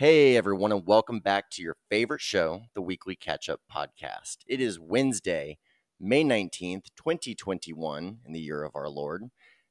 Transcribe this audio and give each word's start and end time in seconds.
Hey, 0.00 0.34
everyone, 0.34 0.72
and 0.72 0.86
welcome 0.86 1.20
back 1.20 1.50
to 1.50 1.62
your 1.62 1.76
favorite 1.90 2.22
show, 2.22 2.62
the 2.74 2.80
Weekly 2.80 3.14
Catch 3.14 3.50
Up 3.50 3.60
Podcast. 3.70 4.38
It 4.46 4.58
is 4.58 4.80
Wednesday, 4.80 5.58
May 6.00 6.24
19th, 6.24 6.84
2021, 6.96 8.20
in 8.24 8.32
the 8.32 8.40
year 8.40 8.64
of 8.64 8.74
our 8.74 8.88
Lord, 8.88 9.24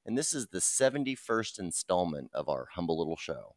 and 0.06 0.16
this 0.16 0.32
is 0.36 0.50
the 0.50 0.60
71st 0.60 1.58
installment 1.58 2.30
of 2.32 2.48
our 2.48 2.68
humble 2.76 3.00
little 3.00 3.18
show. 3.18 3.56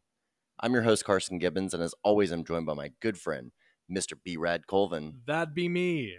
I'm 0.59 0.73
your 0.73 0.81
host, 0.81 1.05
Carson 1.05 1.37
Gibbons, 1.37 1.75
and 1.75 1.83
as 1.83 1.93
always, 2.03 2.31
I'm 2.31 2.43
joined 2.43 2.65
by 2.65 2.73
my 2.73 2.89
good 2.99 3.19
friend, 3.19 3.51
Mr. 3.87 4.13
B 4.25 4.35
Rad 4.35 4.65
Colvin. 4.65 5.19
That'd 5.27 5.53
be 5.53 5.69
me. 5.69 6.15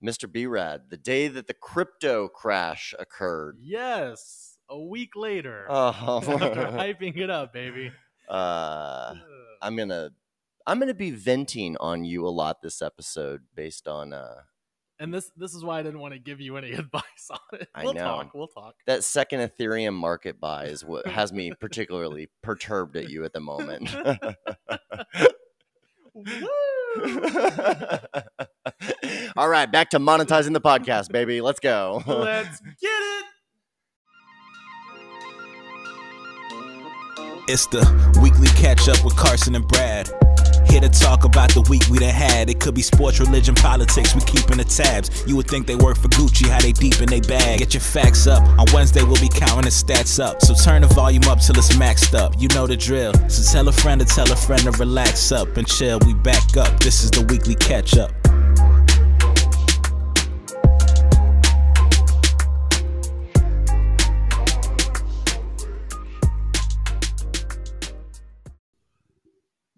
Mr. 0.00 0.30
B 0.30 0.46
Rad, 0.46 0.82
the 0.90 0.96
day 0.96 1.26
that 1.26 1.48
the 1.48 1.54
crypto 1.54 2.28
crash 2.28 2.94
occurred. 3.00 3.56
Yes, 3.60 4.58
a 4.70 4.78
week 4.80 5.16
later. 5.16 5.66
Oh, 5.68 5.88
After 5.88 6.30
hyping 6.38 7.16
it 7.16 7.30
up, 7.30 7.52
baby. 7.52 7.90
Uh, 8.28 9.14
I'm 9.62 9.76
gonna 9.76 10.10
I'm 10.66 10.78
gonna 10.78 10.94
be 10.94 11.10
venting 11.10 11.76
on 11.78 12.04
you 12.04 12.26
a 12.26 12.30
lot 12.30 12.62
this 12.62 12.82
episode 12.82 13.42
based 13.54 13.88
on 13.88 14.12
uh 14.12 14.42
and 15.00 15.14
this 15.14 15.30
this 15.36 15.54
is 15.54 15.64
why 15.64 15.78
I 15.78 15.82
didn't 15.82 16.00
want 16.00 16.14
to 16.14 16.20
give 16.20 16.40
you 16.40 16.56
any 16.56 16.72
advice 16.72 17.02
on 17.30 17.38
it. 17.60 17.68
I 17.74 17.84
We'll 17.84 17.94
know. 17.94 18.00
talk. 18.00 18.34
We'll 18.34 18.48
talk. 18.48 18.74
that 18.86 19.04
second 19.04 19.40
Ethereum 19.48 19.94
market 19.94 20.40
buy 20.40 20.66
is 20.66 20.84
what 20.84 21.06
has 21.18 21.32
me 21.32 21.52
particularly 21.60 22.28
perturbed 22.42 22.96
at 22.96 23.08
you 23.08 23.24
at 23.24 23.32
the 23.32 23.40
moment. 23.40 23.94
All 29.36 29.48
right, 29.48 29.70
back 29.70 29.90
to 29.90 29.98
monetizing 29.98 30.52
the 30.52 30.60
podcast, 30.60 31.10
baby. 31.12 31.40
Let's 31.40 31.60
go. 31.60 32.02
Let's 32.06 32.60
get 32.60 32.74
it. 32.82 33.24
It's 37.48 37.64
the 37.66 37.80
weekly 38.20 38.48
catch 38.48 38.90
up 38.90 39.02
with 39.02 39.16
Carson 39.16 39.54
and 39.54 39.66
Brad. 39.66 40.10
Here 40.68 40.82
to 40.82 40.88
talk 40.90 41.24
about 41.24 41.48
the 41.54 41.62
week 41.70 41.82
we 41.88 41.98
done 41.98 42.10
had. 42.10 42.50
It 42.50 42.60
could 42.60 42.74
be 42.74 42.82
sports, 42.82 43.20
religion, 43.20 43.54
politics. 43.54 44.14
We 44.14 44.20
keeping 44.20 44.58
the 44.58 44.64
tabs. 44.64 45.24
You 45.26 45.34
would 45.36 45.48
think 45.48 45.66
they 45.66 45.74
work 45.74 45.96
for 45.96 46.08
Gucci, 46.08 46.46
how 46.46 46.60
they 46.60 46.72
deep 46.72 47.00
in 47.00 47.08
they 47.08 47.20
bag. 47.20 47.60
Get 47.60 47.72
your 47.72 47.80
facts 47.80 48.26
up. 48.26 48.42
On 48.58 48.66
Wednesday 48.74 49.02
we'll 49.02 49.18
be 49.18 49.30
counting 49.30 49.62
the 49.62 49.70
stats 49.70 50.22
up. 50.22 50.42
So 50.42 50.52
turn 50.52 50.82
the 50.82 50.88
volume 50.88 51.24
up 51.24 51.40
till 51.40 51.56
it's 51.56 51.74
maxed 51.76 52.14
up. 52.14 52.34
You 52.38 52.48
know 52.48 52.66
the 52.66 52.76
drill. 52.76 53.14
So 53.30 53.50
tell 53.50 53.66
a 53.66 53.72
friend 53.72 53.98
to 53.98 54.06
tell 54.06 54.30
a 54.30 54.36
friend 54.36 54.60
to 54.64 54.72
relax 54.72 55.32
up 55.32 55.56
and 55.56 55.66
chill. 55.66 55.98
We 56.04 56.12
back 56.12 56.54
up. 56.58 56.80
This 56.80 57.02
is 57.02 57.10
the 57.10 57.22
weekly 57.22 57.54
catch 57.54 57.96
up. 57.96 58.12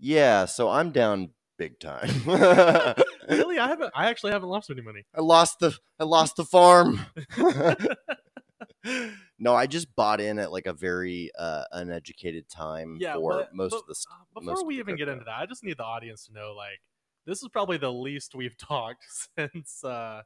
Yeah, 0.01 0.47
so 0.47 0.69
I'm 0.71 0.91
down 0.91 1.31
big 1.59 1.79
time. 1.79 2.11
Really, 3.29 3.61
I 3.61 3.69
haven't. 3.69 3.93
I 3.95 4.07
actually 4.11 4.33
haven't 4.33 4.49
lost 4.49 4.71
any 4.71 4.81
money. 4.83 5.05
I 5.15 5.21
lost 5.21 5.61
the 5.61 5.73
I 6.01 6.05
lost 6.05 6.35
the 6.35 6.45
farm. 6.45 6.99
no, 9.39 9.55
I 9.55 9.67
just 9.67 9.95
bought 9.95 10.21
in 10.21 10.39
at 10.39 10.51
like 10.53 10.67
a 10.67 10.73
very 10.73 11.31
uh, 11.39 11.65
uneducated 11.73 12.49
time 12.49 12.99
Yeah, 13.01 13.15
for 13.15 13.33
but- 13.35 13.55
most 13.55 13.71
but, 13.71 13.81
of 13.81 13.87
the 13.87 13.95
st- 13.95 14.15
uh, 14.37 14.41
Before 14.41 14.65
we 14.67 14.79
even 14.79 14.97
get 14.97 15.09
into 15.09 15.25
that, 15.25 15.39
I 15.39 15.47
just 15.47 15.63
need 15.65 15.77
the 15.79 15.85
audience 15.85 16.27
to 16.27 16.33
know, 16.33 16.55
like, 16.57 16.81
this 17.27 17.43
is 17.43 17.49
probably 17.49 17.77
the 17.77 17.93
least 17.93 18.35
we've 18.35 18.57
talked 18.57 19.05
since. 19.39 19.85
uh 19.85 20.23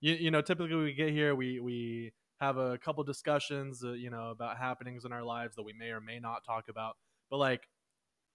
You, 0.00 0.14
you 0.14 0.30
know, 0.30 0.40
typically 0.40 0.76
we 0.76 0.94
get 0.94 1.10
here, 1.10 1.34
we 1.34 1.60
we 1.60 2.12
have 2.40 2.56
a 2.56 2.78
couple 2.78 3.02
discussions, 3.04 3.82
uh, 3.84 3.92
you 3.92 4.10
know, 4.10 4.30
about 4.30 4.58
happenings 4.58 5.04
in 5.04 5.12
our 5.12 5.24
lives 5.24 5.56
that 5.56 5.62
we 5.64 5.72
may 5.72 5.90
or 5.90 6.00
may 6.00 6.18
not 6.20 6.44
talk 6.44 6.68
about. 6.68 6.96
But 7.30 7.38
like, 7.38 7.68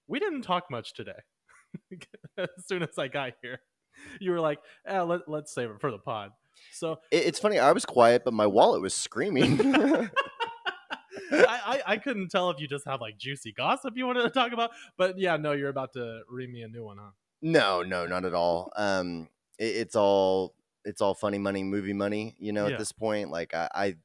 we 0.06 0.18
didn't 0.18 0.42
talk 0.42 0.70
much 0.70 0.94
today. 0.94 1.12
as 2.38 2.48
soon 2.66 2.82
as 2.82 2.98
I 2.98 3.08
got 3.08 3.32
here, 3.42 3.60
you 4.20 4.30
were 4.30 4.40
like, 4.40 4.58
eh, 4.86 5.00
let, 5.00 5.28
let's 5.28 5.52
save 5.54 5.70
it 5.70 5.80
for 5.80 5.90
the 5.90 5.98
pod. 5.98 6.30
So 6.72 6.98
It- 7.10 7.26
it's 7.26 7.38
funny. 7.38 7.58
I 7.58 7.72
was 7.72 7.84
quiet, 7.84 8.22
but 8.24 8.34
my 8.34 8.46
wallet 8.46 8.80
was 8.80 8.94
screaming. 8.94 9.58
I, 11.32 11.46
I, 11.66 11.82
I 11.86 11.96
couldn't 11.96 12.28
tell 12.30 12.50
if 12.50 12.60
you 12.60 12.68
just 12.68 12.86
have 12.86 13.00
like 13.00 13.16
juicy 13.18 13.52
gossip 13.52 13.94
you 13.96 14.06
wanted 14.06 14.22
to 14.22 14.30
talk 14.30 14.52
about. 14.52 14.70
But 14.96 15.18
yeah, 15.18 15.36
no, 15.36 15.52
you're 15.52 15.68
about 15.68 15.92
to 15.94 16.20
read 16.28 16.50
me 16.50 16.62
a 16.62 16.68
new 16.68 16.84
one, 16.84 16.98
huh? 17.00 17.10
no, 17.42 17.82
no, 17.82 18.06
not 18.06 18.24
at 18.24 18.34
all. 18.34 18.72
Um, 18.76 19.28
it, 19.58 19.64
it's 19.76 19.96
all 19.96 20.54
it's 20.84 21.00
all 21.00 21.14
funny 21.14 21.38
money, 21.38 21.62
movie 21.64 21.92
money. 21.92 22.36
You 22.38 22.52
know, 22.52 22.66
Yeah. 22.66 22.74
at 22.74 22.78
this 22.78 22.92
point, 22.92 23.30
like 23.30 23.54
I, 23.54 23.68
I, 23.74 23.96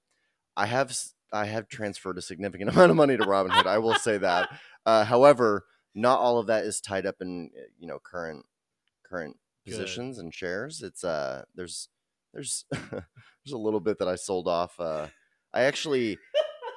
I 0.58 0.66
have 0.66 0.96
I 1.32 1.46
have 1.46 1.68
transferred 1.68 2.18
a 2.18 2.22
significant 2.22 2.70
amount 2.72 2.90
of 2.92 2.98
money 2.98 3.18
to 3.18 3.24
Robinhood. 3.24 3.66
I 3.68 3.78
will 3.80 3.96
say 3.96 4.18
that. 4.20 4.50
Uh, 4.86 5.04
however, 5.04 5.66
not 5.96 6.20
all 6.20 6.38
of 6.38 6.48
that 6.48 6.66
is 6.66 6.82
tied 6.82 7.06
up 7.06 7.16
in 7.22 7.50
uh, 7.58 7.64
you 7.80 7.88
know 7.88 8.00
current 8.00 8.46
current 9.04 9.38
Good. 9.66 9.72
positions 9.72 10.18
and 10.18 10.34
shares. 10.34 10.82
It's 10.82 11.04
uh 11.04 11.44
there's 11.56 11.90
there's 12.34 12.66
there's 12.72 13.54
a 13.54 13.58
little 13.58 13.80
bit 13.80 14.00
that 14.00 14.08
I 14.08 14.16
sold 14.16 14.48
off. 14.48 14.80
Uh, 14.80 15.08
I 15.54 15.62
actually 15.64 16.18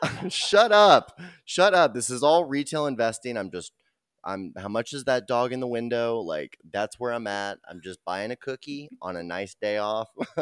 shut 0.28 0.73
up, 0.73 1.19
shut 1.45 1.75
up. 1.75 1.95
This 1.95 2.11
is 2.11 2.23
all 2.23 2.45
retail 2.45 2.87
investing. 2.87 3.37
I'm 3.37 3.50
just 3.50 3.73
I'm 4.25 4.53
how 4.56 4.69
much 4.69 4.93
is 4.93 5.05
that 5.05 5.27
dog 5.27 5.53
in 5.53 5.60
the 5.60 5.66
window? 5.66 6.19
Like 6.19 6.59
that's 6.72 6.99
where 6.99 7.12
I'm 7.12 7.27
at. 7.27 7.59
I'm 7.69 7.81
just 7.83 7.99
buying 8.05 8.31
a 8.31 8.37
cookie 8.37 8.88
on 9.03 9.16
a 9.16 9.22
nice 9.22 9.55
day 9.60 9.78
off. 9.78 10.09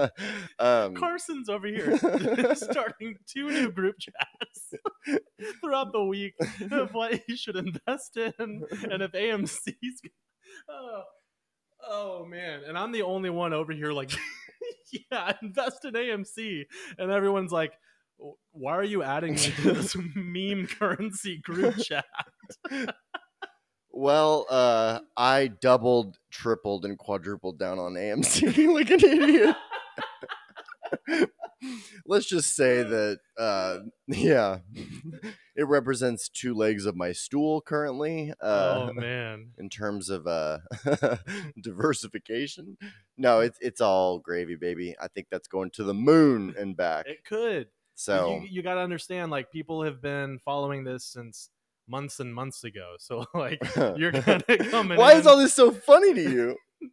um, 0.59 0.95
Carson's 0.95 1.49
over 1.49 1.67
here 1.67 1.97
starting 2.55 3.17
two 3.27 3.51
new 3.51 3.71
group 3.71 3.97
chats 3.99 4.75
throughout 5.61 5.93
the 5.93 6.05
week 6.05 6.35
of 6.71 6.93
what 6.93 7.21
you 7.29 7.37
should 7.37 7.57
invest 7.57 8.17
in 8.17 8.33
and 8.39 9.03
if 9.03 9.13
AMC's. 9.13 10.03
Oh, 10.69 11.03
oh 11.89 12.25
man, 12.27 12.63
and 12.67 12.77
I'm 12.77 12.93
the 12.93 13.03
only 13.03 13.31
one 13.31 13.53
over 13.53 13.73
here 13.73 13.93
like, 13.93 14.11
yeah, 15.11 15.33
invest 15.43 15.85
in 15.85 15.95
AMC, 15.95 16.65
and 16.99 17.11
everyone's 17.11 17.53
like. 17.53 17.73
Why 18.51 18.75
are 18.75 18.85
you 18.85 19.03
adding 19.03 19.33
me 19.33 19.39
to 19.39 19.73
this 19.73 19.97
meme 20.15 20.67
currency 20.67 21.39
group 21.39 21.79
chat? 21.79 22.05
Well, 23.93 24.47
uh, 24.49 25.01
I 25.17 25.49
doubled, 25.49 26.19
tripled, 26.31 26.85
and 26.85 26.97
quadrupled 26.97 27.59
down 27.59 27.79
on 27.79 27.95
AMC 27.95 28.73
like 28.75 28.91
an 28.91 29.01
idiot. 29.05 29.57
Let's 32.07 32.27
just 32.27 32.57
say 32.57 32.83
that, 32.83 33.19
uh, 33.39 33.79
yeah, 34.07 34.59
it 35.57 35.67
represents 35.67 36.29
two 36.29 36.55
legs 36.55 36.87
of 36.87 36.97
my 36.97 37.13
stool 37.13 37.61
currently. 37.61 38.33
Uh, 38.41 38.89
oh 38.89 38.93
man, 38.95 39.51
in 39.59 39.69
terms 39.69 40.09
of 40.09 40.27
uh, 40.27 40.59
diversification, 41.63 42.79
no, 43.19 43.41
it's 43.41 43.59
it's 43.61 43.81
all 43.81 44.19
gravy, 44.19 44.57
baby. 44.57 44.95
I 45.01 45.09
think 45.09 45.27
that's 45.31 45.49
going 45.49 45.71
to 45.73 45.85
the 45.85 45.95
moon 45.95 46.55
and 46.59 46.77
back. 46.77 47.07
it 47.07 47.25
could. 47.25 47.69
So 47.95 48.41
you, 48.41 48.49
you 48.49 48.63
got 48.63 48.77
to 48.77 48.81
understand 48.81 49.31
like 49.31 49.53
people 49.53 49.83
have 49.83 50.01
been 50.01 50.39
following 50.39 50.85
this 50.85 51.05
since 51.05 51.51
months 51.91 52.21
and 52.21 52.35
months 52.35 52.63
ago 52.65 52.95
so 52.99 53.27
like 53.35 53.59
you're 53.97 54.13
kind 54.13 54.43
of 54.49 54.71
coming 54.71 54.97
why 54.99 55.15
is 55.15 55.27
all 55.27 55.37
this 55.37 55.55
so 55.55 55.71
funny 55.73 56.15
to 56.15 56.23
you? 56.23 56.57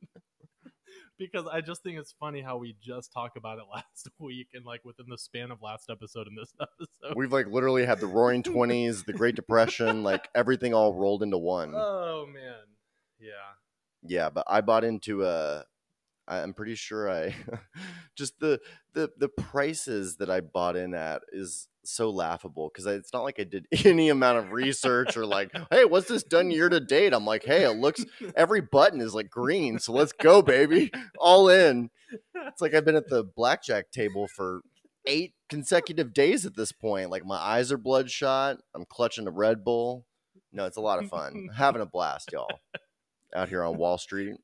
because 1.19 1.47
i 1.51 1.61
just 1.61 1.81
think 1.83 1.97
it's 1.97 2.13
funny 2.19 2.41
how 2.41 2.57
we 2.57 2.75
just 2.81 3.11
talked 3.11 3.37
about 3.37 3.57
it 3.57 3.63
last 3.73 4.07
week 4.19 4.47
and 4.53 4.65
like 4.65 4.81
within 4.85 5.05
the 5.09 5.17
span 5.17 5.51
of 5.51 5.61
last 5.61 5.89
episode 5.89 6.27
and 6.27 6.37
this 6.37 6.53
episode 6.61 7.15
We've 7.15 7.31
like 7.31 7.47
literally 7.47 7.85
had 7.85 7.99
the 7.99 8.07
Roaring 8.07 8.43
Twenties, 8.43 9.03
the 9.03 9.13
Great 9.13 9.35
Depression, 9.35 10.03
like 10.03 10.27
everything 10.35 10.73
all 10.73 10.93
rolled 10.93 11.23
into 11.23 11.37
one. 11.37 11.73
oh 11.75 12.25
man 12.31 12.65
yeah 13.19 13.29
Yeah, 14.03 14.29
but 14.29 14.45
I 14.47 14.61
bought 14.61 14.83
into 14.83 15.25
a. 15.25 15.65
I'm 16.27 16.53
pretty 16.53 16.75
sure 16.75 17.09
I 17.09 17.33
just 18.15 18.39
the 18.39 18.59
the 18.93 19.09
the 19.17 19.29
prices 19.29 20.17
that 20.17 20.29
I 20.29 20.41
bought 20.41 20.75
in 20.75 20.93
at 20.93 21.21
is 21.31 21.67
so 21.87 22.09
laughable 22.09 22.69
because 22.71 22.85
it's 22.85 23.13
not 23.13 23.23
like 23.23 23.39
I 23.39 23.43
did 23.43 23.67
any 23.85 24.09
amount 24.09 24.37
of 24.37 24.51
research 24.51 25.17
or 25.17 25.25
like, 25.25 25.51
hey, 25.71 25.85
what's 25.85 26.07
this 26.07 26.23
done 26.23 26.51
year 26.51 26.69
to 26.69 26.79
date? 26.79 27.13
I'm 27.13 27.25
like, 27.25 27.43
hey, 27.43 27.63
it 27.63 27.77
looks 27.77 28.05
every 28.35 28.61
button 28.61 29.01
is 29.01 29.13
like 29.13 29.29
green, 29.29 29.79
so 29.79 29.93
let's 29.93 30.11
go, 30.11 30.41
baby, 30.41 30.91
all 31.19 31.49
in. 31.49 31.89
It's 32.35 32.61
like 32.61 32.73
I've 32.73 32.85
been 32.85 32.95
at 32.95 33.09
the 33.09 33.23
blackjack 33.23 33.91
table 33.91 34.27
for 34.27 34.61
eight 35.05 35.33
consecutive 35.49 36.13
days 36.13 36.45
at 36.45 36.55
this 36.55 36.71
point. 36.71 37.09
Like 37.09 37.25
my 37.25 37.37
eyes 37.37 37.71
are 37.71 37.77
bloodshot. 37.77 38.57
I'm 38.75 38.85
clutching 38.85 39.27
a 39.27 39.31
Red 39.31 39.63
Bull. 39.63 40.05
No, 40.51 40.65
it's 40.65 40.77
a 40.77 40.81
lot 40.81 41.03
of 41.03 41.09
fun. 41.09 41.49
Having 41.55 41.81
a 41.81 41.85
blast, 41.85 42.31
y'all. 42.31 42.47
Out 43.35 43.49
here 43.49 43.63
on 43.63 43.77
Wall 43.77 43.97
Street. 43.97 44.35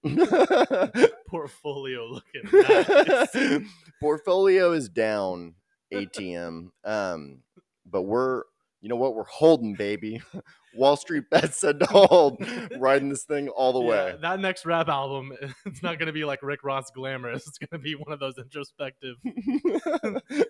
portfolio 1.27 2.05
looking 2.05 2.43
nice. 2.51 3.67
Portfolio 4.01 4.73
is 4.73 4.89
down 4.89 5.55
ATM. 5.93 6.69
Um, 6.83 7.39
but 7.85 8.03
we're 8.03 8.43
you 8.81 8.89
know 8.89 8.95
what? 8.97 9.15
We're 9.15 9.23
holding, 9.23 9.75
baby. 9.75 10.21
Wall 10.75 10.95
Street 10.97 11.25
bet 11.29 11.53
said 11.53 11.79
to 11.79 11.85
hold, 11.85 12.43
riding 12.79 13.07
this 13.09 13.23
thing 13.23 13.47
all 13.49 13.73
the 13.73 13.79
Yeah, 13.79 13.89
way. 13.89 14.15
that 14.21 14.39
next 14.39 14.65
rap 14.65 14.87
album 14.89 15.31
it's 15.65 15.83
not 15.83 15.99
going 15.99 16.07
to 16.07 16.13
be 16.13 16.25
like 16.25 16.41
rick 16.41 16.63
ross 16.63 16.89
glamorous 16.89 17.47
it's 17.47 17.59
going 17.59 17.69
to 17.71 17.77
be 17.77 17.93
one 17.93 18.11
of 18.11 18.19
those 18.19 18.39
introspective 18.39 19.15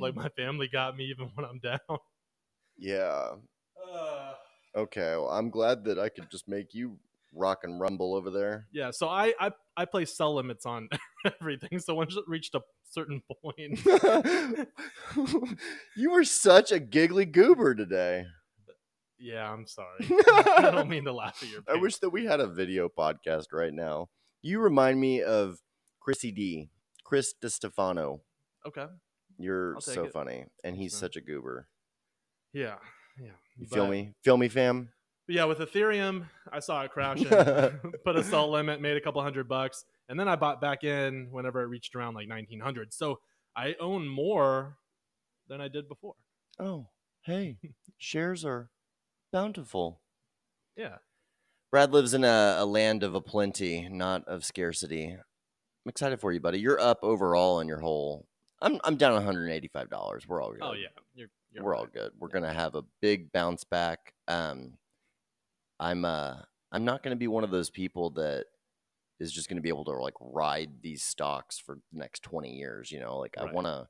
like 0.00 0.16
my 0.16 0.28
family 0.30 0.68
got 0.68 0.96
me 0.96 1.04
even 1.04 1.30
when 1.34 1.46
i'm 1.46 1.60
down 1.60 1.78
yeah. 2.76 3.28
Uh, 3.92 4.32
Okay, 4.74 5.10
well, 5.16 5.28
I'm 5.28 5.50
glad 5.50 5.84
that 5.84 5.98
I 5.98 6.08
could 6.08 6.30
just 6.30 6.48
make 6.48 6.72
you 6.74 6.98
rock 7.34 7.60
and 7.64 7.80
rumble 7.80 8.14
over 8.14 8.30
there. 8.30 8.66
Yeah, 8.72 8.90
so 8.90 9.08
I 9.08 9.34
I, 9.40 9.50
I 9.76 9.84
play 9.84 10.04
sell 10.04 10.34
limits 10.34 10.66
on 10.66 10.88
everything. 11.40 11.78
So 11.78 11.94
once 11.94 12.14
it 12.16 12.24
reached 12.26 12.54
a 12.54 12.60
certain 12.90 13.22
point, 13.42 13.80
you 15.96 16.10
were 16.10 16.24
such 16.24 16.72
a 16.72 16.78
giggly 16.78 17.24
goober 17.24 17.74
today. 17.74 18.26
yeah, 19.18 19.50
I'm 19.50 19.66
sorry. 19.66 20.06
I 20.56 20.70
don't 20.72 20.88
mean 20.88 21.04
to 21.04 21.12
laugh 21.12 21.42
at 21.42 21.48
your. 21.48 21.62
I 21.68 21.76
wish 21.76 21.96
that 21.98 22.10
we 22.10 22.24
had 22.24 22.40
a 22.40 22.46
video 22.46 22.88
podcast 22.88 23.46
right 23.52 23.72
now. 23.72 24.08
You 24.42 24.60
remind 24.60 25.00
me 25.00 25.22
of 25.22 25.58
Chrissy 26.00 26.32
D, 26.32 26.70
Chris 27.04 27.32
DiStefano. 27.42 28.20
Okay. 28.66 28.86
You're 29.38 29.76
so 29.80 30.04
it. 30.04 30.12
funny, 30.12 30.44
and 30.62 30.76
he's 30.76 30.92
man. 30.94 31.00
such 31.00 31.16
a 31.16 31.20
goober. 31.20 31.68
Yeah. 32.52 32.76
Yeah. 33.20 33.30
You 33.56 33.66
feel 33.66 33.86
me? 33.86 34.12
Feel 34.22 34.36
me, 34.36 34.48
fam? 34.48 34.90
But 35.26 35.36
yeah, 35.36 35.44
with 35.44 35.58
Ethereum, 35.58 36.26
I 36.52 36.58
saw 36.58 36.82
it 36.82 36.90
crashing, 36.90 37.26
put 38.04 38.16
a 38.16 38.24
sell 38.24 38.50
limit, 38.50 38.80
made 38.80 38.96
a 38.96 39.00
couple 39.00 39.22
hundred 39.22 39.48
bucks, 39.48 39.84
and 40.08 40.18
then 40.18 40.28
I 40.28 40.36
bought 40.36 40.60
back 40.60 40.82
in 40.84 41.28
whenever 41.30 41.62
it 41.62 41.66
reached 41.66 41.94
around 41.94 42.14
like 42.14 42.28
1900. 42.28 42.92
So 42.92 43.20
I 43.54 43.76
own 43.80 44.08
more 44.08 44.78
than 45.48 45.60
I 45.60 45.68
did 45.68 45.88
before. 45.88 46.14
Oh, 46.58 46.88
hey, 47.22 47.56
shares 47.98 48.44
are 48.44 48.70
bountiful. 49.32 50.00
Yeah. 50.76 50.96
Brad 51.70 51.92
lives 51.92 52.14
in 52.14 52.24
a, 52.24 52.56
a 52.58 52.66
land 52.66 53.02
of 53.02 53.14
a 53.14 53.20
plenty, 53.20 53.88
not 53.88 54.26
of 54.28 54.44
scarcity. 54.44 55.06
I'm 55.84 55.88
excited 55.88 56.20
for 56.20 56.32
you, 56.32 56.40
buddy. 56.40 56.60
You're 56.60 56.80
up 56.80 56.98
overall 57.02 57.60
in 57.60 57.68
your 57.68 57.80
whole. 57.80 58.26
I'm 58.60 58.78
I'm 58.84 58.96
down 58.96 59.14
185 59.14 59.88
dollars. 59.90 60.28
We're 60.28 60.42
all 60.42 60.52
good. 60.52 60.60
Oh 60.62 60.74
yeah. 60.74 60.88
You're, 61.14 61.28
you're 61.52 61.64
we're 61.64 61.74
all 61.74 61.84
right. 61.84 61.92
good. 61.92 62.12
We're 62.18 62.28
gonna 62.28 62.52
have 62.52 62.74
a 62.74 62.84
big 63.00 63.32
bounce 63.32 63.64
back. 63.64 64.12
Um, 64.28 64.74
I'm 65.82 66.04
uh 66.04 66.36
I'm 66.70 66.84
not 66.84 67.02
gonna 67.02 67.16
be 67.16 67.28
one 67.28 67.44
of 67.44 67.50
those 67.50 67.70
people 67.70 68.10
that 68.10 68.46
is 69.20 69.32
just 69.32 69.48
gonna 69.48 69.60
be 69.60 69.68
able 69.68 69.84
to 69.86 69.92
like 69.92 70.14
ride 70.20 70.80
these 70.80 71.02
stocks 71.02 71.58
for 71.58 71.76
the 71.92 71.98
next 71.98 72.22
20 72.22 72.52
years. 72.54 72.90
You 72.92 73.00
know, 73.00 73.18
like 73.18 73.36
I 73.36 73.52
wanna 73.52 73.88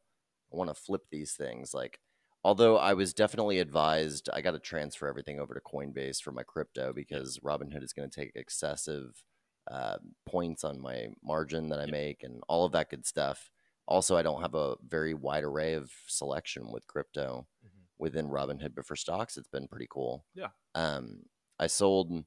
I 0.53 0.57
wanna 0.57 0.75
flip 0.75 1.03
these 1.11 1.35
things. 1.35 1.75
Like, 1.75 2.01
although 2.45 2.79
I 2.79 2.95
was 2.95 3.13
definitely 3.15 3.59
advised, 3.59 4.29
I 4.33 4.41
got 4.41 4.53
to 4.53 4.59
transfer 4.59 5.07
everything 5.07 5.39
over 5.39 5.55
to 5.55 5.61
Coinbase 5.61 6.21
for 6.23 6.33
my 6.33 6.43
crypto 6.43 6.93
because 6.93 7.39
Robinhood 7.41 7.83
is 7.85 7.93
gonna 7.93 8.09
take 8.09 8.33
excessive 8.35 9.23
uh, 9.71 9.99
points 10.27 10.65
on 10.65 10.81
my 10.81 11.09
margin 11.23 11.69
that 11.69 11.79
I 11.79 11.87
make 11.87 12.23
and 12.25 12.43
all 12.49 12.65
of 12.65 12.73
that 12.73 12.91
good 12.91 13.07
stuff. 13.07 13.51
Also, 13.87 14.17
I 14.17 14.23
don't 14.23 14.43
have 14.43 14.55
a 14.55 14.77
very 14.87 15.15
wide 15.15 15.45
array 15.45 15.75
of 15.75 15.93
selection 16.07 16.71
with 16.73 16.87
crypto 16.87 17.47
Mhm. 17.65 17.87
within 17.99 18.29
Robinhood, 18.29 18.75
but 18.75 18.87
for 18.87 18.97
stocks, 18.97 19.37
it's 19.37 19.49
been 19.49 19.69
pretty 19.69 19.87
cool. 19.89 20.27
Yeah. 20.35 20.51
Um, 20.75 21.25
I 21.63 21.69
sold, 21.69 22.25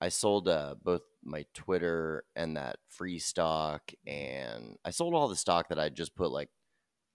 I 0.00 0.08
sold 0.08 0.46
uh, 0.48 0.76
both 0.82 1.02
my 1.24 1.44
Twitter 1.54 2.24
and 2.36 2.56
that 2.56 2.76
free 2.88 3.18
stock, 3.18 3.92
and 4.06 4.76
I 4.84 4.90
sold 4.90 5.14
all 5.14 5.28
the 5.28 5.36
stock 5.36 5.68
that 5.70 5.78
I 5.80 5.88
just 5.88 6.14
put 6.14 6.30
like 6.30 6.48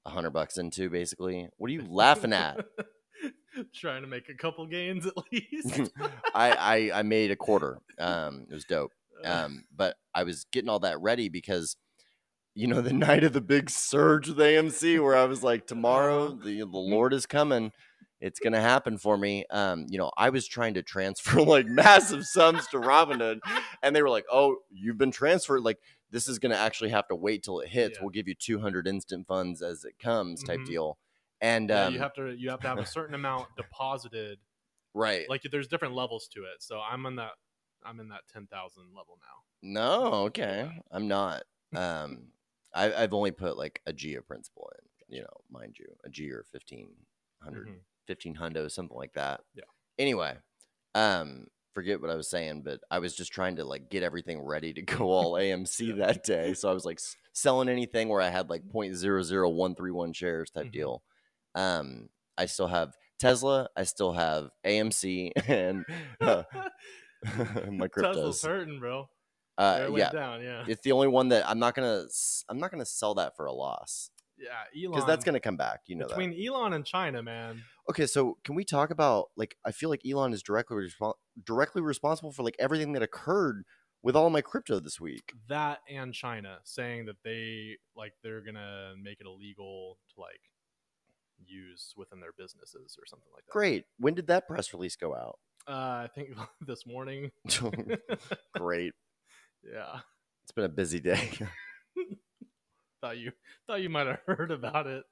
a 0.05 0.09
hundred 0.09 0.31
bucks 0.31 0.57
into. 0.57 0.89
Basically, 0.89 1.47
what 1.57 1.69
are 1.69 1.73
you 1.73 1.85
laughing 1.89 2.33
at? 2.33 2.65
Trying 3.75 4.01
to 4.01 4.07
make 4.07 4.29
a 4.29 4.33
couple 4.33 4.65
gains 4.65 5.05
at 5.05 5.13
least. 5.31 5.91
I, 6.33 6.89
I 6.93 6.99
I 6.99 7.03
made 7.03 7.31
a 7.31 7.35
quarter. 7.35 7.79
Um, 7.99 8.45
it 8.49 8.53
was 8.53 8.65
dope. 8.65 8.91
Um, 9.23 9.65
but 9.75 9.95
I 10.15 10.23
was 10.23 10.45
getting 10.51 10.69
all 10.69 10.79
that 10.79 10.99
ready 10.99 11.29
because, 11.29 11.75
you 12.55 12.65
know, 12.67 12.81
the 12.81 12.93
night 12.93 13.23
of 13.23 13.33
the 13.33 13.41
big 13.41 13.69
surge 13.69 14.27
with 14.27 14.37
AMC, 14.37 15.01
where 15.03 15.15
I 15.15 15.25
was 15.25 15.43
like, 15.43 15.67
tomorrow 15.67 16.27
Uh-huh. 16.27 16.37
the 16.43 16.59
the 16.59 16.65
Lord 16.95 17.13
is 17.13 17.25
coming. 17.25 17.71
It's 18.21 18.39
gonna 18.39 18.61
happen 18.61 18.97
for 18.97 19.17
me. 19.17 19.45
Um, 19.49 19.87
you 19.89 19.97
know, 19.97 20.11
I 20.15 20.29
was 20.29 20.47
trying 20.47 20.75
to 20.75 20.83
transfer 20.83 21.41
like 21.43 21.65
massive 21.65 22.25
sums 22.25 22.65
to 22.67 22.77
Robinhood, 22.77 23.39
and 23.81 23.95
they 23.95 24.01
were 24.03 24.09
like, 24.09 24.25
"Oh, 24.31 24.57
you've 24.69 24.97
been 24.97 25.11
transferred. 25.11 25.61
Like, 25.61 25.79
this 26.11 26.27
is 26.27 26.39
gonna 26.39 26.55
actually 26.55 26.91
have 26.91 27.07
to 27.09 27.15
wait 27.15 27.43
till 27.43 27.59
it 27.59 27.69
hits. 27.69 27.97
Yeah. 27.97 28.03
We'll 28.03 28.11
give 28.11 28.27
you 28.27 28.35
200 28.35 28.87
instant 28.87 29.27
funds 29.27 29.61
as 29.61 29.83
it 29.83 29.97
comes, 29.99 30.43
type 30.43 30.59
Mhm. 30.59 30.65
deal." 30.67 30.97
And 31.41 31.69
yeah, 31.69 31.87
um, 31.87 31.93
you 31.93 31.99
have 31.99 32.13
to 32.13 32.31
you 32.37 32.49
have 32.51 32.61
to 32.61 32.67
have 32.67 32.77
a 32.77 32.85
certain 32.85 33.15
amount 33.15 33.55
deposited. 33.57 34.39
right, 34.93 35.27
Like 35.29 35.41
there's 35.43 35.67
different 35.67 35.95
levels 35.95 36.27
to 36.29 36.43
it. 36.43 36.61
So 36.61 36.79
I'm 36.79 37.05
in 37.07 37.15
that 37.15 37.31
I'm 37.83 37.99
in 37.99 38.09
that 38.09 38.27
ten 38.31 38.45
thousand 38.47 38.93
level 38.95 39.17
now. 39.19 39.43
No, 39.63 40.13
okay. 40.25 40.69
I'm 40.91 41.07
not. 41.07 41.43
Um, 41.75 42.31
I, 42.73 42.93
I've 42.93 43.13
only 43.13 43.31
put 43.31 43.57
like 43.57 43.81
a 43.85 43.93
G 43.93 44.15
of 44.15 44.27
principal 44.27 44.71
in, 44.79 45.15
you 45.15 45.21
know, 45.21 45.41
mind 45.49 45.77
you, 45.79 45.87
a 46.03 46.09
G 46.09 46.31
or 46.31 46.43
1500, 46.51 47.67
Mhm. 47.67 47.79
15 48.11 48.35
hundo, 48.35 48.69
something 48.69 48.97
like 48.97 49.13
that. 49.13 49.39
Yeah. 49.55 49.63
Anyway, 49.97 50.35
um, 50.95 51.47
forget 51.73 52.01
what 52.01 52.09
I 52.09 52.15
was 52.15 52.29
saying, 52.29 52.63
but 52.65 52.81
I 52.91 52.99
was 52.99 53.15
just 53.15 53.31
trying 53.31 53.55
to 53.55 53.63
like 53.63 53.89
get 53.89 54.03
everything 54.03 54.41
ready 54.43 54.73
to 54.73 54.81
go 54.81 55.09
all 55.11 55.33
AMC 55.39 55.87
Yeah. 55.97 56.05
that 56.07 56.23
day. 56.25 56.53
So 56.53 56.69
I 56.69 56.73
was 56.73 56.83
like 56.83 56.97
s- 56.99 57.15
selling 57.31 57.69
anything 57.69 58.09
where 58.09 58.19
I 58.21 58.27
had 58.29 58.49
like 58.49 58.63
0.00131 58.67 60.13
shares 60.13 60.51
type 60.51 60.65
Mhm. 60.67 60.71
deal. 60.73 61.03
Um, 61.55 62.09
I 62.37 62.47
still 62.47 62.67
have 62.67 62.93
Tesla, 63.17 63.69
I 63.77 63.83
still 63.83 64.11
have 64.11 64.49
AMC 64.65 65.31
and 65.47 65.85
uh, 66.19 66.43
my 67.71 67.87
Tesla's 67.87 68.41
cryptos. 68.41 68.45
hurting, 68.45 68.79
bro. 68.79 69.07
Uh, 69.57 69.89
yeah, 69.95 70.09
down, 70.09 70.41
yeah. 70.41 70.63
it's 70.67 70.81
the 70.81 70.91
only 70.91 71.07
one 71.07 71.29
that 71.29 71.47
I'm 71.49 71.59
not 71.59 71.75
gonna 71.75 72.05
I'm 72.49 72.57
not 72.57 72.71
gonna 72.71 72.85
sell 72.85 73.13
that 73.15 73.35
for 73.37 73.45
a 73.45 73.53
loss 73.53 74.09
yeah, 74.39 74.49
Elon. 74.75 74.91
because 74.91 75.05
that's 75.05 75.23
gonna 75.23 75.39
come 75.41 75.55
back. 75.57 75.81
You 75.85 75.97
know 75.97 76.07
between 76.07 76.33
Elon 76.33 76.73
and 76.73 76.83
China, 76.85 77.21
man. 77.21 77.61
Okay, 77.89 78.05
so 78.05 78.37
can 78.43 78.55
we 78.55 78.63
talk 78.63 78.91
about 78.91 79.27
like 79.35 79.55
I 79.65 79.71
feel 79.71 79.89
like 79.89 80.01
Elon 80.05 80.33
is 80.33 80.43
directly 80.43 80.87
directly 81.43 81.81
responsible 81.81 82.31
for 82.31 82.43
like 82.43 82.55
everything 82.59 82.93
that 82.93 83.01
occurred 83.01 83.63
with 84.03 84.15
all 84.15 84.29
my 84.29 84.41
crypto 84.41 84.79
this 84.79 84.99
week. 84.99 85.33
That 85.47 85.79
and 85.89 86.13
China 86.13 86.59
saying 86.63 87.05
that 87.05 87.17
they 87.23 87.77
like 87.95 88.13
they're 88.23 88.41
gonna 88.41 88.93
make 89.01 89.19
it 89.19 89.27
illegal 89.27 89.97
to 90.13 90.21
like 90.21 90.41
use 91.45 91.93
within 91.97 92.19
their 92.19 92.33
businesses 92.37 92.97
or 92.99 93.05
something 93.05 93.29
like 93.33 93.45
that. 93.45 93.51
Great. 93.51 93.85
When 93.97 94.13
did 94.13 94.27
that 94.27 94.47
press 94.47 94.73
release 94.73 94.95
go 94.95 95.15
out? 95.15 95.39
Uh, 95.67 95.71
I 96.05 96.09
think 96.13 96.29
this 96.61 96.85
morning. 96.85 97.31
Great. 98.55 98.93
yeah. 99.73 99.99
It's 100.43 100.51
been 100.51 100.65
a 100.65 100.69
busy 100.69 100.99
day. 100.99 101.29
Thought 103.01 103.17
you 103.17 103.31
thought 103.65 103.81
you 103.81 103.89
might 103.89 104.07
have 104.07 104.19
heard 104.27 104.51
about 104.51 104.85
it. 104.85 105.03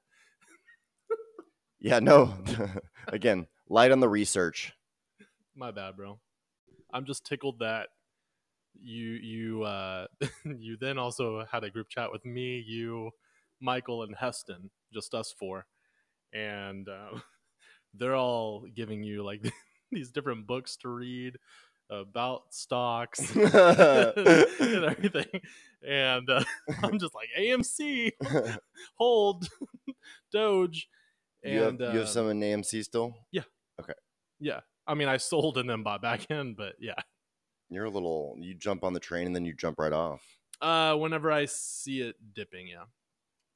Yeah. 1.79 1.99
No. 1.99 2.33
Again, 3.07 3.47
light 3.67 3.91
on 3.91 3.99
the 3.99 4.09
research. 4.09 4.73
My 5.55 5.71
bad, 5.71 5.97
bro. 5.97 6.19
I'm 6.93 7.05
just 7.05 7.25
tickled 7.25 7.59
that 7.59 7.89
you 8.81 9.09
you 9.09 9.63
uh 9.63 10.07
you 10.45 10.77
then 10.79 10.97
also 10.97 11.45
had 11.51 11.63
a 11.63 11.69
group 11.69 11.89
chat 11.89 12.11
with 12.11 12.25
me, 12.25 12.63
you, 12.65 13.11
Michael, 13.59 14.03
and 14.03 14.15
Heston, 14.15 14.69
just 14.93 15.13
us 15.13 15.33
four, 15.37 15.65
and 16.33 16.87
uh, 16.87 17.19
they're 17.93 18.15
all 18.15 18.65
giving 18.75 19.03
you 19.03 19.23
like 19.23 19.51
these 19.91 20.11
different 20.11 20.47
books 20.47 20.77
to 20.77 20.89
read 20.89 21.37
about 21.89 22.43
stocks 22.51 23.35
and 23.35 23.53
everything, 24.85 25.41
and 25.87 26.29
uh, 26.29 26.43
I'm 26.83 26.99
just 26.99 27.15
like 27.15 27.29
AMC, 27.37 28.11
hold, 28.95 29.49
Doge, 30.31 30.87
and 31.43 31.53
you, 31.53 31.61
have, 31.61 31.79
you 31.79 31.85
uh, 31.85 31.93
have 31.93 32.09
some 32.09 32.29
in 32.29 32.39
AMC 32.39 32.83
still? 32.83 33.15
Yeah. 33.31 33.43
Okay. 33.79 33.93
Yeah. 34.39 34.61
I 34.87 34.95
mean, 34.95 35.07
I 35.07 35.17
sold 35.17 35.57
and 35.57 35.69
then 35.69 35.83
bought 35.83 36.01
back 36.01 36.29
in, 36.29 36.55
but 36.55 36.73
yeah. 36.79 36.95
You're 37.69 37.85
a 37.85 37.89
little. 37.89 38.35
You 38.39 38.55
jump 38.55 38.83
on 38.83 38.93
the 38.93 38.99
train 38.99 39.27
and 39.27 39.35
then 39.35 39.45
you 39.45 39.53
jump 39.53 39.77
right 39.77 39.93
off. 39.93 40.23
Uh, 40.61 40.95
whenever 40.95 41.31
I 41.31 41.45
see 41.45 42.01
it 42.01 42.15
dipping, 42.33 42.67
yeah. 42.67 42.85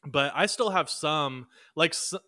But 0.06 0.32
I 0.36 0.46
still 0.46 0.70
have 0.70 0.90
some 0.90 1.48
like 1.75 1.94
so, 1.94 2.20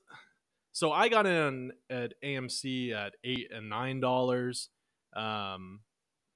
so 0.72 0.92
I 0.92 1.10
got 1.10 1.26
in 1.26 1.72
at 1.90 2.14
AMC 2.24 2.94
at 2.94 3.14
eight 3.24 3.50
and 3.54 3.70
nine 3.70 4.00
dollars, 4.00 4.70
um, 5.16 5.82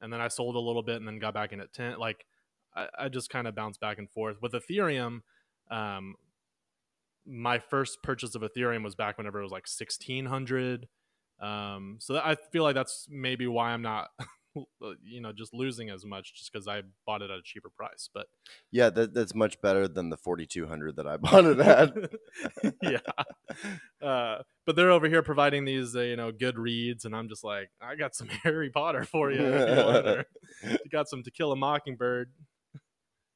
and 0.01 0.11
then 0.11 0.21
I 0.21 0.27
sold 0.27 0.55
a 0.55 0.59
little 0.59 0.83
bit 0.83 0.97
and 0.97 1.07
then 1.07 1.19
got 1.19 1.33
back 1.33 1.51
in 1.53 1.61
at 1.61 1.73
ten. 1.73 1.97
Like 1.97 2.25
I, 2.75 2.87
I 2.97 3.09
just 3.09 3.29
kind 3.29 3.47
of 3.47 3.55
bounced 3.55 3.79
back 3.79 3.97
and 3.97 4.09
forth 4.09 4.37
with 4.41 4.53
Ethereum. 4.53 5.21
Um, 5.71 6.15
my 7.29 7.59
first 7.59 8.01
purchase 8.03 8.35
of 8.35 8.41
Ethereum 8.41 8.83
was 8.83 8.95
back 8.95 9.17
whenever 9.17 9.39
it 9.39 9.43
was 9.43 9.51
like 9.51 9.67
sixteen 9.67 10.25
hundred. 10.25 10.87
Um, 11.39 11.97
so 11.99 12.13
that, 12.13 12.25
I 12.25 12.35
feel 12.51 12.63
like 12.63 12.75
that's 12.75 13.07
maybe 13.09 13.47
why 13.47 13.71
I'm 13.71 13.81
not, 13.81 14.09
you 15.01 15.21
know, 15.21 15.31
just 15.31 15.53
losing 15.53 15.89
as 15.89 16.05
much, 16.05 16.33
just 16.33 16.51
because 16.51 16.67
I 16.67 16.81
bought 17.05 17.21
it 17.21 17.31
at 17.31 17.37
a 17.37 17.41
cheaper 17.43 17.69
price. 17.69 18.09
But 18.13 18.27
Yeah, 18.71 18.89
that, 18.89 19.13
that's 19.13 19.33
much 19.33 19.61
better 19.61 19.87
than 19.87 20.09
the 20.09 20.17
4200 20.17 20.97
that 20.97 21.07
I 21.07 21.17
bought 21.17 21.45
it 21.45 21.59
at. 21.59 21.93
yeah. 22.81 24.05
Uh, 24.05 24.43
but 24.65 24.75
they're 24.75 24.91
over 24.91 25.07
here 25.07 25.23
providing 25.23 25.65
these, 25.65 25.95
uh, 25.95 26.01
you 26.01 26.15
know, 26.15 26.31
good 26.31 26.57
reads, 26.57 27.05
and 27.05 27.15
I'm 27.15 27.29
just 27.29 27.43
like, 27.43 27.69
I 27.81 27.95
got 27.95 28.15
some 28.15 28.27
Harry 28.43 28.69
Potter 28.69 29.03
for 29.05 29.31
you. 29.31 29.41
You, 29.41 30.23
you 30.63 30.89
got 30.91 31.07
some 31.07 31.23
To 31.23 31.31
Kill 31.31 31.51
a 31.51 31.55
Mockingbird. 31.55 32.31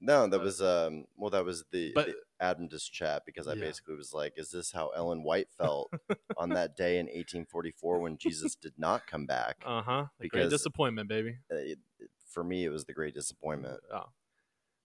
No, 0.05 0.27
that 0.27 0.39
was 0.41 0.62
um. 0.62 1.05
Well, 1.15 1.29
that 1.29 1.45
was 1.45 1.63
the, 1.72 1.93
But- 1.95 2.07
the 2.07 2.15
Adventist 2.41 2.91
chat 2.91 3.24
because 3.25 3.48
I 3.48 3.53
Yeah. 3.53 3.62
basically 3.62 3.95
was 3.95 4.13
like, 4.13 4.33
"Is 4.36 4.51
this 4.51 4.72
how 4.74 4.89
Ellen 4.89 5.24
White 5.24 5.48
felt 5.57 5.93
on 6.36 6.50
that 6.60 6.75
day 6.75 6.98
in 7.00 7.05
1844 7.05 8.00
when 8.00 8.17
Jesus 8.17 8.53
did 8.55 8.74
not 8.77 9.07
come 9.07 9.25
back?" 9.25 9.57
Uh 9.65 9.81
huh. 9.81 10.05
Great 10.29 10.50
disappointment, 10.50 11.07
baby. 11.07 11.38
Uh, 11.51 11.55
it- 11.55 11.79
it- 12.00 12.10
for 12.27 12.43
me, 12.43 12.65
it 12.65 12.69
was 12.69 12.83
the 12.86 12.93
great 12.93 13.13
disappointment. 13.13 13.79
Oh, 13.93 14.10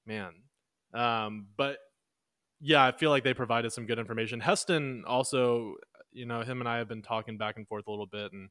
man. 0.06 0.34
Um, 0.94 1.48
but 1.56 1.78
yeah, 2.60 2.84
I 2.84 2.92
feel 2.92 3.08
like 3.10 3.24
they 3.24 3.32
provided 3.34 3.72
some 3.72 3.86
good 3.86 3.98
information. 3.98 4.38
Heston 4.40 5.02
also, 5.06 5.76
you 6.12 6.26
know, 6.26 6.42
him 6.42 6.60
and 6.60 6.68
I 6.68 6.76
have 6.76 6.88
been 6.88 7.00
talking 7.02 7.38
back 7.38 7.56
and 7.56 7.66
forth 7.66 7.86
a 7.86 7.90
little 7.90 8.06
bit, 8.06 8.32
and 8.32 8.50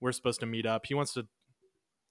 we're 0.00 0.12
supposed 0.12 0.40
to 0.40 0.46
meet 0.46 0.64
up. 0.66 0.86
He 0.86 0.94
wants 0.94 1.12
to 1.14 1.26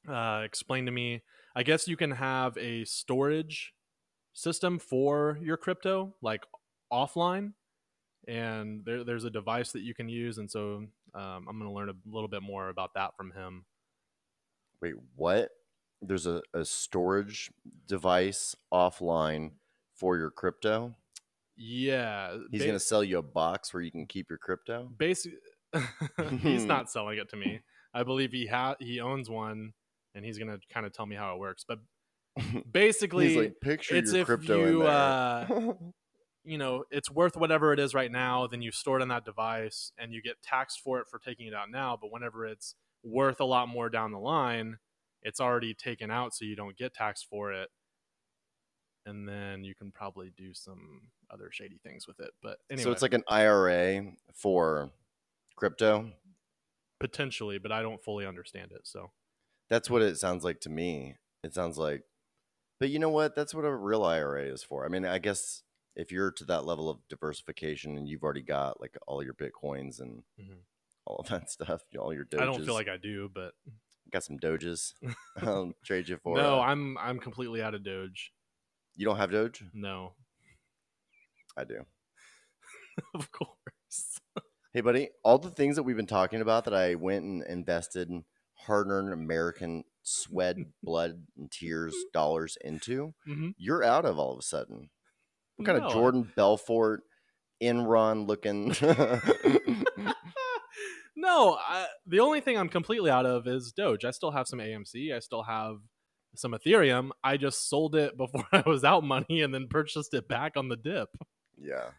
uh, 0.08 0.42
explain 0.46 0.86
to 0.86 0.92
me. 0.92 1.24
I 1.56 1.64
guess 1.64 1.88
you 1.88 1.98
can 1.98 2.12
have 2.12 2.56
a 2.58 2.86
storage 2.86 3.74
system 4.38 4.78
for 4.78 5.40
your 5.42 5.58
crypto, 5.58 6.14
like 6.22 6.44
offline, 6.94 7.54
and 8.28 8.86
there, 8.86 9.04
there's 9.04 9.24
a 9.24 9.32
device 9.32 9.72
that 9.72 9.82
you 9.82 9.96
can 9.96 10.08
use. 10.08 10.38
And 10.38 10.50
so 10.50 10.86
um, 11.16 11.46
I'm 11.50 11.58
going 11.58 11.70
to 11.70 11.72
learn 11.72 11.90
a 11.90 11.94
little 12.06 12.28
bit 12.28 12.44
more 12.44 12.70
about 12.70 12.92
that 12.94 13.16
from 13.18 13.32
him. 13.32 13.66
Wait, 14.82 14.94
what? 15.16 15.50
There's 16.04 16.28
a, 16.28 16.44
a 16.54 16.64
storage 16.64 17.50
device 17.88 18.56
offline 18.72 19.54
for 19.96 20.18
your 20.18 20.30
crypto. 20.30 20.96
Yeah, 21.56 22.38
He's 22.52 22.62
ba- 22.62 22.68
gonna 22.68 22.80
sell 22.80 23.04
you 23.04 23.18
a 23.18 23.24
box 23.24 23.74
where 23.74 23.82
you 23.82 23.90
can 23.90 24.06
keep 24.06 24.30
your 24.30 24.38
crypto. 24.38 24.92
basic 24.96 25.34
he's 26.42 26.66
not 26.66 26.90
selling 26.92 27.18
it 27.18 27.28
to 27.30 27.36
me 27.36 27.60
i 27.94 28.02
believe 28.04 28.32
he 28.32 28.46
ha- 28.48 28.76
he 28.80 29.02
owns 29.02 29.30
one 29.30 29.74
and 30.16 30.24
he's 30.24 30.38
gonna 30.38 30.58
kind 30.72 30.86
of 30.86 30.94
tell 30.94 31.06
me 31.06 31.16
how 31.16 31.34
it 31.34 31.40
works 31.40 31.66
but 31.68 31.80
basically 32.72 33.36
like, 33.38 33.60
picture 33.62 33.96
it's 33.96 34.12
your 34.12 34.22
if 34.22 34.28
crypto 34.28 34.66
in 34.66 34.74
you, 34.74 34.84
uh, 34.84 35.74
you 36.44 36.58
know 36.58 36.84
it's 36.92 37.10
worth 37.12 37.36
whatever 37.36 37.74
it 37.74 37.80
is 37.80 37.94
right 37.94 38.12
now 38.12 38.48
then 38.48 38.62
you 38.62 38.72
store 38.72 39.00
it 39.00 39.02
on 39.02 39.08
that 39.10 39.26
device 39.26 39.92
and 39.98 40.14
you 40.14 40.22
get 40.22 40.42
taxed 40.42 40.82
for 40.82 41.00
it 41.00 41.08
for 41.10 41.20
taking 41.20 41.48
it 41.48 41.54
out 41.54 41.70
now 41.70 41.98
but 42.00 42.12
whenever 42.12 42.46
it's 42.46 42.76
worth 43.04 43.40
a 43.40 43.46
lot 43.46 43.68
more 43.68 43.90
down 43.90 44.12
the 44.12 44.20
line 44.20 44.78
it's 45.24 45.40
already 45.40 45.74
taken 45.74 46.10
out 46.12 46.34
so 46.34 46.46
you 46.46 46.56
don't 46.56 46.78
get 46.78 46.94
taxed 46.94 47.28
for 47.30 47.52
it 47.52 47.70
and 49.06 49.28
then 49.28 49.64
you 49.64 49.74
can 49.74 49.92
probably 49.92 50.32
do 50.38 50.54
some 50.54 51.02
other 51.32 51.50
shady 51.52 51.80
things 51.84 52.08
with 52.08 52.20
it 52.20 52.32
but 52.42 52.58
anyway 52.70 52.84
So 52.84 52.92
it's 52.92 53.02
like 53.02 53.14
an 53.14 53.24
IRA 53.30 54.04
for 54.34 54.92
crypto. 55.56 56.12
potentially 57.00 57.58
but 57.58 57.72
i 57.72 57.82
don't 57.82 58.04
fully 58.04 58.26
understand 58.26 58.72
it 58.72 58.82
so 58.84 59.12
That's 59.70 59.90
what 59.90 60.02
it 60.02 60.18
sounds 60.18 60.44
like 60.46 60.62
to 60.62 60.70
me. 60.70 61.16
It 61.44 61.54
sounds 61.54 61.78
like, 61.78 62.04
but 62.80 62.90
you 62.90 63.00
know 63.00 63.10
what? 63.10 63.36
That's 63.36 63.54
what 63.54 63.66
a 63.66 63.76
real 63.76 64.04
IRA 64.04 64.44
is 64.46 64.64
for. 64.64 64.86
I 64.86 64.90
mean, 64.90 65.06
I 65.06 65.20
guess 65.20 65.64
if 65.96 66.12
you're 66.12 66.32
to 66.32 66.46
that 66.46 66.66
level 66.66 66.90
of 66.90 67.00
diversification 67.10 67.98
and 67.98 68.08
you've 68.08 68.24
already 68.24 68.42
got 68.44 68.80
like 68.80 68.98
all 69.08 69.24
your 69.24 69.34
bitcoins 69.34 70.00
and 70.00 70.24
Mhm. 70.40 70.60
all 71.06 71.18
of 71.18 71.28
that 71.30 71.50
stuff, 71.52 71.82
all 71.98 72.14
your 72.14 72.24
doges. 72.26 72.42
I 72.42 72.46
don't 72.46 72.66
feel 72.66 72.74
like 72.76 72.88
I 72.90 72.98
do, 72.98 73.30
but 73.34 73.54
got 74.12 74.24
some 74.24 74.38
doges. 74.38 74.94
I'll 75.42 75.74
trade 75.84 76.08
you 76.10 76.18
for. 76.18 76.38
no, 76.38 76.60
uh, 76.60 76.64
I'm 76.64 76.98
I'm 76.98 77.20
completely 77.20 77.62
out 77.62 77.74
of 77.76 77.84
Doge. 77.84 78.32
you 78.96 79.06
don't 79.06 79.18
have 79.18 79.32
doge. 79.32 79.64
No, 79.74 80.14
I 81.56 81.64
do. 81.64 81.86
of 83.14 83.32
course. 83.32 84.20
Hey, 84.74 84.82
buddy, 84.82 85.10
all 85.24 85.40
the 85.40 85.50
things 85.50 85.76
that 85.76 85.84
we've 85.84 85.96
been 85.96 86.06
talking 86.06 86.42
about 86.42 86.66
that 86.66 86.74
I 86.74 86.96
went 86.96 87.24
and 87.26 87.44
invested 87.44 88.10
in 88.10 88.26
hard-earned 88.54 89.14
American 89.14 89.84
sweat, 90.08 90.56
blood, 90.82 91.24
and 91.38 91.52
tears 91.52 91.96
dollars 92.14 92.58
into, 92.62 93.14
Mhm. 93.28 93.54
you're 93.58 93.84
out 93.84 94.06
of 94.06 94.18
all 94.18 94.34
of 94.34 94.40
a 94.40 94.44
sudden. 94.44 94.90
What 95.58 95.66
kind 95.66 95.80
No, 95.80 95.88
of 95.88 95.92
Jordan 95.92 96.32
Belfort, 96.36 97.04
Enron 97.62 98.28
looking? 98.28 98.70
no, 101.16 101.58
I, 101.60 101.88
the 102.06 102.20
only 102.20 102.42
thing 102.42 102.58
I'm 102.58 102.70
completely 102.70 103.10
out 103.10 103.26
of 103.26 103.48
is 103.48 103.72
Doge. 103.72 104.06
I 104.06 104.12
still 104.12 104.32
have 104.32 104.48
some 104.48 104.60
AMC. 104.60 105.14
I 105.14 105.20
still 105.20 105.44
have 105.44 105.78
some 106.36 106.52
Ethereum. 106.54 107.10
I 107.24 107.38
just 107.38 107.68
sold 107.70 107.96
it 107.96 108.16
before 108.16 108.46
I 108.52 108.64
was 108.66 108.84
out 108.84 109.04
money 109.04 109.42
and 109.42 109.54
then 109.54 109.68
purchased 109.68 110.14
it 110.14 110.28
back 110.28 110.56
on 110.56 110.70
the 110.70 110.78
dip. 110.78 111.10
yeah, 111.58 111.90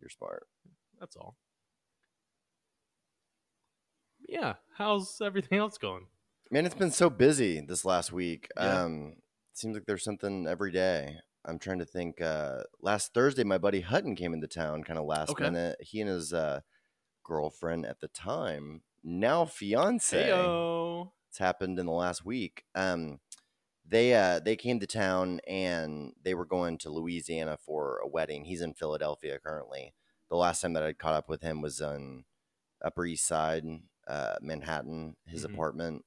you're 0.00 0.08
smart. 0.10 0.46
That's 0.98 1.16
all. 1.16 1.36
Yeah, 4.26 4.54
how's 4.76 5.20
everything 5.20 5.58
else 5.58 5.76
going? 5.76 6.06
Man, 6.50 6.66
it's 6.66 6.74
been 6.74 6.90
so 6.90 7.10
busy 7.10 7.60
this 7.60 7.84
last 7.84 8.12
week. 8.12 8.48
Yeah. 8.56 8.82
Um, 8.84 9.14
it 9.52 9.58
seems 9.58 9.74
like 9.74 9.86
there's 9.86 10.04
something 10.04 10.46
every 10.46 10.70
day. 10.72 11.16
I'm 11.44 11.58
trying 11.58 11.78
to 11.80 11.84
think. 11.84 12.20
Uh, 12.20 12.62
last 12.80 13.12
Thursday, 13.14 13.44
my 13.44 13.58
buddy 13.58 13.80
Hutton 13.80 14.14
came 14.16 14.34
into 14.34 14.46
town, 14.46 14.84
kind 14.84 14.98
of 14.98 15.04
last 15.04 15.30
Okay. 15.30 15.44
minute. 15.44 15.76
He 15.80 16.00
and 16.00 16.10
his 16.10 16.32
uh, 16.32 16.60
girlfriend 17.24 17.86
at 17.86 18.00
the 18.00 18.08
time, 18.08 18.82
now 19.02 19.44
fiance. 19.44 20.16
Heyo. 20.30 21.10
It's 21.28 21.38
happened 21.38 21.78
in 21.78 21.86
the 21.86 21.92
last 21.92 22.24
week. 22.24 22.64
Um, 22.74 23.18
they 23.86 24.14
uh, 24.14 24.38
they 24.40 24.56
came 24.56 24.80
to 24.80 24.86
town 24.86 25.40
and 25.46 26.12
they 26.22 26.34
were 26.34 26.46
going 26.46 26.78
to 26.78 26.90
Louisiana 26.90 27.58
for 27.60 27.98
a 27.98 28.08
wedding. 28.08 28.44
He's 28.44 28.62
in 28.62 28.72
Philadelphia 28.72 29.38
currently. 29.38 29.92
The 30.30 30.36
last 30.36 30.60
time 30.62 30.72
that 30.74 30.82
I 30.84 30.92
caught 30.92 31.14
up 31.14 31.28
with 31.28 31.42
him 31.42 31.60
was 31.60 31.80
on 31.82 32.24
Upper 32.82 33.04
East 33.04 33.26
Side, 33.26 33.64
uh, 34.06 34.36
Manhattan, 34.40 35.16
his 35.26 35.44
Mhm. 35.44 35.52
apartment. 35.52 36.04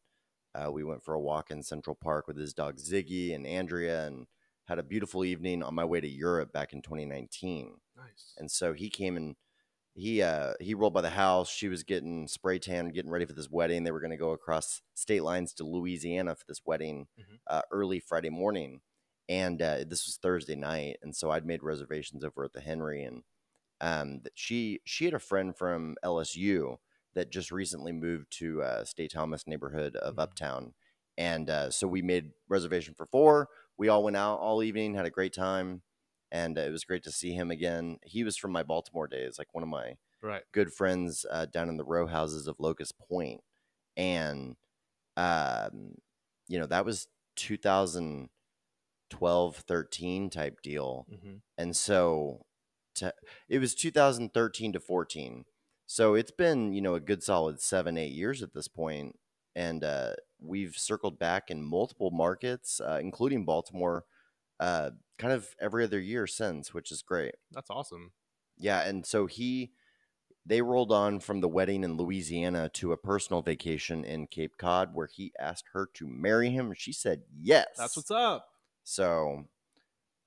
Uh, 0.57 0.71
we 0.71 0.83
went 0.83 1.03
for 1.03 1.13
a 1.13 1.19
walk 1.21 1.51
in 1.51 1.61
Central 1.63 1.95
Park 1.95 2.27
with 2.27 2.37
his 2.37 2.53
dog 2.53 2.77
Ziggy 2.77 3.35
and 3.35 3.45
Andrea, 3.45 4.07
and 4.07 4.27
had 4.65 4.79
a 4.79 4.83
beautiful 4.83 5.23
evening 5.23 5.63
on 5.63 5.75
my 5.75 5.85
way 5.85 6.01
to 6.01 6.07
Europe 6.07 6.51
back 6.51 6.73
in 6.73 6.81
2019. 6.81 7.75
Nice. 7.95 8.33
And 8.37 8.49
so 8.51 8.73
he 8.73 8.89
came 8.89 9.15
and 9.17 9.35
he 9.93 10.21
uh 10.21 10.53
he 10.59 10.73
rolled 10.75 10.93
by 10.93 11.01
the 11.01 11.09
house. 11.11 11.49
She 11.49 11.67
was 11.69 11.83
getting 11.83 12.27
spray 12.27 12.59
tan, 12.59 12.89
getting 12.89 13.11
ready 13.11 13.25
for 13.25 13.33
this 13.33 13.49
wedding. 13.49 13.83
They 13.83 13.91
were 13.91 13.99
going 13.99 14.11
to 14.11 14.17
go 14.17 14.31
across 14.31 14.81
state 14.93 15.23
lines 15.23 15.53
to 15.55 15.63
Louisiana 15.63 16.35
for 16.35 16.45
this 16.47 16.61
wedding 16.65 17.07
Mhm. 17.19 17.39
uh, 17.47 17.61
early 17.71 17.99
Friday 17.99 18.29
morning, 18.29 18.81
and 19.29 19.61
uh, 19.61 19.77
this 19.87 20.05
was 20.05 20.17
Thursday 20.21 20.55
night. 20.55 20.97
And 21.01 21.15
so 21.15 21.31
I'd 21.31 21.45
made 21.45 21.63
reservations 21.63 22.23
over 22.23 22.43
at 22.43 22.53
the 22.53 22.61
Henry, 22.61 23.03
and 23.03 23.23
um, 23.81 24.21
that 24.23 24.33
she 24.35 24.81
she 24.85 25.05
had 25.05 25.13
a 25.13 25.19
friend 25.19 25.55
from 25.57 25.95
LSU 26.03 26.77
that 27.17 27.31
just 27.31 27.51
recently 27.51 27.91
moved 27.91 28.31
to 28.39 28.63
uh, 28.63 28.85
State 28.85 29.11
Thomas 29.13 29.47
neighborhood 29.47 29.95
of 29.97 30.19
Mhm. 30.19 30.19
Uptown, 30.19 30.73
and 31.17 31.49
uh, 31.49 31.71
so 31.71 31.87
we 31.87 32.01
made 32.01 32.31
reservation 32.47 32.93
for 32.95 33.05
four. 33.07 33.49
We 33.77 33.89
all 33.89 34.03
went 34.03 34.17
out 34.17 34.37
all 34.39 34.63
evening, 34.63 34.95
had 34.95 35.05
a 35.05 35.11
great 35.11 35.33
time 35.33 35.83
and 36.31 36.57
uh, 36.57 36.61
it 36.61 36.71
was 36.71 36.83
great 36.83 37.03
to 37.03 37.11
see 37.11 37.31
him 37.33 37.51
again. 37.51 37.99
He 38.03 38.23
was 38.25 38.35
from 38.37 38.51
my 38.51 38.63
Baltimore 38.63 39.07
days, 39.07 39.37
like 39.39 39.53
one 39.53 39.63
of 39.63 39.69
my 39.69 39.95
Right. 40.21 40.43
good 40.53 40.73
friends 40.73 41.25
uh, 41.31 41.45
down 41.47 41.69
in 41.69 41.77
the 41.77 41.85
row 41.85 42.07
houses 42.07 42.47
of 42.47 42.59
Locust 42.59 42.97
Point, 42.99 43.41
and 43.97 44.57
um, 45.17 45.95
you 46.47 46.59
know 46.59 46.67
that 46.67 46.85
was 46.85 47.07
2012, 47.35 48.29
13 49.57 50.29
type 50.29 50.61
deal, 50.61 51.07
hmm 51.09 51.37
and 51.57 51.75
so 51.75 52.45
to, 52.95 53.13
it 53.49 53.59
was 53.59 53.75
2013 53.75 54.73
to 54.73 54.79
14. 54.79 55.45
So 55.87 56.15
it's 56.15 56.31
been 56.31 56.73
you 56.73 56.81
know 56.81 56.95
a 56.95 56.99
good 56.99 57.23
solid 57.23 57.61
seven, 57.61 57.97
eight 57.97 58.11
years 58.11 58.43
at 58.43 58.53
this 58.53 58.67
point, 58.67 59.17
and 59.55 59.83
uh, 59.83 60.11
we've 60.39 60.75
circled 60.77 61.17
back 61.17 61.49
in 61.49 61.63
multiple 61.63 62.11
markets, 62.11 62.79
uh, 62.79 62.99
including 63.01 63.45
Baltimore, 63.45 64.03
uh, 64.59 64.91
kind 65.17 65.33
of 65.33 65.55
every 65.59 65.85
other 65.85 65.99
year 65.99 66.27
since, 66.27 66.73
which 66.73 66.91
is 66.91 67.01
great. 67.01 67.35
That's 67.51 67.69
awesome. 67.69 68.11
Yeah, 68.57 68.81
and 68.87 69.05
so 69.05 69.27
he 69.27 69.71
they 70.45 70.61
rolled 70.61 70.91
on 70.91 71.19
from 71.19 71.41
the 71.41 71.47
wedding 71.47 71.83
in 71.83 71.97
Louisiana 71.97 72.69
to 72.73 72.91
a 72.91 72.97
personal 72.97 73.41
vacation 73.41 74.03
in 74.03 74.27
Cape 74.27 74.57
Cod 74.57 74.93
where 74.93 75.07
he 75.07 75.31
asked 75.39 75.65
her 75.73 75.89
to 75.95 76.07
marry 76.07 76.49
him. 76.49 76.73
She 76.75 76.93
said 76.93 77.23
yes. 77.33 77.67
That's 77.77 77.95
what's 77.97 78.11
up. 78.11 78.47
so 78.83 79.45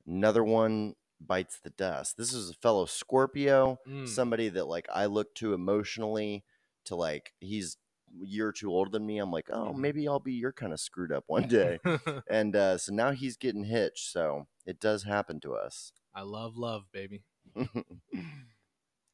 another 0.06 0.44
one 0.44 0.94
bites 1.20 1.60
the 1.60 1.70
dust. 1.70 2.16
This 2.16 2.32
is 2.32 2.50
a 2.50 2.54
fellow 2.54 2.86
Scorpio, 2.86 3.78
Mm. 3.86 4.08
somebody 4.08 4.48
that 4.50 4.66
like 4.66 4.86
I 4.92 5.06
look 5.06 5.34
to 5.36 5.52
emotionally 5.54 6.44
to 6.86 6.96
like 6.96 7.34
he's 7.40 7.76
a 8.22 8.26
year 8.26 8.48
or 8.48 8.52
two 8.52 8.70
older 8.72 8.90
than 8.90 9.06
me. 9.06 9.18
I'm 9.18 9.30
like, 9.30 9.48
oh, 9.52 9.72
Mhm. 9.72 9.76
maybe 9.76 10.08
I'll 10.08 10.18
be 10.18 10.32
your 10.32 10.52
kind 10.52 10.72
of 10.72 10.80
screwed 10.80 11.12
up 11.12 11.24
one 11.26 11.46
day. 11.46 11.78
and 12.28 12.56
uh, 12.56 12.78
so 12.78 12.92
now 12.92 13.12
he's 13.12 13.36
getting 13.36 13.64
hitched. 13.64 14.10
So 14.10 14.48
it 14.66 14.80
does 14.80 15.04
happen 15.04 15.40
to 15.40 15.54
us. 15.54 15.92
I 16.14 16.22
love 16.22 16.56
love, 16.56 16.90
baby. 16.90 17.22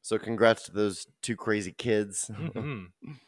so 0.01 0.17
congrats 0.17 0.63
to 0.63 0.71
those 0.71 1.07
two 1.21 1.35
crazy 1.35 1.71
kids. 1.73 2.29
Mhm. 2.33 2.91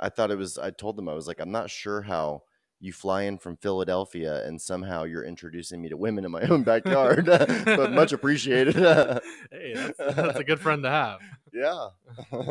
I 0.00 0.08
thought 0.08 0.30
it 0.30 0.38
was 0.38 0.58
I 0.58 0.70
told 0.70 0.96
them 0.96 1.08
I 1.08 1.14
was 1.14 1.26
like 1.28 1.40
I'm 1.40 1.52
not 1.52 1.70
sure 1.70 2.02
how 2.02 2.42
you 2.82 2.92
fly 2.92 3.22
in 3.22 3.38
from 3.38 3.56
Philadelphia 3.56 4.44
and 4.44 4.60
somehow 4.60 5.04
you're 5.04 5.24
introducing 5.24 5.80
me 5.80 5.88
to 5.88 5.96
women 5.96 6.24
in 6.24 6.32
my 6.32 6.42
own 6.42 6.64
backyard. 6.64 7.26
but 7.64 7.92
much 7.92 8.12
appreciated. 8.12 8.74
hey, 8.74 9.72
that's, 9.72 9.98
that's 9.98 10.38
a 10.40 10.44
good 10.44 10.58
friend 10.58 10.82
to 10.82 10.90
have. 10.90 11.20
yeah. 11.54 11.88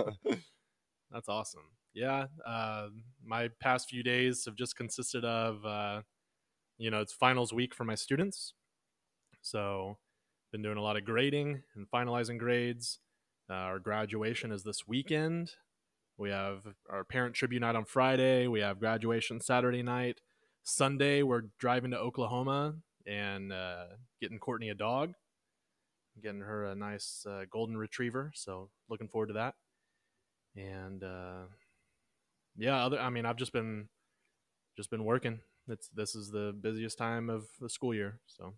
That's 1.11 1.27
awesome. 1.27 1.63
Yeah, 1.93 2.27
uh, 2.45 2.87
my 3.21 3.49
past 3.59 3.89
few 3.89 4.01
days 4.01 4.45
have 4.45 4.55
just 4.55 4.77
consisted 4.77 5.25
of, 5.25 5.65
uh, 5.65 6.03
you 6.77 6.89
know, 6.89 7.01
it's 7.01 7.11
finals 7.11 7.51
week 7.51 7.75
for 7.75 7.83
my 7.83 7.95
students, 7.95 8.53
So, 9.41 9.97
been 10.53 10.61
doing 10.61 10.77
a 10.77 10.81
lot 10.81 10.95
of 10.95 11.03
grading 11.03 11.63
and 11.75 11.85
finalizing 11.91 12.39
grades. 12.39 12.99
Uh, 13.49 13.55
our 13.55 13.79
graduation 13.79 14.53
is 14.53 14.63
this 14.63 14.87
weekend. 14.87 15.51
We 16.21 16.29
have 16.29 16.59
our 16.87 17.03
parent 17.03 17.33
tribute 17.33 17.61
night 17.61 17.75
on 17.75 17.83
Friday. 17.83 18.45
We 18.45 18.59
have 18.59 18.79
graduation 18.79 19.41
Saturday 19.41 19.81
night. 19.81 20.21
Sunday, 20.61 21.23
we're 21.23 21.45
driving 21.57 21.89
to 21.91 21.97
Oklahoma 21.97 22.75
and 23.07 23.51
uh, 23.51 23.85
getting 24.21 24.37
Courtney 24.37 24.69
a 24.69 24.75
dog, 24.75 25.13
getting 26.21 26.41
her 26.41 26.65
a 26.65 26.75
nice 26.75 27.25
uh, 27.27 27.45
golden 27.49 27.75
retriever. 27.75 28.31
So, 28.35 28.69
looking 28.87 29.07
forward 29.07 29.29
to 29.29 29.33
that. 29.33 29.55
And 30.55 31.03
uh, 31.03 31.45
yeah, 32.55 32.85
other. 32.85 32.99
I 32.99 33.09
mean, 33.09 33.25
I've 33.25 33.37
just 33.37 33.51
been 33.51 33.89
just 34.77 34.91
been 34.91 35.03
working. 35.03 35.39
It's 35.67 35.89
this 35.89 36.13
is 36.13 36.29
the 36.29 36.53
busiest 36.61 36.99
time 36.99 37.31
of 37.31 37.47
the 37.59 37.67
school 37.67 37.95
year. 37.95 38.19
So 38.27 38.53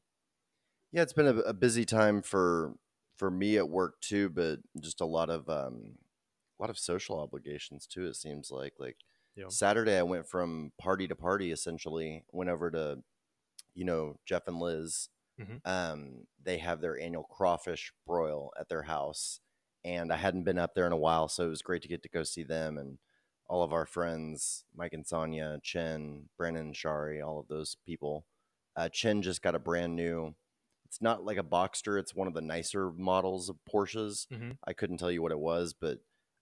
Yeah, 0.91 1.03
it's 1.03 1.13
been 1.13 1.27
a, 1.27 1.37
a 1.37 1.53
busy 1.53 1.85
time 1.85 2.23
for 2.23 2.73
for 3.15 3.31
me 3.31 3.55
at 3.55 3.69
work 3.69 4.01
too, 4.01 4.27
but 4.27 4.59
just 4.81 4.99
a 4.99 5.05
lot 5.05 5.29
of 5.29 5.47
um, 5.47 5.93
a 6.59 6.63
lot 6.63 6.69
of 6.69 6.77
social 6.77 7.19
obligations 7.19 7.87
too. 7.87 8.05
It 8.07 8.15
seems 8.15 8.51
like 8.51 8.73
like 8.79 8.97
Yeah. 9.35 9.47
Saturday, 9.49 9.97
I 9.97 10.03
went 10.03 10.27
from 10.27 10.73
party 10.77 11.07
to 11.07 11.15
party. 11.15 11.51
Essentially, 11.51 12.23
went 12.31 12.49
over 12.49 12.69
to 12.71 13.03
you 13.75 13.85
know 13.85 14.19
Jeff 14.25 14.47
and 14.47 14.59
Liz. 14.59 15.09
Mhm. 15.39 15.61
Um, 15.65 16.27
they 16.41 16.59
have 16.59 16.81
their 16.81 16.99
annual 16.99 17.23
crawfish 17.23 17.91
broil 18.05 18.51
at 18.59 18.69
their 18.69 18.83
house, 18.83 19.39
and 19.83 20.13
I 20.13 20.17
hadn't 20.17 20.43
been 20.43 20.59
up 20.59 20.75
there 20.75 20.85
in 20.87 20.91
a 20.93 20.97
while, 20.97 21.27
so 21.27 21.45
it 21.47 21.49
was 21.49 21.63
great 21.63 21.81
to 21.83 21.87
get 21.87 22.03
to 22.03 22.09
go 22.09 22.23
see 22.23 22.43
them 22.43 22.77
and 22.77 22.99
all 23.47 23.63
of 23.63 23.73
our 23.73 23.85
friends, 23.87 24.65
Mike 24.75 24.93
and 24.93 25.05
Sonia, 25.07 25.59
Chen, 25.63 26.29
Brandon, 26.37 26.67
and 26.67 26.75
Shari, 26.77 27.19
all 27.21 27.39
of 27.39 27.47
those 27.47 27.75
people. 27.85 28.25
Uh, 28.75 28.89
Chen 28.89 29.21
just 29.23 29.41
got 29.41 29.55
a 29.55 29.59
brand 29.59 29.95
new. 29.95 30.35
It's 30.85 31.01
not 31.01 31.25
like 31.25 31.37
a 31.37 31.43
Boxster. 31.43 31.99
It's 31.99 32.15
one 32.15 32.27
of 32.27 32.33
the 32.35 32.41
nicer 32.41 32.91
models 32.91 33.49
of 33.49 33.57
Porsches. 33.65 34.27
Mhm. 34.27 34.57
I 34.63 34.73
couldn't 34.73 34.97
tell 34.99 35.11
you 35.11 35.21
what 35.23 35.31
it 35.31 35.39
was, 35.39 35.73
but 35.73 35.99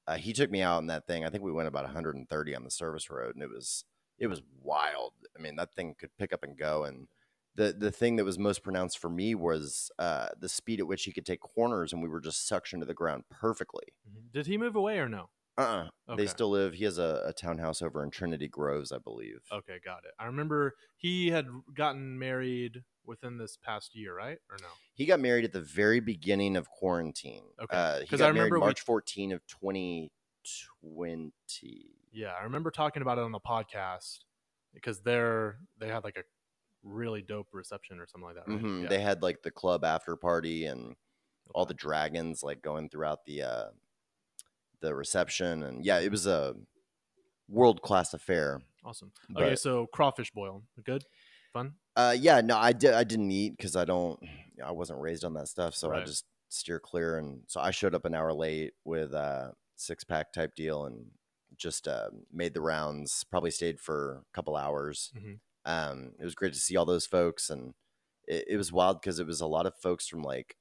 uh, 0.07 0.15
he 0.17 0.33
took 0.33 0.49
me 0.51 0.61
out 0.61 0.79
in 0.79 0.87
that 0.87 1.07
thing. 1.07 1.25
I 1.25 1.29
think 1.29 1.43
we 1.43 1.51
went 1.51 1.67
about 1.67 1.83
130 1.83 2.55
on 2.55 2.63
the 2.63 2.71
service 2.71 3.09
road, 3.09 3.35
and 3.35 3.43
it 3.43 3.49
was 3.49 3.85
it 4.17 4.27
was 4.27 4.41
wild. 4.61 5.13
I 5.37 5.41
mean, 5.41 5.55
that 5.55 5.73
thing 5.73 5.95
could 5.99 6.15
pick 6.17 6.33
up 6.33 6.43
and 6.43 6.57
go. 6.57 6.83
And 6.83 7.07
the 7.55 7.73
the 7.73 7.91
thing 7.91 8.15
that 8.17 8.25
was 8.25 8.39
most 8.39 8.63
pronounced 8.63 8.99
for 8.99 9.09
me 9.09 9.35
was 9.35 9.91
uh, 9.99 10.29
the 10.39 10.49
speed 10.49 10.79
at 10.79 10.87
which 10.87 11.03
he 11.03 11.11
could 11.11 11.25
take 11.25 11.41
corners, 11.41 11.93
and 11.93 12.01
we 12.01 12.09
were 12.09 12.21
just 12.21 12.49
suctioned 12.49 12.79
to 12.79 12.85
the 12.85 12.93
ground 12.93 13.23
perfectly. 13.29 13.85
did 14.31 14.47
he 14.47 14.57
move 14.57 14.75
away 14.75 14.99
or 14.99 15.09
no? 15.09 15.29
Uh-uh. 15.57 15.89
Okay. 16.09 16.23
They 16.23 16.27
still 16.27 16.49
live. 16.49 16.73
He 16.73 16.85
has 16.85 16.97
a, 16.97 17.23
a 17.25 17.33
townhouse 17.33 17.81
over 17.81 18.03
in 18.03 18.09
Trinity 18.09 18.47
Groves, 18.47 18.91
I 18.91 18.97
believe. 18.99 19.41
Okay, 19.51 19.79
got 19.83 20.05
it. 20.05 20.11
I 20.17 20.25
remember 20.25 20.75
he 20.95 21.29
had 21.29 21.47
gotten 21.73 22.17
married 22.17 22.83
within 23.05 23.37
this 23.37 23.57
past 23.57 23.95
year, 23.95 24.15
right? 24.15 24.37
Or 24.49 24.57
no? 24.61 24.67
He 24.93 25.05
got 25.05 25.19
married 25.19 25.43
at 25.45 25.51
the 25.53 25.61
very 25.61 25.99
beginning 25.99 26.55
of 26.55 26.69
quarantine. 26.69 27.43
Okay. 27.61 27.75
Uh, 27.75 27.99
he 28.01 28.07
'Cause 28.07 28.19
got 28.19 28.25
I 28.25 28.29
remember 28.29 28.49
married 28.57 28.61
we- 28.61 28.65
March 28.67 28.81
14 28.81 29.31
of 29.31 29.45
2020. 29.47 30.11
Yeah, 32.11 32.33
I 32.33 32.43
remember 32.43 32.71
talking 32.71 33.01
about 33.01 33.17
it 33.17 33.23
on 33.23 33.31
the 33.31 33.39
podcast 33.39 34.19
because 34.73 35.01
they're 35.01 35.59
they 35.77 35.87
had 35.87 36.03
like 36.03 36.17
a 36.17 36.23
really 36.83 37.21
dope 37.21 37.47
reception 37.53 37.99
or 37.99 38.07
something 38.07 38.25
like 38.27 38.35
that. 38.35 38.47
Right? 38.47 38.61
Mhm. 38.61 38.83
Yeah. 38.83 38.89
They 38.89 38.99
had 39.01 39.21
like 39.21 39.43
the 39.43 39.51
club 39.51 39.83
after 39.83 40.15
party 40.15 40.65
and 40.65 40.95
all 41.53 41.65
the 41.65 41.73
dragons 41.73 42.43
like 42.43 42.61
going 42.61 42.89
throughout 42.89 43.25
the 43.25 43.43
uh, 43.43 43.71
the 44.81 44.93
reception, 44.95 45.63
and 45.63 45.85
yeah, 45.85 45.99
it 45.99 46.09
was 46.11 46.25
a 46.27 46.55
world 47.47 47.81
class 47.81 48.13
affair. 48.13 48.61
awesome. 48.83 49.11
okay, 49.35 49.51
but- 49.51 49.59
so 49.59 49.85
crawfish 49.87 50.31
boil, 50.31 50.63
good, 50.83 51.05
fun. 51.53 51.75
Uh, 51.95 52.15
yeah, 52.17 52.41
no, 52.41 52.57
I 52.57 52.71
did. 52.73 52.93
I 52.93 53.03
didn't 53.03 53.31
eat 53.31 53.57
because 53.57 53.75
I 53.75 53.85
don't. 53.85 54.19
I 54.63 54.71
wasn't 54.71 55.01
raised 55.01 55.25
on 55.25 55.33
that 55.33 55.47
stuff, 55.47 55.75
so 55.75 55.91
I 55.91 56.01
just 56.05 56.25
steer 56.49 56.79
clear. 56.79 57.17
And 57.17 57.43
so 57.47 57.59
I 57.59 57.71
showed 57.71 57.95
up 57.95 58.05
an 58.05 58.13
hour 58.15 58.31
late 58.33 58.73
with 58.85 59.13
a 59.13 59.53
six 59.75 60.03
pack 60.03 60.31
type 60.33 60.55
deal 60.55 60.85
and 60.85 61.11
just 61.57 61.87
uh, 61.87 62.09
made 62.31 62.53
the 62.53 62.61
rounds. 62.61 63.23
Probably 63.29 63.51
stayed 63.51 63.79
for 63.79 64.23
a 64.23 64.23
couple 64.33 64.55
hours. 64.55 65.11
Mhm. 65.15 65.39
Um, 65.65 66.13
it 66.19 66.23
was 66.23 66.35
great 66.35 66.53
to 66.53 66.59
see 66.59 66.75
all 66.77 66.85
those 66.85 67.05
folks, 67.05 67.49
and 67.49 67.73
it, 68.27 68.45
it 68.49 68.57
was 68.57 68.71
wild 68.71 69.01
because 69.01 69.19
it 69.19 69.27
was 69.27 69.41
a 69.41 69.47
lot 69.47 69.65
of 69.65 69.75
folks 69.75 70.07
from 70.07 70.23
like 70.23 70.55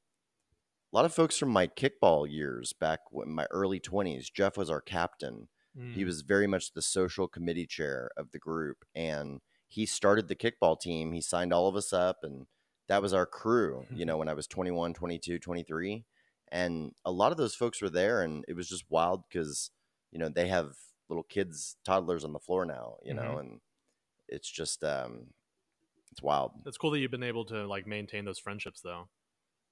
a 0.93 0.97
lot 0.97 1.05
of 1.05 1.15
folks 1.15 1.37
from 1.39 1.51
my 1.51 1.67
kickball 1.67 2.31
years 2.31 2.73
back 2.73 3.01
in 3.13 3.31
my 3.33 3.47
early 3.51 3.81
twenties. 3.81 4.31
Jeff 4.31 4.57
was 4.57 4.71
our 4.71 4.81
captain 4.81 5.49
he 5.93 6.03
Mm, 6.03 6.07
was 6.07 6.23
very 6.23 6.49
much 6.49 6.73
the 6.73 6.83
social 6.83 7.29
committee 7.29 7.67
chair 7.67 8.11
of 8.17 8.33
the 8.33 8.41
group 8.41 8.85
and 8.93 9.41
he 9.71 9.87
started 9.87 10.29
the 10.29 10.37
kickball 10.37 10.79
team 10.79 11.13
he 11.13 11.21
signed 11.21 11.53
all 11.53 11.67
of 11.67 11.77
us 11.77 11.93
up 11.93 12.19
and 12.23 12.47
that 12.89 13.01
was 13.01 13.15
our 13.15 13.27
crew 13.27 13.87
you 13.95 14.05
know 14.05 14.17
when 14.19 14.29
i 14.29 14.35
was 14.35 14.47
21 14.47 14.93
22 14.93 15.39
23 15.39 16.05
and 16.53 16.93
a 17.05 17.11
lot 17.11 17.33
of 17.33 17.39
those 17.39 17.55
folks 17.55 17.81
were 17.81 17.91
there 17.91 18.23
and 18.23 18.45
it 18.49 18.55
was 18.55 18.69
just 18.69 18.85
wild 18.91 19.23
because 19.29 19.71
you 20.13 20.19
know 20.19 20.29
they 20.29 20.49
have 20.49 20.75
little 21.09 21.23
kids 21.25 21.77
toddlers 21.85 22.25
on 22.25 22.33
the 22.33 22.39
floor 22.39 22.67
now 22.67 22.97
you 23.03 23.15
know 23.15 23.39
and 23.39 23.61
it's 24.29 24.51
just 24.51 24.85
um 24.85 25.29
it's 26.11 26.23
wild. 26.23 26.53
It's 26.67 26.77
cool 26.77 26.91
that 26.91 26.99
you've 26.99 27.11
been 27.11 27.23
able 27.23 27.45
to 27.47 27.67
like 27.67 27.87
maintain 27.87 28.25
those 28.25 28.39
friendships 28.39 28.81
though. 28.81 29.09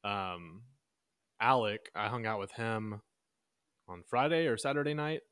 Um, 0.04 0.62
Alec, 1.40 1.90
I 1.94 2.08
hung 2.08 2.26
out 2.26 2.38
with 2.38 2.52
him 2.52 3.00
on 3.88 4.02
Friday 4.06 4.46
or 4.46 4.56
Saturday 4.56 4.94
night 4.94 5.22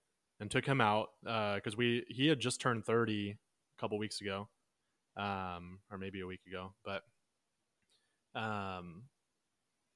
and 0.40 0.50
took 0.50 0.66
him 0.66 0.80
out 0.80 1.08
uh 1.26 1.54
because 1.56 1.76
we 1.76 2.04
he 2.08 2.26
had 2.26 2.40
just 2.40 2.60
turned 2.60 2.84
thirty 2.84 3.30
a 3.30 3.80
couple 3.80 3.98
weeks 3.98 4.20
ago, 4.20 4.48
um, 5.16 5.80
or 5.90 5.98
maybe 5.98 6.20
a 6.20 6.26
week 6.26 6.40
ago. 6.46 6.72
But 6.84 7.02
um, 8.38 9.04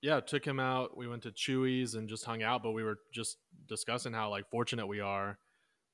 yeah, 0.03 0.21
took 0.21 0.45
him 0.45 0.59
out. 0.59 0.97
We 0.97 1.09
went 1.09 1.23
to 1.25 1.31
Chuy's 1.31 1.95
and 1.95 2.09
just 2.09 2.25
hung 2.25 2.43
out. 2.43 2.63
But 2.63 2.73
we 2.73 2.83
were 2.83 2.99
just 3.13 3.37
discussing 3.69 4.13
how 4.13 4.31
like 4.31 4.49
fortunate 4.51 4.87
we 4.87 5.01
are, 5.01 5.39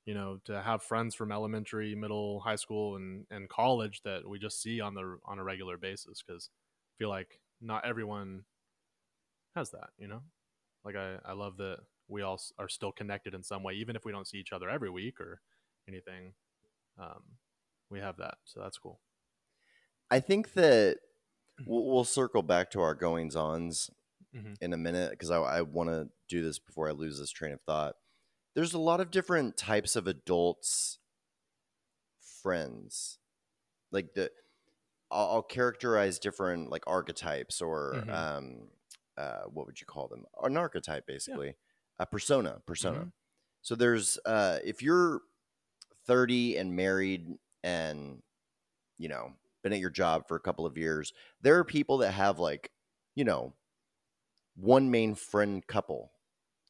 you 0.05 0.13
know, 0.13 0.39
to 0.45 0.61
have 0.61 0.83
friends 0.83 1.13
from 1.15 1.31
elementary, 1.31 1.93
middle, 1.95 2.39
high 2.39 2.55
school, 2.55 2.95
and 2.95 3.25
and 3.29 3.49
college 3.49 4.01
that 4.03 4.27
we 4.27 4.39
just 4.39 4.61
see 4.61 4.79
on 4.79 4.93
the 4.93 5.17
on 5.25 5.39
a 5.39 5.43
regular 5.43 5.77
basis. 5.77 6.23
Because 6.25 6.49
I 6.51 6.93
feel 6.97 7.09
like 7.09 7.39
not 7.61 7.85
everyone 7.85 8.43
has 9.55 9.71
that, 9.71 9.89
you 9.97 10.07
know. 10.07 10.21
Like 10.85 10.95
I 10.95 11.17
I 11.25 11.33
love 11.33 11.57
that 11.57 11.79
we 12.07 12.21
all 12.21 12.39
are 12.57 12.69
still 12.69 12.93
connected 12.93 13.33
in 13.33 13.43
some 13.43 13.63
way, 13.63 13.73
even 13.73 13.97
if 13.97 14.05
we 14.05 14.13
don't 14.13 14.27
see 14.27 14.37
each 14.37 14.53
other 14.53 14.69
every 14.69 14.89
week 14.89 15.19
or 15.19 15.41
anything. 15.87 16.33
Um, 16.97 17.23
we 17.89 17.99
have 17.99 18.17
that, 18.17 18.35
so 18.45 18.61
that's 18.61 18.77
cool. 18.77 18.99
I 20.11 20.19
think 20.19 20.53
that 20.53 20.97
we'll, 21.65 21.85
we'll 21.85 22.03
circle 22.03 22.41
back 22.43 22.69
to 22.71 22.81
our 22.81 22.95
goings 22.95 23.35
ons 23.35 23.89
Mhm. 24.35 24.57
in 24.61 24.73
a 24.73 24.77
minute 24.77 25.11
because 25.11 25.31
I, 25.31 25.37
I 25.37 25.61
want 25.61 25.89
to 25.89 26.09
do 26.27 26.43
this 26.43 26.59
before 26.59 26.89
I 26.89 26.91
lose 26.91 27.17
this 27.17 27.31
train 27.31 27.53
of 27.53 27.61
thought. 27.61 27.95
There's 28.55 28.73
a 28.73 28.79
lot 28.79 28.99
of 28.99 29.09
different 29.09 29.55
types 29.57 29.95
of 29.95 30.05
adults, 30.05 30.99
friends. 32.41 33.19
Like 33.91 34.13
the, 34.13 34.31
I'll, 35.09 35.27
I'll 35.27 35.41
characterize 35.41 36.19
different 36.19 36.69
like 36.69 36.83
archetypes 36.87 37.61
or 37.61 37.93
Mhm. 38.05 38.13
um, 38.13 38.67
uh, 39.17 39.43
what 39.45 39.65
would 39.65 39.79
you 39.79 39.87
call 39.87 40.07
them? 40.09 40.25
An 40.43 40.57
archetype, 40.57 41.07
basically, 41.07 41.55
a 41.97 42.05
persona. 42.05 42.61
Persona. 42.65 42.99
Mhm. 43.05 43.11
So 43.61 43.75
there's 43.75 44.19
uh, 44.25 44.59
if 44.63 44.81
you're 44.81 45.21
30 46.05 46.57
and 46.57 46.75
married 46.75 47.37
and 47.63 48.21
you 48.97 49.07
know 49.09 49.33
been 49.63 49.73
at 49.73 49.79
your 49.79 49.89
job 49.89 50.27
for 50.27 50.35
a 50.37 50.41
couple 50.41 50.65
of 50.65 50.77
years, 50.77 51.13
there 51.41 51.57
are 51.57 51.63
people 51.63 51.99
that 51.99 52.11
have 52.13 52.39
like 52.39 52.71
you 53.15 53.23
know 53.25 53.53
one 54.55 54.89
main 54.89 55.15
friend 55.15 55.65
couple 55.67 56.11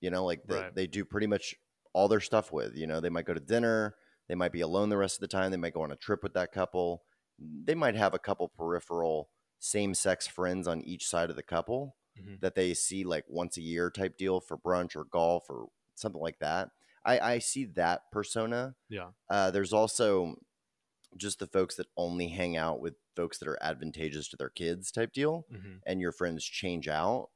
you 0.02 0.10
know 0.10 0.26
like 0.26 0.48
that 0.48 0.66
Right. 0.66 0.74
they 0.76 0.88
do 0.88 1.06
pretty 1.06 1.28
much 1.28 1.56
all 1.94 2.08
their 2.08 2.20
stuff 2.20 2.52
with 2.52 2.76
you 2.76 2.86
know 2.88 3.00
they 3.00 3.10
might 3.10 3.26
go 3.26 3.34
to 3.34 3.40
dinner 3.40 3.96
they 4.28 4.36
might 4.36 4.52
be 4.52 4.62
alone 4.62 4.90
the 4.90 4.98
rest 4.98 5.18
of 5.18 5.22
the 5.22 5.28
time 5.28 5.52
they 5.52 5.58
might 5.58 5.74
go 5.74 5.82
on 5.82 5.92
a 5.92 5.96
trip 5.96 6.22
with 6.24 6.34
that 6.34 6.52
couple 6.52 7.04
they 7.40 7.76
might 7.76 7.96
have 7.96 8.14
a 8.14 8.20
couple 8.20 8.48
peripheral 8.50 9.30
same 9.60 9.94
sex 9.94 10.28
friends 10.28 10.68
on 10.68 10.82
each 10.84 11.08
side 11.08 11.30
of 11.30 11.36
the 11.36 11.44
couple 11.44 11.96
Mhm. 12.16 12.38
that 12.40 12.56
they 12.56 12.74
see 12.74 13.04
like 13.04 13.26
once 13.28 13.58
a 13.58 13.62
year 13.62 13.90
type 13.90 14.18
deal 14.18 14.40
for 14.40 14.58
brunch 14.58 14.96
or 14.96 15.06
golf 15.06 15.50
or 15.50 15.68
something 15.96 16.22
like 16.22 16.40
that 16.40 16.70
i 17.06 17.20
i 17.20 17.40
see 17.40 17.66
that 17.66 18.12
persona 18.12 18.76
Yeah. 18.90 19.12
uh, 19.30 19.52
there's 19.52 19.74
also 19.74 20.36
just 21.18 21.40
the 21.40 21.48
folks 21.48 21.76
that 21.76 21.88
only 21.98 22.30
hang 22.30 22.58
out 22.58 22.80
with 22.82 22.96
folks 23.16 23.38
that 23.40 23.48
are 23.48 23.62
advantageous 23.62 24.28
to 24.30 24.38
their 24.38 24.50
kids 24.50 24.92
type 24.92 25.14
deal 25.14 25.48
hmm 25.52 25.78
and 25.86 26.02
your 26.02 26.12
friends 26.12 26.44
change 26.46 26.88
out. 26.88 27.30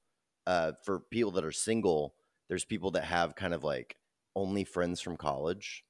Uh, 0.47 0.73
for 0.83 0.99
people 0.99 1.31
that 1.31 1.45
are 1.45 1.51
single, 1.51 2.15
there's 2.49 2.65
people 2.65 2.91
that 2.91 3.05
have 3.05 3.35
kind 3.35 3.53
of 3.53 3.63
like 3.63 3.97
only 4.35 4.63
friends 4.63 5.01
from 5.01 5.17
college 5.17 5.85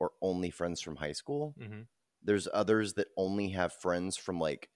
or 0.00 0.12
only 0.22 0.50
friends 0.50 0.80
from 0.80 0.96
high 0.96 1.12
school. 1.12 1.56
hmm 1.58 1.86
There's 2.22 2.48
others 2.52 2.94
that 2.94 3.08
only 3.16 3.50
have 3.50 3.72
friends 3.74 4.16
from 4.16 4.40
like 4.40 4.70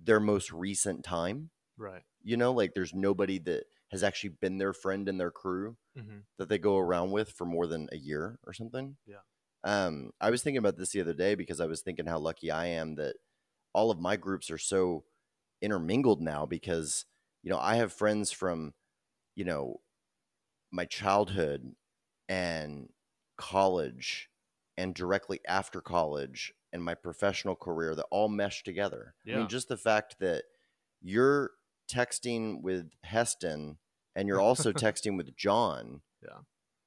their 0.00 0.20
most 0.20 0.52
recent 0.52 1.04
time. 1.04 1.50
Right. 1.76 2.04
You 2.22 2.36
know, 2.36 2.52
like 2.52 2.74
there's 2.74 2.94
nobody 2.94 3.38
that 3.40 3.64
has 3.90 4.02
actually 4.02 4.30
been 4.40 4.58
their 4.58 4.72
friend 4.72 5.08
in 5.08 5.18
their 5.18 5.30
crew 5.30 5.76
hmm 5.96 6.20
that 6.38 6.48
they 6.48 6.58
go 6.58 6.78
around 6.78 7.12
with 7.12 7.32
for 7.32 7.46
more 7.46 7.66
than 7.68 7.88
a 7.92 7.96
year 7.98 8.38
or 8.44 8.52
something. 8.54 8.96
Yeah. 9.06 9.22
Um, 9.64 10.10
I 10.20 10.30
was 10.30 10.42
thinking 10.42 10.58
about 10.58 10.76
this 10.76 10.90
the 10.90 11.00
other 11.00 11.14
day 11.14 11.34
because 11.34 11.60
I 11.60 11.66
was 11.66 11.80
thinking 11.80 12.06
how 12.06 12.18
lucky 12.18 12.50
I 12.50 12.66
am 12.66 12.96
that 12.96 13.16
all 13.72 13.90
of 13.90 14.00
my 14.00 14.16
groups 14.16 14.50
are 14.50 14.58
so 14.58 15.04
intermingled 15.60 16.20
now 16.20 16.46
because 16.46 17.06
you 17.42 17.50
know, 17.50 17.58
I 17.58 17.76
have 17.76 17.92
friends 17.92 18.30
from, 18.30 18.72
you 19.34 19.44
know, 19.44 19.80
my 20.70 20.84
childhood 20.84 21.74
and 22.28 22.88
college 23.36 24.30
and 24.78 24.94
directly 24.94 25.40
after 25.46 25.80
college 25.80 26.54
and 26.72 26.82
my 26.82 26.94
professional 26.94 27.56
career 27.56 27.94
that 27.94 28.06
all 28.10 28.28
mesh 28.28 28.62
together. 28.62 29.14
I 29.26 29.30
mean, 29.40 29.48
just 29.48 29.68
the 29.68 29.76
fact 29.76 30.16
that 30.20 30.44
you're 31.00 31.50
texting 31.90 32.62
with 32.62 32.90
Heston 33.02 33.78
and 34.14 34.28
you're 34.28 34.40
also 34.48 34.72
texting 34.72 35.16
with 35.16 35.36
John, 35.36 36.02
Yeah. 36.22 36.38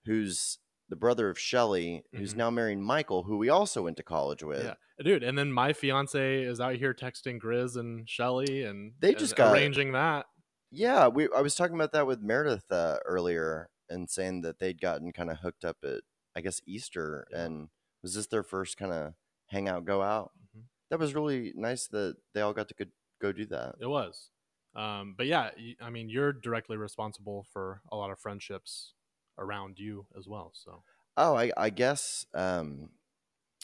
who's 0.06 0.58
the 0.90 0.96
brother 0.96 1.30
of 1.30 1.40
Shelly, 1.40 2.04
who's 2.14 2.34
Mhm. 2.34 2.38
now 2.38 2.50
marrying 2.52 2.82
Michael, 2.82 3.24
who 3.24 3.38
we 3.38 3.50
also 3.50 3.84
went 3.84 3.98
to 3.98 4.04
college 4.04 4.44
with. 4.44 4.64
Yeah, 4.64 4.76
dude. 5.04 5.24
And 5.24 5.38
then 5.38 5.52
my 5.52 5.74
fiance 5.74 6.44
is 6.44 6.60
out 6.62 6.76
here 6.76 6.94
texting 6.94 7.40
Grizz 7.40 7.76
and 7.76 8.08
Shelly, 8.10 8.64
and 8.64 8.94
They 9.00 9.10
and 9.10 9.18
just 9.20 9.36
got- 9.36 9.54
arranging 9.54 9.92
that. 9.94 10.28
Yeah, 10.72 11.08
we 11.08 11.28
I 11.36 11.42
was 11.42 11.56
talking 11.56 11.76
about 11.76 11.92
that 11.94 12.06
with 12.08 12.22
Meredith 12.22 12.72
uh, 12.72 13.00
earlier 13.06 13.70
and 13.90 14.10
saying 14.10 14.42
that 14.42 14.60
they'd 14.60 14.82
gotten 14.82 15.12
kind 15.14 15.30
of 15.32 15.38
hooked 15.38 15.64
up 15.66 15.78
at 15.84 16.02
I 16.36 16.42
guess 16.42 16.62
Easter 16.66 17.28
Yeah. 17.32 17.46
and 17.46 17.70
was 18.02 18.14
this 18.16 18.28
their 18.28 18.44
first 18.44 18.76
kind 18.78 18.92
of 18.92 19.14
hangout 19.48 19.86
go 19.86 20.02
out? 20.02 20.34
Mhm. 20.56 20.64
That 20.90 21.00
was 21.00 21.16
really 21.16 21.54
nice 21.56 21.88
that 21.88 22.18
they 22.34 22.42
all 22.42 22.54
got 22.54 22.68
to 22.68 22.74
go, 22.74 22.86
go 23.22 23.32
do 23.32 23.46
that. 23.46 23.76
It 23.80 23.86
was. 23.88 24.32
Um, 24.76 25.14
but 25.18 25.28
yeah, 25.28 25.52
I 25.80 25.90
mean, 25.90 26.10
you're 26.10 26.34
directly 26.34 26.76
responsible 26.76 27.44
for 27.54 27.82
a 27.90 27.96
lot 27.96 28.12
of 28.12 28.20
friendships 28.20 28.94
around 29.38 29.80
you 29.80 30.06
as 30.18 30.28
well. 30.28 30.52
So 30.54 30.84
Oh, 31.18 31.36
I 31.36 31.52
I 31.58 31.70
guess 31.70 32.26
um 32.34 32.90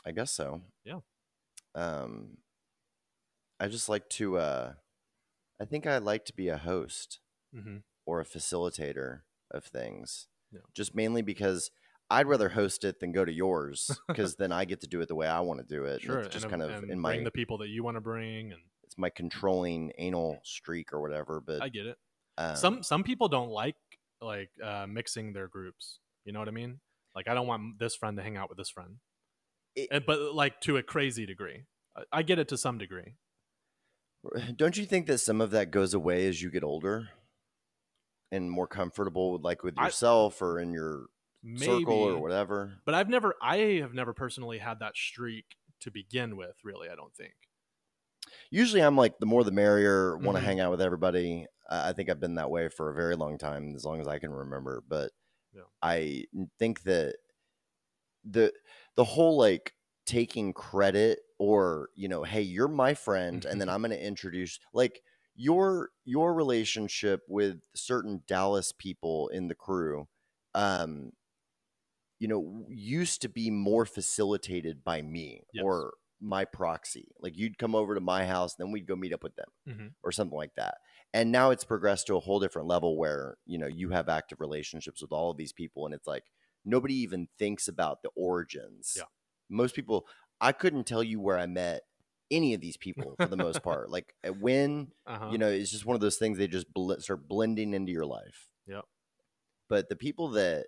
I 0.05 0.11
guess 0.11 0.31
so. 0.31 0.61
Yeah. 0.83 0.99
Um 1.75 2.37
I 3.59 3.67
just 3.67 3.89
like 3.89 4.09
to 4.11 4.37
uh 4.37 4.73
I 5.59 5.65
think 5.65 5.85
I 5.85 5.97
like 5.99 6.25
to 6.25 6.33
be 6.33 6.47
a 6.49 6.57
host. 6.57 7.19
hmm 7.53 7.77
or 8.07 8.19
a 8.19 8.25
facilitator 8.25 9.21
of 9.51 9.63
things. 9.63 10.27
Yeah. 10.51 10.61
Just 10.73 10.95
mainly 10.95 11.21
because 11.21 11.69
I'd 12.09 12.25
rather 12.27 12.49
host 12.49 12.83
it 12.83 12.99
than 12.99 13.11
go 13.11 13.23
to 13.23 13.31
yours 13.31 13.91
because 14.07 14.35
then 14.37 14.51
I 14.51 14.65
get 14.65 14.81
to 14.81 14.87
do 14.87 15.01
it 15.01 15.07
the 15.07 15.13
way 15.15 15.27
I 15.27 15.39
want 15.41 15.59
to 15.59 15.65
do 15.65 15.85
it. 15.85 16.01
sure, 16.01 16.17
It's 16.21 16.33
just 16.33 16.45
and, 16.45 16.51
kind 16.51 16.63
of 16.63 16.71
in 16.83 16.87
bring 16.87 16.99
my 16.99 17.23
the 17.23 17.29
people 17.31 17.59
that 17.59 17.69
you 17.69 17.83
want 17.83 17.95
to 17.97 18.01
bring, 18.01 18.51
and 18.53 18.61
it's 18.83 18.97
my 18.97 19.11
controlling 19.11 19.93
anal 19.99 20.39
streak 20.43 20.91
or 20.93 20.99
whatever. 20.99 21.39
But 21.39 21.61
I 21.61 21.69
get 21.69 21.85
it. 21.85 21.97
um, 22.39 22.55
some 22.55 22.83
some 22.83 23.03
people 23.03 23.29
don't 23.29 23.49
like 23.51 23.75
like 24.21 24.49
uh, 24.63 24.85
mixing 24.87 25.33
their 25.33 25.47
groups. 25.47 25.99
You 26.25 26.33
know 26.33 26.39
what 26.39 26.47
I 26.47 26.51
mean? 26.51 26.79
Like 27.15 27.27
I 27.27 27.33
don't 27.33 27.47
want 27.47 27.79
this 27.79 27.95
friend 27.95 28.15
to 28.17 28.23
hang 28.23 28.37
out 28.37 28.49
with 28.49 28.57
this 28.57 28.69
friend, 28.69 28.97
It- 29.75 30.05
but 30.05 30.33
like 30.33 30.61
to 30.61 30.77
a 30.77 30.83
crazy 30.83 31.25
degree. 31.25 31.63
I, 31.97 32.03
I 32.19 32.21
get 32.23 32.39
it 32.39 32.47
to 32.49 32.57
some 32.57 32.77
degree. 32.77 33.15
don't 34.55 34.77
you 34.77 34.85
think 34.85 35.07
that 35.07 35.17
some 35.17 35.41
of 35.41 35.51
that 35.51 35.71
goes 35.71 35.93
away 35.93 36.27
as 36.27 36.41
you 36.41 36.51
get 36.51 36.63
older 36.63 37.09
and 38.31 38.49
more 38.51 38.67
comfortable 38.67 39.33
with 39.33 39.41
like 39.41 39.63
with 39.63 39.73
I- 39.77 39.85
yourself 39.85 40.41
or 40.41 40.59
in 40.59 40.71
your 40.73 41.07
Maybe, 41.43 41.65
circle 41.65 41.95
or 42.03 42.19
whatever? 42.19 42.73
but 42.85 42.93
I've 42.95 43.09
never 43.09 43.35
I 43.41 43.57
have 43.81 43.93
never 43.93 44.13
personally 44.13 44.59
had 44.59 44.79
that 44.79 44.95
streak 44.95 45.45
to 45.81 45.91
begin 45.91 46.37
with. 46.37 46.55
Really, 46.63 46.87
I 46.89 46.95
don't 46.95 47.15
think. 47.15 47.33
Usually, 48.51 48.81
I'm 48.81 48.95
like 48.95 49.17
the 49.19 49.25
more 49.25 49.43
the 49.43 49.51
merrier. 49.51 50.15
Want 50.17 50.37
to 50.37 50.41
Mhm. 50.43 50.45
hang 50.45 50.59
out 50.59 50.69
with 50.71 50.81
everybody. 50.81 51.47
I 51.71 51.93
think 51.93 52.09
I've 52.09 52.19
been 52.19 52.35
that 52.35 52.51
way 52.51 52.69
for 52.69 52.91
a 52.91 52.95
very 52.95 53.15
long 53.15 53.37
time, 53.37 53.75
as 53.75 53.85
long 53.85 54.01
as 54.01 54.07
I 54.07 54.19
can 54.19 54.31
remember. 54.33 54.83
But 54.87 55.11
Yeah. 55.53 55.63
I 55.81 56.25
think 56.59 56.83
that 56.83 57.17
the 58.23 58.53
the 58.95 59.03
whole 59.03 59.37
like 59.37 59.73
taking 60.05 60.53
credit 60.53 61.19
or 61.39 61.89
you 61.95 62.07
know, 62.07 62.23
hey, 62.23 62.41
you're 62.41 62.67
my 62.67 62.93
friend, 62.93 63.45
and 63.45 63.59
then 63.59 63.69
I'm 63.69 63.81
going 63.81 63.91
to 63.91 64.05
introduce 64.05 64.59
like 64.73 65.01
your 65.35 65.89
your 66.05 66.33
relationship 66.33 67.21
with 67.27 67.61
certain 67.75 68.23
Dallas 68.27 68.71
people 68.71 69.29
in 69.29 69.47
the 69.47 69.55
crew. 69.55 70.07
Um, 70.53 71.13
you 72.19 72.27
know, 72.27 72.65
used 72.69 73.21
to 73.23 73.29
be 73.29 73.49
more 73.49 73.85
facilitated 73.85 74.83
by 74.83 75.01
me 75.01 75.43
Yes. 75.51 75.65
or 75.65 75.93
my 76.19 76.45
proxy. 76.45 77.11
Like 77.19 77.35
you'd 77.37 77.57
come 77.57 77.73
over 77.75 77.95
to 77.95 78.01
my 78.01 78.25
house, 78.25 78.55
then 78.55 78.71
we'd 78.71 78.85
go 78.87 78.95
meet 78.95 79.13
up 79.13 79.23
with 79.23 79.35
them 79.35 79.49
Mhm. 79.65 79.95
or 80.03 80.11
something 80.11 80.37
like 80.37 80.55
that. 80.55 80.77
And 81.13 81.31
now 81.31 81.51
it's 81.51 81.63
progressed 81.65 82.07
to 82.07 82.15
a 82.15 82.19
whole 82.21 82.39
different 82.39 82.67
level 82.69 82.97
where, 82.97 83.37
you 83.45 83.57
know, 83.57 83.67
you 83.67 83.89
have 83.89 84.07
active 84.07 84.39
relationships 84.39 85.01
with 85.01 85.11
all 85.11 85.31
of 85.31 85.37
these 85.37 85.51
people 85.53 85.85
and 85.85 85.93
it's 85.93 86.07
like 86.07 86.23
nobody 86.63 86.93
even 86.95 87.27
thinks 87.37 87.67
about 87.67 88.01
the 88.01 88.09
origins. 88.15 88.93
Yeah. 88.97 89.03
Most 89.49 89.75
people 89.75 90.07
I 90.39 90.53
couldn't 90.53 90.85
tell 90.85 91.03
you 91.03 91.19
where 91.19 91.37
I 91.37 91.45
met 91.47 91.81
any 92.31 92.53
of 92.53 92.61
these 92.61 92.77
people 92.77 93.15
for 93.17 93.27
the 93.27 93.35
most 93.37 93.61
part. 93.63 93.89
Like 93.89 94.15
uh, 94.25 94.29
when, 94.31 94.91
Uh-huh. 95.05 95.29
you 95.31 95.37
know, 95.37 95.49
it's 95.49 95.69
just 95.71 95.85
one 95.85 95.95
of 95.95 96.01
those 96.01 96.17
things 96.17 96.37
they 96.37 96.47
just 96.47 96.73
bl- 96.73 96.93
start 96.99 97.27
blending 97.27 97.73
into 97.73 97.91
your 97.91 98.05
life. 98.05 98.47
Yep. 98.67 98.85
But 99.67 99.89
the 99.89 99.97
people 99.97 100.29
that 100.31 100.67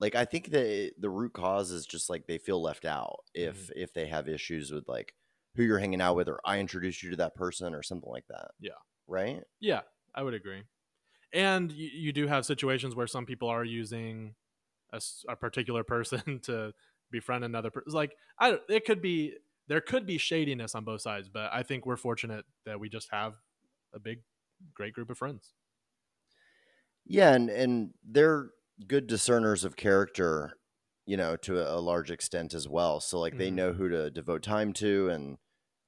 like 0.00 0.14
I 0.14 0.24
think 0.24 0.50
that 0.50 0.92
the 0.98 1.10
root 1.10 1.32
cause 1.32 1.70
is 1.70 1.86
just 1.86 2.08
like 2.10 2.26
they 2.26 2.38
feel 2.38 2.60
left 2.62 2.84
out 2.84 3.20
if 3.34 3.56
Mm-hmm. 3.64 3.72
if 3.82 3.92
they 3.92 4.06
have 4.06 4.28
issues 4.28 4.70
with 4.70 4.88
like 4.88 5.14
who 5.56 5.62
you're 5.62 5.78
hanging 5.78 6.00
out 6.00 6.16
with 6.16 6.28
or 6.28 6.40
I 6.44 6.58
introduced 6.60 7.02
you 7.02 7.10
to 7.10 7.16
that 7.16 7.34
person 7.34 7.74
or 7.74 7.82
something 7.82 8.10
like 8.10 8.26
that. 8.28 8.52
Yeah. 8.58 8.78
Right? 9.06 9.44
Yeah, 9.60 9.82
I 10.14 10.22
would 10.22 10.34
agree. 10.34 10.64
And 11.32 11.72
you, 11.72 11.88
you 11.88 12.12
do 12.12 12.26
have 12.28 12.46
situations 12.46 12.96
where 12.96 13.06
some 13.08 13.26
people 13.26 13.48
are 13.48 13.64
using 13.64 14.36
a 15.28 15.36
particular 15.36 15.84
person 15.84 16.40
to 16.44 16.74
befriend 17.10 17.44
another 17.44 17.70
person. 17.70 17.92
Like 17.92 18.16
I, 18.38 18.52
don't- 18.52 18.62
it 18.70 18.84
could 18.86 19.02
be 19.02 19.38
there 19.68 19.80
could 19.82 20.06
be 20.06 20.18
shadiness 20.18 20.74
on 20.74 20.84
both 20.84 21.02
sides, 21.02 21.28
but 21.28 21.52
I 21.52 21.62
think 21.62 21.86
we're 21.86 21.96
fortunate 21.96 22.44
that 22.66 22.80
we 22.80 22.88
just 22.88 23.10
have 23.12 23.36
a 23.94 24.00
big, 24.00 24.22
great 24.74 24.94
group 24.94 25.10
of 25.10 25.18
friends. 25.18 25.54
Yeah, 27.04 27.34
and 27.34 27.50
and 27.50 27.94
they're 28.02 28.50
good 28.86 29.06
discerners 29.06 29.64
of 29.64 29.76
character, 29.76 30.54
you 31.06 31.16
know, 31.16 31.36
to 31.38 31.60
a, 31.60 31.78
a 31.78 31.80
large 31.80 32.10
extent 32.10 32.54
as 32.54 32.68
well. 32.68 33.00
So 33.00 33.20
like 33.20 33.36
they 33.36 33.50
Mhm. 33.50 33.50
know 33.50 33.72
who 33.72 33.88
to 33.88 34.10
devote 34.10 34.42
time 34.42 34.72
to, 34.74 35.08
and 35.10 35.38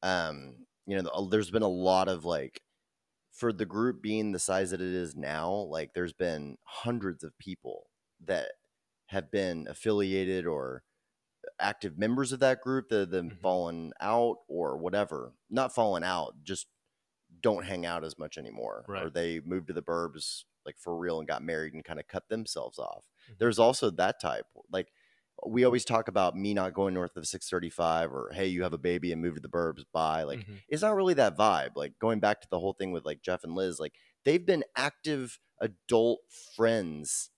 um, 0.03 0.67
you 0.87 1.01
know, 1.01 1.29
there's 1.29 1.51
been 1.51 1.63
a 1.63 1.69
lot 1.69 2.09
of 2.09 2.25
like 2.25 2.63
for 3.33 3.53
the 3.53 3.67
group 3.67 4.03
being 4.03 4.33
the 4.33 4.39
size 4.39 4.71
that 4.71 4.81
it 4.81 4.95
is 4.95 5.17
now, 5.17 5.53
like 5.53 5.95
there's 5.95 6.13
been 6.15 6.59
hundreds 6.65 7.25
of 7.25 7.37
people 7.39 7.91
that 8.25 8.53
have 9.09 9.31
been 9.31 9.67
affiliated 9.69 10.47
or 10.47 10.85
active 11.61 11.99
members 11.99 12.33
of 12.33 12.41
that 12.41 12.61
group 12.61 12.89
that 12.89 12.99
have 13.01 13.11
then 13.11 13.31
Mhm. 13.31 13.41
fallen 13.41 13.93
out 14.01 14.39
or 14.49 14.77
whatever. 14.79 15.35
Not 15.51 15.75
fallen 15.75 16.05
out, 16.05 16.43
just 16.45 16.69
don't 17.41 17.65
hang 17.65 17.87
out 17.87 18.05
as 18.05 18.19
much 18.19 18.39
anymore. 18.39 18.91
Or 19.01 19.11
they 19.11 19.41
moved 19.41 19.69
to 19.69 19.73
the 19.73 19.83
burbs 19.83 20.45
like 20.65 20.79
for 20.79 20.97
real 20.97 21.19
and 21.19 21.29
got 21.29 21.43
married 21.43 21.75
and 21.75 21.85
kind 21.85 22.01
of 22.01 22.09
cut 22.09 22.29
themselves 22.29 22.79
off. 22.79 23.09
Mhm. 23.29 23.37
There's 23.39 23.59
also 23.59 23.91
that 23.91 24.21
type. 24.21 24.47
Like 24.71 24.93
we 25.47 25.65
always 25.65 25.85
talk 25.85 26.09
about 26.09 26.37
me 26.37 26.55
not 26.55 26.73
going 26.75 26.95
north 26.95 27.17
of 27.17 27.27
635 27.29 28.13
or 28.13 28.31
hey, 28.33 28.47
you 28.47 28.63
have 28.63 28.73
a 28.73 28.79
baby 28.79 29.13
and 29.13 29.21
move 29.23 29.35
to 29.37 29.41
the 29.41 29.49
burbs, 29.49 29.85
bye. 29.93 30.23
Like 30.23 30.41
Mhm. 30.41 30.63
it's 30.69 30.83
not 30.83 30.95
really 30.97 31.15
that 31.15 31.37
vibe. 31.37 31.73
Like 31.77 31.99
going 31.99 32.21
back 32.21 32.41
to 32.43 32.49
the 32.51 32.59
whole 32.61 32.73
thing 32.73 32.93
with 32.93 33.05
like 33.05 33.23
Jeff 33.23 33.45
and 33.45 33.55
Liz, 33.55 33.79
like 33.79 33.95
they've 34.25 34.45
been 34.45 34.65
active 34.77 35.39
adult 35.61 36.21
friends 36.57 37.31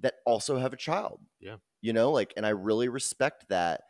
that 0.00 0.16
also 0.26 0.58
have 0.58 0.72
a 0.72 0.76
child. 0.76 1.20
Yeah. 1.40 1.58
You 1.82 1.92
know, 1.92 2.12
like 2.12 2.32
and 2.36 2.46
I 2.46 2.50
really 2.50 2.88
respect 2.88 3.48
that 3.48 3.82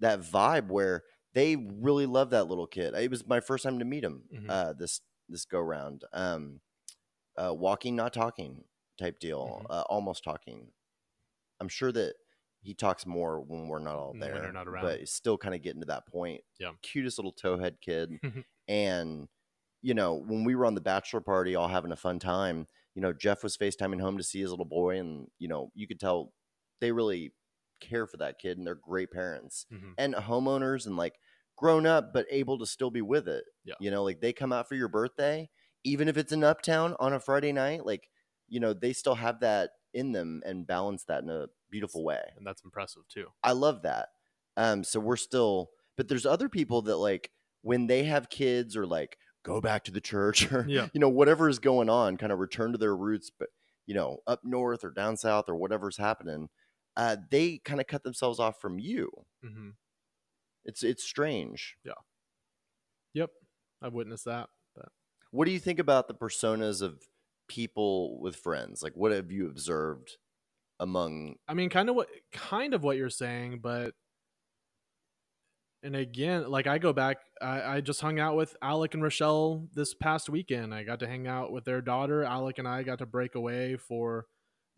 that 0.00 0.20
vibe 0.20 0.68
where 0.68 1.04
they 1.34 1.56
really 1.56 2.06
love 2.06 2.30
that 2.30 2.48
little 2.48 2.66
kid. 2.66 2.94
It 2.94 3.10
was 3.10 3.26
my 3.26 3.40
first 3.40 3.64
time 3.64 3.78
to 3.78 3.84
meet 3.84 4.04
him 4.04 4.24
Mhm. 4.30 4.48
uh 4.48 4.72
this 4.74 5.00
this 5.28 5.44
go 5.44 5.60
round. 5.60 6.04
Um 6.12 6.60
uh 7.36 7.54
walking 7.54 7.96
not 7.96 8.12
talking 8.14 8.64
type 8.98 9.18
deal. 9.20 9.62
Mhm. 9.62 9.66
Uh 9.70 9.84
almost 9.88 10.24
talking. 10.24 10.72
I'm 11.60 11.68
sure 11.68 11.92
that 11.92 12.14
he 12.66 12.74
talks 12.74 13.06
more 13.06 13.40
when 13.40 13.68
we're 13.68 13.78
not 13.78 13.96
all 13.96 14.10
When 14.10 14.20
there. 14.20 14.40
they're 14.40 14.52
not 14.52 14.68
around. 14.68 14.82
But 14.84 15.08
still 15.08 15.38
kind 15.38 15.54
of 15.54 15.62
getting 15.62 15.80
to 15.80 15.86
that 15.86 16.06
point. 16.06 16.42
Yeah. 16.58 16.72
Cutest 16.82 17.18
little 17.18 17.32
towhead 17.32 17.80
kid. 17.80 18.12
and, 18.68 19.28
you 19.82 19.94
know, 19.94 20.14
when 20.14 20.44
we 20.44 20.54
were 20.54 20.66
on 20.66 20.74
the 20.74 20.80
bachelor 20.80 21.20
party 21.20 21.54
all 21.54 21.68
having 21.68 21.92
a 21.92 21.96
fun 21.96 22.18
time, 22.18 22.66
you 22.94 23.02
know, 23.02 23.12
Jeff 23.12 23.42
was 23.42 23.56
FaceTiming 23.56 24.00
home 24.00 24.18
to 24.18 24.24
see 24.24 24.40
his 24.40 24.50
little 24.50 24.64
boy. 24.66 24.98
And, 24.98 25.28
you 25.38 25.48
know, 25.48 25.70
you 25.74 25.86
could 25.86 26.00
tell 26.00 26.32
they 26.80 26.92
really 26.92 27.32
care 27.80 28.06
for 28.06 28.16
that 28.16 28.38
kid 28.38 28.58
and 28.58 28.66
they're 28.66 28.74
great 28.74 29.10
parents 29.10 29.66
Mhm. 29.72 29.94
and 29.98 30.14
homeowners 30.14 30.86
and 30.86 30.96
like 30.96 31.18
grown 31.56 31.86
up, 31.86 32.12
but 32.12 32.26
able 32.30 32.58
to 32.58 32.66
still 32.66 32.90
be 32.90 33.02
with 33.02 33.28
it. 33.28 33.44
Yeah. 33.64 33.74
You 33.80 33.90
know, 33.90 34.02
like 34.02 34.20
they 34.20 34.32
come 34.32 34.52
out 34.52 34.68
for 34.68 34.74
your 34.74 34.88
birthday, 34.88 35.50
even 35.84 36.08
if 36.08 36.16
it's 36.16 36.32
in 36.32 36.42
Uptown 36.42 36.96
on 36.98 37.12
a 37.12 37.20
Friday 37.20 37.52
night, 37.52 37.84
like, 37.86 38.08
you 38.48 38.60
know, 38.60 38.72
they 38.72 38.92
still 38.92 39.14
have 39.16 39.40
that 39.40 39.70
in 39.94 40.12
them 40.12 40.42
and 40.44 40.66
balance 40.66 41.04
that 41.04 41.22
in 41.22 41.30
a 41.30 41.46
beautiful 41.70 42.04
way. 42.04 42.20
and 42.36 42.46
that's 42.46 42.62
impressive 42.64 43.02
too. 43.08 43.26
I 43.42 43.52
love 43.52 43.82
that. 43.82 44.08
Um, 44.56 44.82
so 44.84 45.00
we're 45.00 45.16
still, 45.16 45.70
but 45.96 46.08
there's 46.08 46.26
other 46.26 46.48
people 46.48 46.82
that 46.82 46.96
like 46.96 47.30
when 47.62 47.86
they 47.86 48.04
have 48.04 48.28
kids 48.30 48.76
or 48.76 48.86
like 48.86 49.18
go 49.44 49.60
back 49.60 49.84
to 49.84 49.90
the 49.92 50.00
church 50.00 50.50
or 50.52 50.64
Yeah. 50.68 50.88
you 50.92 51.00
know 51.00 51.08
whatever 51.08 51.48
is 51.48 51.58
going 51.58 51.88
on, 51.90 52.16
kind 52.16 52.32
of 52.32 52.38
return 52.38 52.72
to 52.72 52.78
their 52.78 52.96
roots, 52.96 53.30
but 53.38 53.48
you 53.86 53.94
know 53.94 54.18
up 54.26 54.40
north 54.44 54.84
or 54.84 54.90
down 54.90 55.16
south 55.16 55.48
or 55.48 55.56
whatever's 55.56 55.96
happening, 55.96 56.48
uh, 56.96 57.16
they 57.30 57.58
kind 57.64 57.80
of 57.80 57.86
cut 57.86 58.02
themselves 58.02 58.38
off 58.40 58.60
from 58.60 58.78
you. 58.78 59.10
Mm-hmm. 59.44 59.70
It's 60.64 60.82
it's 60.82 61.04
strange. 61.04 61.76
Yeah. 61.84 61.92
Yep, 63.14 63.30
I've 63.82 63.92
witnessed 63.92 64.24
that. 64.26 64.48
But 64.74 64.88
what 65.30 65.44
do 65.46 65.50
you 65.52 65.58
think 65.60 65.78
about 65.78 66.08
the 66.08 66.14
personas 66.14 66.82
of 66.82 67.02
people 67.48 68.20
with 68.20 68.36
friends? 68.36 68.82
Like, 68.82 68.92
what 68.94 69.12
have 69.12 69.30
you 69.30 69.48
observed 69.48 70.16
among? 70.80 71.36
I 71.48 71.54
mean, 71.54 71.70
kind 71.70 71.88
of 71.88 71.96
what 71.96 72.08
kind 72.32 72.74
of 72.74 72.82
what 72.82 72.96
you're 72.96 73.10
saying, 73.10 73.60
but 73.62 73.94
and 75.82 75.94
again, 75.94 76.50
like 76.50 76.66
I 76.66 76.78
go 76.78 76.92
back, 76.92 77.18
I, 77.40 77.76
I 77.76 77.80
just 77.80 78.00
hung 78.00 78.18
out 78.18 78.36
with 78.36 78.56
Alec 78.60 78.94
and 78.94 79.02
Rochelle 79.02 79.68
this 79.74 79.94
past 79.94 80.28
weekend. 80.28 80.74
I 80.74 80.82
got 80.82 81.00
to 81.00 81.06
hang 81.06 81.26
out 81.28 81.52
with 81.52 81.64
their 81.64 81.80
daughter. 81.80 82.24
Alec 82.24 82.58
and 82.58 82.66
I 82.66 82.82
got 82.82 82.98
to 82.98 83.06
break 83.06 83.34
away 83.34 83.76
for 83.76 84.26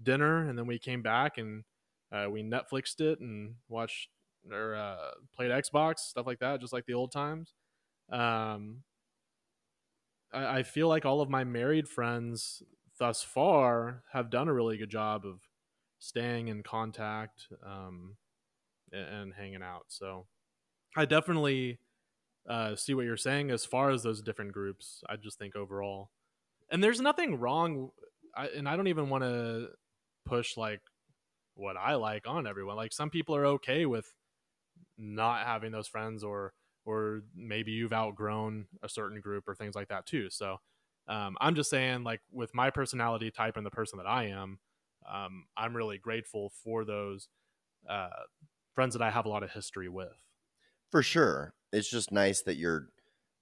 dinner, 0.03 0.49
and 0.49 0.59
then 0.59 0.67
we 0.67 0.79
came 0.79 1.03
back 1.03 1.39
and 1.39 1.65
uh, 2.13 2.27
we 2.31 2.43
Netflixed 2.43 3.01
it 3.01 3.21
and 3.21 3.55
watched 3.69 4.09
or 4.51 4.75
uh, 4.75 5.11
played 5.35 5.51
Xbox 5.51 5.99
stuff 6.01 6.27
like 6.27 6.41
that, 6.41 6.61
just 6.61 6.73
like 6.73 6.87
the 6.87 6.95
old 6.95 7.13
times. 7.13 7.55
Um, 8.11 8.83
I, 10.33 10.59
I 10.59 10.63
feel 10.63 10.89
like 10.89 11.05
all 11.05 11.21
of 11.21 11.31
my 11.31 11.45
married 11.45 11.89
friends 11.89 12.63
thus 12.99 13.23
far 13.23 14.03
have 14.13 14.31
done 14.31 14.49
a 14.49 14.53
really 14.53 14.77
good 14.77 14.91
job 14.91 15.25
of 15.25 15.41
staying 15.99 16.49
in 16.49 16.63
contact 16.63 17.49
um, 17.65 18.17
and, 18.93 19.09
and 19.09 19.35
hanging 19.35 19.63
out. 19.63 19.85
So 19.89 20.27
I 20.97 21.05
definitely 21.05 21.79
uh, 22.49 22.77
see 22.77 22.95
what 22.95 23.05
you're 23.05 23.17
saying 23.17 23.51
as 23.51 23.65
far 23.65 23.91
as 23.91 24.03
those 24.03 24.23
different 24.23 24.53
groups. 24.53 25.03
I 25.09 25.17
just 25.17 25.39
think 25.39 25.55
overall, 25.55 26.11
and 26.71 26.83
there's 26.83 27.01
nothing 27.01 27.39
wrong. 27.39 27.91
I, 28.37 28.49
and 28.57 28.69
I 28.69 28.77
don't 28.77 28.89
even 28.89 29.09
want 29.09 29.25
to 29.25 29.69
push 30.25 30.57
like 30.57 30.81
what 31.55 31.77
I 31.77 31.95
like 31.95 32.27
on 32.27 32.47
everyone. 32.47 32.77
Like 32.77 32.93
some 32.93 33.11
people 33.11 33.37
are 33.37 33.47
okay 33.47 33.87
with 33.87 34.07
not 34.97 35.47
having 35.47 35.73
those 35.73 35.89
friends, 35.89 36.25
or 36.25 36.53
or 36.85 37.23
maybe 37.35 37.73
you've 37.73 37.93
outgrown 37.93 38.67
a 38.83 38.89
certain 38.89 39.21
group 39.21 39.47
or 39.47 39.55
things 39.55 39.75
like 39.75 39.89
that 39.89 40.07
too. 40.07 40.31
So 40.31 40.57
um, 41.07 41.37
I'm 41.41 41.55
just 41.55 41.71
saying, 41.71 42.05
like 42.05 42.21
with 42.33 42.55
my 42.55 42.71
personality 42.71 43.31
type 43.31 43.57
and 43.57 43.67
the 43.67 43.71
person 43.71 43.99
that 43.99 44.07
I 44.07 44.29
am, 44.29 44.59
um, 45.09 45.47
I'm 45.57 45.77
really 45.77 45.99
grateful 45.99 46.51
for 46.51 46.85
those 46.85 47.29
uh, 47.89 48.11
friends 48.75 48.95
that 48.95 49.03
I 49.03 49.11
have 49.11 49.27
a 49.27 49.29
lot 49.29 49.43
of 49.43 49.53
history 49.53 49.89
with. 49.89 50.17
For 50.91 51.03
sure, 51.03 51.55
it's 51.73 51.91
just 51.91 52.13
nice 52.13 52.43
that 52.43 52.57
you're. 52.57 52.91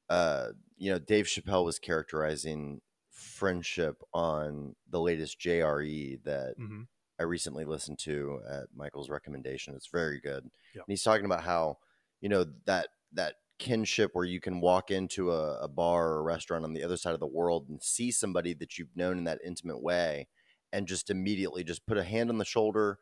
Uh, 0.08 0.52
you 0.76 0.90
know, 0.90 0.98
Dave 0.98 1.26
Chappelle 1.26 1.64
was 1.64 1.78
characterizing 1.78 2.80
friendship 3.10 4.02
on 4.14 4.76
the 4.88 5.00
latest 5.00 5.40
JRE 5.40 6.16
that 6.24 6.56
hmm 6.58 6.82
I 7.18 7.24
recently 7.24 7.64
listened 7.64 7.98
to 8.00 8.40
at 8.48 8.74
Michael's 8.74 9.10
recommendation. 9.10 9.74
It's 9.74 9.88
very 9.88 10.20
good. 10.20 10.44
Yep. 10.74 10.86
And 10.86 10.92
he's 10.92 11.02
talking 11.02 11.26
about 11.26 11.44
how, 11.44 11.78
you 12.20 12.28
know, 12.28 12.46
that 12.66 12.90
that 13.12 13.36
kinship 13.58 14.12
where 14.14 14.24
you 14.24 14.40
can 14.40 14.60
walk 14.60 14.90
into 14.90 15.32
a, 15.32 15.60
a 15.60 15.68
bar 15.68 16.08
or 16.10 16.18
a 16.20 16.22
restaurant 16.22 16.64
on 16.64 16.74
the 16.74 16.84
other 16.84 16.96
side 16.96 17.14
of 17.14 17.20
the 17.20 17.26
world 17.26 17.68
and 17.68 17.82
see 17.82 18.10
somebody 18.10 18.54
that 18.54 18.78
you've 18.78 18.96
known 18.96 19.18
in 19.18 19.24
that 19.24 19.40
intimate 19.44 19.82
way 19.82 20.28
and 20.76 20.86
just 20.86 21.08
immediately 21.08 21.64
just 21.64 21.86
put 21.86 21.96
a 21.96 22.04
hand 22.04 22.28
on 22.28 22.36
the 22.36 22.44
shoulder. 22.44 22.98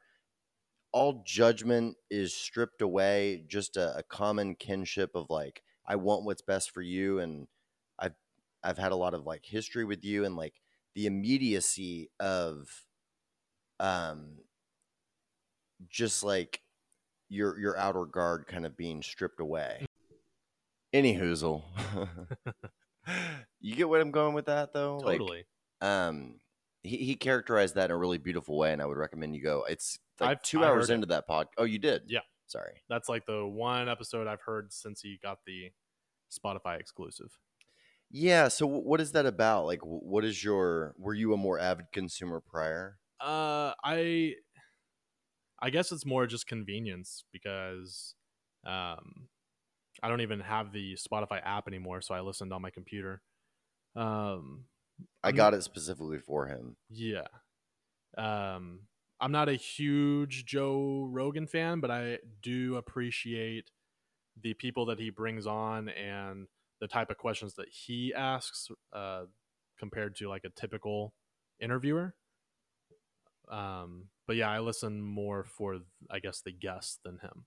All 0.92 1.24
judgment 1.26 1.96
is 2.08 2.32
stripped 2.32 2.80
away, 2.80 3.42
just 3.48 3.76
a, 3.76 3.96
a 3.96 4.04
common 4.04 4.54
kinship 4.54 5.10
of 5.16 5.26
like, 5.28 5.64
I 5.84 5.96
want 5.96 6.24
what's 6.24 6.40
best 6.40 6.70
for 6.70 6.82
you 6.82 7.18
and 7.18 7.48
I've 7.98 8.14
I've 8.62 8.78
had 8.78 8.92
a 8.92 8.96
lot 8.96 9.12
of 9.12 9.26
like 9.26 9.44
history 9.44 9.84
with 9.84 10.04
you 10.04 10.24
and 10.24 10.36
like 10.36 10.54
the 10.94 11.06
immediacy 11.06 12.10
of 12.20 12.68
um 13.80 14.38
just 15.88 16.22
like 16.22 16.60
your 17.28 17.58
your 17.58 17.76
outer 17.76 18.06
guard 18.06 18.46
kind 18.46 18.64
of 18.64 18.76
being 18.76 19.02
stripped 19.02 19.40
away. 19.40 19.84
Any 20.92 21.16
hoozle. 21.16 21.64
you 23.60 23.74
get 23.74 23.88
what 23.88 24.00
I'm 24.00 24.12
going 24.12 24.32
with 24.32 24.46
that 24.46 24.72
though? 24.72 24.98
Like, 24.98 25.18
Totally. 25.18 25.44
um 25.80 26.36
he, 26.84 26.98
he 26.98 27.14
characterized 27.16 27.74
that 27.74 27.86
in 27.86 27.90
a 27.90 27.96
really 27.96 28.18
beautiful 28.18 28.56
way 28.56 28.72
and 28.72 28.80
I 28.80 28.86
would 28.86 28.96
recommend 28.98 29.34
you 29.34 29.42
go. 29.42 29.64
It's 29.68 29.98
like 30.20 30.30
I've- 30.30 30.40
two 30.44 30.62
I 30.62 30.68
hours 30.68 30.84
heard 30.88 30.92
it. 30.92 30.94
into 30.96 31.06
that 31.08 31.26
pod. 31.26 31.48
Oh, 31.58 31.64
you 31.64 31.78
did? 31.80 32.02
Yeah. 32.06 32.20
Sorry. 32.46 32.82
That's 32.88 33.08
like 33.08 33.26
the 33.26 33.44
one 33.44 33.88
episode 33.88 34.26
I've 34.28 34.42
heard 34.42 34.72
since 34.72 35.00
he 35.00 35.18
got 35.22 35.38
the 35.46 35.72
Spotify 36.32 36.78
exclusive. 36.78 37.36
Yeah. 38.10 38.48
So 38.48 38.66
wh- 38.68 38.84
what 38.86 39.00
is 39.00 39.12
that 39.12 39.26
about? 39.26 39.64
Like, 39.66 39.80
wh- 39.80 40.04
what 40.04 40.24
is 40.24 40.44
your? 40.44 40.94
Were 40.98 41.14
you 41.14 41.32
a 41.32 41.36
more 41.36 41.58
avid 41.58 41.86
consumer 41.92 42.40
prior? 42.40 42.98
Uh, 43.20 43.72
I, 43.82 44.34
I 45.60 45.70
guess 45.70 45.90
it's 45.90 46.04
more 46.04 46.26
just 46.26 46.46
convenience 46.46 47.24
because, 47.32 48.14
um, 48.66 49.28
I 50.02 50.08
don't 50.08 50.20
even 50.20 50.40
have 50.40 50.72
the 50.72 50.96
Spotify 50.96 51.40
app 51.42 51.66
anymore, 51.66 52.02
so 52.02 52.14
I 52.14 52.20
listened 52.20 52.52
on 52.52 52.60
my 52.60 52.70
computer. 52.70 53.22
Um, 53.96 54.64
I 55.22 55.28
I'm- 55.28 55.36
got 55.36 55.54
it 55.54 55.62
specifically 55.62 56.18
for 56.18 56.46
him. 56.46 56.76
yeah. 56.88 57.26
Um, 58.16 58.80
I'm 59.20 59.32
not 59.32 59.48
a 59.48 59.54
huge 59.54 60.44
Joe 60.44 61.08
Rogan 61.10 61.46
fan, 61.46 61.80
but 61.80 61.90
I 61.90 62.18
do 62.42 62.76
appreciate 62.76 63.70
the 64.40 64.54
people 64.54 64.86
that 64.86 64.98
he 65.00 65.10
brings 65.10 65.46
on 65.46 65.88
and 65.88 66.46
the 66.80 66.88
type 66.88 67.10
of 67.10 67.16
questions 67.18 67.54
that 67.54 67.68
he 67.70 68.12
asks 68.14 68.68
uh, 68.92 69.24
compared 69.78 70.14
to 70.16 70.28
like 70.28 70.44
a 70.44 70.50
typical 70.50 71.14
interviewer. 71.60 72.14
Um, 73.48 74.08
but 74.26 74.36
yeah, 74.36 74.50
I 74.50 74.60
listen 74.60 75.00
more 75.02 75.44
for 75.44 75.78
I 76.10 76.18
guess 76.18 76.40
the 76.40 76.52
guest 76.52 77.00
than 77.04 77.18
him. 77.18 77.46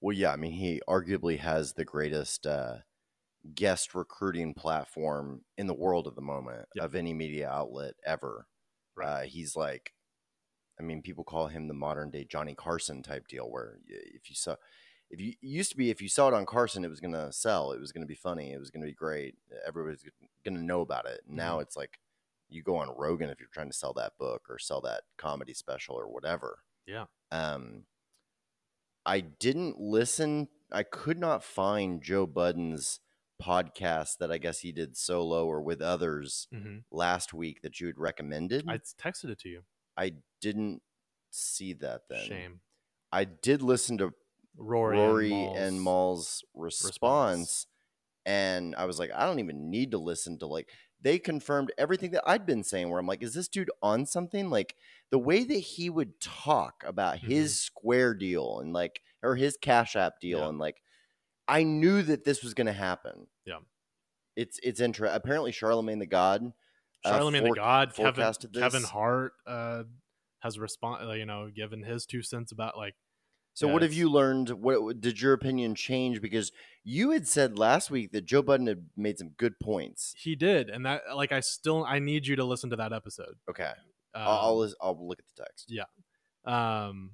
Well, 0.00 0.16
yeah. 0.16 0.32
I 0.32 0.36
mean, 0.36 0.52
he 0.52 0.80
arguably 0.88 1.38
has 1.38 1.74
the 1.74 1.84
greatest 1.84 2.46
uh, 2.46 2.78
guest 3.54 3.94
recruiting 3.94 4.54
platform 4.54 5.42
in 5.56 5.66
the 5.66 5.74
world 5.74 6.06
at 6.06 6.14
the 6.14 6.20
moment 6.20 6.66
Yep. 6.74 6.84
of 6.84 6.94
any 6.94 7.14
media 7.14 7.48
outlet 7.48 7.94
ever. 8.04 8.46
Right. 8.96 9.06
Uh, 9.06 9.20
he's 9.22 9.56
like, 9.56 9.92
I 10.78 10.82
mean, 10.82 11.02
people 11.02 11.24
call 11.24 11.48
him 11.48 11.68
the 11.68 11.74
modern 11.74 12.10
day 12.10 12.24
Johnny 12.24 12.54
Carson 12.54 13.02
type 13.02 13.28
deal, 13.28 13.50
where 13.50 13.78
if 13.88 14.28
you 14.30 14.36
saw, 14.36 14.56
if 15.10 15.20
you 15.20 15.30
it 15.30 15.36
used 15.46 15.70
to 15.72 15.76
be, 15.76 15.90
if 15.90 16.00
you 16.02 16.08
saw 16.08 16.28
it 16.28 16.34
on 16.34 16.46
Carson, 16.46 16.84
it 16.84 16.88
was 16.90 17.00
going 17.00 17.14
to 17.14 17.32
sell, 17.32 17.72
it 17.72 17.80
was 17.80 17.92
going 17.92 18.02
to 18.02 18.08
be 18.08 18.14
funny, 18.14 18.52
it 18.52 18.58
was 18.58 18.70
going 18.70 18.82
to 18.82 18.86
be 18.86 18.94
great, 18.94 19.34
everybody's 19.66 20.04
going 20.44 20.56
to 20.56 20.62
know 20.64 20.80
about 20.82 21.06
it. 21.06 21.20
Now 21.26 21.54
Mm-hmm. 21.54 21.62
it's 21.62 21.76
like 21.76 21.98
you 22.48 22.62
go 22.62 22.76
on 22.76 22.92
Rogan 22.96 23.30
if 23.30 23.38
you're 23.40 23.48
trying 23.52 23.70
to 23.70 23.76
sell 23.76 23.92
that 23.94 24.18
book 24.18 24.42
or 24.48 24.58
sell 24.58 24.80
that 24.82 25.02
comedy 25.16 25.54
special 25.54 25.94
or 25.96 26.08
whatever. 26.08 26.58
Yeah. 26.86 27.04
Um, 27.30 27.84
I 29.06 29.20
didn't 29.20 29.78
listen. 29.80 30.48
I 30.72 30.82
could 30.82 31.18
not 31.18 31.42
find 31.44 32.02
Joe 32.02 32.26
Budden's 32.26 33.00
podcast 33.40 34.18
that 34.18 34.30
I 34.30 34.38
guess 34.38 34.60
he 34.60 34.72
did 34.72 34.96
solo 34.96 35.46
or 35.46 35.60
with 35.62 35.80
others 35.80 36.46
Mm-hmm. 36.54 36.78
last 36.90 37.32
week 37.34 37.62
that 37.62 37.80
you 37.80 37.86
had 37.86 37.98
recommended. 37.98 38.64
I 38.68 38.78
texted 38.78 39.30
it 39.30 39.38
to 39.40 39.48
you. 39.48 39.62
I 39.96 40.12
didn't 40.40 40.82
see 41.30 41.72
that 41.74 42.02
then. 42.08 42.24
Shame. 42.24 42.60
I 43.12 43.24
did 43.24 43.62
listen 43.62 43.98
to 43.98 44.12
Rory, 44.56 44.96
Rory, 44.98 45.32
and, 45.32 45.56
and, 45.56 45.82
Mal's 45.82 46.44
response, 46.54 46.86
response. 46.90 47.66
and 48.26 48.74
I 48.76 48.84
was 48.84 48.98
like, 48.98 49.10
I 49.14 49.26
don't 49.26 49.38
even 49.40 49.70
need 49.70 49.92
to 49.92 49.98
listen 49.98 50.38
to 50.40 50.46
like 50.46 50.68
they 51.02 51.18
confirmed 51.18 51.72
everything 51.78 52.10
that 52.10 52.24
I'd 52.28 52.44
been 52.44 52.62
saying. 52.62 52.90
Where 52.90 53.00
I'm 53.00 53.06
like, 53.06 53.22
is 53.22 53.32
this 53.32 53.48
dude 53.48 53.70
on 53.82 54.04
something? 54.06 54.50
Like 54.50 54.74
the 55.10 55.18
way 55.18 55.44
that 55.44 55.54
he 55.54 55.88
would 55.88 56.20
talk 56.20 56.84
about 56.86 57.16
Mhm. 57.16 57.20
his 57.28 57.58
Square 57.60 58.14
deal 58.14 58.60
and 58.60 58.72
like 58.74 59.00
or 59.22 59.34
his 59.36 59.56
Cash 59.60 59.96
App 59.96 60.20
deal, 60.20 60.40
Yeah. 60.40 60.48
and 60.48 60.58
like 60.58 60.82
I 61.50 61.62
knew 61.64 62.02
that 62.02 62.24
this 62.24 62.42
was 62.42 62.54
going 62.54 62.66
to 62.68 62.72
happen. 62.72 63.26
Yeah. 63.44 63.58
it's 64.36 64.58
it's 64.62 64.80
interesting. 64.80 65.14
Apparently, 65.16 65.52
Charlemagne 65.52 65.98
the 65.98 66.06
God. 66.06 66.52
uh, 67.04 67.10
Charlemagne 67.10 67.42
fore- 67.42 67.54
the 67.54 67.60
God, 67.60 67.94
Kevin 67.94 68.14
forecasted 68.14 68.52
Kevin 68.54 68.82
this. 68.82 68.90
Hart 68.90 69.32
uh, 69.46 69.82
has 70.40 70.58
respond, 70.58 71.18
you 71.18 71.26
know, 71.26 71.50
given 71.54 71.82
his 71.82 72.06
two 72.06 72.22
cents 72.22 72.52
about 72.52 72.76
like 72.76 72.94
So 73.54 73.66
Yeah, 73.66 73.72
what 73.74 73.82
have 73.82 73.92
you 73.92 74.08
learned? 74.10 74.50
What 74.50 75.00
did 75.00 75.20
your 75.20 75.32
opinion 75.32 75.74
change? 75.74 76.20
Because 76.22 76.52
you 76.84 77.10
had 77.10 77.26
said 77.26 77.58
last 77.58 77.90
week 77.90 78.12
that 78.12 78.24
Joe 78.24 78.42
Budden 78.42 78.66
had 78.66 78.86
made 78.96 79.18
some 79.18 79.30
good 79.36 79.58
points. 79.60 80.14
he 80.16 80.34
did, 80.36 80.70
and 80.70 80.86
that 80.86 81.02
like 81.14 81.32
I 81.32 81.40
still 81.40 81.84
I 81.84 81.98
need 81.98 82.26
you 82.26 82.36
to 82.36 82.44
listen 82.44 82.70
to 82.70 82.76
that 82.76 82.92
episode. 82.92 83.34
Okay, 83.50 83.64
Um, 84.14 84.22
I'll, 84.22 84.62
I'll 84.62 84.72
I'll 84.80 85.08
look 85.08 85.18
at 85.18 85.24
the 85.36 85.42
text. 85.44 85.66
Yeah, 85.68 85.84
um, 86.46 87.12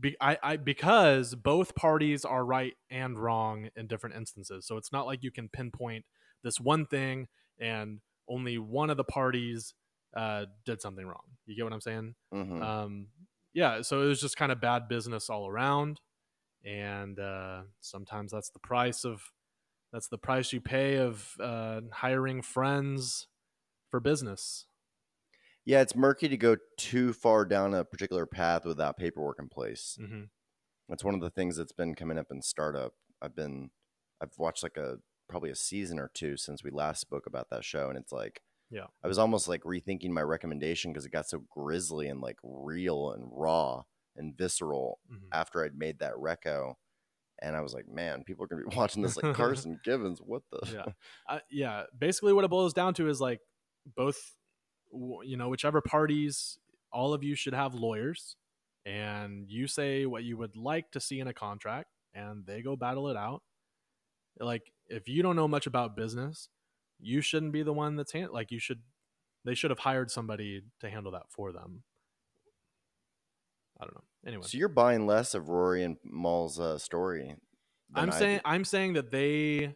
be, 0.00 0.16
I, 0.20 0.38
I 0.42 0.56
because 0.56 1.34
both 1.34 1.74
parties 1.74 2.24
are 2.24 2.44
right 2.44 2.74
and 2.90 3.18
wrong 3.18 3.68
in 3.76 3.86
different 3.86 4.16
instances. 4.16 4.66
So 4.66 4.76
it's 4.76 4.92
not 4.92 5.06
like 5.06 5.22
you 5.22 5.30
can 5.30 5.48
pinpoint 5.48 6.04
this 6.42 6.60
one 6.60 6.86
thing 6.86 7.28
and 7.58 8.00
only 8.28 8.58
one 8.58 8.90
of 8.90 8.96
the 8.96 9.04
parties 9.04 9.74
uh, 10.16 10.46
did 10.64 10.80
something 10.80 11.06
wrong. 11.06 11.22
You 11.46 11.56
get 11.56 11.64
what 11.64 11.72
I'm 11.72 11.80
saying? 11.80 12.14
hmm 12.32 12.62
um 12.62 13.06
yeah 13.52 13.82
so 13.82 14.02
it 14.02 14.06
was 14.06 14.20
just 14.20 14.36
kind 14.36 14.52
of 14.52 14.60
bad 14.60 14.86
business 14.88 15.28
all 15.28 15.48
around 15.48 16.00
and 16.64 17.18
uh 17.18 17.62
sometimes 17.80 18.30
that's 18.32 18.50
the 18.50 18.58
price 18.60 19.04
of 19.04 19.32
that's 19.92 20.08
the 20.08 20.18
price 20.18 20.52
you 20.52 20.60
pay 20.60 20.96
of 20.98 21.34
uh 21.42 21.80
hiring 21.92 22.42
friends 22.42 23.26
for 23.90 23.98
business 23.98 24.66
yeah, 25.64 25.80
it's 25.80 25.94
murky 25.94 26.28
to 26.28 26.36
go 26.36 26.56
too 26.78 27.12
far 27.12 27.44
down 27.44 27.74
a 27.74 27.84
particular 27.84 28.26
path 28.26 28.64
without 28.64 28.96
paperwork 28.96 29.38
in 29.38 29.48
place. 29.48 29.96
hmm 29.98 30.24
That's 30.88 31.04
one 31.04 31.14
of 31.14 31.20
the 31.20 31.30
things 31.30 31.56
that's 31.56 31.72
been 31.72 31.94
coming 31.94 32.18
up 32.18 32.26
in 32.30 32.42
startup. 32.42 32.94
I've 33.22 33.36
been, 33.36 33.70
I've 34.20 34.36
watched 34.38 34.62
like 34.62 34.76
a 34.76 34.98
probably 35.28 35.50
a 35.50 35.54
season 35.56 35.98
or 35.98 36.10
two 36.12 36.36
since 36.36 36.64
we 36.64 36.70
last 36.70 37.00
spoke 37.00 37.26
about 37.26 37.50
that 37.50 37.64
show, 37.64 37.88
and 37.88 37.98
it's 37.98 38.12
like, 38.12 38.42
Yeah. 38.70 38.86
I 39.04 39.08
was 39.08 39.18
almost 39.18 39.48
like 39.48 39.62
rethinking 39.62 40.10
my 40.10 40.22
recommendation 40.22 40.92
because 40.92 41.04
it 41.06 41.12
got 41.12 41.28
so 41.28 41.44
grisly 41.50 42.08
and 42.08 42.20
like 42.20 42.38
real 42.42 43.12
and 43.12 43.24
raw 43.30 43.84
and 44.16 44.36
visceral 44.36 45.00
Mhm. 45.10 45.28
after 45.32 45.64
I'd 45.64 45.76
made 45.76 46.00
that 46.00 46.14
reco. 46.14 46.74
And 47.42 47.56
I 47.56 47.60
was 47.62 47.72
like, 47.74 47.88
man, 47.88 48.24
people 48.24 48.44
are 48.44 48.48
gonna 48.48 48.64
be 48.68 48.76
watching 48.76 49.02
this 49.02 49.16
like 49.16 49.32
Carson 49.36 49.80
Givens. 49.84 50.20
What 50.20 50.42
the? 50.50 50.60
yeah 50.72 50.84
uh, 51.28 51.40
yeah 51.50 51.84
basically 51.98 52.32
what 52.32 52.44
it 52.44 52.50
boils 52.50 52.74
down 52.74 52.94
to 52.94 53.08
is 53.08 53.20
like 53.20 53.40
both 53.96 54.36
you 54.92 55.36
know 55.36 55.48
whichever 55.48 55.80
parties 55.80 56.58
all 56.92 57.12
of 57.14 57.22
you 57.22 57.34
should 57.34 57.54
have 57.54 57.74
lawyers 57.74 58.36
and 58.84 59.48
you 59.48 59.66
say 59.66 60.06
what 60.06 60.24
you 60.24 60.36
would 60.36 60.56
like 60.56 60.90
to 60.90 61.00
see 61.00 61.20
in 61.20 61.28
a 61.28 61.34
contract 61.34 61.88
and 62.14 62.44
they 62.46 62.62
go 62.62 62.76
battle 62.76 63.08
it 63.08 63.16
out 63.16 63.42
like 64.38 64.72
if 64.88 65.08
you 65.08 65.22
don't 65.22 65.36
know 65.36 65.48
much 65.48 65.66
about 65.66 65.96
business 65.96 66.48
you 66.98 67.20
shouldn't 67.20 67.52
be 67.52 67.62
the 67.62 67.72
one 67.72 67.96
that's 67.96 68.12
hand- 68.12 68.32
like 68.32 68.50
you 68.50 68.58
should 68.58 68.80
they 69.44 69.54
should 69.54 69.70
have 69.70 69.78
hired 69.80 70.10
somebody 70.10 70.62
to 70.80 70.90
handle 70.90 71.12
that 71.12 71.30
for 71.30 71.52
them 71.52 71.82
i 73.80 73.84
don't 73.84 73.94
know 73.94 74.04
anyway 74.26 74.42
So 74.44 74.58
you're 74.58 74.68
buying 74.68 75.06
less 75.06 75.34
of 75.34 75.48
Rory 75.48 75.82
and 75.84 75.96
Mal's 76.04 76.58
uh, 76.58 76.78
story. 76.78 77.36
I'm 77.94 78.12
saying. 78.12 78.40
I'm 78.44 78.64
saying 78.64 78.92
that 78.94 79.10
they 79.10 79.74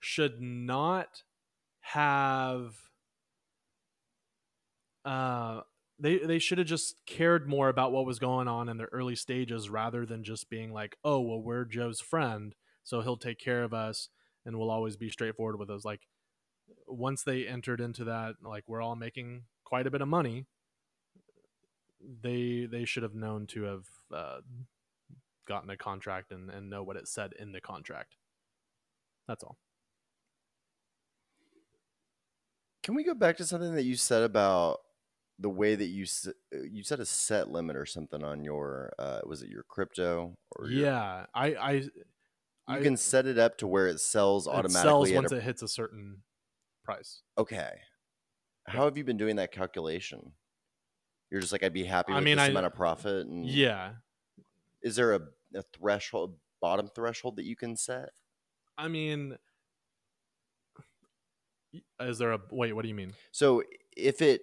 should 0.00 0.40
not 0.40 1.22
have 1.80 2.74
uh 5.04 5.60
they 5.98 6.18
they 6.18 6.38
should 6.38 6.58
have 6.58 6.66
just 6.66 6.96
cared 7.06 7.48
more 7.48 7.68
about 7.68 7.92
what 7.92 8.06
was 8.06 8.18
going 8.18 8.48
on 8.48 8.68
in 8.68 8.78
the 8.78 8.86
early 8.86 9.14
stages 9.14 9.70
rather 9.70 10.04
than 10.04 10.24
just 10.24 10.50
being 10.50 10.72
like, 10.72 10.96
"Oh, 11.04 11.20
well 11.20 11.40
we're 11.40 11.64
Joe's 11.64 12.00
friend, 12.00 12.54
so 12.82 13.00
he'll 13.00 13.16
take 13.16 13.38
care 13.38 13.62
of 13.62 13.72
us 13.72 14.08
and 14.44 14.58
we'll 14.58 14.70
always 14.70 14.96
be 14.96 15.10
straightforward 15.10 15.58
with 15.58 15.70
us." 15.70 15.84
Like 15.84 16.08
once 16.86 17.22
they 17.22 17.46
entered 17.46 17.80
into 17.80 18.04
that 18.04 18.36
like 18.42 18.64
we're 18.66 18.82
all 18.82 18.96
making 18.96 19.44
quite 19.64 19.86
a 19.86 19.90
bit 19.90 20.02
of 20.02 20.08
money, 20.08 20.46
they 22.22 22.66
they 22.70 22.84
should 22.84 23.02
have 23.02 23.14
known 23.14 23.46
to 23.48 23.62
have 23.62 23.84
uh, 24.12 24.40
gotten 25.46 25.70
a 25.70 25.76
contract 25.76 26.32
and, 26.32 26.50
and 26.50 26.70
know 26.70 26.82
what 26.82 26.96
it 26.96 27.08
said 27.08 27.32
in 27.38 27.52
the 27.52 27.60
contract. 27.60 28.16
That's 29.28 29.44
all. 29.44 29.56
Can 32.82 32.94
we 32.94 33.04
go 33.04 33.14
back 33.14 33.38
to 33.38 33.46
something 33.46 33.74
that 33.74 33.84
you 33.84 33.96
said 33.96 34.22
about 34.22 34.80
the 35.38 35.48
way 35.50 35.74
that 35.74 35.86
you 35.86 36.06
uh, 36.26 36.30
you 36.70 36.82
set 36.84 37.00
a 37.00 37.04
set 37.06 37.50
limit 37.50 37.76
or 37.76 37.86
something 37.86 38.22
on 38.22 38.44
your 38.44 38.92
uh, 38.98 39.20
was 39.24 39.42
it 39.42 39.48
your 39.50 39.64
crypto 39.64 40.36
or 40.56 40.68
your- 40.68 40.84
yeah, 40.86 41.26
I 41.34 41.54
I 41.54 41.70
you 41.72 41.90
I- 42.68 42.80
can 42.82 42.96
set 42.96 43.26
it 43.26 43.38
up 43.38 43.58
to 43.58 43.66
where 43.66 43.86
it 43.88 44.00
sells 44.00 44.46
it 44.46 44.50
automatically. 44.50 44.82
sells 44.82 45.12
once 45.12 45.32
a- 45.32 45.36
it 45.36 45.42
hits 45.42 45.62
a 45.62 45.68
certain 45.68 46.22
price. 46.84 47.22
okay. 47.38 47.80
How 48.66 48.84
have 48.84 48.96
you 48.96 49.04
been 49.04 49.18
doing 49.18 49.36
that 49.36 49.52
calculation? 49.52 50.32
You're 51.30 51.40
just 51.40 51.52
like 51.52 51.62
I'd 51.62 51.72
be 51.74 51.84
happy 51.84 52.12
I 52.12 52.16
with 52.16 52.24
mean, 52.24 52.36
this 52.36 52.46
I- 52.46 52.50
amount 52.50 52.66
of 52.66 52.74
profit. 52.74 53.26
And 53.26 53.44
Yeah, 53.46 53.94
Is 54.82 54.96
there 54.96 55.12
a, 55.14 55.20
a 55.54 55.62
threshold, 55.76 56.38
bottom 56.62 56.88
threshold 56.94 57.36
that 57.36 57.44
you 57.44 57.56
can 57.56 57.76
set? 57.76 58.10
I 58.78 58.88
mean, 58.88 59.36
is 62.00 62.18
there 62.18 62.32
a 62.32 62.40
wait? 62.50 62.72
What 62.72 62.82
do 62.82 62.88
you 62.88 62.94
mean? 62.94 63.12
So 63.32 63.62
if 63.96 64.22
it 64.22 64.42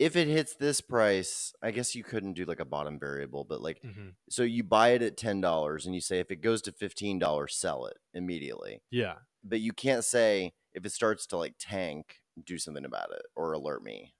if 0.00 0.16
it 0.16 0.26
hits 0.28 0.54
this 0.54 0.80
price, 0.80 1.52
I 1.62 1.70
guess 1.70 1.94
you 1.94 2.02
couldn't 2.02 2.32
do 2.32 2.44
like 2.46 2.58
a 2.58 2.64
bottom 2.64 2.98
variable, 2.98 3.44
but 3.44 3.60
like 3.60 3.82
Mhm. 3.82 4.14
so 4.30 4.42
you 4.42 4.64
buy 4.64 4.88
it 4.90 5.02
at 5.02 5.16
ten 5.18 5.40
dollars 5.42 5.84
and 5.86 5.94
you 5.94 6.00
say 6.00 6.18
if 6.20 6.30
it 6.30 6.36
goes 6.40 6.62
to 6.62 6.72
fifteen 6.72 7.18
dollars, 7.18 7.54
sell 7.54 7.84
it 7.86 7.98
immediately. 8.14 8.82
Yeah, 8.90 9.18
But 9.44 9.60
you 9.60 9.72
can't 9.72 10.02
say 10.04 10.54
if 10.72 10.84
it 10.86 10.90
starts 10.90 11.26
to 11.28 11.36
like 11.36 11.54
tank, 11.58 12.22
do 12.42 12.56
something 12.58 12.84
about 12.86 13.12
it 13.12 13.22
or 13.36 13.52
alert 13.52 13.82
me. 13.84 14.14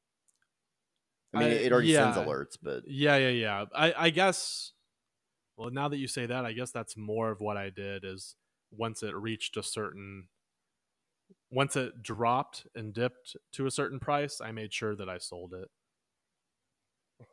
I 1.33 1.39
mean, 1.39 1.49
I- 1.49 1.53
it 1.55 1.73
already 1.73 1.95
sends 1.95 2.17
yeah. 2.17 2.25
alerts, 2.25 2.59
but 2.61 2.87
yeah, 2.87 3.17
yeah, 3.17 3.29
yeah. 3.31 3.65
I 3.75 3.95
I 4.07 4.11
guess. 4.11 4.73
Well, 5.57 5.71
now 5.71 5.89
that 5.89 5.99
you 5.99 6.09
say 6.09 6.27
that, 6.27 6.45
I 6.45 6.53
guess 6.53 6.71
that's 6.73 6.97
more 6.97 7.31
of 7.31 7.41
what 7.41 7.57
I 7.57 7.71
did. 7.71 8.05
Is 8.05 8.37
once 8.71 9.03
it 9.03 9.15
reached 9.15 9.57
a 9.57 9.63
certain, 9.63 10.29
once 11.51 11.77
it 11.77 12.03
dropped 12.03 12.67
and 12.75 12.93
dipped 12.93 13.37
to 13.53 13.67
a 13.67 13.71
certain 13.71 13.99
price, 13.99 14.41
I 14.41 14.53
made 14.53 14.73
sure 14.73 14.95
that 14.97 15.09
I 15.09 15.19
sold 15.19 15.55
it. 15.55 15.69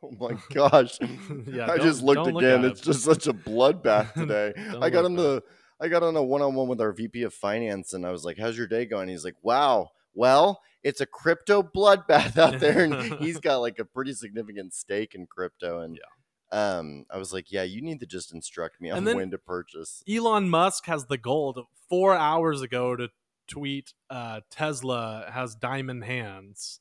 oh 0.02 0.12
my 0.18 0.36
gosh, 0.52 0.98
Yeah, 1.46 1.70
I 1.70 1.78
just 1.78 2.02
looked 2.02 2.24
don't 2.24 2.34
look 2.34 2.42
again. 2.42 2.64
It's 2.64 2.80
it. 2.80 2.84
just 2.84 3.04
such 3.04 3.26
a 3.26 3.32
bloodbath 3.32 4.12
today. 4.14 4.52
I 4.80 4.90
got 4.90 5.04
on 5.04 5.16
the 5.16 5.42
I 5.80 5.88
got 5.88 6.02
on 6.02 6.16
a 6.16 6.22
one 6.22 6.42
on 6.42 6.54
one 6.54 6.68
with 6.68 6.80
our 6.80 6.92
VP 6.92 7.22
of 7.22 7.32
finance, 7.32 7.92
and 7.92 8.04
I 8.04 8.10
was 8.10 8.24
like, 8.24 8.38
"How's 8.38 8.58
your 8.58 8.66
day 8.66 8.84
going?" 8.84 9.08
He's 9.08 9.24
like, 9.24 9.36
"Wow, 9.42 9.90
well, 10.12 10.60
it's 10.82 11.00
a 11.00 11.06
crypto 11.06 11.62
bloodbath 11.62 12.36
out 12.36 12.58
there," 12.60 12.82
and 12.82 13.14
he's 13.20 13.38
got 13.38 13.58
like 13.58 13.78
a 13.78 13.84
pretty 13.84 14.12
significant 14.12 14.74
stake 14.74 15.14
in 15.14 15.26
crypto. 15.26 15.80
And 15.80 15.96
yeah 15.96 16.02
um, 16.50 17.04
I 17.10 17.18
was 17.18 17.32
like, 17.32 17.52
"Yeah, 17.52 17.62
you 17.62 17.82
need 17.82 18.00
to 18.00 18.06
just 18.06 18.32
instruct 18.32 18.80
me 18.80 18.90
on 18.90 19.04
when 19.04 19.30
to 19.30 19.38
purchase." 19.38 20.02
Elon 20.08 20.48
Musk 20.48 20.86
has 20.86 21.06
the 21.06 21.18
goal 21.18 21.52
to 21.54 21.64
four 21.88 22.14
hours 22.14 22.62
ago 22.62 22.96
to 22.96 23.08
tweet 23.48 23.92
uh, 24.10 24.40
Tesla 24.50 25.28
has 25.32 25.54
diamond 25.54 26.04
hands. 26.04 26.80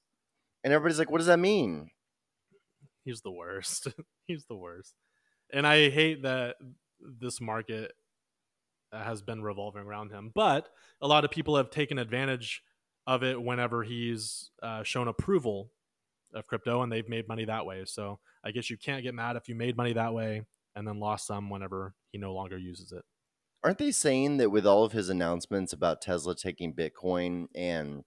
And 0.63 0.73
everybody's 0.73 0.99
like, 0.99 1.11
"What 1.11 1.19
does 1.19 1.27
that 1.27 1.39
mean?" 1.39 1.91
He's 3.03 3.21
the 3.21 3.31
worst. 3.31 3.87
He's 4.27 4.45
the 4.45 4.55
worst. 4.55 4.93
And 5.53 5.65
I 5.65 5.89
hate 5.89 6.23
that 6.23 6.57
this 6.99 7.39
market 7.39 7.93
has 8.91 9.21
been 9.21 9.41
revolving 9.41 9.83
around 9.83 10.11
him. 10.11 10.31
But 10.33 10.69
a 11.01 11.07
lot 11.07 11.25
of 11.25 11.31
people 11.31 11.55
have 11.55 11.69
taken 11.69 11.97
advantage 11.97 12.63
of 13.05 13.23
it 13.23 13.41
whenever 13.41 13.83
he's 13.83 14.51
uh, 14.61 14.83
shown 14.83 15.07
approval 15.07 15.71
of 16.33 16.45
crypto 16.47 16.81
and 16.81 16.91
they've 16.91 17.07
made 17.07 17.27
money 17.27 17.45
that 17.45 17.65
way. 17.65 17.83
So 17.85 18.19
I 18.43 18.51
guess 18.51 18.69
you 18.69 18.77
can't 18.77 19.03
get 19.03 19.13
mad 19.13 19.35
if 19.35 19.47
you 19.47 19.55
made 19.55 19.77
money 19.77 19.93
that 19.93 20.13
way 20.13 20.41
and 20.75 20.87
then 20.87 20.99
lost 20.99 21.27
some 21.27 21.49
whenever 21.49 21.93
he 22.11 22.17
no 22.17 22.33
longer 22.33 22.57
uses 22.57 22.91
it. 22.91 23.03
Aren't 23.63 23.79
they 23.79 23.91
saying 23.91 24.37
that 24.37 24.51
with 24.51 24.65
all 24.65 24.83
of 24.83 24.91
his 24.93 25.09
announcements 25.09 25.73
about 25.73 26.01
Tesla 26.01 26.35
taking 26.35 26.73
Bitcoin 26.73 27.47
and 27.55 28.03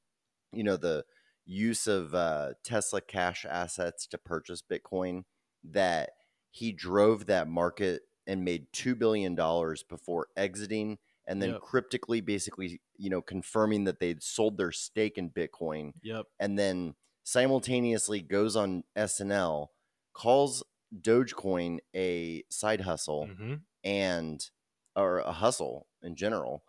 you 0.52 0.64
know 0.64 0.76
the 0.76 1.04
use 1.46 1.86
of 1.86 2.14
uh, 2.14 2.54
Tesla 2.64 3.00
cash 3.00 3.44
assets 3.44 4.06
to 4.08 4.18
purchase 4.18 4.62
Bitcoin, 4.62 5.24
that 5.64 6.10
he 6.50 6.72
drove 6.72 7.26
that 7.26 7.48
market 7.48 8.02
and 8.26 8.44
made 8.44 8.72
two 8.72 8.94
billion 8.94 9.34
dollars 9.34 9.82
before 9.82 10.28
exiting, 10.36 10.98
and 11.26 11.42
then 11.42 11.52
Yep. 11.52 11.60
cryptically, 11.62 12.20
basically, 12.20 12.80
you 12.96 13.10
know, 13.10 13.22
confirming 13.22 13.84
that 13.84 13.98
they'd 14.00 14.22
sold 14.22 14.56
their 14.58 14.72
stake 14.72 15.18
in 15.18 15.30
Bitcoin, 15.30 15.92
Yep. 16.02 16.26
and 16.38 16.58
then 16.58 16.94
simultaneously 17.24 18.20
goes 18.22 18.56
on 18.56 18.84
SNL, 18.96 19.68
calls 20.12 20.62
Dogecoin 21.00 21.78
a 21.94 22.44
side 22.50 22.82
hustle 22.82 23.26
hmm 23.26 23.54
and 23.84 24.50
or 24.96 25.18
a 25.18 25.32
hustle 25.32 25.86
in 26.02 26.16
general 26.16 26.64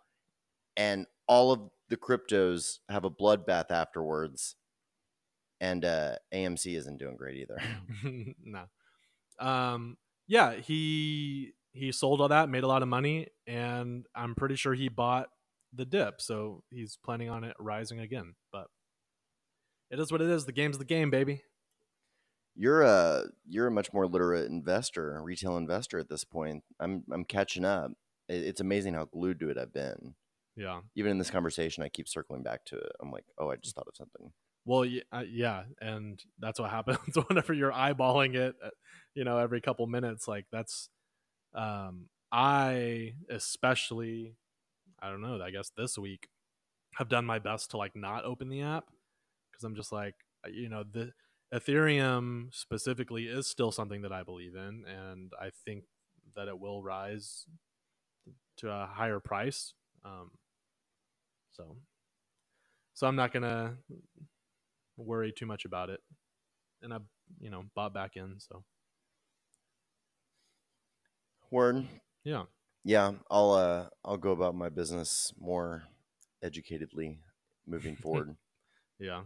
and 0.76 1.06
all 1.28 1.52
of 1.52 1.60
the 1.88 1.96
cryptos 1.96 2.78
have 2.88 3.04
a 3.04 3.10
bloodbath 3.10 3.70
afterwards 3.70 4.56
and 5.60 5.84
uh 5.84 6.16
amc 6.32 6.66
isn't 6.76 6.98
doing 6.98 7.16
great 7.16 7.36
either 7.38 7.58
no. 8.44 8.64
Um, 9.38 9.96
yeah, 10.28 10.54
he 10.54 11.54
he 11.72 11.92
sold 11.92 12.20
all 12.20 12.28
that, 12.28 12.48
made 12.48 12.64
a 12.64 12.68
lot 12.68 12.82
of 12.82 12.88
money, 12.88 13.28
and 13.46 14.06
I'm 14.14 14.34
pretty 14.34 14.56
sure 14.56 14.74
he 14.74 14.88
bought 14.88 15.28
the 15.72 15.84
dip, 15.86 16.20
so 16.20 16.62
he's 16.70 16.98
planning 17.02 17.30
on 17.30 17.44
it 17.44 17.56
rising 17.58 18.00
again. 18.00 18.34
But 18.52 18.68
it 19.90 20.00
is 20.00 20.10
what 20.10 20.20
it 20.20 20.28
is. 20.28 20.44
The 20.46 20.52
game's 20.52 20.78
the 20.78 20.84
game, 20.84 21.10
baby. 21.10 21.42
you're 22.54 22.82
a 22.82 23.24
you're 23.48 23.66
a 23.66 23.70
much 23.70 23.92
more 23.92 24.06
literate 24.06 24.50
investor 24.50 25.20
retail 25.22 25.56
investor 25.56 25.98
at 25.98 26.08
this 26.08 26.24
point 26.24 26.62
i'm 26.80 27.02
i'm 27.10 27.24
catching 27.24 27.64
up 27.64 27.92
it's 28.32 28.60
amazing 28.60 28.94
how 28.94 29.04
glued 29.06 29.40
to 29.40 29.50
it 29.50 29.58
i've 29.58 29.72
been 29.72 30.14
Yeah. 30.56 30.80
even 30.94 31.10
in 31.12 31.18
this 31.18 31.30
conversation 31.30 31.82
i 31.82 31.88
keep 31.88 32.08
circling 32.08 32.42
back 32.42 32.64
to 32.66 32.76
it 32.76 32.92
i'm 33.00 33.10
like 33.10 33.24
oh 33.38 33.50
i 33.50 33.56
just 33.56 33.74
thought 33.76 33.88
of 33.88 33.96
something 33.96 34.32
Well, 34.64 34.84
yeah, 34.84 35.02
uh, 35.12 35.24
yeah, 35.28 35.64
and 35.80 36.22
that's 36.38 36.60
what 36.60 36.70
happens 36.70 37.16
whenever 37.28 37.52
you're 37.52 37.72
eyeballing 37.72 38.36
it. 38.36 38.54
uh, 38.64 38.70
You 39.14 39.24
know, 39.24 39.38
every 39.38 39.60
couple 39.60 39.86
minutes, 39.86 40.28
like 40.28 40.46
that's. 40.52 40.88
Um, 41.54 42.08
I 42.32 43.14
especially, 43.28 44.36
I 45.02 45.10
don't 45.10 45.20
know. 45.20 45.42
I 45.42 45.50
guess 45.50 45.70
this 45.76 45.98
week, 45.98 46.28
have 46.96 47.08
done 47.08 47.24
my 47.26 47.38
best 47.38 47.70
to 47.72 47.76
like 47.76 47.96
not 47.96 48.24
open 48.24 48.48
the 48.48 48.62
app 48.62 48.86
because 49.50 49.64
I'm 49.64 49.74
just 49.76 49.92
like, 49.92 50.14
uh, 50.46 50.50
you 50.50 50.68
know, 50.68 50.84
the 50.84 51.12
Ethereum 51.54 52.54
specifically 52.54 53.26
is 53.26 53.46
still 53.46 53.72
something 53.72 54.02
that 54.02 54.12
I 54.12 54.22
believe 54.22 54.54
in, 54.54 54.84
and 54.86 55.32
I 55.40 55.50
think 55.64 55.84
that 56.36 56.48
it 56.48 56.58
will 56.58 56.82
rise 56.82 57.46
to 58.58 58.70
a 58.70 58.86
higher 58.86 59.20
price. 59.20 59.74
Um, 60.04 60.30
so, 61.52 61.76
so 62.94 63.06
I'm 63.06 63.16
not 63.16 63.32
gonna 63.32 63.76
worry 64.96 65.32
too 65.32 65.46
much 65.46 65.64
about 65.64 65.90
it. 65.90 66.00
And 66.82 66.92
I, 66.92 66.98
you 67.40 67.50
know, 67.50 67.64
bought 67.74 67.94
back 67.94 68.16
in. 68.16 68.36
So 68.38 68.64
word 71.50 71.86
yeah, 72.24 72.44
yeah 72.82 73.12
i'll 73.30 73.52
uh 73.52 73.86
i'll 74.04 74.16
go 74.16 74.30
about 74.32 74.54
my 74.54 74.70
business 74.70 75.34
more 75.38 75.82
educatedly 76.42 77.18
moving 77.66 77.96
forward. 78.02 78.36
Yeah. 78.98 79.22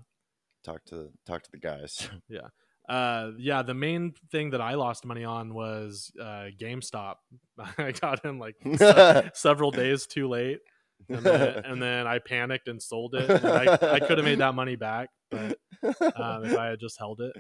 talk 0.65 0.85
to 0.87 1.11
talk 1.27 1.43
to 1.43 1.51
the 1.51 1.59
guys. 1.59 2.09
Uh, 2.89 3.33
yeah, 3.39 3.63
the 3.63 3.75
main 3.75 4.15
thing 4.31 4.51
that 4.51 4.61
I 4.61 4.75
lost 4.75 5.05
money 5.05 5.25
on 5.25 5.55
was 5.55 6.13
uh, 6.21 6.47
GameStop. 6.59 7.17
I 7.79 7.93
got 7.93 8.25
in 8.25 8.39
like 8.39 8.57
se- 8.77 9.31
several 9.35 9.71
days 9.71 10.07
too 10.07 10.29
late, 10.29 10.61
and 11.09 11.25
then, 11.25 11.65
and 11.65 11.83
then 11.83 12.07
I 12.07 12.19
panicked 12.19 12.69
and 12.69 12.81
sold 12.81 13.15
it. 13.15 13.29
And 13.29 13.47
I, 13.47 13.95
I 13.95 14.01
could 14.01 14.19
have 14.19 14.25
made 14.25 14.39
that 14.39 14.55
money 14.55 14.77
back, 14.77 15.09
but 15.31 15.59
um, 15.83 16.45
if 16.45 16.57
I 16.57 16.67
had 16.67 16.81
just 16.81 16.99
held 16.99 17.21
it. 17.21 17.33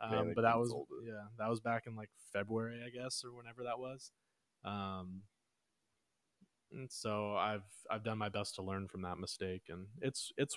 Um, 0.00 0.32
but 0.34 0.42
that 0.42 0.58
was 0.58 0.74
yeah, 1.04 1.24
that 1.38 1.48
was 1.48 1.60
back 1.60 1.86
in 1.86 1.96
like 1.96 2.10
February, 2.32 2.80
I 2.84 2.90
guess, 2.90 3.22
or 3.24 3.34
whenever 3.34 3.64
that 3.64 3.78
was. 3.78 4.12
Um, 4.64 5.22
so 6.88 7.36
I've 7.36 7.64
I've 7.90 8.04
done 8.04 8.18
my 8.18 8.28
best 8.28 8.56
to 8.56 8.62
learn 8.62 8.88
from 8.88 9.02
that 9.02 9.18
mistake, 9.18 9.64
and 9.68 9.86
it's 10.00 10.32
it's 10.36 10.56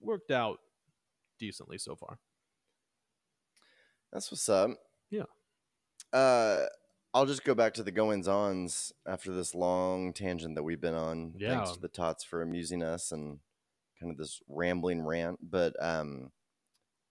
worked 0.00 0.30
out 0.30 0.58
decently 1.38 1.78
so 1.78 1.96
far. 1.96 2.18
That's 4.12 4.30
what's 4.30 4.48
up. 4.48 4.70
Yeah. 5.10 5.24
Uh, 6.12 6.66
I'll 7.14 7.26
just 7.26 7.44
go 7.44 7.54
back 7.54 7.74
to 7.74 7.82
the 7.82 7.90
goings 7.90 8.28
ons 8.28 8.92
after 9.06 9.32
this 9.32 9.54
long 9.54 10.12
tangent 10.12 10.54
that 10.54 10.62
we've 10.62 10.80
been 10.80 10.94
on. 10.94 11.32
Thanks 11.32 11.68
Yeah. 11.70 11.74
to 11.74 11.80
the 11.80 11.88
tots 11.88 12.24
for 12.24 12.42
amusing 12.42 12.82
us 12.82 13.10
and 13.12 13.40
kind 13.98 14.10
of 14.12 14.18
this 14.18 14.40
rambling 14.48 15.02
rant. 15.02 15.38
But 15.50 15.74
um, 15.82 16.32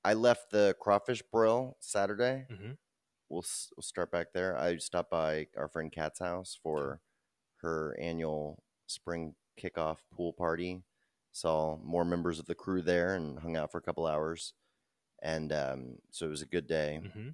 I 0.03 0.13
left 0.13 0.51
the 0.51 0.75
crawfish 0.79 1.21
broil 1.31 1.77
Saturday. 1.79 2.45
Mhm. 2.51 2.77
We'll, 3.29 3.43
we'll 3.75 3.81
start 3.83 4.11
back 4.11 4.33
there. 4.33 4.55
I 4.57 4.77
stopped 4.77 5.09
by 5.09 5.47
our 5.57 5.67
friend 5.67 5.91
Kat's 5.91 6.19
house 6.19 6.57
for 6.61 7.01
her 7.61 7.97
annual 7.99 8.63
spring 8.85 9.33
kickoff 9.59 9.97
pool 10.15 10.31
party. 10.33 10.83
Saw 11.31 11.77
more 11.77 12.05
members 12.05 12.37
of 12.39 12.45
the 12.45 12.53
crew 12.55 12.81
there 12.83 13.15
and 13.15 13.39
hung 13.39 13.57
out 13.57 13.71
for 13.71 13.79
a 13.79 13.81
couple 13.81 14.05
hours. 14.05 14.53
And 15.25 15.53
um, 15.53 15.97
so 16.11 16.27
it 16.27 16.31
was 16.31 16.43
a 16.43 16.47
good 16.47 16.67
day 16.67 17.01
hmm 17.01 17.29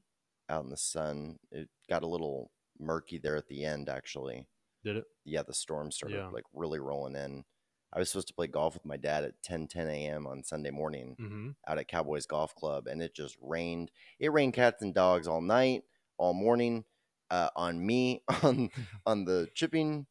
out 0.50 0.64
in 0.64 0.70
the 0.72 0.78
sun. 0.78 1.40
It 1.52 1.70
got 1.90 2.04
a 2.04 2.08
little 2.08 2.52
murky 2.80 3.20
there 3.20 3.38
at 3.38 3.48
the 3.48 3.66
end, 3.66 3.90
actually. 3.90 4.48
Did 4.84 4.98
it? 4.98 5.06
Yeah, 5.26 5.44
the 5.44 5.54
storm 5.54 5.92
started 5.92 6.18
Yeah. 6.18 6.32
like 6.32 6.46
really 6.54 6.80
rolling 6.80 7.16
in. 7.16 7.46
I 7.94 8.00
was 8.00 8.10
supposed 8.12 8.30
to 8.30 8.34
play 8.34 8.48
golf 8.48 8.74
with 8.76 8.86
my 8.86 8.98
dad 8.98 9.24
at 9.24 9.42
10 9.44 9.68
10 9.68 9.88
a.m. 9.90 10.28
on 10.28 10.44
Sunday 10.44 10.72
morning 10.72 11.18
hmm 11.18 11.52
out 11.68 11.78
at 11.80 11.88
Cowboys 11.88 12.26
Golf 12.26 12.56
Club, 12.56 12.88
and 12.88 13.02
it 13.04 13.14
just 13.16 13.38
rained. 13.42 13.92
It 14.20 14.32
rained 14.34 14.54
cats 14.54 14.82
and 14.82 14.94
dogs 14.94 15.28
all 15.28 15.42
night, 15.42 15.84
all 16.18 16.34
morning, 16.34 16.86
uh, 17.30 17.50
on 17.56 17.86
me, 17.86 18.24
on 18.44 18.70
on 19.06 19.26
the 19.26 19.50
chipping, 19.54 20.08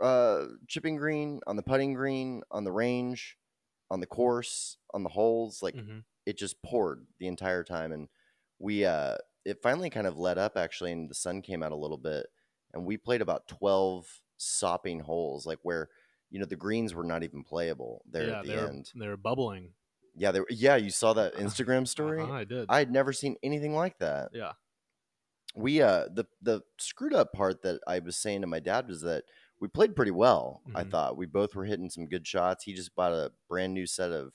uh, 0.00 0.46
chipping 0.68 0.96
green, 0.96 1.40
on 1.46 1.56
the 1.56 1.62
putting 1.62 1.94
green, 1.94 2.42
on 2.50 2.64
the 2.64 2.72
range, 2.72 3.38
on 3.90 4.00
the 4.00 4.06
course, 4.06 4.78
on 4.94 5.02
the 5.02 5.10
holes. 5.10 5.62
Like 5.62 5.76
hmm 5.76 5.98
it 6.26 6.36
just 6.36 6.60
poured 6.62 7.06
the 7.18 7.26
entire 7.28 7.64
time 7.64 7.92
and 7.92 8.08
we 8.58 8.84
uh 8.84 9.14
it 9.44 9.62
finally 9.62 9.88
kind 9.88 10.06
of 10.06 10.18
let 10.18 10.36
up 10.38 10.56
actually 10.56 10.92
and 10.92 11.08
the 11.08 11.14
sun 11.14 11.40
came 11.40 11.62
out 11.62 11.72
a 11.72 11.76
little 11.76 11.96
bit 11.98 12.26
and 12.74 12.84
we 12.84 12.96
played 12.96 13.22
about 13.22 13.46
12 13.48 14.20
sopping 14.36 15.00
holes 15.00 15.46
like 15.46 15.58
where 15.62 15.88
you 16.30 16.38
know 16.40 16.46
the 16.46 16.56
greens 16.56 16.92
were 16.94 17.04
not 17.04 17.22
even 17.22 17.42
playable 17.44 18.02
there 18.10 18.28
yeah, 18.28 18.38
at 18.40 18.44
the 18.44 18.52
they're 18.52 18.68
end 18.68 18.90
they're 18.96 19.16
bubbling. 19.16 19.70
yeah 20.16 20.32
they 20.32 20.40
were, 20.40 20.46
yeah 20.50 20.76
you 20.76 20.90
saw 20.90 21.12
that 21.12 21.34
instagram 21.36 21.86
story 21.86 22.20
Uh-huh, 22.22 22.32
I 22.32 22.44
did. 22.44 22.66
i 22.68 22.78
had 22.78 22.90
never 22.90 23.12
seen 23.12 23.36
anything 23.42 23.74
like 23.74 23.98
that 24.00 24.30
yeah. 24.34 24.52
we 25.54 25.80
uh 25.80 26.06
the 26.12 26.26
the 26.42 26.62
screwed 26.78 27.14
up 27.14 27.32
part 27.32 27.62
that 27.62 27.80
i 27.86 27.98
was 27.98 28.16
saying 28.16 28.40
to 28.42 28.46
my 28.46 28.60
dad 28.60 28.88
was 28.88 29.00
that 29.02 29.24
we 29.60 29.68
played 29.68 29.96
pretty 29.96 30.10
well 30.10 30.60
i 30.74 30.82
Mhm. 30.84 30.90
thought 30.90 31.16
we 31.16 31.26
both 31.26 31.54
were 31.54 31.64
hitting 31.64 31.88
some 31.88 32.06
good 32.06 32.26
shots 32.26 32.64
he 32.64 32.74
just 32.74 32.94
bought 32.94 33.12
a 33.12 33.32
brand 33.48 33.72
new 33.74 33.86
set 33.86 34.12
of 34.12 34.34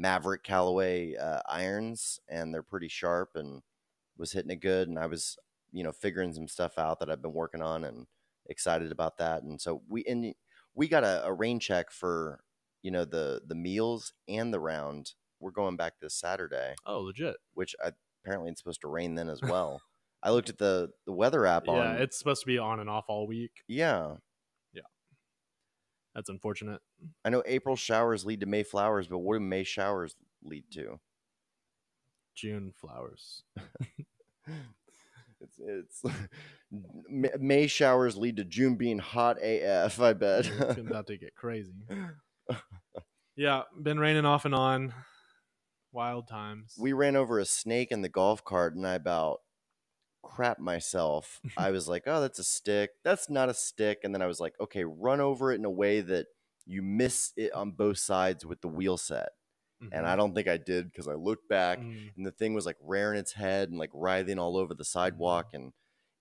Mavrik 0.00 0.42
callaway 0.42 1.14
uh, 1.16 1.40
irons 1.48 2.18
and 2.28 2.52
they're 2.52 2.62
pretty 2.62 2.88
sharp 2.88 3.30
and 3.36 3.62
was 4.16 4.32
hitting 4.32 4.50
it 4.50 4.60
good 4.60 4.88
and 4.88 4.98
i 4.98 5.06
was 5.06 5.36
you 5.72 5.82
know 5.84 5.92
figuring 5.92 6.32
some 6.32 6.48
stuff 6.48 6.78
out 6.78 6.98
that 7.00 7.10
i've 7.10 7.22
been 7.22 7.32
working 7.32 7.62
on 7.62 7.84
and 7.84 8.06
excited 8.46 8.90
about 8.92 9.18
that 9.18 9.42
and 9.42 9.60
so 9.60 9.82
we 9.88 10.04
and 10.04 10.34
we 10.74 10.88
got 10.88 11.04
a, 11.04 11.24
a 11.24 11.32
rain 11.32 11.58
check 11.60 11.90
for 11.90 12.40
you 12.82 12.90
know 12.90 13.04
the 13.04 13.40
the 13.46 13.54
meals 13.54 14.12
and 14.28 14.52
the 14.52 14.60
round 14.60 15.12
we're 15.40 15.50
going 15.50 15.76
back 15.76 15.94
this 16.00 16.14
saturday 16.14 16.74
Oh, 16.86 17.00
legit. 17.00 17.36
which 17.54 17.74
I, 17.84 17.92
apparently 18.24 18.50
it's 18.50 18.60
supposed 18.60 18.80
to 18.82 18.88
rain 18.88 19.14
then 19.14 19.28
as 19.28 19.42
well. 19.50 19.80
I 20.22 20.30
looked 20.30 20.48
at 20.48 20.58
the 20.58 20.90
the 21.06 21.12
weather 21.12 21.44
app 21.46 21.64
Yeah, 21.66 21.72
on. 21.72 21.96
it's 21.96 22.18
supposed 22.18 22.40
to 22.42 22.46
be 22.46 22.58
on 22.58 22.80
and 22.80 22.88
off 22.90 23.04
all 23.08 23.26
week. 23.26 23.52
yeah, 23.68 24.16
That's 26.14 26.28
unfortunate. 26.28 26.80
I 27.24 27.30
know 27.30 27.42
April 27.46 27.76
showers 27.76 28.24
lead 28.24 28.40
to 28.40 28.46
May 28.46 28.62
flowers, 28.62 29.08
but 29.08 29.18
what 29.18 29.34
do 29.34 29.40
May 29.40 29.64
showers 29.64 30.14
lead 30.42 30.64
to? 30.72 31.00
June 32.34 32.72
flowers. 32.74 33.42
It's 35.40 35.58
it's 36.02 36.16
May 37.38 37.66
showers 37.66 38.16
lead 38.16 38.36
to 38.38 38.44
June 38.44 38.76
being 38.76 38.98
hot 38.98 39.36
AF. 39.42 40.00
I 40.00 40.12
bet. 40.14 40.46
it's 40.46 40.78
about 40.78 41.06
to 41.08 41.16
get 41.16 41.34
crazy. 41.34 41.72
Yeah, 43.36 43.62
been 43.82 43.98
raining 43.98 44.24
off 44.26 44.44
and 44.44 44.54
on. 44.54 44.94
Wild 45.90 46.28
times. 46.28 46.74
we 46.78 46.92
ran 46.92 47.16
over 47.16 47.40
a 47.40 47.44
snake 47.44 47.90
in 47.90 48.00
the 48.00 48.08
golf 48.08 48.44
cart, 48.44 48.76
and 48.76 48.86
I 48.86 48.94
about 48.94 49.40
crap 50.24 50.58
myself. 50.58 51.42
I 51.56 51.70
was 51.72 51.88
like, 51.88 52.04
"Oh, 52.06 52.20
that's 52.20 52.38
a 52.40 52.44
stick. 52.44 52.92
That's 53.04 53.30
not 53.30 53.48
a 53.50 53.54
stick." 53.54 54.00
And 54.04 54.14
then 54.14 54.22
I 54.22 54.26
was 54.26 54.40
like, 54.40 54.54
"Okay, 54.60 54.84
run 54.84 55.20
over 55.20 55.52
it 55.52 55.56
in 55.56 55.64
a 55.66 55.70
way 55.70 56.00
that 56.02 56.28
you 56.66 56.82
miss 56.82 57.32
it 57.36 57.52
on 57.52 57.72
both 57.72 57.98
sides 57.98 58.46
with 58.46 58.60
the 58.62 58.68
wheel 58.68 58.96
set." 58.98 59.30
And 59.92 60.06
I 60.06 60.16
don't 60.16 60.34
think 60.34 60.48
I 60.48 60.56
did 60.58 60.86
because 60.90 61.08
I 61.08 61.14
looked 61.14 61.48
back 61.48 61.80
Mm, 61.80 62.14
and 62.16 62.26
the 62.26 62.32
thing 62.32 62.54
was 62.54 62.66
like 62.66 62.78
rearing 62.80 63.18
its 63.18 63.32
head 63.32 63.70
and 63.70 63.78
like 63.78 63.90
writhing 63.94 64.38
all 64.38 64.56
over 64.56 64.74
the 64.74 64.84
sidewalk 64.84 65.50
and 65.54 65.72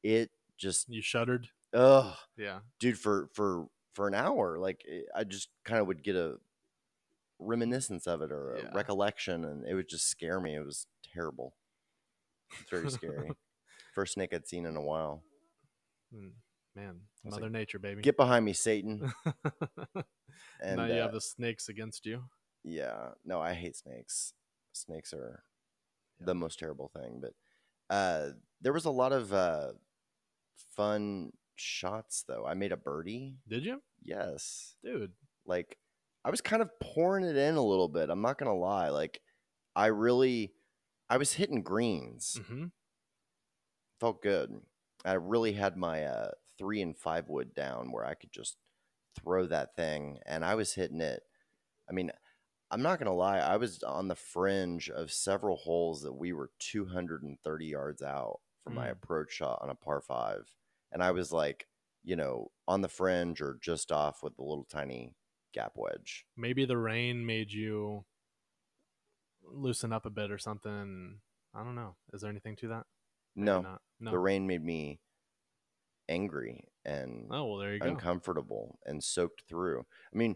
it 0.04 0.32
just 0.58 0.88
you 0.88 1.02
shuddered. 1.02 1.50
ugh 1.74 2.18
Yeah. 2.38 2.62
dude 2.80 3.00
for 3.00 3.30
for 3.34 3.68
for 3.94 4.08
an 4.08 4.14
hour 4.16 4.60
like 4.60 4.86
i 5.16 5.24
just 5.24 5.50
kind 5.66 5.82
of 5.82 5.88
would 5.88 6.04
get 6.04 6.16
a 6.16 6.38
reminiscence 7.40 8.08
of 8.08 8.22
it 8.22 8.32
or 8.32 8.56
a 8.60 8.64
Yeah. 8.64 8.70
recollection 8.72 9.44
and 9.46 9.66
it 9.68 9.74
would 9.74 9.90
just 9.90 10.08
scare 10.08 10.40
me 10.40 10.56
it 10.56 10.66
was 10.66 10.88
terrible 11.04 11.56
it's 12.62 12.70
very 12.70 12.90
scary 12.90 13.36
first 13.94 14.14
snake 14.14 14.34
i'd 14.34 14.48
seen 14.48 14.66
in 14.66 14.76
a 14.76 14.82
while 14.82 15.24
Mm, 16.14 16.32
Man, 16.76 17.00
Mother 17.26 17.50
Nature, 17.50 17.80
baby. 17.80 18.02
get 18.02 18.18
behind 18.18 18.46
me 18.46 18.54
satan 18.54 19.02
and 20.62 20.78
now 20.78 20.86
you 20.86 20.94
uh, 20.94 21.02
have 21.04 21.12
the 21.14 21.22
snakes 21.22 21.70
against 21.70 22.06
you. 22.06 22.24
yeah 22.64 23.10
no 23.26 23.42
i 23.42 23.54
hate 23.54 23.76
snakes 23.76 24.34
snakes 24.74 25.14
are 25.14 25.44
Yeah. 26.20 26.28
the 26.28 26.36
most 26.36 26.60
terrible 26.60 26.90
thing 26.96 27.20
but 27.22 27.34
uh 27.96 28.30
there 28.62 28.74
was 28.74 28.86
a 28.86 28.92
lot 28.92 29.12
of 29.12 29.34
uh 29.34 29.72
fun 30.76 31.32
shots 31.56 32.24
though 32.28 32.46
i 32.48 32.54
made 32.54 32.72
a 32.72 32.78
birdie 32.78 33.36
Did 33.48 33.64
you, 33.66 33.82
yes 34.02 34.76
dude? 34.84 35.12
like 35.46 35.78
I 36.26 36.30
was 36.30 36.40
kind 36.42 36.62
of 36.62 36.70
pouring 36.80 37.26
it 37.26 37.36
in 37.36 37.56
a 37.56 37.62
little 37.62 37.90
bit. 37.90 38.10
I'm 38.10 38.22
not 38.22 38.38
gonna 38.38 38.56
lie. 38.56 38.88
Like 38.88 39.20
I 39.76 39.88
really 39.88 40.54
I 41.10 41.18
was 41.18 41.34
hitting 41.34 41.64
greens. 41.64 42.40
hmm 42.48 42.68
Felt 44.04 44.22
good. 44.22 44.60
I 45.06 45.14
really 45.14 45.54
had 45.54 45.78
my 45.78 46.04
uh 46.04 46.32
three 46.58 46.82
and 46.82 46.98
five 46.98 47.30
wood 47.30 47.54
down 47.54 47.90
where 47.90 48.04
I 48.06 48.16
could 48.16 48.34
just 48.34 48.58
throw 49.18 49.46
that 49.48 49.78
thing 49.78 50.20
and 50.26 50.44
I 50.44 50.56
was 50.56 50.74
hitting 50.74 51.00
it. 51.00 51.24
I 51.90 51.94
mean, 51.94 52.12
I'm 52.70 52.82
not 52.82 53.00
gonna 53.00 53.14
lie, 53.14 53.40
I 53.40 53.56
was 53.56 53.82
on 53.82 54.10
the 54.10 54.16
fringe 54.16 54.90
of 54.90 55.10
several 55.10 55.56
holes 55.56 56.02
that 56.02 56.12
we 56.12 56.34
were 56.34 56.52
230 56.60 57.66
yards 57.66 58.02
out 58.02 58.42
from 58.62 58.76
my 58.76 58.88
Mm. 58.88 58.92
approach 58.92 59.32
shot 59.32 59.60
on 59.62 59.70
a 59.70 59.76
par 59.76 60.02
five. 60.02 60.54
And 60.92 61.02
I 61.02 61.12
was 61.12 61.32
like, 61.32 61.70
you 62.04 62.18
know, 62.18 62.52
on 62.68 62.82
the 62.82 62.90
fringe 62.90 63.42
or 63.42 63.58
just 63.62 63.90
off 63.90 64.22
with 64.22 64.36
the 64.36 64.44
little 64.44 64.66
tiny 64.66 65.16
gap 65.54 65.78
wedge. 65.78 66.26
Maybe 66.36 66.66
the 66.66 66.78
rain 66.78 67.26
made 67.26 67.54
you 67.54 68.04
loosen 69.44 69.94
up 69.94 70.06
a 70.06 70.10
bit 70.10 70.30
or 70.30 70.38
something. 70.38 71.22
I 71.54 71.64
don't 71.64 71.76
know. 71.76 71.96
Is 72.12 72.20
there 72.20 72.30
anything 72.32 72.58
to 72.58 72.68
that? 72.68 72.86
No. 73.36 73.80
No. 74.00 74.12
the 74.12 74.20
rain 74.20 74.48
made 74.48 74.64
me 74.64 75.00
angry 76.10 76.66
and 76.86 77.28
oh 77.32 77.46
well, 77.46 77.58
there 77.58 77.74
you 77.74 77.80
go. 77.80 77.88
uncomfortable 77.88 78.78
and 78.86 79.04
soaked 79.04 79.44
through. 79.48 79.86
I 80.14 80.18
mean, 80.18 80.36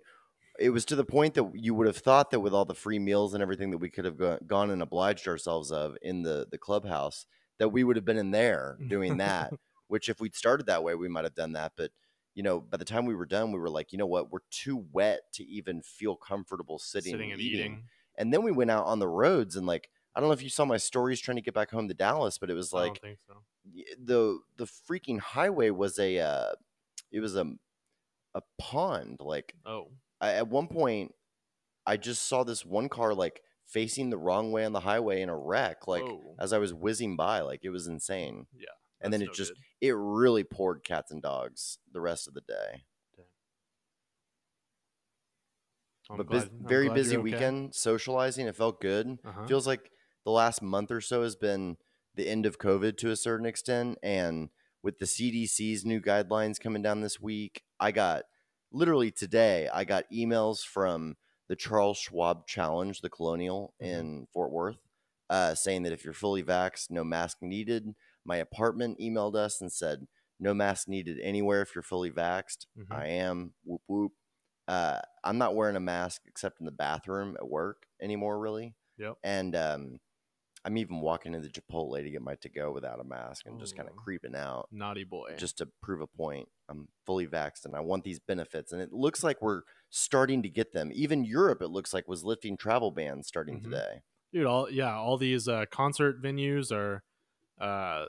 it 0.60 0.70
was 0.70 0.86
to 0.86 0.96
the 0.96 1.04
point 1.04 1.34
that 1.34 1.52
you 1.54 1.74
would 1.74 1.88
have 1.88 1.98
thought 1.98 2.32
that 2.32 2.40
with 2.40 2.54
all 2.54 2.66
the 2.66 2.74
free 2.74 3.00
meals 3.00 3.34
and 3.34 3.44
everything 3.44 3.72
that 3.72 3.78
we 3.78 3.90
could 3.90 4.06
have 4.06 4.18
go- 4.18 4.40
gone 4.48 4.72
and 4.72 4.82
obliged 4.82 5.28
ourselves 5.28 5.72
of 5.72 5.98
in 6.02 6.24
the 6.24 6.48
the 6.50 6.58
clubhouse, 6.58 7.26
that 7.60 7.70
we 7.70 7.84
would 7.84 7.96
have 7.96 8.06
been 8.06 8.18
in 8.18 8.32
there 8.32 8.78
doing 8.88 9.18
that. 9.18 9.54
which, 9.88 10.10
if 10.10 10.20
we'd 10.20 10.36
started 10.36 10.66
that 10.66 10.84
way, 10.84 10.96
we 10.96 11.08
might 11.08 11.24
have 11.24 11.36
done 11.36 11.54
that. 11.54 11.72
But 11.78 11.92
you 12.36 12.44
know, 12.44 12.60
by 12.60 12.78
the 12.78 12.86
time 12.86 13.06
we 13.06 13.16
were 13.16 13.26
done, 13.26 13.52
we 13.52 13.60
were 13.60 13.70
like, 13.70 13.92
you 13.92 13.98
know 13.98 14.06
what, 14.06 14.32
we're 14.32 14.40
too 14.52 14.86
wet 14.92 15.22
to 15.34 15.44
even 15.46 15.82
feel 15.82 16.16
comfortable 16.16 16.78
sitting, 16.78 17.14
Sitting 17.14 17.32
and 17.32 17.42
eating. 17.42 17.84
And 18.18 18.34
then 18.34 18.44
we 18.44 18.52
went 18.52 18.72
out 18.72 18.86
on 18.86 19.00
the 19.00 19.08
roads 19.08 19.56
and 19.56 19.66
like. 19.66 19.90
I 20.18 20.20
don't 20.20 20.30
know 20.30 20.34
if 20.34 20.42
you 20.42 20.50
saw 20.50 20.66
my 20.66 20.78
stories 20.78 21.22
trying 21.22 21.36
to 21.36 21.44
get 21.44 21.54
back 21.54 21.70
home 21.70 21.88
to 21.90 21.94
Dallas, 21.94 22.40
but 22.40 22.50
it 22.50 22.56
was 22.56 22.74
like 22.74 23.00
so. 23.28 23.36
the 24.04 24.40
the 24.58 24.66
freaking 24.66 25.20
highway 25.20 25.70
was 25.70 26.00
a 26.00 26.18
uh, 26.18 26.54
it 27.12 27.20
was 27.20 27.36
a 27.36 27.46
a 28.34 28.42
pond 28.58 29.18
like 29.20 29.54
Oh, 29.64 29.90
I, 30.20 30.32
at 30.34 30.48
one 30.48 30.70
point, 30.70 31.14
I 31.86 31.98
just 31.98 32.24
saw 32.28 32.44
this 32.44 32.66
one 32.66 32.90
car 32.90 33.14
like 33.14 33.44
facing 33.68 34.10
the 34.10 34.18
wrong 34.18 34.52
way 34.52 34.66
on 34.66 34.74
the 34.74 34.80
highway 34.80 35.22
in 35.22 35.30
a 35.30 35.38
wreck, 35.38 35.88
like 35.88 36.02
Whoa. 36.02 36.36
as 36.40 36.52
I 36.52 36.58
was 36.58 36.74
whizzing 36.74 37.16
by. 37.16 37.42
Like 37.42 37.60
it 37.64 37.70
was 37.70 37.86
insane. 37.86 38.48
Yeah, 38.58 38.66
and 39.02 39.14
then 39.14 39.22
it 39.22 39.28
no 39.28 39.34
just 39.34 39.52
good. 39.54 39.90
it 39.90 39.96
really 39.96 40.44
poured 40.44 40.84
cats 40.84 41.12
and 41.12 41.22
dogs 41.22 41.78
the 41.94 42.02
rest 42.02 42.28
of 42.28 42.34
the 42.34 42.42
day. 42.42 42.86
I'm 46.10 46.18
but 46.18 46.26
glad- 46.26 46.50
bus- 46.64 46.70
very 46.70 46.90
busy 46.90 47.18
okay. 47.18 47.24
weekend 47.24 47.76
socializing. 47.76 48.48
It 48.48 48.56
felt 48.56 48.82
good. 48.82 49.20
Uh-huh. 49.24 49.46
Feels 49.46 49.68
like 49.68 49.92
the 50.28 50.32
last 50.32 50.62
month 50.62 50.92
or 50.92 51.00
so 51.00 51.24
has 51.24 51.38
been 51.38 51.78
the 52.16 52.28
end 52.28 52.46
of 52.46 52.60
COVID 52.60 52.98
to 52.98 53.12
a 53.12 53.16
certain 53.16 53.46
extent. 53.46 53.98
And 54.04 54.50
with 54.84 55.00
the 55.00 55.06
CDC's 55.06 55.86
new 55.86 56.02
guidelines 56.02 56.60
coming 56.60 56.82
down 56.82 57.00
this 57.00 57.22
week, 57.22 57.64
I 57.80 57.94
got 57.94 58.24
literally 58.70 59.10
today, 59.10 59.70
I 59.74 59.86
got 59.86 60.04
emails 60.14 60.66
from 60.66 61.16
the 61.48 61.56
Charles 61.56 61.98
Schwab 61.98 62.46
Challenge, 62.46 63.00
the 63.00 63.10
Colonial 63.10 63.74
Mhm. 63.82 63.86
in 63.88 64.28
Fort 64.34 64.52
Worth, 64.52 64.80
uh, 65.30 65.56
saying 65.56 65.84
that 65.84 65.94
if 65.94 66.04
you're 66.04 66.14
fully 66.14 66.44
vaxxed, 66.44 66.92
no 66.92 67.06
mask 67.06 67.38
needed. 67.42 67.96
My 68.26 68.36
apartment 68.36 69.00
emailed 69.00 69.36
us 69.38 69.62
and 69.62 69.72
said, 69.72 70.10
no 70.42 70.54
mask 70.54 70.90
needed 70.90 71.22
anywhere 71.22 71.62
if 71.62 71.74
you're 71.74 71.82
fully 71.82 72.12
vaxxed. 72.12 72.66
Mhm. 72.78 72.92
I 72.92 73.08
am. 73.08 73.54
Whoop 73.64 73.82
whoop. 73.88 74.12
Uh, 74.68 75.00
I'm 75.24 75.38
not 75.38 75.56
wearing 75.56 75.78
a 75.78 75.80
mask 75.80 76.24
except 76.26 76.60
in 76.60 76.66
the 76.66 76.72
bathroom 76.74 77.38
at 77.40 77.48
work 77.48 77.88
anymore, 78.02 78.38
really. 78.38 78.76
Yep. 78.98 79.20
And 79.24 79.56
um, 79.56 80.00
I'm 80.68 80.78
even 80.78 81.00
walking 81.00 81.34
into 81.34 81.48
Chipotle 81.48 81.96
to 82.04 82.10
get 82.12 82.22
my 82.22 82.36
to 82.36 82.50
go 82.50 82.74
without 82.74 83.00
a 83.00 83.04
mask 83.06 83.46
and 83.46 83.58
just 83.58 83.78
kind 83.78 83.88
of 83.88 83.96
Oh. 83.98 84.02
creeping 84.02 84.36
out 84.36 84.68
Naughty 84.70 85.06
boy. 85.06 85.36
just 85.38 85.58
to 85.60 85.70
prove 85.82 86.02
a 86.02 86.08
point. 86.08 86.50
I'm 86.68 86.90
fully 87.06 87.26
vaxxed 87.26 87.64
and 87.64 87.74
I 87.74 87.80
want 87.80 88.04
these 88.04 88.20
benefits. 88.20 88.74
And 88.74 88.82
it 88.82 88.92
looks 88.92 89.24
like 89.24 89.42
we're 89.42 89.62
starting 89.90 90.44
to 90.44 90.50
get 90.50 90.74
them. 90.74 90.92
Even 90.94 91.24
Europe, 91.24 91.62
it 91.62 91.70
looks 91.70 91.94
like, 91.94 92.06
was 92.06 92.26
lifting 92.26 92.58
travel 92.58 92.92
bans 92.92 93.28
starting 93.28 93.62
Mhm. 93.62 93.64
today. 93.64 94.02
dude 94.34 94.46
all 94.46 94.70
yeah 94.70 94.94
all 94.94 95.18
these 95.18 95.48
uh 95.48 95.66
concert 95.72 96.22
venues 96.22 96.70
are 96.70 97.02
uh 97.62 98.08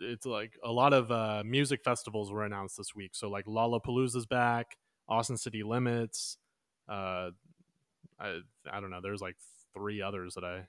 it's 0.00 0.26
like 0.26 0.58
a 0.64 0.72
lot 0.72 0.92
of 0.92 1.10
uh 1.12 1.42
music 1.46 1.84
festivals 1.84 2.32
were 2.32 2.44
announced 2.44 2.76
this 2.76 2.96
week 2.96 3.14
so 3.14 3.28
like 3.30 3.44
lollapalooza's 3.46 4.26
back 4.26 4.76
austin 5.08 5.36
city 5.36 5.62
limits 5.62 6.36
uh 6.88 7.30
i 8.18 8.40
i 8.70 8.80
don't 8.80 8.90
know 8.90 9.00
there's 9.00 9.20
like 9.20 9.36
three 9.72 10.02
others 10.02 10.34
that 10.34 10.44
i 10.44 10.66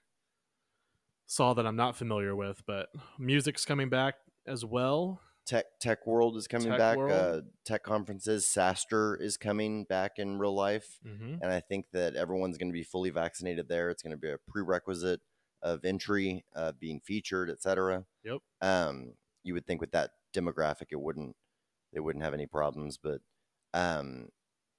saw 1.30 1.54
that 1.54 1.66
i'm 1.66 1.76
not 1.76 1.96
familiar 1.96 2.36
with 2.36 2.62
but 2.66 2.90
music's 3.18 3.66
coming 3.66 3.90
back 3.90 4.16
as 4.46 4.66
well 4.66 5.22
Tech 5.46 5.66
Tech 5.80 6.06
World 6.06 6.38
is 6.38 6.48
coming 6.48 6.68
Tech 6.68 6.78
back. 6.78 6.98
Uh, 7.00 7.42
tech 7.66 7.82
conferences. 7.82 8.46
SaaStr 8.46 9.20
is 9.20 9.36
coming 9.36 9.84
back 9.84 10.20
in 10.20 10.38
real 10.38 10.54
life. 10.54 11.00
mm-hmm. 11.04 11.42
and 11.42 11.52
I 11.52 11.60
think 11.60 11.88
that 11.92 12.16
everyone's 12.16 12.60
going 12.60 12.70
to 12.70 12.74
be 12.74 12.84
fully 12.84 13.10
vaccinated 13.10 13.68
there. 13.68 13.90
It's 13.90 14.04
going 14.04 14.12
to 14.12 14.18
be 14.18 14.30
a 14.30 14.38
prerequisite 14.48 15.22
of 15.64 15.84
entry, 15.86 16.46
uh, 16.56 16.74
being 16.80 17.00
featured, 17.00 17.50
etc. 17.50 18.06
Yep. 18.24 18.38
Um, 18.62 19.14
you 19.44 19.56
would 19.56 19.66
think 19.66 19.82
with 19.82 19.92
that 19.92 20.12
demographic, 20.36 20.88
it 20.92 21.02
wouldn't 21.02 21.36
they 21.94 22.00
wouldn't 22.00 22.24
have 22.24 22.36
any 22.36 22.46
problems, 22.46 23.00
but 23.02 23.22
um, 23.74 24.30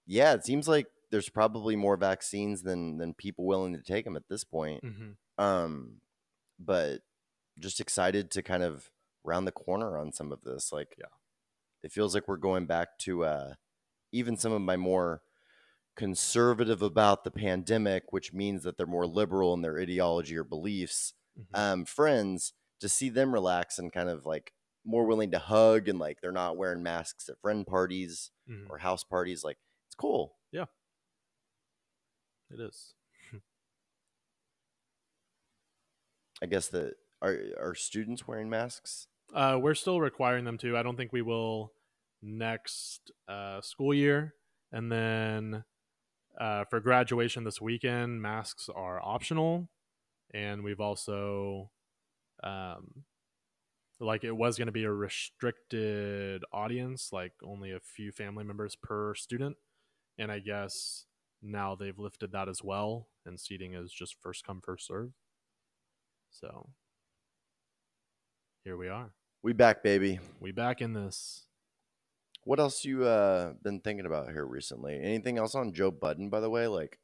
yeah, 0.06 0.34
it 0.34 0.44
seems 0.44 0.68
like 0.68 0.86
there's 1.10 1.28
probably 1.28 1.74
more 1.74 1.96
vaccines 1.96 2.62
than 2.62 2.98
than 2.98 3.14
people 3.14 3.44
willing 3.44 3.74
to 3.74 3.82
take 3.82 4.04
them 4.04 4.16
at 4.16 4.28
this 4.28 4.44
point. 4.44 4.84
Mm-hmm. 4.84 5.44
Um, 5.44 6.00
but 6.60 7.02
just 7.60 7.80
excited 7.80 8.30
to 8.32 8.42
kind 8.42 8.62
of 8.64 8.90
round 9.24 9.46
the 9.48 9.52
corner 9.52 9.98
on 9.98 10.12
some 10.12 10.32
of 10.32 10.42
this. 10.42 10.72
Like, 10.72 10.96
Yeah. 10.98 11.06
it 11.82 11.92
feels 11.92 12.14
like 12.14 12.28
we're 12.28 12.36
going 12.38 12.66
back 12.66 12.98
to 13.00 13.24
uh, 13.24 13.54
even 14.12 14.36
some 14.36 14.52
of 14.52 14.62
my 14.62 14.76
more 14.76 15.22
conservative 15.96 16.82
about 16.82 17.24
the 17.24 17.30
pandemic, 17.30 18.12
which 18.12 18.32
means 18.32 18.62
that 18.64 18.76
they're 18.76 18.86
more 18.86 19.06
liberal 19.06 19.54
in 19.54 19.62
their 19.62 19.78
ideology 19.80 20.36
or 20.36 20.44
beliefs. 20.44 21.14
Mhm. 21.38 21.58
Um, 21.58 21.84
friends 21.84 22.54
to 22.80 22.88
see 22.88 23.08
them 23.10 23.32
relax 23.34 23.78
and 23.78 23.92
kind 23.92 24.08
of 24.08 24.26
like 24.26 24.54
more 24.84 25.04
willing 25.06 25.30
to 25.32 25.38
hug 25.38 25.88
and 25.88 25.98
like 25.98 26.20
they're 26.20 26.32
not 26.32 26.56
wearing 26.56 26.82
masks 26.82 27.28
at 27.28 27.40
friend 27.40 27.66
parties 27.66 28.30
Mhm. 28.48 28.70
or 28.70 28.78
house 28.78 29.04
parties. 29.04 29.44
Like, 29.44 29.58
it's 29.88 29.94
cool. 29.96 30.38
Yeah, 30.52 30.66
it 32.50 32.60
is 32.60 32.94
I 36.42 36.46
guess 36.46 36.68
that 36.68 36.94
are 37.22 37.36
are 37.60 37.74
students 37.74 38.26
wearing 38.26 38.48
masks? 38.48 39.06
Uh, 39.34 39.58
we're 39.60 39.74
still 39.74 40.00
requiring 40.00 40.44
them 40.44 40.58
to. 40.58 40.76
I 40.76 40.82
don't 40.82 40.96
think 40.96 41.12
we 41.12 41.22
will 41.22 41.72
next 42.22 43.10
uh, 43.28 43.60
school 43.60 43.94
year. 43.94 44.34
And 44.72 44.90
then 44.90 45.64
uh, 46.38 46.64
for 46.64 46.80
graduation 46.80 47.44
this 47.44 47.60
weekend, 47.60 48.22
masks 48.22 48.68
are 48.74 49.00
optional. 49.02 49.68
And 50.32 50.62
we've 50.62 50.80
also, 50.80 51.70
um, 52.42 53.04
like, 53.98 54.24
it 54.24 54.36
was 54.36 54.56
going 54.56 54.66
to 54.66 54.72
be 54.72 54.84
a 54.84 54.92
restricted 54.92 56.42
audience, 56.52 57.10
like 57.12 57.32
only 57.42 57.72
a 57.72 57.80
few 57.80 58.12
family 58.12 58.44
members 58.44 58.76
per 58.76 59.14
student. 59.14 59.56
And 60.18 60.30
I 60.30 60.38
guess 60.38 61.06
now 61.42 61.74
they've 61.74 61.98
lifted 61.98 62.32
that 62.32 62.48
as 62.48 62.62
well. 62.62 63.08
And 63.26 63.40
seating 63.40 63.74
is 63.74 63.92
just 63.92 64.16
first 64.20 64.46
come, 64.46 64.60
first 64.64 64.86
serve. 64.86 65.10
So 66.30 66.70
here 68.64 68.76
we 68.76 68.88
are. 68.88 69.10
We 69.42 69.52
back, 69.52 69.82
baby. 69.82 70.20
We 70.38 70.52
back 70.52 70.80
in 70.80 70.92
this. 70.92 71.46
What 72.44 72.60
else 72.60 72.84
you 72.84 73.04
uh 73.04 73.52
been 73.62 73.80
thinking 73.80 74.06
about 74.06 74.30
here 74.30 74.46
recently? 74.46 74.98
Anything 75.02 75.38
else 75.38 75.54
on 75.54 75.72
Joe 75.72 75.90
Budden, 75.90 76.30
by 76.30 76.40
the 76.40 76.50
way? 76.50 76.66
Like, 76.66 76.98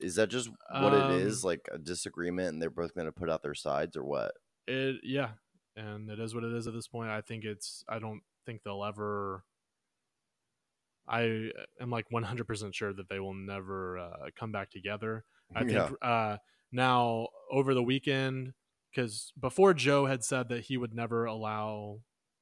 is 0.00 0.14
that 0.14 0.28
just 0.28 0.50
what 0.70 0.94
it 0.94 1.10
is? 1.10 1.44
Um, 1.44 1.48
Like 1.48 1.68
a 1.72 1.78
disagreement, 1.78 2.48
and 2.48 2.62
they're 2.62 2.70
both 2.70 2.94
going 2.94 3.06
to 3.06 3.12
put 3.12 3.28
out 3.30 3.42
their 3.42 3.54
sides, 3.54 3.96
or 3.96 4.04
what? 4.04 4.32
It 4.66 4.96
yeah, 5.02 5.30
and 5.76 6.08
it 6.08 6.18
is 6.18 6.34
what 6.34 6.44
it 6.44 6.52
is 6.52 6.66
at 6.66 6.74
this 6.74 6.88
point. 6.88 7.10
I 7.10 7.20
think 7.20 7.44
it's. 7.44 7.84
I 7.88 7.98
don't 7.98 8.22
think 8.46 8.62
they'll 8.62 8.84
ever. 8.84 9.44
I 11.08 11.50
am 11.80 11.90
like 11.90 12.06
100% 12.10 12.72
sure 12.72 12.92
that 12.92 13.08
they 13.08 13.18
will 13.18 13.34
never 13.34 13.98
uh, 13.98 14.28
come 14.38 14.52
back 14.52 14.70
together. 14.70 15.24
I 15.56 15.64
think 15.64 15.72
Yeah. 15.72 15.90
uh, 16.08 16.36
now 16.70 17.26
over 17.50 17.74
the 17.74 17.82
weekend, 17.82 18.52
because 18.94 19.32
before 19.38 19.74
Joe 19.74 20.06
had 20.06 20.24
said 20.24 20.48
that 20.48 20.64
he 20.64 20.76
would 20.76 20.94
never 20.94 21.24
allow 21.24 22.00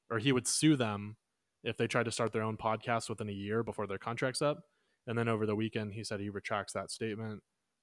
or 0.09 0.19
he 0.19 0.31
would 0.31 0.47
sue 0.47 0.75
them 0.75 1.17
if 1.63 1.77
they 1.77 1.87
tried 1.87 2.05
to 2.05 2.11
start 2.11 2.31
their 2.31 2.43
own 2.43 2.57
podcast 2.57 3.09
within 3.09 3.29
a 3.29 3.33
year 3.33 3.63
before 3.63 3.85
their 3.85 3.97
contract's 3.97 4.41
up. 4.41 4.59
And 5.07 5.17
then 5.17 5.27
over 5.27 5.45
the 5.45 5.55
weekend, 5.55 5.93
he 5.93 6.03
said 6.03 6.19
he 6.19 6.29
retracts 6.29 6.73
that 6.73 6.91
statement. 6.91 7.41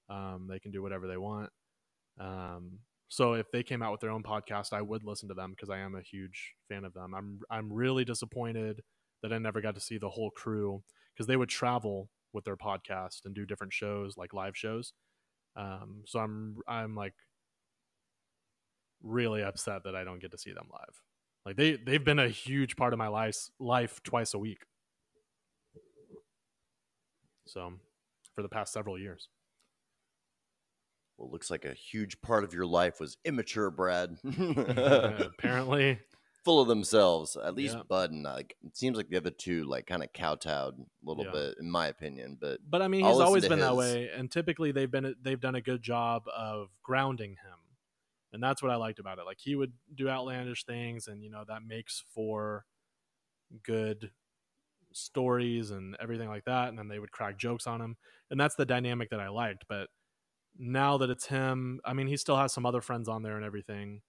Um, 0.09 0.47
they 0.49 0.59
can 0.59 0.71
do 0.71 0.83
whatever 0.83 1.07
they 1.07 1.17
want. 1.17 1.51
Um, 2.21 2.79
so 3.09 3.35
if 3.35 3.51
they 3.51 3.63
came 3.63 3.83
out 3.83 3.93
with 3.93 4.01
their 4.01 4.11
own 4.11 4.23
podcast, 4.23 4.73
I 4.73 4.83
would 4.83 5.05
listen 5.05 5.29
to 5.29 5.35
them 5.35 5.51
because 5.51 5.71
I 5.71 5.79
am 5.79 5.95
a 5.95 6.03
huge 6.03 6.55
fan 6.69 6.85
of 6.85 6.93
them. 6.93 7.15
I'm 7.15 7.41
I'm 7.51 7.73
really 7.73 8.05
disappointed 8.05 8.83
that 9.23 9.33
I 9.33 9.39
never 9.39 9.61
got 9.61 9.75
to 9.75 9.81
see 9.81 9.99
the 9.99 10.09
whole 10.09 10.31
crew 10.31 10.83
because 11.15 11.27
they 11.27 11.37
would 11.37 11.49
travel 11.49 12.11
with 12.33 12.45
their 12.45 12.57
podcast 12.57 13.25
and 13.25 13.35
do 13.35 13.47
different 13.47 13.73
shows 13.73 14.17
like 14.17 14.35
live 14.35 14.57
shows. 14.57 14.93
Um, 15.57 16.03
so 16.05 16.19
I'm 16.19 16.57
I'm 16.69 16.95
like 16.95 17.15
really 19.03 19.43
upset 19.43 19.85
that 19.85 19.95
I 19.95 20.05
don't 20.05 20.21
get 20.21 20.31
to 20.33 20.39
see 20.39 20.53
them 20.53 20.67
live. 20.73 21.01
Like 21.45 21.57
they 21.57 21.77
they've 21.77 22.05
been 22.05 22.19
a 22.19 22.29
huge 22.29 22.77
part 22.77 22.93
of 22.93 22.99
my 22.99 23.09
life 23.09 23.37
life 23.61 24.03
twice 24.03 24.35
a 24.35 24.39
week. 24.39 24.65
So 27.47 27.75
for 28.35 28.43
the 28.43 28.49
past 28.49 28.73
several 28.73 28.99
years. 28.99 29.29
Well, 31.17 31.31
looks 31.31 31.51
like 31.51 31.65
a 31.65 31.73
huge 31.73 32.21
part 32.21 32.45
of 32.45 32.53
your 32.53 32.67
life 32.67 33.01
was 33.01 33.17
immature, 33.25 33.71
Brad. 33.71 34.19
Apparently, 34.25 36.01
Full 36.45 36.61
of 36.61 36.69
themselves. 36.69 37.37
At 37.43 37.55
least 37.55 37.77
Yeah. 37.91 38.05
and 38.05 38.23
Like, 38.23 38.55
it 38.63 38.77
seems 38.77 38.99
like 38.99 39.09
the 39.09 39.17
other 39.17 39.31
two, 39.31 39.65
like, 39.65 39.87
kind 39.87 40.03
of 40.05 40.13
kowtowed 40.13 40.75
a 40.79 40.85
little 41.03 41.25
Yeah. 41.25 41.31
bit, 41.33 41.55
in 41.59 41.71
my 41.71 41.87
opinion. 41.87 42.37
But 42.39 42.61
but 42.69 42.83
I 42.83 42.89
mean, 42.89 43.05
he's 43.07 43.19
always 43.19 43.49
been 43.49 43.61
that 43.61 43.77
way, 43.77 44.11
and 44.11 44.31
typically 44.31 44.73
they've 44.73 44.91
been 44.91 45.15
they've 45.23 45.41
done 45.41 45.55
a 45.55 45.63
good 45.63 45.83
job 45.83 46.25
of 46.29 46.69
grounding 46.83 47.31
him, 47.31 47.59
and 48.37 48.43
that's 48.43 48.63
what 48.63 48.71
I 48.71 48.77
liked 48.77 48.99
about 48.99 49.19
it. 49.19 49.25
Like 49.27 49.39
he 49.41 49.57
would 49.57 49.73
do 49.95 50.09
outlandish 50.09 50.65
things, 50.65 51.09
and 51.09 51.23
you 51.23 51.31
know 51.31 51.45
that 51.49 51.63
makes 51.67 52.05
for 52.15 52.65
good 53.65 54.11
stories 54.93 55.71
and 55.71 55.97
everything 56.01 56.29
like 56.29 56.45
that. 56.45 56.69
And 56.69 56.79
then 56.79 56.89
they 56.89 56.99
would 56.99 57.11
crack 57.11 57.39
jokes 57.39 57.67
on 57.67 57.81
him, 57.81 57.97
and 58.31 58.39
that's 58.39 58.55
the 58.55 58.67
dynamic 58.67 59.11
that 59.11 59.21
I 59.21 59.29
liked. 59.29 59.65
But 59.69 59.89
now 60.59 60.99
that 60.99 61.11
it's 61.11 61.27
him, 61.27 61.81
I 61.85 61.95
mean, 61.95 62.07
he 62.07 62.17
still 62.17 62.37
has 62.37 62.53
some 62.53 62.67
other 62.67 62.81
friends 62.81 63.09
on 63.09 63.23
there 63.23 63.37
and 63.37 63.45
everything. 63.45 64.03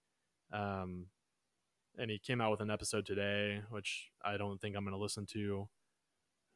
Um, 0.52 1.06
and 1.98 2.10
he 2.10 2.18
came 2.18 2.40
out 2.40 2.50
with 2.50 2.60
an 2.60 2.70
episode 2.70 3.06
today, 3.06 3.62
which 3.70 4.10
I 4.24 4.36
don't 4.36 4.60
think 4.60 4.76
I'm 4.76 4.84
going 4.84 4.94
to 4.94 5.02
listen 5.02 5.26
to. 5.32 5.68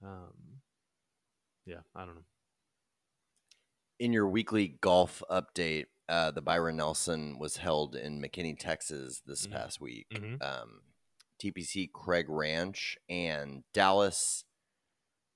Um, 0.05 0.61
yeah, 1.66 1.81
I 1.95 2.05
don't 2.05 2.14
know. 2.14 2.25
In 4.03 4.12
your 4.12 4.28
weekly 4.28 4.66
golf 4.80 5.22
update, 5.30 5.86
uh, 6.09 6.32
the 6.32 6.42
Byron 6.42 6.76
Nelson 6.76 7.38
was 7.38 7.57
held 7.59 7.94
in 7.94 8.20
McKinney, 8.20 8.59
Texas 8.59 9.20
this 9.24 9.46
Mhm. 9.46 9.53
past 9.53 9.80
week. 9.80 10.09
Mhm. 10.11 10.42
Um, 10.42 10.82
TPC 11.38 11.86
Craig 11.86 12.26
Ranch 12.28 12.98
and 13.09 13.62
Dallas 13.72 14.44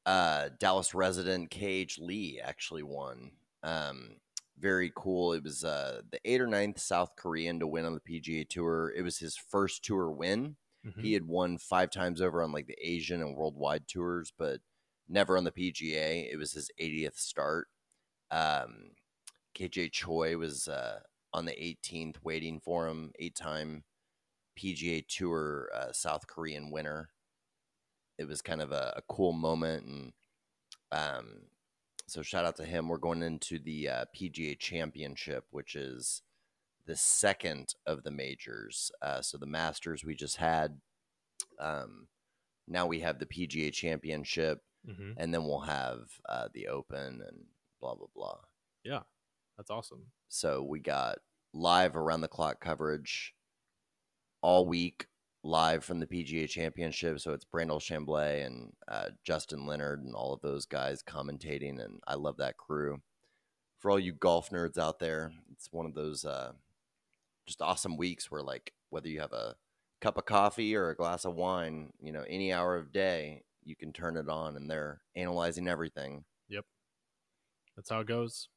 uh, 0.04 0.50
Dallas 0.60 0.94
resident 0.94 1.50
KH 1.50 1.98
Lee 1.98 2.40
actually 2.40 2.84
won. 2.84 3.32
Um, 3.64 4.20
very 4.56 4.92
cool. 4.94 5.32
It 5.32 5.42
was 5.42 5.64
uh, 5.64 6.02
the 6.08 6.20
eighth 6.24 6.40
or 6.42 6.46
ninth 6.46 6.78
South 6.78 7.16
Korean 7.16 7.58
to 7.58 7.66
win 7.66 7.84
on 7.84 7.94
the 7.94 8.00
PGA 8.00 8.44
Tour. 8.48 8.92
It 8.96 9.02
was 9.02 9.18
his 9.18 9.36
first 9.36 9.82
tour 9.84 10.08
win. 10.10 10.56
Mhm. 10.84 11.00
He 11.02 11.12
had 11.12 11.24
won 11.24 11.58
five 11.58 11.90
times 11.90 12.20
over 12.20 12.40
on 12.42 12.52
like 12.52 12.66
the 12.68 12.78
Asian 12.80 13.20
and 13.20 13.34
worldwide 13.36 13.88
tours, 13.88 14.32
but 14.38 14.60
never 15.08 15.36
on 15.36 15.42
the 15.42 15.50
PGA. 15.52 16.28
It 16.30 16.36
was 16.36 16.52
his 16.52 16.70
80th 16.78 17.18
start. 17.18 17.68
Um, 18.30 18.90
KJ 19.56 19.92
Choi 19.92 20.36
was 20.36 20.68
uh, 20.68 21.00
on 21.32 21.44
the 21.44 21.52
18th 21.52 22.16
waiting 22.22 22.60
for 22.60 22.86
him, 22.86 23.12
eight 23.18 23.34
time 23.34 23.84
PGA 24.58 25.06
Tour 25.06 25.70
uh, 25.74 25.92
South 25.92 26.26
Korean 26.26 26.70
winner. 26.70 27.10
It 28.18 28.26
was 28.26 28.40
kind 28.42 28.62
of 28.62 28.72
a, 28.72 28.94
a 28.96 29.02
cool 29.08 29.32
moment. 29.32 29.86
And 29.86 30.12
um, 30.92 31.26
so 32.06 32.22
shout 32.22 32.44
out 32.46 32.56
to 32.56 32.64
him. 32.64 32.88
We're 32.88 32.96
going 32.98 33.22
into 33.22 33.58
the 33.58 33.88
uh, 33.88 34.04
PGA 34.16 34.58
Championship, 34.58 35.44
which 35.50 35.74
is 35.74 36.22
the 36.86 36.96
second 36.96 37.74
of 37.86 38.04
the 38.04 38.10
majors. 38.10 38.90
Uh, 39.02 39.20
so 39.20 39.36
the 39.38 39.46
Masters 39.46 40.04
we 40.04 40.14
just 40.14 40.36
had. 40.36 40.80
Um, 41.58 42.06
now 42.68 42.86
we 42.86 43.00
have 43.00 43.18
the 43.18 43.26
PGA 43.26 43.72
Championship, 43.72 44.62
Mhm. 44.88 45.14
and 45.16 45.34
then 45.34 45.44
we'll 45.44 45.60
have 45.60 46.08
uh, 46.28 46.48
the 46.54 46.68
Open 46.68 47.20
and 47.26 47.44
blah 47.80 47.94
blah 47.94 48.08
blah. 48.14 48.38
Yeah, 48.84 49.00
that's 49.56 49.70
awesome. 49.70 50.06
So 50.28 50.62
we 50.62 50.80
got 50.80 51.18
live 51.52 51.96
around 51.96 52.20
the 52.20 52.28
clock 52.28 52.60
coverage 52.60 53.34
all 54.42 54.66
week, 54.66 55.06
live 55.42 55.84
from 55.84 56.00
the 56.00 56.06
PGA 56.06 56.48
Championship. 56.48 57.20
So 57.20 57.32
it's 57.32 57.44
Brandel 57.44 57.80
Chamblee 57.80 58.44
and 58.44 58.72
uh, 58.88 59.08
Justin 59.24 59.66
Leonard 59.66 60.04
and 60.04 60.14
all 60.14 60.32
of 60.32 60.40
those 60.40 60.66
guys 60.66 61.02
commentating, 61.02 61.82
and 61.82 62.00
I 62.06 62.14
love 62.14 62.36
that 62.38 62.56
crew. 62.56 63.00
For 63.78 63.90
all 63.90 63.98
you 63.98 64.12
golf 64.12 64.50
nerds 64.50 64.78
out 64.78 64.98
there, 64.98 65.32
it's 65.52 65.68
one 65.70 65.86
of 65.86 65.94
those 65.94 66.24
uh, 66.24 66.52
just 67.46 67.62
awesome 67.62 67.96
weeks 67.96 68.30
where, 68.30 68.42
like, 68.42 68.72
whether 68.90 69.08
you 69.08 69.20
have 69.20 69.32
a 69.32 69.54
cup 70.00 70.18
of 70.18 70.26
coffee 70.26 70.74
or 70.74 70.90
a 70.90 70.96
glass 70.96 71.24
of 71.24 71.34
wine, 71.34 71.92
you 72.00 72.12
know, 72.12 72.24
any 72.28 72.52
hour 72.52 72.76
of 72.76 72.92
day, 72.92 73.42
you 73.64 73.76
can 73.76 73.92
turn 73.92 74.16
it 74.16 74.28
on, 74.28 74.56
and 74.56 74.70
they're 74.70 75.00
analyzing 75.14 75.68
everything. 75.68 76.24
That's 77.76 77.90
how 77.90 78.00
it 78.00 78.06
goes. 78.06 78.48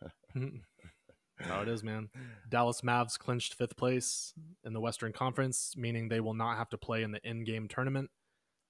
That's 0.34 1.50
how 1.50 1.62
it 1.62 1.68
is, 1.68 1.82
man. 1.82 2.08
Dallas 2.48 2.82
Mavs 2.82 3.18
clinched 3.18 3.54
fifth 3.54 3.76
place 3.76 4.32
in 4.64 4.72
the 4.72 4.80
Western 4.80 5.12
Conference, 5.12 5.74
meaning 5.76 6.08
they 6.08 6.20
will 6.20 6.34
not 6.34 6.56
have 6.56 6.68
to 6.70 6.78
play 6.78 7.02
in 7.02 7.10
the 7.10 7.20
in-game 7.28 7.68
tournament. 7.68 8.10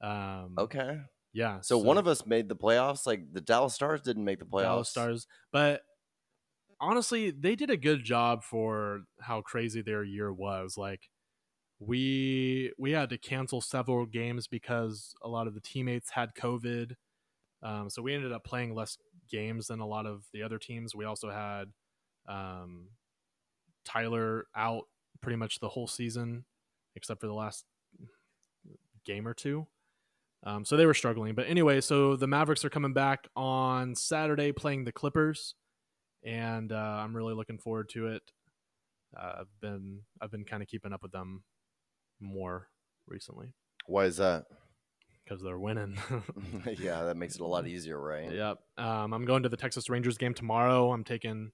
Um, 0.01 0.55
Okay. 0.59 1.01
Yeah. 1.33 1.61
So, 1.61 1.79
one 1.79 1.99
of 1.99 2.07
us 2.07 2.27
made 2.27 2.49
the 2.49 2.57
playoffs. 2.57 3.07
Like 3.07 3.33
the 3.33 3.41
Dallas 3.41 3.75
Stars 3.75 4.03
didn't 4.03 4.25
make 4.25 4.39
the 4.39 4.45
playoffs. 4.45 4.63
Dallas 4.63 4.89
Stars, 4.91 5.27
but 5.51 5.83
honestly, 6.81 7.31
they 7.31 7.55
did 7.55 7.71
a 7.71 7.77
good 7.77 8.05
job 8.05 8.43
for 8.43 9.03
how 9.21 9.41
crazy 9.41 9.81
their 9.81 10.05
year 10.05 10.33
was. 10.33 10.77
Like 10.77 11.09
we 11.79 12.73
we 12.79 12.93
had 12.93 13.09
to 13.11 13.19
cancel 13.19 13.61
several 13.61 14.05
games 14.07 14.47
because 14.47 15.15
a 15.23 15.29
lot 15.29 15.47
of 15.47 15.55
the 15.55 15.61
teammates 15.61 16.11
had 16.11 16.35
COVID. 16.35 16.95
Um, 17.63 17.89
so 17.89 18.03
we 18.03 18.13
ended 18.15 18.33
up 18.33 18.45
playing 18.45 18.75
less 18.75 18.99
games 19.31 19.69
than 19.69 19.81
a 19.81 19.87
lot 19.87 20.07
of 20.07 20.25
the 20.33 20.43
other 20.43 20.59
teams. 20.59 20.95
We 20.95 21.05
also 21.05 21.31
had 21.31 21.67
um, 22.29 22.89
Tyler 23.85 24.47
out 24.57 24.85
pretty 25.21 25.37
much 25.37 25.61
the 25.61 25.69
whole 25.69 25.87
season, 25.87 26.45
except 26.97 27.21
for 27.21 27.27
the 27.27 27.35
last 27.35 27.65
game 29.05 29.27
or 29.27 29.35
two. 29.35 29.67
Um, 30.45 30.65
so 30.65 30.77
they 30.77 30.87
were 30.87 30.95
struggling. 30.95 31.35
But 31.35 31.47
anyway, 31.47 31.81
so 31.81 32.17
the 32.17 32.27
Mavericks 32.27 32.65
are 32.65 32.71
coming 32.71 32.93
back 32.93 33.29
on 33.37 33.95
Saturday 33.95 34.53
playing 34.53 34.85
the 34.85 34.93
Clippers, 34.93 35.55
and 36.25 36.73
uh, 36.73 37.01
I'm 37.01 37.15
really 37.17 37.35
looking 37.35 37.59
forward 37.59 37.89
to 37.91 38.09
it. 38.09 38.23
Uh, 39.17 39.41
I've 39.41 39.61
been 39.61 40.01
I've 40.21 40.31
been 40.31 40.45
kind 40.45 40.63
of 40.63 40.69
keeping 40.69 40.93
up 40.93 41.03
with 41.03 41.13
them 41.13 41.45
more 42.21 42.69
recently 43.07 43.53
Why 43.87 44.07
is 44.07 44.17
that? 44.17 44.47
Because 45.33 45.43
they're 45.43 45.59
winning. 45.59 45.99
yeah, 46.79 47.05
that 47.05 47.17
makes 47.17 47.37
it 47.37 47.41
a 47.41 47.47
lot 47.47 47.67
easier, 47.67 48.01
right? 48.01 48.31
Yep. 48.31 48.59
Um, 48.79 49.13
I'm 49.13 49.25
going 49.25 49.43
to 49.43 49.49
the 49.49 49.57
Texas 49.57 49.89
Rangers 49.89 50.19
game 50.19 50.35
tomorrow. 50.35 50.93
I'm 50.93 51.05
taking 51.05 51.53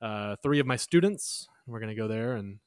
uh, 0.00 0.36
three 0.42 0.60
of 0.60 0.66
my 0.66 0.76
students. 0.76 1.48
We're 1.66 1.80
gonna 1.80 1.94
go 1.94 2.08
there 2.08 2.34
and 2.34 2.58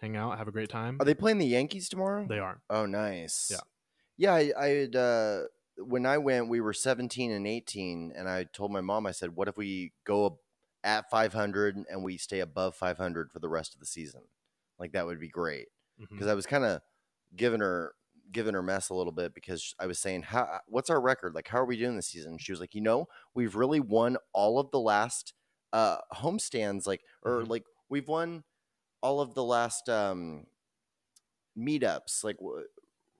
hang 0.00 0.16
out, 0.16 0.38
have 0.38 0.48
a 0.48 0.52
great 0.52 0.68
time. 0.68 0.98
Are 1.00 1.04
they 1.04 1.14
playing 1.14 1.38
the 1.38 1.46
Yankees 1.46 1.88
tomorrow? 1.88 2.26
They 2.28 2.38
are. 2.38 2.60
Oh, 2.68 2.86
nice. 2.86 3.48
Yeah. 3.50 3.60
Yeah, 4.16 4.34
I, 4.34 4.52
I 4.56 4.66
had, 4.68 4.96
uh, 4.96 5.40
when 5.78 6.06
I 6.06 6.18
went, 6.18 6.48
we 6.48 6.60
were 6.60 6.72
17 6.72 7.32
and 7.32 7.46
18, 7.46 8.12
and 8.16 8.28
I 8.28 8.44
told 8.44 8.70
my 8.70 8.80
mom, 8.80 9.06
I 9.06 9.10
said, 9.10 9.34
what 9.34 9.48
if 9.48 9.56
we 9.56 9.92
go 10.06 10.38
at 10.84 11.10
500 11.10 11.84
and 11.90 12.04
we 12.04 12.16
stay 12.16 12.38
above 12.38 12.76
500 12.76 13.32
for 13.32 13.40
the 13.40 13.48
rest 13.48 13.74
of 13.74 13.80
the 13.80 13.86
season? 13.86 14.20
Like, 14.78 14.92
that 14.92 15.06
would 15.06 15.18
be 15.18 15.28
great. 15.28 15.66
Because 15.98 16.28
I 16.28 16.34
was 16.34 16.46
kind 16.46 16.64
of 16.64 16.80
giving 17.34 17.60
her 17.60 17.94
giving 18.34 18.54
her 18.54 18.62
mess 18.62 18.90
a 18.90 18.94
little 18.94 19.12
bit 19.12 19.34
because 19.34 19.74
I 19.80 19.86
was 19.86 20.00
saying, 20.00 20.24
"How? 20.24 20.60
What's 20.68 20.90
our 20.90 21.00
record? 21.00 21.34
Like, 21.34 21.48
how 21.48 21.60
are 21.60 21.66
we 21.66 21.78
doing 21.78 21.96
this 21.96 22.08
season?" 22.08 22.38
She 22.38 22.52
was 22.52 22.60
like, 22.60 22.74
"You 22.74 22.82
know, 22.82 23.08
we've 23.34 23.56
really 23.56 23.80
won 23.80 24.18
all 24.34 24.58
of 24.60 24.70
the 24.72 24.80
last 24.80 25.34
uh 25.72 25.98
homestands, 26.14 26.86
like, 26.86 27.02
or 27.22 27.44
Mhm. 27.44 27.48
like 27.48 27.64
we've 27.88 28.08
won 28.08 28.44
all 29.02 29.20
of 29.20 29.34
the 29.34 29.44
last 29.44 29.88
um 29.88 30.46
meetups. 31.56 32.24
Like, 32.24 32.36
wh- 32.40 32.66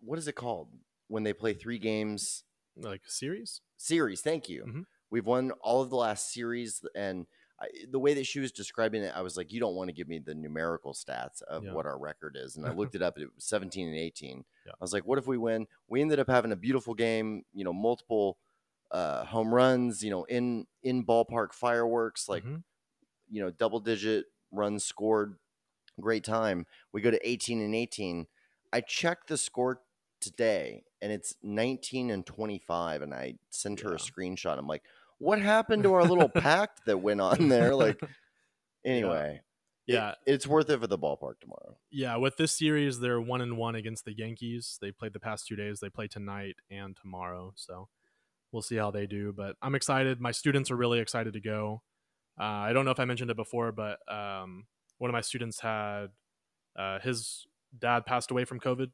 what 0.01 0.19
is 0.19 0.29
it 0.29 0.35
called 0.35 0.71
when 1.09 1.23
they 1.23 1.33
play 1.33 1.55
three 1.55 1.79
games 1.79 2.45
Like 2.77 3.07
series. 3.11 3.61
series? 3.77 4.21
Thank 4.23 4.49
you. 4.49 4.67
Mhm. 4.67 4.85
We've 5.11 5.27
won 5.27 5.53
all 5.61 5.83
of 5.83 5.91
the 5.91 5.97
last 5.97 6.33
series, 6.33 6.85
and 6.95 7.27
I, 7.65 7.69
the 7.91 7.99
way 7.99 8.15
that 8.15 8.27
she 8.27 8.41
was 8.41 8.53
describing 8.53 9.03
it, 9.03 9.13
I 9.15 9.23
was 9.23 9.37
like, 9.37 9.53
"You 9.53 9.61
don't 9.61 9.75
want 9.75 9.89
to 9.89 9.93
give 9.93 10.09
me 10.09 10.19
the 10.19 10.35
numerical 10.35 10.93
stats 10.93 11.43
of 11.43 11.65
Yeah. 11.65 11.73
what 11.73 11.87
our 11.87 11.99
record 11.99 12.37
is." 12.39 12.57
And 12.57 12.67
I 12.67 12.73
looked 12.75 12.95
it 12.95 13.03
up; 13.03 13.19
it 13.19 13.29
was 13.35 13.45
17 13.45 13.89
and 13.89 13.97
18. 13.97 14.45
Yeah. 14.67 14.73
I 14.73 14.77
was 14.81 14.93
like, 14.93 15.05
"What 15.07 15.19
if 15.19 15.27
we 15.27 15.39
win?" 15.39 15.67
We 15.89 16.01
ended 16.01 16.19
up 16.21 16.29
having 16.29 16.53
a 16.53 16.57
beautiful 16.57 16.95
game. 16.95 17.45
You 17.53 17.65
know, 17.65 17.73
multiple 17.73 18.39
uh, 18.91 19.25
home 19.25 19.53
runs. 19.55 20.03
You 20.05 20.11
know, 20.11 20.25
in 20.25 20.67
in 20.83 21.05
ballpark 21.05 21.53
fireworks, 21.53 22.29
like 22.29 22.45
Mhm. 22.45 22.63
you 23.31 23.43
know, 23.43 23.51
double 23.51 23.81
digit 23.81 24.27
runs 24.53 24.85
scored. 24.85 25.37
Great 26.01 26.25
time. 26.25 26.67
We 26.93 27.01
go 27.01 27.11
to 27.11 27.29
18 27.29 27.61
and 27.61 27.75
18. 27.75 28.27
I 28.73 28.81
checked 28.81 29.29
the 29.29 29.37
score 29.39 29.83
today, 30.21 30.85
and 31.03 31.13
it's 31.13 31.35
19 31.43 32.11
and 32.11 32.25
25. 32.27 33.03
And 33.03 33.15
I 33.15 33.39
sent 33.51 33.81
her 33.81 33.91
Yeah. 33.91 33.95
a 33.97 33.99
screenshot. 33.99 34.59
I'm 34.59 34.67
like, 34.67 34.83
"What 35.19 35.41
happened 35.41 35.83
to 35.85 35.95
our 35.95 36.05
little 36.05 36.29
pact 36.49 36.87
that 36.87 36.99
went 36.99 37.21
on 37.21 37.49
there?" 37.49 37.75
Like, 37.75 38.01
anyway. 38.85 39.41
it- 39.87 39.93
Yeah. 39.95 40.15
it's 40.27 40.47
worth 40.47 40.71
it 40.71 40.81
for 40.81 40.87
the 40.87 40.99
ballpark 40.99 41.41
tomorrow. 41.41 41.77
yeah, 41.91 42.17
with 42.17 42.37
this 42.37 42.57
series, 42.57 43.01
they're 43.01 43.21
one 43.21 43.41
and 43.43 43.57
one 43.59 43.75
against 43.75 44.05
the 44.07 44.17
Yankees. 44.17 44.79
They 44.81 44.91
played 44.93 45.13
the 45.13 45.21
past 45.21 45.47
two 45.47 45.57
days. 45.57 45.81
They 45.81 45.91
play 45.91 46.07
tonight 46.09 46.57
and 46.71 46.97
tomorrow. 46.97 47.53
So 47.57 47.89
we'll 48.51 48.63
see 48.63 48.77
how 48.77 48.91
they 48.91 49.07
do. 49.07 49.33
But 49.37 49.57
I'm 49.61 49.75
excited. 49.75 50.21
My 50.21 50.31
students 50.33 50.71
are 50.71 50.77
really 50.77 51.01
excited 51.01 51.33
to 51.35 51.41
go. 51.41 51.83
Uh, 52.41 52.45
I 52.45 52.73
don't 52.73 52.85
know 52.85 52.91
if 52.93 52.99
I 53.01 53.05
mentioned 53.05 53.31
it 53.31 53.37
before, 53.37 53.73
but 53.73 53.99
um, 54.13 54.67
one 54.99 55.11
of 55.11 55.13
my 55.13 55.21
students 55.21 55.61
had 55.61 56.07
uh, 56.77 56.99
his 57.01 57.47
dad 57.79 58.07
passed 58.07 58.31
away 58.31 58.45
from 58.45 58.59
COVID, 58.61 58.91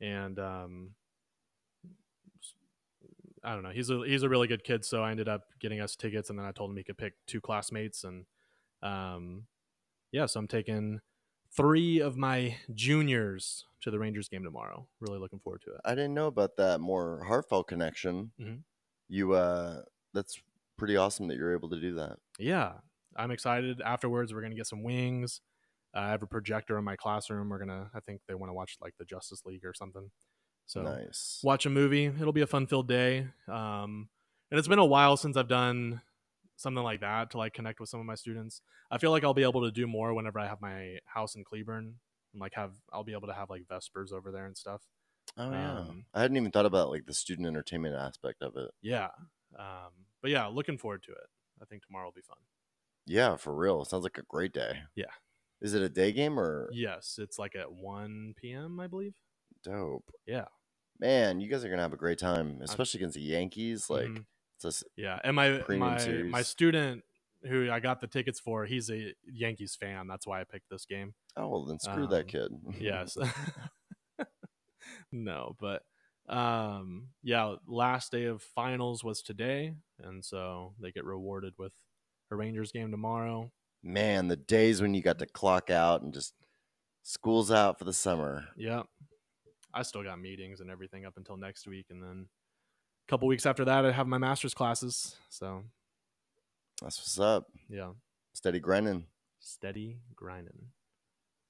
and 0.00 0.38
um, 0.38 0.90
I 3.46 3.54
don't 3.54 3.62
know. 3.62 3.70
He's 3.70 3.90
a 3.90 4.02
he's 4.06 4.24
a 4.24 4.28
really 4.28 4.48
good 4.48 4.64
kid, 4.64 4.84
so 4.84 5.02
I 5.02 5.10
ended 5.12 5.28
up 5.28 5.44
getting 5.60 5.80
us 5.80 5.96
tickets, 5.96 6.30
and 6.30 6.38
then 6.38 6.46
I 6.46 6.52
told 6.52 6.70
him 6.70 6.76
he 6.76 6.84
could 6.84 6.98
pick 6.98 7.14
two 7.26 7.40
classmates, 7.40 8.04
and 8.04 8.26
um, 8.82 9.46
yeah, 10.12 10.26
so 10.26 10.40
I'm 10.40 10.48
taking 10.48 11.00
three 11.50 12.00
of 12.00 12.16
my 12.16 12.56
juniors 12.74 13.66
to 13.82 13.90
the 13.90 13.98
Rangers 13.98 14.28
game 14.28 14.44
tomorrow. 14.44 14.88
Really 15.00 15.18
looking 15.18 15.38
forward 15.40 15.62
to 15.62 15.74
it. 15.74 15.80
I 15.84 15.94
didn't 15.94 16.14
know 16.14 16.26
about 16.26 16.56
that 16.56 16.80
more 16.80 17.24
heartfelt 17.24 17.68
connection. 17.68 18.32
Mhm. 18.40 18.64
You, 19.08 19.34
uh, 19.34 19.82
that's 20.12 20.40
pretty 20.76 20.96
awesome 20.96 21.28
that 21.28 21.36
you're 21.36 21.54
able 21.54 21.70
to 21.70 21.80
do 21.80 21.94
that. 21.94 22.18
Yeah, 22.38 22.80
I'm 23.16 23.30
excited. 23.30 23.80
Afterwards, 23.80 24.34
we're 24.34 24.42
gonna 24.42 24.56
get 24.56 24.66
some 24.66 24.82
wings. 24.82 25.40
Uh, 25.94 26.00
I 26.00 26.08
have 26.10 26.22
a 26.22 26.26
projector 26.26 26.76
in 26.78 26.84
my 26.84 26.96
classroom. 26.96 27.48
We're 27.48 27.58
gonna, 27.60 27.90
I 27.94 28.00
think 28.00 28.22
they 28.26 28.34
want 28.34 28.50
to 28.50 28.54
watch 28.54 28.76
like 28.80 28.96
the 28.98 29.04
Justice 29.04 29.44
League 29.46 29.64
or 29.64 29.72
something. 29.72 30.10
So 30.66 30.82
nice. 30.82 31.40
watch 31.42 31.64
a 31.64 31.70
movie. 31.70 32.06
It'll 32.06 32.32
be 32.32 32.42
a 32.42 32.46
fun-filled 32.46 32.88
day. 32.88 33.28
Um, 33.48 34.08
and 34.50 34.58
it's 34.58 34.68
been 34.68 34.78
a 34.78 34.84
while 34.84 35.16
since 35.16 35.36
I've 35.36 35.48
done 35.48 36.00
something 36.56 36.82
like 36.82 37.00
that 37.00 37.30
to 37.30 37.38
like 37.38 37.54
connect 37.54 37.80
with 37.80 37.88
some 37.88 38.00
of 38.00 38.06
my 38.06 38.14
students. 38.14 38.62
I 38.90 38.98
feel 38.98 39.10
like 39.10 39.24
I'll 39.24 39.34
be 39.34 39.42
able 39.42 39.62
to 39.62 39.70
do 39.70 39.86
more 39.86 40.12
whenever 40.14 40.38
I 40.38 40.46
have 40.46 40.60
my 40.60 40.98
house 41.06 41.34
in 41.34 41.44
Cleburne 41.44 41.94
and 42.32 42.40
like 42.40 42.54
have 42.54 42.72
I'll 42.92 43.04
be 43.04 43.12
able 43.12 43.28
to 43.28 43.34
have 43.34 43.50
like 43.50 43.68
vespers 43.68 44.12
over 44.12 44.30
there 44.30 44.46
and 44.46 44.56
stuff. 44.56 44.82
Oh 45.36 45.50
yeah, 45.50 45.78
um, 45.80 46.06
I 46.14 46.22
hadn't 46.22 46.36
even 46.36 46.50
thought 46.50 46.66
about 46.66 46.90
like 46.90 47.06
the 47.06 47.14
student 47.14 47.46
entertainment 47.46 47.94
aspect 47.94 48.42
of 48.42 48.56
it. 48.56 48.70
Yeah. 48.80 49.08
Um, 49.58 49.92
but 50.22 50.30
yeah, 50.30 50.46
looking 50.46 50.78
forward 50.78 51.02
to 51.04 51.12
it. 51.12 51.28
I 51.60 51.64
think 51.64 51.84
tomorrow 51.84 52.06
will 52.06 52.12
be 52.12 52.22
fun. 52.22 52.38
Yeah, 53.06 53.36
for 53.36 53.54
real. 53.54 53.84
Sounds 53.84 54.04
like 54.04 54.18
a 54.18 54.22
great 54.22 54.52
day. 54.52 54.80
Yeah. 54.94 55.04
Is 55.60 55.74
it 55.74 55.82
a 55.82 55.88
day 55.88 56.12
game 56.12 56.38
or 56.38 56.68
Yes, 56.72 57.18
it's 57.20 57.38
like 57.38 57.56
at 57.56 57.72
1 57.72 58.34
p.m. 58.36 58.80
I 58.80 58.86
believe. 58.86 59.14
Dope? 59.70 60.10
Yeah. 60.26 60.44
Man, 60.98 61.40
you 61.40 61.48
guys 61.50 61.64
are 61.64 61.68
gonna 61.68 61.82
have 61.82 61.92
a 61.92 61.96
great 61.98 62.18
time, 62.18 62.58
especially 62.62 62.98
against 63.00 63.16
the 63.16 63.20
Yankees. 63.22 63.90
Like, 63.90 64.06
Mhm. 64.08 64.24
it's 64.56 64.82
a 64.82 64.84
Yeah, 64.96 65.20
and 65.24 65.36
my 65.36 65.62
my 65.68 66.22
my 66.30 66.42
student 66.42 67.04
who 67.42 67.70
I 67.70 67.80
got 67.80 68.00
the 68.00 68.06
tickets 68.06 68.40
for, 68.40 68.64
he's 68.64 68.90
a 68.90 69.14
Yankees 69.26 69.76
fan. 69.76 70.06
That's 70.06 70.26
why 70.26 70.40
I 70.40 70.44
picked 70.44 70.70
this 70.70 70.86
game. 70.86 71.14
oh 71.36 71.48
well, 71.48 71.64
then 71.66 71.78
screw 71.78 72.04
Um, 72.04 72.10
that 72.10 72.28
kid. 72.28 72.50
Yes. 72.80 73.16
no, 75.12 75.56
but 75.60 75.82
um 76.28 77.08
yeah, 77.22 77.56
last 77.66 78.10
day 78.12 78.24
of 78.24 78.42
finals 78.42 79.04
was 79.04 79.22
today, 79.22 79.74
and 79.98 80.24
so 80.24 80.74
they 80.80 80.90
get 80.92 81.04
rewarded 81.04 81.54
with 81.58 81.72
a 82.30 82.36
Rangers 82.36 82.72
game 82.72 82.90
tomorrow. 82.90 83.52
Man, 83.82 84.28
the 84.28 84.36
days 84.36 84.80
when 84.82 84.94
you 84.94 85.02
got 85.02 85.18
to 85.20 85.26
clock 85.26 85.70
out 85.70 86.02
and 86.02 86.12
just 86.12 86.34
school's 87.02 87.52
out 87.52 87.78
for 87.78 87.84
the 87.84 87.92
summer. 87.92 88.48
Yep. 88.56 88.86
I 89.76 89.82
still 89.82 90.02
got 90.02 90.20
meetings 90.20 90.60
and 90.60 90.70
everything 90.70 91.04
up 91.04 91.16
until 91.16 91.36
next 91.36 91.66
week, 91.68 91.86
and 91.90 92.02
then 92.02 92.26
a 92.28 93.10
couple 93.10 93.28
weeks 93.28 93.46
after 93.46 93.64
that, 93.66 93.84
I 93.84 93.92
have 93.92 94.06
my 94.06 94.18
master's 94.18 94.54
classes. 94.54 95.16
So 95.28 95.62
That's 96.82 96.98
what's 96.98 97.20
up. 97.20 97.46
yeah, 97.68 97.90
Steady 98.34 98.58
grinding. 98.60 99.04
steady 99.40 99.98
grinding. 100.14 100.68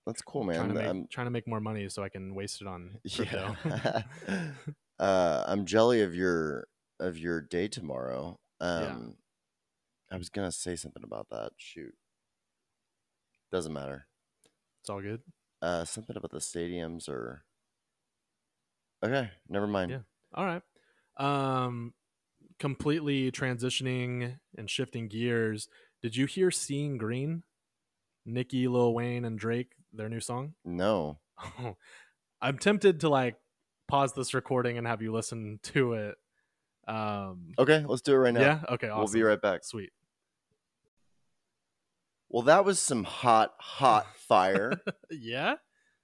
That's 0.07 0.23
cool, 0.23 0.45
Trying 0.45 0.59
man. 0.59 0.69
to 0.69 0.75
make 0.75 0.87
I'm, 0.89 1.07
trying 1.09 1.27
to 1.27 1.31
make 1.33 1.49
more 1.49 1.61
money 1.61 1.89
so 1.89 2.03
I 2.03 2.09
can 2.09 2.35
waste 2.35 2.61
it 2.61 2.67
on 2.69 2.99
crypto. 3.15 3.57
yeah. 3.65 4.03
uh, 4.99 5.45
I'm 5.47 5.65
jelly 5.67 6.03
of 6.03 6.15
your 6.15 6.67
of 7.01 7.19
your 7.19 7.41
day 7.41 7.69
tomorrow. 7.69 8.39
Um, 8.61 8.83
Yeah. 8.83 8.97
I 10.13 10.17
was 10.19 10.29
gonna 10.29 10.53
say 10.53 10.77
something 10.77 11.03
about 11.03 11.29
that. 11.31 11.53
Shoot, 11.57 11.95
doesn't 13.51 13.73
matter. 13.73 14.07
it's 14.81 14.89
all 14.91 15.01
good. 15.03 15.23
Uh, 15.63 15.85
something 15.85 16.17
about 16.17 16.31
the 16.31 16.39
stadiums 16.39 17.09
or. 17.09 17.43
Okay, 19.05 19.31
never 19.49 19.67
mind. 19.67 19.91
Yeah. 19.91 19.99
All 20.35 20.45
right. 20.45 20.63
Um, 21.19 21.95
completely 22.59 23.31
transitioning 23.31 24.39
and 24.57 24.69
shifting 24.71 25.09
gears. 25.09 25.69
Did 26.03 26.17
you 26.17 26.27
hear 26.27 26.51
"Seeing 26.51 26.99
Green"? 26.99 27.43
Nicki, 28.25 28.67
Lil 28.69 28.93
Wayne, 28.93 29.25
and 29.25 29.39
Drake, 29.39 29.73
their 29.93 30.09
new 30.09 30.21
song. 30.21 30.55
No. 30.65 31.19
I'm 32.41 32.59
tempted 32.59 33.01
to 33.01 33.09
like 33.09 33.37
pause 33.89 34.13
this 34.15 34.35
recording 34.35 34.79
and 34.79 34.87
have 34.87 35.01
you 35.03 35.13
listen 35.13 35.61
to 35.65 35.93
it. 35.95 36.15
Um, 36.89 37.53
Okay, 37.59 37.85
let's 37.87 38.03
do 38.03 38.15
it 38.15 38.17
right 38.17 38.35
now. 38.35 38.41
yeah. 38.41 38.61
Okay. 38.71 38.89
Awesome. 38.89 38.99
We'll 39.05 39.13
be 39.13 39.23
right 39.23 39.41
back. 39.41 39.65
Sweet. 39.65 39.91
Well, 42.29 42.43
that 42.45 42.65
was 42.65 42.81
some 42.81 43.05
hot, 43.05 43.53
hot 43.59 44.07
fire. 44.17 44.81
Yeah. 45.11 45.55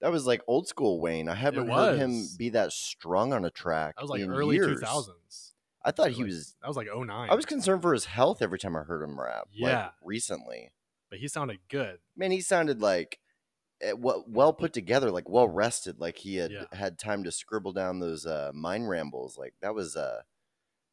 That 0.03 0.13
was 0.13 0.27
like 0.27 0.43
old 0.47 0.69
school 0.69 1.01
Wayne. 1.01 1.29
I 1.29 1.35
haven't 1.35 1.69
heard 1.69 1.97
him 1.99 2.27
be 2.37 2.51
that 2.51 2.73
strong 2.73 3.33
on 3.33 3.45
a 3.47 3.51
track. 3.51 3.95
That 3.97 4.03
was 4.03 4.11
like 4.11 4.29
early 4.29 4.59
2000s. 4.59 5.53
I 5.85 5.91
thought 5.91 6.05
That 6.09 6.11
he 6.13 6.23
like- 6.23 6.27
was. 6.33 6.55
That 6.61 6.69
was 6.69 6.77
like 6.77 6.89
09. 6.95 7.31
I 7.31 7.35
was 7.35 7.47
concerned 7.47 7.81
for 7.83 7.93
his 7.95 8.05
health 8.05 8.43
every 8.43 8.59
time 8.59 8.77
I 8.77 8.81
heard 8.83 9.03
him 9.03 9.19
rap. 9.19 9.49
like, 9.59 9.71
Yeah. 9.73 9.91
recently, 10.05 10.71
but 11.11 11.19
he 11.21 11.27
sounded 11.29 11.59
good. 11.69 12.01
man, 12.15 12.31
he 12.31 12.41
sounded 12.43 12.81
like 12.83 13.19
eh, 13.81 13.93
well, 13.93 14.25
well 14.29 14.53
put 14.53 14.73
together, 14.73 15.11
like 15.11 15.29
well 15.29 15.49
rested, 15.49 15.99
like 15.99 16.19
he 16.19 16.37
had 16.37 16.53
Yeah. 16.53 16.65
had 16.73 16.99
time 16.99 17.25
to 17.25 17.33
scribble 17.33 17.73
down 17.73 17.99
those 17.99 18.27
uh, 18.27 18.53
mind 18.55 18.89
rambles. 18.89 19.37
Like 19.39 19.55
that 19.61 19.75
was 19.75 19.97
uh 19.97 20.23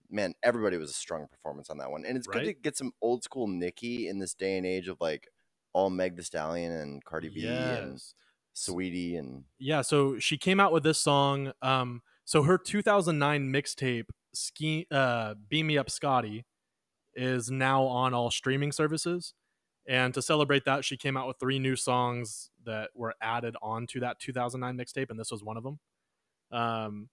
man, 0.10 0.34
everybody 0.42 0.76
was 0.78 0.90
a 0.90 0.94
strong 0.94 1.28
performance 1.28 1.70
on 1.70 1.78
that 1.78 1.92
one, 1.92 2.04
and 2.04 2.18
it's 2.18 2.26
good 2.26 2.46
to 2.46 2.54
get 2.54 2.76
some 2.76 2.92
old 3.02 3.24
school 3.24 3.46
Nicki 3.48 4.08
in 4.08 4.18
this 4.18 4.34
day 4.34 4.58
and 4.58 4.66
age 4.66 4.88
of 4.88 4.98
like 5.00 5.28
all 5.74 5.92
Meg 5.92 6.16
The 6.18 6.24
Stallion 6.24 6.72
and 6.72 7.06
Cardi 7.06 7.30
B 7.30 7.46
and 7.46 7.92
Yes. 7.94 8.16
Saweetie 8.56 9.18
and 9.18 9.44
Yeah, 9.58 9.82
so 9.82 10.20
she 10.20 10.38
came 10.38 10.60
out 10.60 10.72
with 10.72 10.84
this 10.84 11.00
song. 11.00 11.52
Um, 11.62 12.02
so 12.26 12.44
her 12.44 12.58
2009 12.58 13.52
mixtape, 13.52 14.06
Ski, 14.34 14.86
uh, 14.92 15.36
"Beam 15.48 15.68
Me 15.68 15.78
Up, 15.78 15.90
Scotty," 15.90 16.46
is 17.16 17.50
now 17.50 17.84
on 17.84 18.14
all 18.14 18.30
streaming 18.32 18.72
services. 18.72 19.34
And 19.88 20.14
to 20.14 20.22
celebrate 20.22 20.66
that, 20.66 20.86
she 20.86 20.98
came 20.98 21.18
out 21.18 21.28
with 21.28 21.38
three 21.40 21.58
new 21.58 21.76
songs 21.76 22.52
that 22.66 22.92
were 22.94 23.16
added 23.22 23.56
onto 23.62 24.00
that 24.02 24.20
2009 24.20 24.78
mixtape, 24.78 25.10
and 25.10 25.20
this 25.20 25.32
was 25.32 25.44
one 25.44 25.58
of 25.58 25.64
them. 25.64 25.80
Um, 26.52 27.10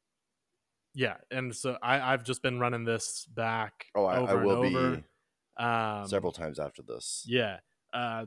yeah, 0.95 1.17
and 1.31 1.55
so 1.55 1.79
I, 1.83 2.13
I've 2.13 2.25
just 2.25 2.43
been 2.43 2.59
running 2.59 2.85
this 2.85 3.27
back 3.35 3.87
oh, 3.95 4.05
I, 4.05 4.19
over 4.19 4.31
I 4.41 4.45
will 4.45 4.63
and 4.63 4.77
over. 4.77 4.97
be 4.97 5.05
Um, 5.63 6.07
several 6.07 6.33
times 6.33 6.59
after 6.59 6.83
this. 6.83 7.25
yeah. 7.27 7.61
Uh, 7.95 8.27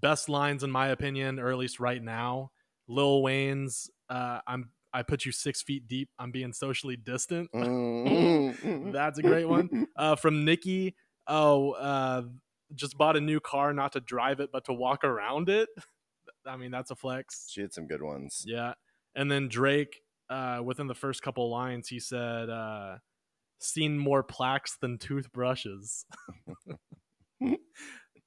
best 0.00 0.28
lines 0.28 0.64
in 0.64 0.70
my 0.70 0.88
opinion, 0.88 1.38
or 1.38 1.50
at 1.50 1.58
least 1.58 1.78
right 1.80 2.02
now, 2.02 2.50
Lil 2.88 3.22
Wayne's 3.22 3.90
uh, 4.08 4.40
"I'm 4.46 4.70
I 4.92 5.02
put 5.02 5.24
you 5.24 5.32
six 5.32 5.62
feet 5.62 5.86
deep. 5.88 6.08
I'm 6.18 6.30
being 6.30 6.52
socially 6.52 6.96
distant." 6.96 7.50
Mm. 7.62 8.92
That's 8.92 9.18
a 9.18 9.22
great 9.22 9.48
one. 9.48 9.86
Uh, 9.96 10.16
from 10.16 10.44
Nicki, 10.44 10.94
oh, 11.26 11.72
uh, 11.72 12.22
just 12.74 12.98
bought 12.98 13.16
a 13.16 13.20
new 13.20 13.40
car, 13.40 13.72
not 13.72 13.92
to 13.92 14.00
drive 14.00 14.40
it, 14.40 14.50
but 14.52 14.64
to 14.66 14.72
walk 14.72 15.04
around 15.04 15.48
it. 15.48 15.68
I 16.46 16.56
mean, 16.56 16.72
that's 16.72 16.90
a 16.90 16.96
flex. 16.96 17.46
She 17.50 17.60
had 17.60 17.72
some 17.72 17.86
good 17.86 18.02
ones. 18.02 18.44
Yeah. 18.44 18.74
And 19.14 19.30
then 19.30 19.48
Drake, 19.48 20.00
uh, 20.28 20.60
within 20.64 20.88
the 20.88 20.94
first 20.94 21.22
couple 21.22 21.48
lines, 21.50 21.88
he 21.88 22.00
said, 22.00 22.50
uh, 22.50 22.96
"Seen 23.60 23.96
more 23.96 24.22
plaques 24.24 24.76
than 24.80 24.98
toothbrushes." 24.98 26.04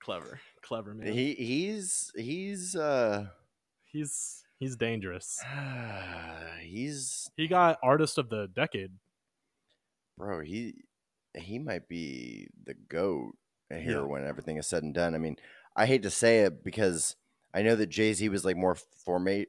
clever, 0.05 0.39
clever 0.65 0.93
man. 0.93 1.13
He 1.13 1.33
he's 1.35 2.11
he's 2.15 2.75
uh 2.75 3.27
he's 3.83 4.43
he's 4.59 4.75
dangerous. 4.75 5.39
he's 6.61 7.29
He 7.37 7.47
got 7.47 7.79
artist 7.83 8.17
of 8.17 8.29
the 8.29 8.47
decade. 8.47 8.91
bro 10.17 10.41
he 10.41 10.73
he 11.37 11.59
might 11.59 11.87
be 11.87 12.47
the 12.65 12.73
goat 12.87 13.35
here 13.69 13.99
Yeah. 13.99 14.01
when 14.01 14.25
everything 14.25 14.57
is 14.57 14.67
said 14.67 14.83
and 14.83 14.93
done. 14.93 15.15
I 15.15 15.17
mean, 15.17 15.35
I 15.75 15.85
hate 15.85 16.03
to 16.03 16.09
say 16.09 16.41
it 16.41 16.63
because 16.63 17.15
I 17.53 17.61
know 17.61 17.75
that 17.75 17.87
Jay 17.89 18.13
Z 18.13 18.29
was 18.29 18.45
like 18.45 18.55
more 18.55 18.75
forma- 18.75 19.45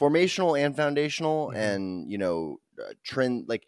formational 0.00 0.58
and 0.58 0.74
foundational, 0.76 1.48
Mhm. 1.48 1.56
and 1.56 2.10
you 2.10 2.18
know 2.18 2.60
uh, 2.82 2.92
trend 3.04 3.48
like 3.48 3.64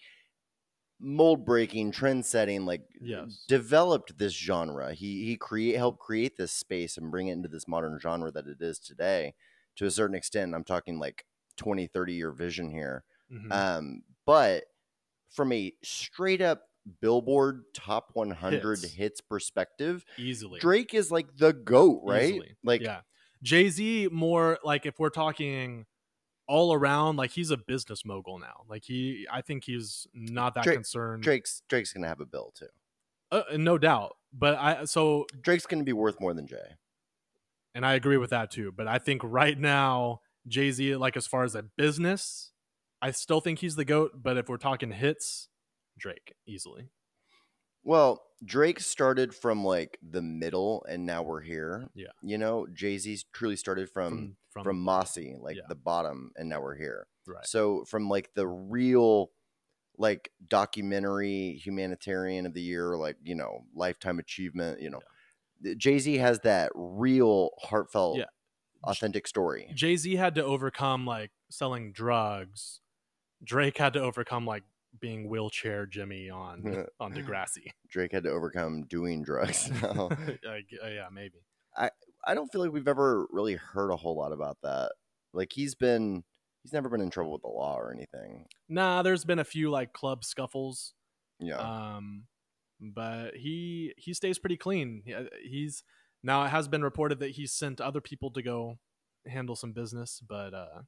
mold 1.01 1.45
breaking, 1.45 1.93
trend 1.93 2.27
setting, 2.27 2.67
like 2.67 2.83
Yes. 3.01 3.49
developed 3.49 4.19
this 4.19 4.33
genre. 4.35 4.95
He 4.95 5.25
he 5.27 5.37
create 5.37 5.77
helped 5.77 5.99
create 6.01 6.37
this 6.37 6.53
space 6.53 6.97
and 6.97 7.11
bring 7.11 7.29
it 7.29 7.33
into 7.33 7.49
this 7.49 7.69
modern 7.69 7.99
genre 8.01 8.31
that 8.33 8.47
it 8.47 8.61
is 8.63 8.79
today 8.79 9.35
to 9.77 9.87
a 9.87 9.91
certain 9.91 10.17
extent. 10.17 10.55
I'm 10.55 10.65
talking 10.65 10.99
like 10.99 11.27
20, 11.57 11.87
30 11.87 12.15
year 12.15 12.33
vision 12.33 12.71
here. 12.71 13.05
Mhm. 13.29 13.51
Um, 13.51 14.03
but 14.27 14.65
from 15.31 15.53
a 15.53 15.73
straight 15.83 16.41
up 16.41 16.69
Billboard 17.01 17.65
top 17.75 18.11
100 18.15 18.85
Hits. 18.85 18.85
hits, 18.85 19.21
perspective, 19.21 20.05
Easily. 20.17 20.61
Drake 20.61 20.95
is 20.95 21.11
like 21.11 21.37
the 21.37 21.53
goat, 21.53 22.03
right? 22.05 22.25
Easily. 22.33 22.57
Like, 22.65 22.83
yeah. 22.83 23.03
Jay 23.43 23.69
Z 23.69 24.09
more 24.13 24.59
like 24.65 24.87
if 24.87 24.99
we're 24.99 25.11
talking 25.11 25.87
all 26.47 26.73
around, 26.75 27.17
like 27.17 27.31
he's 27.31 27.51
a 27.51 27.57
business 27.57 28.05
mogul 28.05 28.39
now. 28.39 28.65
Like 28.69 28.85
he, 28.85 29.27
I 29.33 29.41
think 29.41 29.65
he's 29.65 30.07
not 30.15 30.55
that 30.55 30.65
Drake- 30.65 30.77
concerned. 30.77 31.23
Drake's 31.23 31.63
Drake's 31.69 31.93
gonna 31.93 32.09
have 32.09 32.21
a 32.21 32.27
bill 32.27 32.53
too. 32.57 32.69
uh, 33.33 33.43
no 33.57 33.79
doubt. 33.79 34.17
But 34.33 34.57
I 34.59 34.85
so 34.85 35.27
Drake's 35.41 35.67
gonna 35.67 35.85
be 35.85 35.93
worth 35.93 36.21
more 36.21 36.35
than 36.35 36.47
Jay. 36.47 36.77
and 37.75 37.85
I 37.87 37.95
agree 37.95 38.17
with 38.17 38.31
that 38.31 38.51
too. 38.51 38.73
But 38.73 38.87
I 38.89 38.99
think 38.99 39.23
right 39.25 39.59
now 39.59 40.21
Jay 40.47 40.71
Z, 40.71 40.97
like 40.97 41.17
as 41.17 41.27
far 41.27 41.45
as 41.45 41.55
a 41.55 41.63
business, 41.63 42.51
I 43.01 43.11
still 43.11 43.41
think 43.41 43.61
he's 43.61 43.77
the 43.77 43.85
goat. 43.85 44.13
But 44.23 44.37
if 44.37 44.49
we're 44.49 44.57
talking 44.59 44.91
hits, 44.93 45.49
Drake 45.99 46.35
easily. 46.47 46.91
Well, 47.85 48.23
Drake 48.45 48.81
started 48.81 49.35
from 49.35 49.65
like 49.65 49.99
the 50.03 50.23
middle, 50.23 50.85
and 50.89 51.07
now 51.07 51.23
we're 51.23 51.41
here. 51.41 51.89
Yeah. 51.95 52.09
you 52.23 52.39
know, 52.39 52.67
Jay 52.73 52.99
Z 52.99 53.21
truly 53.33 53.57
started 53.57 53.91
from 53.91 54.37
from, 54.51 54.79
Mossy, 54.81 55.37
like 55.41 55.57
yeah. 55.57 55.63
the 55.69 55.75
bottom, 55.75 56.31
and 56.37 56.49
now 56.49 56.61
we're 56.61 56.77
here. 56.77 57.07
right. 57.27 57.47
So 57.47 57.85
from 57.85 58.09
like 58.09 58.31
the 58.35 58.47
real 58.47 59.31
like 59.99 60.31
documentary 60.49 61.61
humanitarian 61.65 62.47
of 62.47 62.55
the 62.55 62.61
year, 62.63 62.97
like, 62.97 63.17
you 63.23 63.35
know, 63.35 63.65
lifetime 63.75 64.19
achievement, 64.19 64.81
you 64.81 64.91
know. 64.91 65.01
Jay 65.77 65.99
Z 65.99 66.17
has 66.19 66.41
that 66.41 66.71
real 66.75 67.51
heartfelt 67.63 68.19
Yeah. 68.19 68.25
authentic 68.83 69.27
story. 69.27 69.71
Jay 69.75 69.97
Z 69.97 70.17
had 70.17 70.35
to 70.35 70.45
overcome 70.45 71.07
like 71.07 71.31
selling 71.49 71.93
drugs. 71.93 72.81
Drake 73.43 73.79
had 73.79 73.93
to 73.95 74.01
overcome 74.01 74.47
like 74.47 74.65
being 75.01 75.29
wheelchair 75.29 75.87
Jimmy 75.87 76.31
on 76.31 76.87
on 77.01 77.13
Degrassi. 77.15 77.71
Drake 77.89 78.13
had 78.13 78.25
to 78.25 78.31
overcome 78.31 78.85
doing 78.85 79.23
drugs. 79.23 79.71
I 79.83 80.61
g- 80.69 80.79
uh, 80.83 80.89
yeah, 80.89 81.09
maybe. 81.13 81.39
I 81.77 81.91
I 82.27 82.35
don't 82.35 82.51
feel 82.53 82.61
like 82.63 82.73
we've 82.73 82.89
ever 82.89 83.27
really 83.31 83.55
heard 83.55 83.91
a 83.91 83.97
whole 83.97 84.17
lot 84.17 84.33
about 84.33 84.59
that. 84.63 84.93
Like 85.33 85.53
he's 85.53 85.75
been 85.75 86.25
he's 86.63 86.73
never 86.73 86.89
been 86.89 87.01
in 87.01 87.11
trouble 87.11 87.33
with 87.33 87.43
the 87.43 87.49
law 87.49 87.77
or 87.77 87.93
anything. 87.93 88.47
Nah, 88.69 89.03
there's 89.03 89.25
been 89.25 89.39
a 89.39 89.45
few 89.45 89.71
like 89.71 89.93
club 89.93 90.25
scuffles. 90.25 90.95
Yeah. 91.41 91.57
Um, 91.59 92.25
but 92.81 93.35
he 93.37 93.95
he 93.97 94.15
stays 94.15 94.39
pretty 94.39 94.57
clean. 94.57 95.03
He- 95.05 95.15
uh, 95.15 95.25
He's 95.43 95.83
now 96.23 96.45
it 96.45 96.49
has 96.49 96.69
been 96.69 96.83
reported 96.83 97.19
that 97.21 97.33
he's 97.33 97.53
sent 97.53 97.81
other 97.81 98.01
people 98.01 98.31
to 98.33 98.43
go 98.43 98.79
handle 99.27 99.57
some 99.57 99.73
business, 99.73 100.21
but 100.27 100.55
uh, 100.55 100.83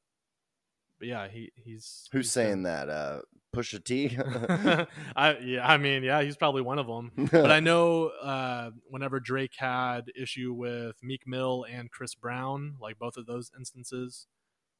but 0.99 1.07
yeah, 1.07 1.27
he 1.27 1.51
he's 1.55 2.07
Who's 2.11 2.25
he's 2.25 2.31
saying 2.31 2.63
that? 2.63 2.89
Uh, 2.89 3.21
Pusha 3.55 3.83
T. 3.83 4.17
I 5.15 5.37
yeah, 5.39 5.67
I 5.67 5.77
mean, 5.77 6.03
yeah, 6.03 6.21
he's 6.21 6.37
probably 6.37 6.61
one 6.61 6.79
of 6.79 6.87
them. 6.87 7.11
But 7.31 7.51
I 7.51 7.59
know 7.61 8.07
uh, 8.21 8.71
whenever 8.89 9.19
Drake 9.19 9.55
had 9.57 10.11
issue 10.19 10.53
with 10.53 10.95
Meek 11.01 11.25
Mill 11.25 11.65
and 11.69 11.91
Chris 11.91 12.15
Brown, 12.15 12.75
like 12.81 12.99
both 12.99 13.17
of 13.17 13.25
those 13.25 13.51
instances, 13.57 14.27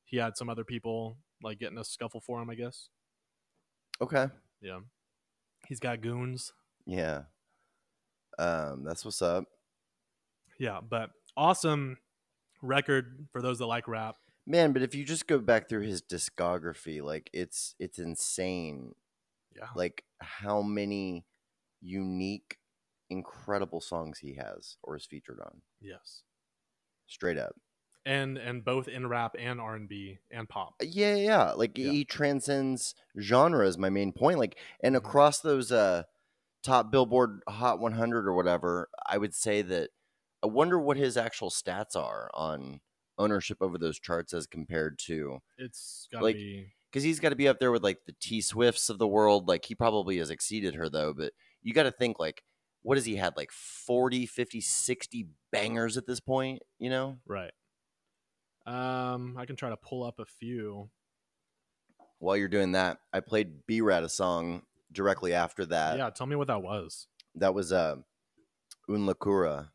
he 0.06 0.18
had 0.18 0.38
some 0.38 0.50
other 0.50 0.64
people 0.64 1.18
like 1.44 1.60
getting 1.60 1.78
a 1.78 1.84
scuffle 1.84 2.22
for 2.22 2.42
him. 2.42 2.50
I 2.50 2.56
guess. 2.56 2.90
okay. 4.02 4.28
Yeah, 4.62 4.80
he's 5.68 5.80
got 5.80 6.02
goons. 6.02 6.54
Yeah. 6.86 7.24
Um, 8.40 8.84
that's 8.84 9.04
what's 9.04 9.22
up. 9.22 9.46
Yeah, 10.60 10.80
but 10.88 11.12
awesome 11.36 11.98
record 12.62 13.28
for 13.32 13.42
those 13.42 13.60
that 13.60 13.66
like 13.68 13.88
rap. 13.88 14.16
Man, 14.48 14.72
but 14.74 14.82
if 14.82 14.96
you 14.96 15.04
just 15.04 15.28
go 15.28 15.40
back 15.40 15.68
through 15.70 15.82
his 15.82 16.02
discography, 16.02 17.04
like 17.04 17.30
it's 17.34 17.76
it's 17.80 18.00
insane 18.00 18.96
Yeah, 19.56 19.72
like 19.76 20.06
how 20.22 20.62
many 20.64 21.28
unique 21.82 22.60
incredible 23.10 23.82
songs 23.82 24.20
he 24.20 24.36
has 24.36 24.78
or 24.84 24.96
is 24.98 25.06
featured 25.06 25.40
on. 25.42 25.64
yes, 25.80 26.24
Straight 27.08 27.38
up. 27.40 27.56
and 28.06 28.38
and 28.38 28.64
both 28.64 28.88
in 28.88 29.08
rap 29.08 29.36
and 29.38 29.60
R 29.62 29.76
and 29.76 29.88
B 29.90 30.20
and 30.32 30.48
pop. 30.50 30.82
Yeah, 30.82 31.16
yeah, 31.16 31.26
yeah. 31.26 31.52
Like 31.54 31.76
Yeah. 31.82 31.94
he 31.94 32.06
transcends 32.06 32.94
genre 33.20 33.66
is 33.68 33.78
my 33.78 33.90
main 33.90 34.14
point. 34.14 34.38
Like 34.38 34.60
and 34.82 34.96
Mhm. 34.96 35.18
across 35.18 35.40
those 35.42 35.72
uh 35.72 36.04
top 36.64 36.92
Billboard 36.92 37.42
Hot 37.50 37.80
100 37.80 38.28
or 38.28 38.36
whatever, 38.36 38.90
I 39.08 39.18
would 39.20 39.36
say 39.36 39.62
that 39.64 39.92
I 40.44 40.48
wonder 40.48 40.80
what 40.80 40.98
his 40.98 41.18
actual 41.18 41.50
stats 41.52 41.96
are 41.96 42.32
on 42.34 42.82
ownership 43.18 43.58
over 43.62 43.78
those 43.78 44.00
charts 44.00 44.34
as 44.34 44.46
compared 44.48 45.00
to 45.00 45.40
It's 45.58 46.08
gotta 46.12 46.24
Like, 46.26 46.36
be 46.36 46.74
because 46.92 47.04
he's 47.04 47.20
got 47.20 47.30
to 47.30 47.36
be 47.36 47.48
up 47.50 47.60
there 47.60 47.72
with 47.72 47.84
like 47.84 48.00
the 48.06 48.16
T 48.20 48.40
Swifts 48.42 48.90
of 48.90 48.98
the 48.98 49.08
world. 49.08 49.48
Like 49.48 49.66
he 49.66 49.76
probably 49.76 50.18
has 50.20 50.30
exceeded 50.30 50.76
her 50.76 50.90
though, 50.90 51.14
but 51.14 51.34
you 51.62 51.74
got 51.74 51.84
to 51.84 51.92
think 51.92 52.18
like 52.20 52.44
what 52.82 52.98
has 52.98 53.06
he 53.06 53.18
had 53.18 53.36
like 53.36 53.52
40, 53.52 54.26
50, 54.26 54.62
60 54.62 55.28
bangers 55.52 55.98
at 55.98 56.08
this 56.08 56.20
point, 56.22 56.62
you 56.80 56.90
know? 56.90 57.18
right. 57.26 57.52
Um, 58.66 59.36
I 59.38 59.46
can 59.46 59.56
try 59.56 59.70
to 59.70 59.78
pull 59.78 60.04
up 60.04 60.20
a 60.20 60.26
few. 60.26 60.90
While 62.20 62.38
you're 62.38 62.48
doing 62.48 62.72
that, 62.74 62.98
I 63.14 63.20
played 63.20 63.66
B-Rat 63.66 64.04
a 64.04 64.10
song 64.10 64.64
directly 64.92 65.34
after 65.34 65.66
that. 65.68 65.98
yeah, 65.98 66.10
tell 66.10 66.28
me 66.28 66.36
what 66.36 66.48
that 66.48 66.62
was. 66.62 67.08
That 67.36 67.54
was 67.54 67.72
uh 67.72 67.98
Un 68.90 69.06
Locura. 69.06 69.70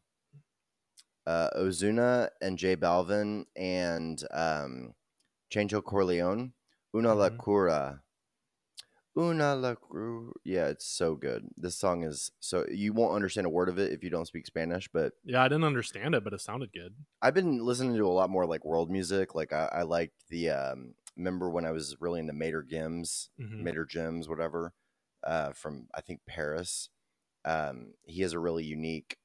Uh 1.27 1.51
Ozuna 1.57 2.31
and 2.41 2.59
J 2.59 2.77
Balvin 2.77 3.47
and 3.57 4.23
um 4.33 4.95
Chencho 5.53 5.83
Corleone. 5.83 6.55
Una 6.95 7.15
La 7.15 7.31
Mhm. 7.31 7.39
Cura. 7.39 8.03
Una 9.17 9.55
Locura. 9.57 10.33
Yeah, 10.45 10.69
it's 10.69 10.87
so 10.87 11.17
good. 11.17 11.49
This 11.57 11.77
song 11.77 12.03
is 12.03 12.31
so 12.41 12.67
you 12.71 12.93
won't 12.95 13.15
understand 13.15 13.47
a 13.47 13.51
word 13.51 13.69
of 13.69 13.79
it 13.79 13.93
if 13.93 14.03
you 14.03 14.11
don't 14.11 14.27
speak 14.27 14.47
Spanish, 14.47 14.89
but 14.89 15.13
Yeah, 15.25 15.43
I 15.43 15.49
didn't 15.49 15.65
understand 15.65 16.15
it, 16.15 16.25
but 16.25 16.33
it 16.33 16.41
sounded 16.41 16.73
good. 16.73 16.97
I've 17.21 17.35
been 17.35 17.59
listening 17.65 17.97
to 17.97 18.07
a 18.07 18.09
lot 18.09 18.31
more 18.31 18.47
like 18.47 18.65
world 18.65 18.91
music. 18.91 19.35
Like 19.35 19.53
I, 19.53 19.69
I 19.73 19.83
liked 19.83 20.29
the 20.29 20.51
um 20.51 20.95
remember 21.17 21.51
when 21.51 21.65
I 21.67 21.71
was 21.73 21.97
really 22.01 22.21
into 22.21 22.33
Maître 22.33 22.67
Gims, 22.69 23.29
Mhm. 23.39 23.63
Maître 23.65 23.87
Gims, 23.89 24.29
whatever, 24.29 24.73
uh, 25.23 25.53
from 25.53 25.89
I 25.95 26.01
think 26.01 26.23
Paris. 26.27 26.89
Um, 27.45 27.95
he 28.05 28.23
has 28.23 28.33
a 28.35 28.41
really 28.41 28.65
unique 28.65 29.19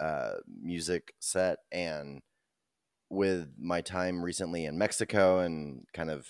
uh, 0.00 0.34
music 0.62 1.14
set, 1.20 1.58
and 1.72 2.20
with 3.10 3.48
my 3.58 3.80
time 3.80 4.22
recently 4.22 4.66
in 4.66 4.76
Mexico 4.78 5.38
and 5.40 5.86
kind 5.94 6.10
of 6.10 6.28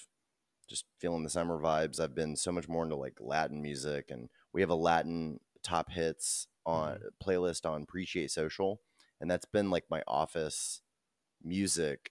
just 0.68 0.84
feeling 1.00 1.24
the 1.24 1.30
summer 1.30 1.58
vibes, 1.60 1.98
I've 1.98 2.14
been 2.14 2.36
so 2.36 2.52
much 2.52 2.68
more 2.68 2.84
into 2.84 2.96
like 2.96 3.16
Latin 3.20 3.60
music, 3.62 4.10
and 4.10 4.28
we 4.52 4.60
have 4.60 4.70
a 4.70 4.74
Latin 4.74 5.40
top 5.62 5.90
hits 5.90 6.46
on 6.64 6.98
playlist 7.24 7.68
on 7.68 7.82
Appreciate 7.82 8.30
Social, 8.30 8.80
and 9.20 9.30
that's 9.30 9.46
been 9.46 9.70
like 9.70 9.84
my 9.90 10.02
office 10.06 10.82
music 11.42 12.10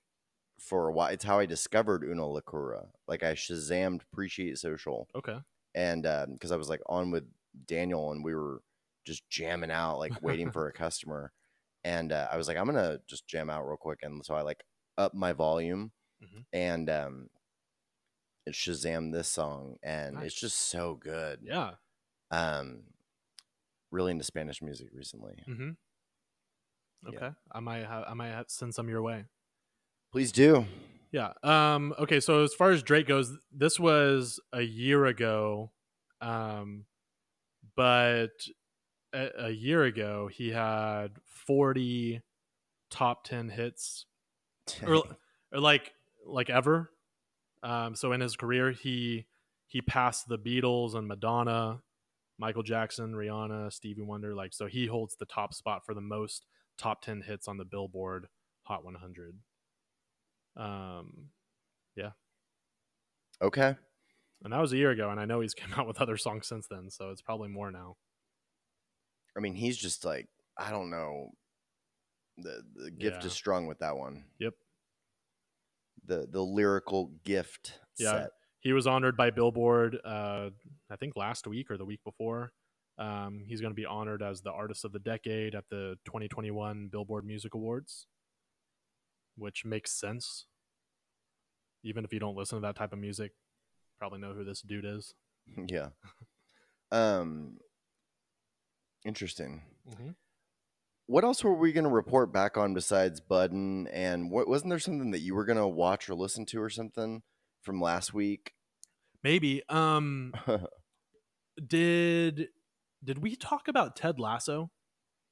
for 0.60 0.88
a 0.88 0.91
while. 0.91 1.10
It's 1.10 1.24
how 1.24 1.39
I 1.39 1.45
discovered 1.45 2.03
Una 2.03 2.24
Locura. 2.24 2.88
Like 3.08 3.24
I 3.24 3.34
Shazammed 3.34 4.01
Appreciate 4.12 4.58
Social, 4.58 5.08
Okay. 5.16 5.38
and 5.76 6.03
because 6.34 6.51
I 6.51 6.55
was 6.58 6.70
like 6.70 6.82
on 6.88 7.12
with 7.12 7.26
Daniel, 7.68 8.12
and 8.12 8.24
we 8.24 8.34
were 8.36 8.62
just 9.05 9.30
jamming 9.30 9.72
out, 9.72 9.99
like 9.99 10.22
waiting 10.22 10.51
for 10.51 10.68
a 10.68 10.74
customer, 10.74 11.32
and 11.88 12.11
uh, 12.11 12.27
I 12.31 12.35
was 12.38 12.47
like, 12.49 12.57
I'm 12.57 12.65
gonna 12.65 12.99
just 13.07 13.27
jam 13.27 13.49
out 13.49 13.65
real 13.65 13.77
quick, 13.77 13.99
and 14.03 14.25
so 14.25 14.35
I 14.35 14.41
like 14.41 14.63
up 14.97 15.13
my 15.13 15.31
volume, 15.33 15.91
Mhm. 16.21 16.45
and 16.51 16.89
um, 16.89 17.29
it 18.45 18.53
Shazam 18.53 19.11
this 19.13 19.27
song, 19.29 19.77
and 19.83 20.15
Nice. 20.15 20.25
it's 20.27 20.39
just 20.39 20.57
so 20.59 20.95
good. 20.95 21.39
Yeah. 21.43 21.75
Um, 22.31 22.83
really 23.91 24.11
into 24.11 24.23
Spanish 24.25 24.61
music 24.61 24.89
recently. 24.93 25.43
Mm-hmm. 25.47 25.71
Yeah. 27.11 27.17
Okay. 27.17 27.35
I 27.51 27.59
might 27.61 27.85
have 27.85 28.03
I 28.07 28.13
might 28.13 28.29
have 28.29 28.49
send 28.49 28.73
some 28.75 28.89
your 28.89 29.01
way. 29.01 29.25
Please 30.11 30.31
do. 30.31 30.65
Yeah. 31.11 31.33
Um, 31.43 31.93
okay, 31.99 32.19
so 32.19 32.43
as 32.43 32.53
far 32.53 32.71
as 32.71 32.83
Drake 32.83 33.07
goes, 33.07 33.38
this 33.51 33.79
was 33.79 34.39
a 34.51 34.61
year 34.61 35.05
ago. 35.05 35.71
Um, 36.21 36.85
but 37.75 38.31
a, 39.18 39.45
a 39.45 39.49
year 39.49 39.84
ago 39.84 40.30
he 40.32 40.49
had 40.49 41.07
40 41.26 42.22
top 42.89 43.24
10 43.24 43.49
hits 43.49 44.05
or, 44.86 45.03
or 45.51 45.59
like 45.59 45.91
like 46.26 46.49
ever. 46.49 46.91
Um, 47.63 47.95
so 47.95 48.11
in 48.11 48.22
his 48.22 48.36
career 48.36 48.72
he 48.72 49.26
he 49.65 49.82
passed 49.82 50.28
the 50.28 50.38
Beatles 50.38 50.95
and 50.95 51.07
Madonna, 51.07 51.82
Michael 52.38 52.63
Jackson, 52.63 53.13
Rihanna, 53.13 53.72
Stevie 53.74 54.01
Wonder 54.01 54.36
like 54.36 54.53
so 54.53 54.68
he 54.68 54.86
holds 54.86 55.15
the 55.15 55.26
top 55.26 55.53
spot 55.53 55.86
for 55.86 55.93
the 55.93 56.01
most 56.01 56.45
top 56.78 57.01
10 57.01 57.22
hits 57.22 57.47
on 57.47 57.57
the 57.57 57.65
Billboard 57.65 58.28
Hot 58.63 58.84
100. 58.84 59.39
Um 60.55 61.30
yeah. 61.95 62.11
okay. 63.41 63.76
and 64.43 64.53
that 64.53 64.61
was 64.61 64.72
a 64.72 64.78
year 64.78 64.91
ago 64.91 65.09
and 65.09 65.20
I 65.20 65.26
know 65.26 65.39
he's 65.39 65.53
come 65.55 65.74
out 65.80 65.88
with 65.88 66.01
other 66.01 66.18
songs 66.18 66.47
since 66.47 66.68
then, 66.70 66.89
so 66.91 67.09
it's 67.09 67.22
probably 67.22 67.49
more 67.49 67.72
now. 67.72 67.95
I 69.38 69.39
mean, 69.39 69.53
he's 69.53 69.77
just 69.77 70.03
like 70.03 70.27
I 70.57 70.71
don't 70.71 70.89
know. 70.89 71.29
The 72.38 72.63
the 72.75 72.91
gift 72.91 73.21
Yeah. 73.21 73.27
is 73.27 73.33
strong 73.33 73.67
with 73.67 73.79
that 73.79 73.95
one. 73.97 74.25
Yep. 74.39 74.53
The 76.05 76.27
the 76.29 76.41
lyrical 76.41 77.07
gift 77.23 77.79
Yeah. 77.97 78.11
set. 78.11 78.31
He 78.59 78.73
was 78.73 78.88
honored 78.88 79.15
by 79.15 79.29
Billboard, 79.29 79.97
uh, 80.03 80.49
I 80.89 80.95
think 80.97 81.15
last 81.15 81.47
week 81.47 81.69
or 81.71 81.77
the 81.77 81.85
week 81.85 82.03
before. 82.03 82.51
Um, 82.97 83.43
he's 83.47 83.61
going 83.61 83.71
to 83.71 83.75
be 83.75 83.85
honored 83.85 84.23
as 84.23 84.41
the 84.41 84.51
Artist 84.51 84.83
of 84.83 84.91
the 84.91 84.99
Decade 84.99 85.53
at 85.53 85.65
the 85.69 85.97
2021 86.05 86.88
Billboard 86.88 87.23
Music 87.25 87.53
Awards, 87.53 88.07
which 89.38 89.63
makes 89.63 89.91
sense. 89.91 90.47
Even 91.83 92.03
if 92.03 92.11
you 92.11 92.19
don't 92.19 92.35
listen 92.35 92.57
to 92.57 92.61
that 92.67 92.75
type 92.75 92.91
of 92.91 92.99
music, 92.99 93.33
probably 93.99 94.19
know 94.19 94.33
who 94.33 94.43
this 94.43 94.61
dude 94.63 94.83
is. 94.85 95.13
yeah. 95.67 95.89
Um. 96.91 97.59
Interesting. 99.08 99.62
What 101.05 101.24
else 101.24 101.41
were 101.41 101.53
we 101.53 101.72
going 101.72 101.86
to 101.86 101.89
report 101.89 102.34
back 102.34 102.58
on 102.58 102.74
besides 102.74 103.22
Budden? 103.22 103.88
And 103.88 104.30
what 104.30 104.49
wasn't 104.49 104.72
there 104.72 104.80
something 104.80 105.12
that 105.12 105.22
you 105.22 105.34
were 105.34 105.45
going 105.45 105.58
to 105.58 105.68
watch 105.68 106.10
or 106.10 106.16
listen 106.16 106.45
to 106.47 106.62
or 106.62 106.70
something 106.70 107.22
from 107.62 107.82
last 107.82 108.14
week? 108.14 108.51
Maybe. 109.24 109.64
Um, 109.70 110.34
did 111.68 112.49
did 113.01 113.20
we 113.20 113.38
talk 113.38 113.70
about 113.70 113.95
Ted 113.95 114.20
Lasso? 114.20 114.70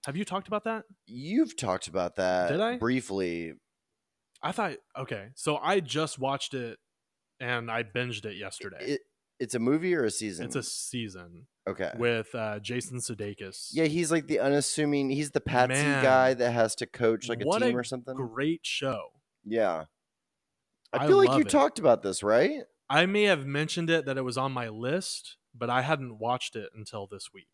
Have 0.06 0.16
you 0.16 0.24
talked 0.24 0.48
about 0.48 0.64
that? 0.64 0.86
You've 1.08 1.58
talked 1.58 1.88
about 1.88 2.16
that 2.16 2.50
Did 2.50 2.62
I? 2.62 2.78
briefly. 2.78 3.54
I 4.42 4.52
thought 4.54 4.78
okay, 4.98 5.30
so 5.36 5.58
I 5.58 5.82
just 5.82 6.20
watched 6.20 6.54
it 6.54 6.78
and 7.42 7.70
I 7.70 7.84
binged 7.84 8.24
it 8.26 8.38
yesterday. 8.38 8.78
It, 8.80 9.02
it's 9.40 9.56
a 9.56 9.60
movie 9.60 9.94
or 9.96 10.04
a 10.06 10.12
season? 10.12 10.46
it's 10.46 10.56
a 10.56 10.64
season 10.64 11.48
okay. 11.68 11.92
with 11.98 12.34
uh, 12.36 12.60
Jason 12.60 13.00
Sudeikis. 13.00 13.70
Yeah, 13.74 13.86
he's 13.86 14.12
like 14.12 14.28
the 14.28 14.40
unassuming. 14.40 15.10
He's 15.10 15.32
the 15.32 15.42
patsy 15.42 15.84
Man. 15.84 16.04
guy 16.04 16.34
that 16.34 16.52
has 16.52 16.76
to 16.76 16.86
coach 16.86 17.28
like 17.30 17.42
a 17.42 17.44
team 17.60 17.76
a 17.76 17.78
or 17.78 17.84
something. 17.84 18.16
great 18.16 18.62
show. 18.64 19.02
yeah, 19.44 19.86
I 20.94 21.04
I 21.04 21.08
feel 21.08 21.18
like 21.18 21.32
you 21.38 21.42
it. 21.46 21.50
talked 21.50 21.80
about 21.80 22.02
this, 22.04 22.24
right? 22.24 22.62
I 22.90 23.06
may 23.08 23.24
have 23.24 23.46
mentioned 23.46 23.90
it 23.90 24.06
that 24.06 24.18
it 24.18 24.22
was 24.22 24.38
on 24.38 24.52
my 24.52 24.70
list, 24.70 25.38
but 25.54 25.70
I 25.70 25.82
hadn't 25.82 26.20
watched 26.20 26.56
it 26.56 26.70
until 26.76 27.08
this 27.08 27.30
week. 27.34 27.48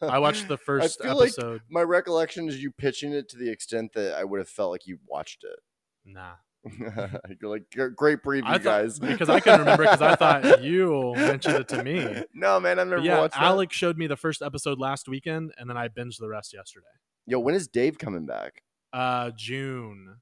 I 0.00 0.18
watched 0.20 0.48
the 0.48 0.56
first 0.66 1.02
feel 1.02 1.16
like- 1.16 1.32
episode. 1.34 1.62
My 1.68 1.82
recollection 1.82 2.48
is 2.48 2.62
you 2.62 2.70
pitching 2.70 3.12
it 3.12 3.28
to 3.30 3.36
the 3.36 3.50
extent 3.50 3.92
that 3.94 4.14
I 4.14 4.24
would 4.24 4.38
have 4.38 4.48
felt 4.48 4.70
like 4.70 4.86
you 4.86 4.98
watched 5.06 5.44
it. 5.44 5.58
Nah, 6.04 6.34
like 7.42 7.62
great 7.96 8.22
preview, 8.22 8.42
I 8.44 8.54
thought, 8.54 8.62
guys. 8.62 8.98
because 8.98 9.28
I 9.30 9.40
couldn't 9.40 9.60
remember 9.60 9.84
because 9.84 10.02
I 10.02 10.14
thought 10.14 10.62
you 10.62 11.14
mentioned 11.16 11.56
it 11.56 11.68
to 11.68 11.82
me. 11.82 12.22
No, 12.34 12.60
man, 12.60 12.78
I've 12.78 12.86
never 12.88 12.98
But 13.00 13.04
yeah, 13.04 13.18
watched 13.20 13.34
that. 13.34 13.72
Showed 13.72 13.96
me 13.96 14.06
the 14.06 14.16
first 14.16 14.42
episode 14.42 14.78
last 14.78 15.08
weekend, 15.08 15.52
and 15.56 15.70
then 15.70 15.76
I 15.76 15.88
binged 15.88 16.18
the 16.18 16.28
rest 16.28 16.52
yesterday. 16.52 16.86
Yo, 17.26 17.38
when 17.38 17.54
is 17.54 17.66
Dave 17.66 17.98
coming 17.98 18.26
back? 18.26 18.62
Uh, 18.92 19.30
June, 19.36 20.16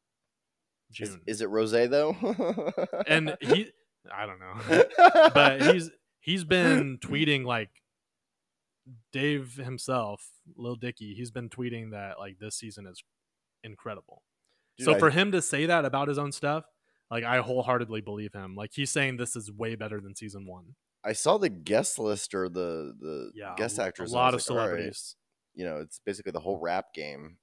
Is, 0.91 0.97
June, 1.09 1.21
is 1.27 1.41
it 1.41 1.49
Rose 1.49 1.73
though? 1.73 2.15
and 3.07 3.37
he 3.41 3.71
I 4.13 4.27
don't 4.27 4.39
know. 4.39 4.85
but 5.35 5.63
he's 5.73 5.91
he's 6.21 6.45
been 6.45 6.99
tweeting 6.99 7.45
like 7.45 7.71
Dave 9.13 9.55
himself, 9.57 10.31
Lil 10.57 10.77
Dicky, 10.77 11.15
he's 11.15 11.31
been 11.31 11.49
tweeting 11.49 11.91
that 11.91 12.19
like 12.19 12.39
this 12.39 12.57
season 12.57 12.87
is 12.87 13.03
incredible. 13.65 14.23
Dude, 14.79 14.85
so 14.85 14.95
I- 14.95 14.99
for 14.99 15.11
him 15.11 15.33
to 15.33 15.43
say 15.43 15.67
that 15.67 15.85
about 15.85 16.09
his 16.09 16.19
own 16.19 16.33
stuff, 16.33 16.65
like 17.11 17.25
I 17.25 17.39
wholeheartedly 17.39 18.01
believe 18.03 18.33
him. 18.33 18.55
Like 18.55 18.73
he's 18.73 18.91
saying 18.91 19.17
this 19.17 19.35
is 19.37 19.51
way 19.51 19.75
better 19.75 20.01
than 20.01 20.15
season 20.15 20.47
one. 20.47 20.75
I 21.05 21.13
saw 21.13 21.39
the 21.39 21.49
guest 21.49 21.99
list 21.99 22.35
or 22.35 22.49
the 22.49 22.95
the 23.01 23.31
Yeah, 23.35 23.55
guest 23.57 23.79
actors. 23.79 24.13
A 24.13 24.15
lot 24.15 24.35
of 24.35 24.41
like, 24.41 24.51
"All 24.51 24.57
right." 24.57 24.65
celebrities. 24.67 25.17
You 25.55 25.65
know, 25.65 25.79
it's 25.79 26.01
basically 26.01 26.33
the 26.33 26.41
whole 26.41 26.59
rap 26.59 26.93
game. 26.95 27.39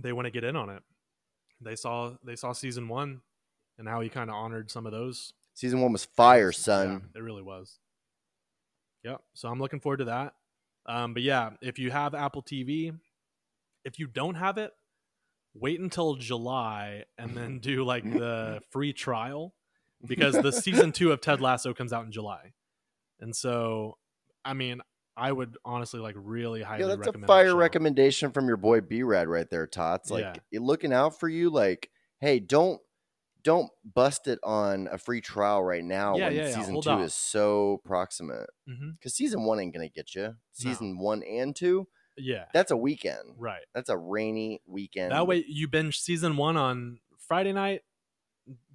They 0.00 0.12
want 0.12 0.26
to 0.26 0.30
get 0.30 0.44
in 0.44 0.56
on 0.56 0.70
it. 0.70 0.82
They 1.60 1.76
saw 1.76 2.16
they 2.24 2.36
saw 2.36 2.52
season 2.52 2.88
one, 2.88 3.22
and 3.78 3.88
how 3.88 4.00
he 4.00 4.08
kind 4.08 4.28
of 4.28 4.36
honored 4.36 4.70
some 4.70 4.86
of 4.86 4.92
those. 4.92 5.32
Season 5.54 5.80
one 5.80 5.92
was 5.92 6.04
fire, 6.04 6.48
Yeah, 6.48 6.50
son. 6.58 7.10
it 7.14 7.20
really 7.20 7.42
was. 7.42 7.78
Yep. 9.04 9.22
So 9.34 9.48
I'm 9.48 9.60
looking 9.60 9.78
forward 9.80 9.98
to 9.98 10.04
that. 10.06 10.34
Um, 10.86 11.14
but 11.14 11.22
yeah, 11.22 11.50
if 11.62 11.78
you 11.78 11.90
have 11.92 12.14
Apple 12.14 12.42
TV, 12.42 12.92
if 13.84 13.98
you 13.98 14.06
don't 14.08 14.34
have 14.34 14.58
it, 14.58 14.72
wait 15.54 15.80
until 15.80 16.14
July 16.16 17.04
and 17.18 17.36
then 17.36 17.58
do 17.60 17.84
like 17.84 18.04
the 18.04 18.60
free 18.70 18.92
trial 18.92 19.54
because 20.06 20.34
the 20.34 20.52
season 20.52 20.92
two 20.92 21.12
of 21.12 21.20
Ted 21.20 21.40
Lasso 21.40 21.72
comes 21.72 21.92
out 21.92 22.04
in 22.04 22.12
July. 22.12 22.52
And 23.20 23.34
so, 23.34 23.96
I 24.44 24.52
mean, 24.54 24.80
I 25.16 25.30
would 25.30 25.56
honestly 25.64 26.00
like 26.00 26.16
really 26.18 26.62
highly 26.62 26.80
yeah, 26.80 26.86
that's 26.88 26.96
a 26.96 27.00
recommend 27.00 27.22
that 27.22 27.26
fire 27.28 27.50
show. 27.50 27.56
recommendation 27.56 28.32
from 28.32 28.48
your 28.48 28.56
boy 28.56 28.80
B 28.80 29.02
Rad 29.04 29.28
right 29.28 29.48
there, 29.48 29.66
Tots. 29.66 30.10
Like 30.10 30.40
Yeah. 30.50 30.60
looking 30.60 30.92
out 30.92 31.18
for 31.20 31.28
you. 31.28 31.50
Like, 31.50 31.90
hey, 32.20 32.40
don't 32.40 32.80
don't 33.44 33.70
bust 33.84 34.26
it 34.26 34.38
on 34.42 34.88
a 34.90 34.96
free 34.98 35.20
trial 35.20 35.62
right 35.62 35.84
now 35.84 36.16
Yeah, 36.16 36.28
when 36.28 36.36
yeah, 36.36 36.54
season 36.54 36.80
two 36.80 36.90
out. 36.90 37.02
is 37.02 37.14
so 37.14 37.80
proximate. 37.84 38.48
Mm-hmm. 38.68 38.90
Because 38.98 39.14
season 39.14 39.44
one 39.44 39.60
ain't 39.60 39.72
gonna 39.74 39.88
get 39.88 40.14
you. 40.14 40.34
Season 40.52 40.98
one 40.98 41.22
and 41.22 41.54
two, 41.54 41.86
Yeah. 42.16 42.44
that's 42.52 42.70
a 42.70 42.76
weekend. 42.76 43.34
Right. 43.38 43.62
That's 43.74 43.88
a 43.88 43.96
rainy 43.96 44.60
weekend. 44.66 45.12
That 45.12 45.26
way 45.26 45.44
you 45.48 45.68
binge 45.68 45.98
season 46.00 46.36
one 46.36 46.56
on 46.56 46.98
Friday 47.26 47.52
night, 47.52 47.82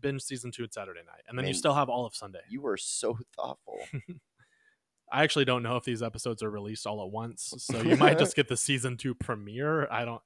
binge 0.01 0.21
season 0.23 0.51
two 0.51 0.63
at 0.63 0.73
Saturday 0.73 1.01
night, 1.05 1.21
and 1.27 1.37
then 1.37 1.47
you 1.47 1.53
still 1.53 1.73
have 1.73 1.89
all 1.89 2.05
of 2.05 2.15
Sunday. 2.15 2.39
you 2.49 2.65
are 2.67 2.77
so 2.77 3.17
thoughtful. 3.35 3.79
I 5.11 5.23
actually 5.23 5.45
don't 5.45 5.63
know 5.63 5.75
if 5.75 5.83
these 5.83 6.03
episodes 6.03 6.43
are 6.43 6.51
released 6.51 6.85
all 6.85 7.03
at 7.03 7.11
once, 7.11 7.53
so 7.57 7.81
you 7.81 7.95
might 7.97 8.19
just 8.19 8.35
get 8.35 8.47
the 8.47 8.57
season 8.57 8.95
two 8.97 9.15
premiere. 9.15 9.87
I 9.91 10.05
don't. 10.05 10.21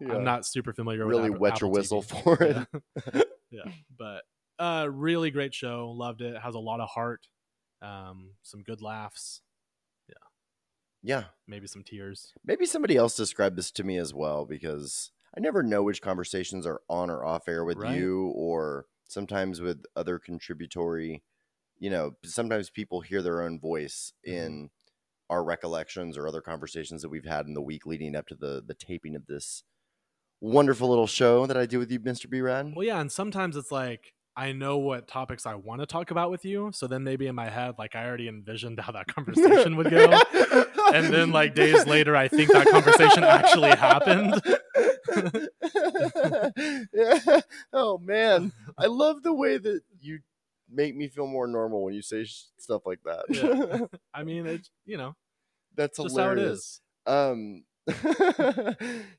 Yeah. 0.00 0.14
I'm 0.14 0.22
not 0.24 0.46
super 0.46 0.72
familiar. 0.72 1.04
really 1.04 1.22
with 1.22 1.30
Really 1.30 1.40
wet 1.40 1.52
Apple, 1.54 1.68
your 1.68 1.74
whistle 1.74 2.02
TV. 2.04 2.22
for 2.22 2.42
it. 2.44 2.66
Yeah. 3.12 3.22
yeah, 3.50 3.72
but 3.98 4.22
uh, 4.62 4.88
really 4.88 5.32
great 5.32 5.52
show. 5.54 5.90
Loved 5.90 6.20
it. 6.20 6.40
Has 6.40 6.54
a 6.54 6.58
lot 6.60 6.78
of 6.78 6.88
heart. 6.88 7.26
Um, 7.82 8.30
some 8.44 8.62
good 8.62 8.80
laughs. 8.80 9.42
Yeah. 11.02 11.24
Maybe 11.46 11.66
some 11.66 11.84
tears. 11.84 12.32
Maybe 12.44 12.66
somebody 12.66 12.96
else 12.96 13.16
described 13.16 13.56
this 13.56 13.70
to 13.72 13.84
me 13.84 13.96
as 13.98 14.12
well 14.12 14.44
because 14.44 15.12
I 15.36 15.40
never 15.40 15.62
know 15.62 15.82
which 15.82 16.02
conversations 16.02 16.66
are 16.66 16.80
on 16.88 17.10
or 17.10 17.24
off 17.24 17.48
air 17.48 17.64
with 17.64 17.76
Right. 17.78 17.96
you 17.96 18.28
or 18.34 18.86
sometimes 19.06 19.60
with 19.60 19.84
other 19.96 20.18
contributory, 20.18 21.22
you 21.78 21.90
know, 21.90 22.16
sometimes 22.24 22.70
people 22.70 23.00
hear 23.00 23.22
their 23.22 23.42
own 23.42 23.60
voice 23.60 24.12
Mhm. 24.26 24.32
in 24.32 24.70
our 25.30 25.44
recollections 25.44 26.16
or 26.16 26.26
other 26.26 26.40
conversations 26.40 27.02
that 27.02 27.10
we've 27.10 27.24
had 27.26 27.46
in 27.46 27.54
the 27.54 27.62
week 27.62 27.84
leading 27.86 28.16
up 28.16 28.26
to 28.26 28.34
the 28.34 28.62
the 28.66 28.74
taping 28.74 29.14
of 29.14 29.26
this 29.26 29.62
wonderful 30.40 30.88
little 30.88 31.06
show 31.06 31.46
that 31.46 31.56
I 31.56 31.66
do 31.66 31.78
with 31.78 31.90
you, 31.90 32.00
Mr. 32.00 32.28
B 32.30 32.40
Rad. 32.40 32.72
Well, 32.74 32.86
yeah, 32.86 33.00
and 33.00 33.10
sometimes 33.12 33.56
it's 33.56 33.70
like 33.72 34.14
I 34.38 34.52
know 34.52 34.78
what 34.78 35.08
topics 35.08 35.46
I 35.46 35.56
want 35.56 35.80
to 35.80 35.86
talk 35.86 36.12
about 36.12 36.30
with 36.30 36.44
you, 36.44 36.70
so 36.72 36.86
then 36.86 37.02
maybe 37.02 37.26
in 37.26 37.34
my 37.34 37.48
head, 37.50 37.74
like 37.78 37.96
I 37.96 38.06
already 38.06 38.28
envisioned 38.28 38.78
how 38.78 38.92
that 38.92 39.06
conversation 39.14 39.76
would 39.76 39.90
go. 39.90 40.20
and 40.94 41.12
then 41.12 41.32
like 41.32 41.54
days 41.54 41.84
later 41.86 42.16
i 42.16 42.28
think 42.28 42.50
that 42.50 42.66
conversation 42.66 43.22
actually 43.22 43.68
happened 43.68 44.40
yeah. 46.92 47.40
Oh 47.72 47.98
man, 47.98 48.52
I 48.76 48.86
love 48.86 49.22
the 49.22 49.32
way 49.32 49.58
that 49.58 49.80
you 50.00 50.20
make 50.70 50.94
me 50.96 51.08
feel 51.08 51.26
more 51.26 51.46
normal 51.46 51.82
when 51.84 51.94
you 51.94 52.02
say 52.02 52.24
sh- 52.24 52.44
stuff 52.58 52.82
like 52.86 53.00
that. 53.04 53.24
Yeah. 53.28 53.86
i 54.14 54.22
mean 54.24 54.46
it's 54.46 54.70
you 54.86 54.96
know 54.96 55.14
That's 55.76 55.98
just 55.98 56.16
how 56.16 56.30
it 56.30 56.38
hilarious. 56.38 56.80
Um, 57.06 57.64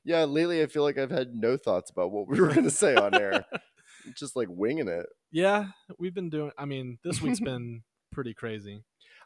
yeah. 0.04 0.24
Lately, 0.24 0.62
I 0.62 0.66
feel 0.66 0.82
like 0.84 0.96
I've 0.98 1.10
had 1.10 1.34
no 1.34 1.56
thoughts 1.56 1.90
about 1.90 2.12
what 2.12 2.28
we 2.28 2.40
were 2.40 2.48
going 2.48 2.64
to 2.64 2.70
say 2.70 2.94
on 2.94 3.14
air. 3.14 3.44
Just 4.16 4.36
like 4.36 4.48
winging 4.50 4.88
it. 4.88 5.06
yeah 5.32 5.68
we've 5.98 6.14
been 6.14 6.30
doing 6.30 6.50
i 6.58 6.64
mean 6.64 6.98
this 7.04 7.20
week's 7.22 7.40
been 7.50 7.82
pretty 8.12 8.34
crazy 8.34 8.82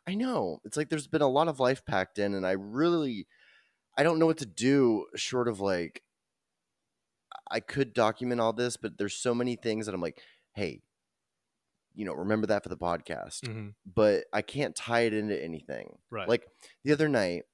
I 0.07 0.15
know. 0.17 0.61
It's 0.67 0.77
like 0.77 0.91
there's 0.91 1.07
been 1.07 1.23
a 1.23 1.29
lot 1.29 1.49
of 1.49 1.59
life 1.61 1.83
packed 1.87 2.19
in, 2.19 2.35
and 2.35 2.47
I 2.47 2.51
really, 2.51 3.27
I 3.97 4.03
don't 4.03 4.19
know 4.19 4.27
what 4.27 4.37
to 4.37 4.45
do 4.47 5.07
short 5.17 5.49
of 5.49 5.61
like, 5.61 6.03
I 7.51 7.61
could 7.61 7.95
document 7.95 8.39
all 8.41 8.53
this, 8.53 8.77
but 8.77 8.99
there's 8.99 9.15
so 9.15 9.35
many 9.35 9.57
things 9.57 9.87
that 9.87 9.95
I'm 9.95 10.03
like, 10.03 10.21
hey, 10.53 10.83
you 11.95 12.05
know, 12.05 12.13
remember 12.13 12.47
that 12.49 12.63
for 12.63 12.69
the 12.69 12.77
podcast, 12.77 13.41
Mhm. 13.49 13.75
but 13.87 14.25
I 14.31 14.43
can't 14.43 14.77
tie 14.77 15.01
it 15.07 15.15
into 15.15 15.43
anything. 15.43 15.97
right 16.11 16.29
Like 16.29 16.49
the 16.83 16.93
other 16.93 17.09
night, 17.09 17.45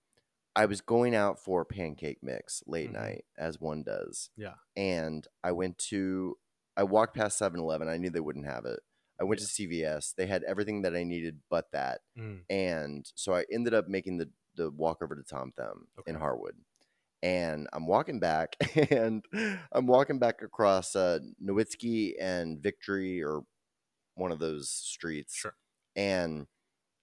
I 0.57 0.67
was 0.67 0.81
going 0.81 1.15
out 1.15 1.39
for 1.39 1.65
pancake 1.65 2.19
mix 2.21 2.65
late 2.67 2.91
Mhm. 2.91 2.95
night, 2.95 3.25
as 3.39 3.61
one 3.61 3.85
does. 3.85 4.31
Yeah. 4.37 4.55
And 4.77 5.25
I 5.45 5.53
went 5.53 5.79
to, 5.91 6.37
I 6.77 6.85
walked 6.85 7.17
past 7.17 7.39
7 7.39 7.59
Eleven. 7.61 7.89
I 7.89 7.97
knew 7.99 8.11
they 8.11 8.21
wouldn't 8.21 8.47
have 8.47 8.65
it. 8.65 8.81
I 9.21 9.25
went 9.25 9.41
to 9.41 9.47
CVS. 9.47 10.15
They 10.17 10.27
had 10.27 10.43
everything 10.45 10.83
that 10.83 10.97
I 10.97 11.05
needed 11.05 11.41
but 11.51 11.71
that 11.73 12.01
Mm. 12.19 12.41
and 12.49 13.11
so 13.15 13.35
I 13.35 13.45
ended 13.53 13.75
up 13.75 13.89
making 13.89 14.19
the 14.19 14.31
the 14.57 14.71
walk 14.71 15.03
over 15.03 15.15
to 15.15 15.23
Tom 15.23 15.53
Thumb 15.57 15.87
in 16.07 16.15
Harwood, 16.17 16.57
and 17.23 17.69
I'm 17.73 17.87
walking 17.87 18.19
back, 18.21 18.57
and 18.91 19.25
I'm 19.73 19.87
walking 19.87 20.19
back 20.19 20.43
across 20.43 20.97
uh, 20.97 21.21
Nowitzki 21.43 22.15
and 22.21 22.61
Victory 22.63 23.23
or 23.23 23.43
one 24.17 24.33
of 24.33 24.39
those 24.41 24.71
streets, 24.71 25.35
Sure. 25.37 25.55
and 25.97 26.47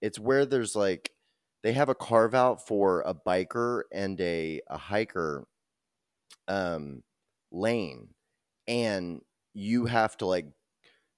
it's 0.01 0.19
where 0.19 0.45
there's 0.45 0.75
like 0.75 1.11
they 1.63 1.73
have 1.73 1.89
a 1.89 1.95
carve 1.95 2.35
out 2.35 2.65
for 2.67 3.01
a 3.01 3.13
biker 3.15 3.83
and 3.91 4.19
a 4.21 4.61
a 4.69 4.77
hiker 4.77 5.47
um 6.47 7.03
lane 7.51 8.09
and 8.67 9.21
you 9.57 9.85
have 9.87 10.15
to 10.17 10.25
like 10.25 10.45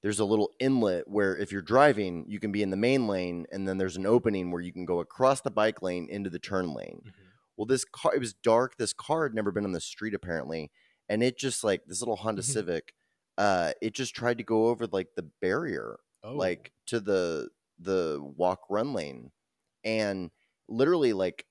there's 0.02 0.20
a 0.20 0.26
little 0.26 0.52
inlet 0.60 1.08
where 1.10 1.36
if 1.38 1.52
you're 1.52 1.62
driving 1.62 2.26
you 2.30 2.40
can 2.40 2.52
be 2.52 2.62
in 2.64 2.70
the 2.70 2.78
main 2.78 3.08
lane 3.08 3.46
and 3.52 3.68
then 3.68 3.78
there's 3.78 3.98
an 3.98 4.06
opening 4.06 4.52
where 4.52 4.62
you 4.62 4.72
can 4.72 4.86
go 4.86 5.00
across 5.02 5.42
the 5.42 5.52
bike 5.52 5.82
lane 5.82 6.08
into 6.10 6.30
the 6.30 6.40
turn 6.40 6.74
lane. 6.74 7.02
Mhm. 7.06 7.14
well 7.58 7.66
this 7.66 7.86
car 7.86 8.16
it 8.16 8.20
was 8.20 8.34
dark. 8.34 8.78
This 8.78 8.94
car 8.94 9.24
had 9.24 9.34
never 9.36 9.52
been 9.52 9.66
on 9.66 9.74
the 9.74 9.82
street 9.82 10.14
apparently 10.14 10.72
and 11.10 11.22
it 11.24 11.38
just 11.38 11.64
like 11.64 11.84
this 11.86 12.02
little 12.02 12.16
honda 12.18 12.42
Mhm. 12.42 12.46
civic 12.46 12.94
uh 13.38 13.74
it 13.82 13.94
just 13.94 14.16
tried 14.16 14.38
to 14.40 14.44
go 14.46 14.68
over 14.68 14.88
like 14.88 15.10
the 15.16 15.24
barrier 15.42 16.00
oh. 16.24 16.36
like 16.36 16.72
to 16.88 17.00
the 17.02 17.50
the 17.80 18.20
walk 18.38 18.62
run 18.70 18.94
lane 18.94 19.32
and 19.84 20.32
literally 20.70 21.14
like 21.14 21.46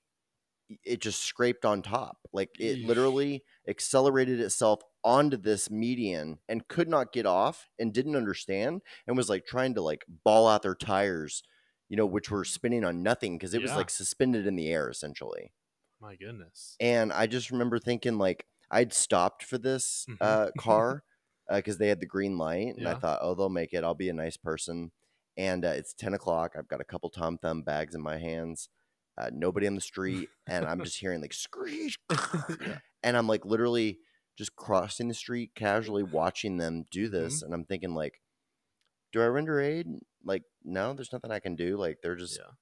it 0.83 1.01
just 1.01 1.21
scraped 1.21 1.65
on 1.65 1.81
top. 1.81 2.17
Like 2.33 2.51
it 2.59 2.79
literally 2.79 3.43
accelerated 3.67 4.39
itself 4.39 4.81
onto 5.03 5.37
this 5.37 5.69
median 5.69 6.39
and 6.49 6.67
could 6.67 6.89
not 6.89 7.13
get 7.13 7.25
off 7.25 7.69
and 7.79 7.93
didn't 7.93 8.15
understand 8.15 8.81
and 9.07 9.15
was 9.17 9.29
like 9.29 9.45
trying 9.45 9.73
to 9.73 9.81
like 9.81 10.03
ball 10.23 10.47
out 10.47 10.61
their 10.61 10.75
tires 10.75 11.41
you 11.87 11.95
know 11.97 12.05
which 12.05 12.29
were 12.29 12.43
spinning 12.43 12.83
on 12.83 13.01
nothing 13.01 13.37
because 13.37 13.53
it 13.53 13.61
was 13.61 13.71
like 13.77 13.89
suspended 13.89 14.45
in 14.45 14.55
the 14.55 14.67
air 14.67 14.89
essentially 14.89 15.51
my 16.01 16.15
goodness 16.15 16.75
and 16.79 17.11
I 17.13 17.27
just 17.27 17.51
remember 17.51 17.79
thinking 17.79 18.17
like 18.17 18.45
I'd 18.71 18.93
stopped 18.93 19.43
for 19.43 19.57
this 19.57 20.05
Mhm. 20.09 20.17
uh, 20.21 20.51
car 20.59 21.03
because 21.51 21.77
they 21.79 21.87
had 21.87 21.99
the 21.99 22.05
green 22.05 22.37
light, 22.37 22.75
and 22.77 22.87
I 22.87 22.93
thought, 22.93 23.17
oh, 23.23 23.33
they'll 23.33 23.49
make 23.49 23.73
it. 23.73 23.83
I'll 23.83 23.95
be 23.95 24.09
a 24.09 24.13
nice 24.13 24.37
person. 24.37 24.91
And 25.35 25.65
uh, 25.65 25.69
it's 25.69 25.95
ten 25.95 26.13
o'clock. 26.13 26.53
I've 26.55 26.67
got 26.67 26.79
a 26.79 26.83
couple 26.83 27.09
Tom 27.09 27.39
Thumb 27.39 27.63
bags 27.63 27.95
in 27.95 28.01
my 28.01 28.17
hands. 28.19 28.69
Uh, 29.17 29.31
nobody 29.33 29.65
on 29.65 29.73
the 29.73 29.81
street, 29.81 30.29
and 30.45 30.63
I'm 30.67 30.83
just 30.83 30.99
hearing 30.99 31.21
like 31.21 31.33
screech, 31.33 31.97
Yeah. 32.61 32.77
and 33.01 33.17
I'm 33.17 33.25
like 33.27 33.45
literally 33.45 33.97
just 34.39 34.55
crossing 34.55 35.07
the 35.09 35.13
street 35.13 35.51
casually, 35.53 36.01
watching 36.01 36.57
them 36.57 36.85
do 36.89 37.03
Mm-hmm. 37.05 37.11
this, 37.15 37.43
and 37.43 37.53
I'm 37.53 37.65
thinking 37.65 37.93
like, 37.93 38.21
do 39.11 39.21
I 39.21 39.25
render 39.27 39.59
aid? 39.61 39.85
Like, 40.25 40.43
no, 40.63 40.93
there's 40.93 41.13
nothing 41.13 41.29
I 41.31 41.39
can 41.39 41.55
do. 41.55 41.77
Like, 41.77 41.97
they're 42.01 42.15
just 42.15 42.37
yeah 42.39 42.53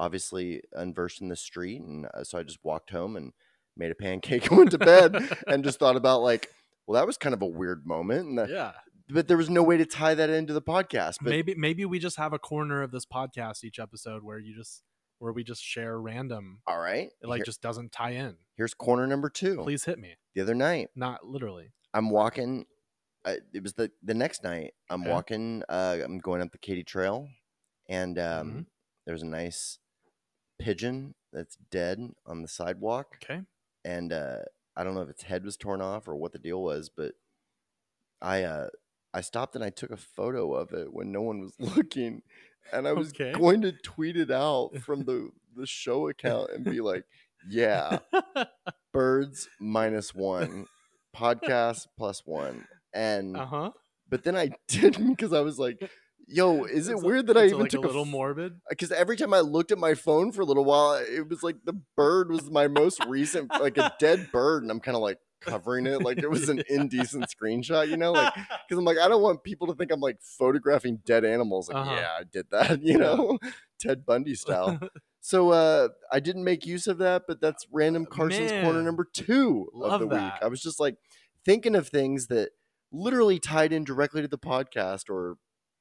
obviously 0.00 0.60
unversed 0.74 1.20
in 1.20 1.28
the 1.28 1.34
street 1.34 1.80
and 1.80 2.06
uh, 2.14 2.22
so 2.22 2.38
i 2.38 2.42
just 2.44 2.60
walked 2.62 2.90
home 2.90 3.16
and 3.16 3.32
made 3.76 3.90
a 3.90 3.96
pancake 3.96 4.46
and 4.48 4.56
went 4.58 4.70
to 4.70 4.78
bed 4.78 5.12
and 5.48 5.64
just 5.64 5.80
thought 5.80 5.96
about 5.96 6.22
like 6.22 6.48
well 6.86 6.94
that 7.00 7.04
was 7.04 7.16
kind 7.16 7.34
of 7.34 7.42
a 7.42 7.46
weird 7.46 7.84
moment 7.84 8.28
and, 8.38 8.48
yeah 8.48 8.70
but 9.08 9.26
there 9.26 9.36
was 9.36 9.50
no 9.50 9.60
way 9.60 9.76
to 9.76 9.84
tie 9.84 10.14
that 10.14 10.30
into 10.30 10.52
the 10.52 10.62
podcast 10.62 11.16
but 11.20 11.30
maybe 11.30 11.52
maybe 11.56 11.84
we 11.84 11.98
just 11.98 12.16
have 12.16 12.32
a 12.32 12.38
corner 12.38 12.80
of 12.80 12.92
this 12.92 13.04
podcast 13.04 13.64
each 13.64 13.80
episode 13.80 14.22
where 14.22 14.38
you 14.38 14.54
just 14.54 14.84
where 15.18 15.32
we 15.32 15.42
just 15.42 15.64
share 15.64 16.00
random 16.00 16.60
all 16.68 16.78
right 16.78 17.08
it 17.20 17.26
like 17.28 17.38
here- 17.38 17.44
just 17.44 17.60
doesn't 17.60 17.90
tie 17.90 18.12
in 18.12 18.36
here's 18.58 18.74
corner 18.74 19.06
number 19.06 19.30
two 19.30 19.62
please 19.62 19.84
hit 19.84 19.98
me 19.98 20.14
the 20.34 20.42
other 20.42 20.54
night 20.54 20.88
not 20.94 21.24
literally 21.26 21.70
i'm 21.94 22.10
walking 22.10 22.66
I, 23.24 23.38
it 23.52 23.62
was 23.64 23.74
the 23.74 23.90
the 24.02 24.14
next 24.14 24.44
night. 24.44 24.74
I'm 24.88 25.02
Okay. 25.02 25.10
walking. 25.10 25.62
Uh, 25.68 25.98
I'm 26.04 26.20
going 26.20 26.40
up 26.40 26.52
the 26.52 26.56
Katy 26.58 26.84
Trail, 26.84 27.28
and 27.88 28.16
um, 28.18 28.48
Mhm. 28.48 28.66
there's 29.06 29.22
a 29.22 29.26
nice 29.26 29.80
pigeon 30.58 31.16
that's 31.32 31.56
dead 31.70 32.12
on 32.24 32.42
the 32.42 32.48
sidewalk. 32.48 33.18
Okay. 33.22 33.42
and 33.84 34.12
uh, 34.12 34.38
I 34.76 34.84
don't 34.84 34.94
know 34.94 35.02
if 35.02 35.08
its 35.10 35.24
head 35.24 35.44
was 35.44 35.56
torn 35.56 35.82
off 35.82 36.06
or 36.06 36.14
what 36.16 36.32
the 36.32 36.38
deal 36.38 36.62
was, 36.62 36.88
but 36.88 37.14
I 38.22 38.42
uh, 38.44 38.68
I 39.12 39.20
stopped 39.20 39.54
and 39.56 39.64
I 39.64 39.70
took 39.70 39.90
a 39.90 39.96
photo 39.96 40.54
of 40.54 40.72
it 40.72 40.92
when 40.92 41.12
no 41.12 41.22
one 41.22 41.40
was 41.40 41.54
looking, 41.76 42.22
and 42.72 42.86
I 42.86 42.92
was 42.92 43.08
Okay. 43.10 43.32
going 43.32 43.62
to 43.62 43.72
tweet 43.72 44.16
it 44.16 44.30
out 44.30 44.78
from 44.78 45.04
the 45.04 45.30
the 45.56 45.66
show 45.66 46.08
account 46.08 46.50
and 46.52 46.64
be 46.64 46.80
like, 46.80 47.04
"Yeah, 47.48 47.98
birds 48.92 49.48
minus 49.60 50.14
one, 50.14 50.66
podcast 51.16 51.86
one," 52.24 52.66
and 52.94 53.36
uh 53.36 53.46
huh. 53.46 53.70
but 54.08 54.24
then 54.24 54.36
I 54.36 54.50
didn't 54.68 55.10
because 55.10 55.32
I 55.32 55.40
was 55.40 55.58
like. 55.58 55.78
Yo, 56.30 56.64
is 56.64 56.88
it 56.88 56.92
It's 56.92 57.02
a- 57.02 57.06
weird 57.06 57.26
that 57.28 57.38
I 57.38 57.46
even 57.46 57.60
like 57.60 57.70
took 57.70 57.84
a 57.84 57.86
little 57.86 58.02
f- 58.02 58.08
morbid? 58.08 58.60
because 58.68 58.92
every 58.92 59.16
time 59.16 59.32
I 59.32 59.40
looked 59.40 59.72
at 59.72 59.78
my 59.78 59.94
phone 59.94 60.30
for 60.30 60.42
a 60.42 60.44
little 60.44 60.66
while, 60.66 60.92
it 60.96 61.26
was 61.26 61.42
like 61.42 61.56
the 61.64 61.72
bird 61.96 62.30
was 62.30 62.50
my 62.50 62.68
most 62.68 63.02
recent, 63.06 63.50
like 63.50 63.78
a 63.78 63.94
dead 63.98 64.28
bird, 64.32 64.62
and 64.62 64.70
I'm 64.70 64.78
kind 64.78 64.94
of 64.94 65.00
like 65.02 65.16
covering 65.40 65.86
it 65.86 66.02
like 66.02 66.18
it 66.18 66.28
was 66.28 66.50
an 66.50 66.62
indecent 66.68 67.24
screenshot, 67.34 67.88
you 67.88 67.96
know, 67.96 68.12
like 68.12 68.34
because 68.34 68.76
I'm 68.78 68.84
like 68.84 68.98
I 68.98 69.08
don't 69.08 69.22
want 69.22 69.42
people 69.42 69.68
to 69.68 69.74
think 69.74 69.90
I'm 69.90 70.00
like 70.00 70.18
photographing 70.20 71.00
dead 71.06 71.24
animals. 71.24 71.70
Like, 71.70 71.78
Uh-huh. 71.78 71.94
yeah, 71.98 72.08
I 72.20 72.24
did 72.30 72.44
that, 72.50 72.82
you 72.82 72.98
know, 72.98 73.38
Ted 73.80 74.04
Bundy 74.04 74.34
style. 74.34 74.78
So 75.28 75.50
uh 75.50 75.88
I 76.10 76.20
didn't 76.20 76.44
make 76.44 76.64
use 76.64 76.86
of 76.86 76.96
that, 76.98 77.24
but 77.28 77.38
that's 77.38 77.66
random 77.70 78.06
Carson's 78.06 78.50
corner 78.50 78.80
number 78.82 79.06
two 79.12 79.68
Love 79.74 80.00
of 80.00 80.08
the 80.08 80.16
week. 80.16 80.32
I 80.40 80.46
was 80.46 80.62
just 80.62 80.80
like 80.80 80.96
thinking 81.44 81.74
of 81.76 81.86
things 81.86 82.28
that 82.28 82.52
literally 82.90 83.38
tied 83.38 83.70
in 83.70 83.84
directly 83.84 84.22
to 84.22 84.28
the 84.28 84.38
podcast 84.38 85.10
or 85.10 85.36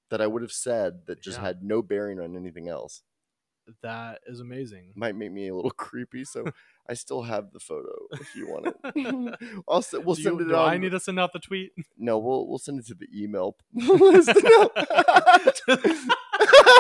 that 0.09 0.19
I 0.19 0.27
would 0.27 0.41
have 0.41 0.51
said 0.51 1.05
that 1.05 1.21
just 1.21 1.37
Yeah. 1.37 1.45
had 1.45 1.63
no 1.63 1.81
bearing 1.81 2.19
on 2.19 2.35
anything 2.35 2.67
else 2.67 3.03
that 3.84 4.20
is 4.28 4.39
amazing. 4.39 4.91
might 4.95 5.15
make 5.15 5.32
me 5.32 5.47
a 5.49 5.55
little 5.55 5.72
creepy. 5.78 6.24
So 6.26 6.45
I 6.89 6.93
still 6.93 7.24
have 7.24 7.51
the 7.51 7.59
photo 7.59 7.91
if 8.13 8.36
you 8.36 8.47
want 8.47 8.68
it. 8.68 9.36
I'll 9.70 9.80
s- 9.80 9.93
we'll 9.93 10.15
do 10.15 10.24
send 10.24 10.39
you, 10.39 10.45
it 10.45 10.49
do 10.49 10.55
on. 10.55 10.70
I 10.70 10.78
need 10.78 10.91
to 10.91 10.99
send 10.99 11.20
out 11.20 11.34
the 11.34 11.39
tweet? 11.39 11.72
no, 11.97 12.18
we'll 12.18 12.47
we'll 12.47 12.57
send 12.59 12.80
it 12.80 12.88
to 12.88 12.95
the 12.95 13.07
email 13.13 13.55
list. 13.74 14.28
No. 14.28 14.70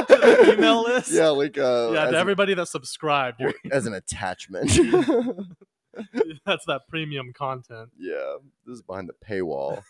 the 0.07 0.53
email 0.57 0.83
list? 0.83 1.11
Yeah, 1.11 1.29
like 1.29 1.57
uh, 1.57 1.91
yeah, 1.93 2.03
as, 2.05 2.09
to 2.11 2.15
an, 2.15 2.15
everybody 2.15 2.53
that 2.53 2.67
subscribed, 2.67 3.39
you're, 3.39 3.53
as 3.71 3.85
an 3.85 3.93
attachment. 3.93 4.71
that's 6.45 6.65
that 6.65 6.81
premium 6.89 7.33
content. 7.33 7.89
yeah, 7.97 8.35
this 8.65 8.75
is 8.75 8.81
behind 8.81 9.09
the 9.09 9.13
paywall. 9.27 9.81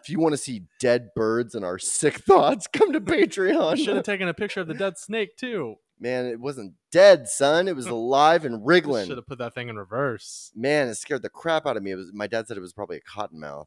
if 0.00 0.08
you 0.08 0.18
want 0.18 0.32
to 0.32 0.38
see 0.38 0.62
dead 0.80 1.08
birds 1.14 1.54
and 1.54 1.64
our 1.64 1.78
sick 1.78 2.18
thoughts, 2.18 2.66
come 2.72 2.92
to 2.92 3.00
Patreon. 3.00 3.76
Should 3.76 3.96
have 3.96 4.04
taken 4.04 4.28
a 4.28 4.34
picture 4.34 4.60
of 4.60 4.66
the 4.68 4.74
dead 4.74 4.98
snake 4.98 5.36
too. 5.36 5.76
Man, 6.00 6.26
it 6.26 6.38
wasn't 6.40 6.74
dead, 6.92 7.28
son. 7.28 7.66
It 7.68 7.74
was 7.76 7.86
alive 8.00 8.44
and 8.44 8.64
wriggling. 8.66 9.06
Should 9.08 9.16
have 9.18 9.26
put 9.26 9.38
that 9.38 9.54
thing 9.54 9.68
in 9.68 9.76
reverse. 9.76 10.52
Man, 10.54 10.88
it 10.88 10.94
scared 10.94 11.22
the 11.22 11.28
crap 11.28 11.66
out 11.66 11.76
of 11.76 11.82
me. 11.82 11.90
It 11.92 11.96
was 11.96 12.12
my 12.12 12.26
dad 12.26 12.46
said 12.46 12.56
it 12.56 12.60
was 12.60 12.72
probably 12.72 12.98
a 12.98 13.00
cottonmouth. 13.00 13.66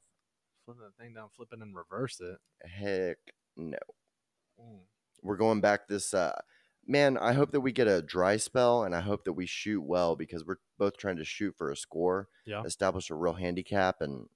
Flip 0.65 0.77
that 0.77 1.03
thing 1.03 1.13
down, 1.13 1.29
flip 1.35 1.49
it, 1.51 1.59
and 1.59 1.75
reverse 1.75 2.21
it. 2.21 2.37
Heck 2.67 3.17
no. 3.57 3.77
Mm. 4.59 4.79
We're 5.23 5.37
going 5.37 5.59
back 5.61 5.87
this 5.87 6.13
uh 6.13 6.39
man, 6.87 7.17
I 7.17 7.33
hope 7.33 7.51
that 7.51 7.61
we 7.61 7.71
get 7.71 7.87
a 7.87 8.01
dry 8.01 8.37
spell 8.37 8.83
and 8.83 8.95
I 8.95 9.01
hope 9.01 9.23
that 9.25 9.33
we 9.33 9.45
shoot 9.45 9.81
well 9.81 10.15
because 10.15 10.43
we're 10.45 10.55
both 10.79 10.97
trying 10.97 11.17
to 11.17 11.23
shoot 11.25 11.55
for 11.57 11.69
a 11.71 11.75
score, 11.75 12.27
Yeah. 12.45 12.63
establish 12.63 13.09
a 13.09 13.15
real 13.15 13.33
handicap 13.33 14.01
and 14.01 14.27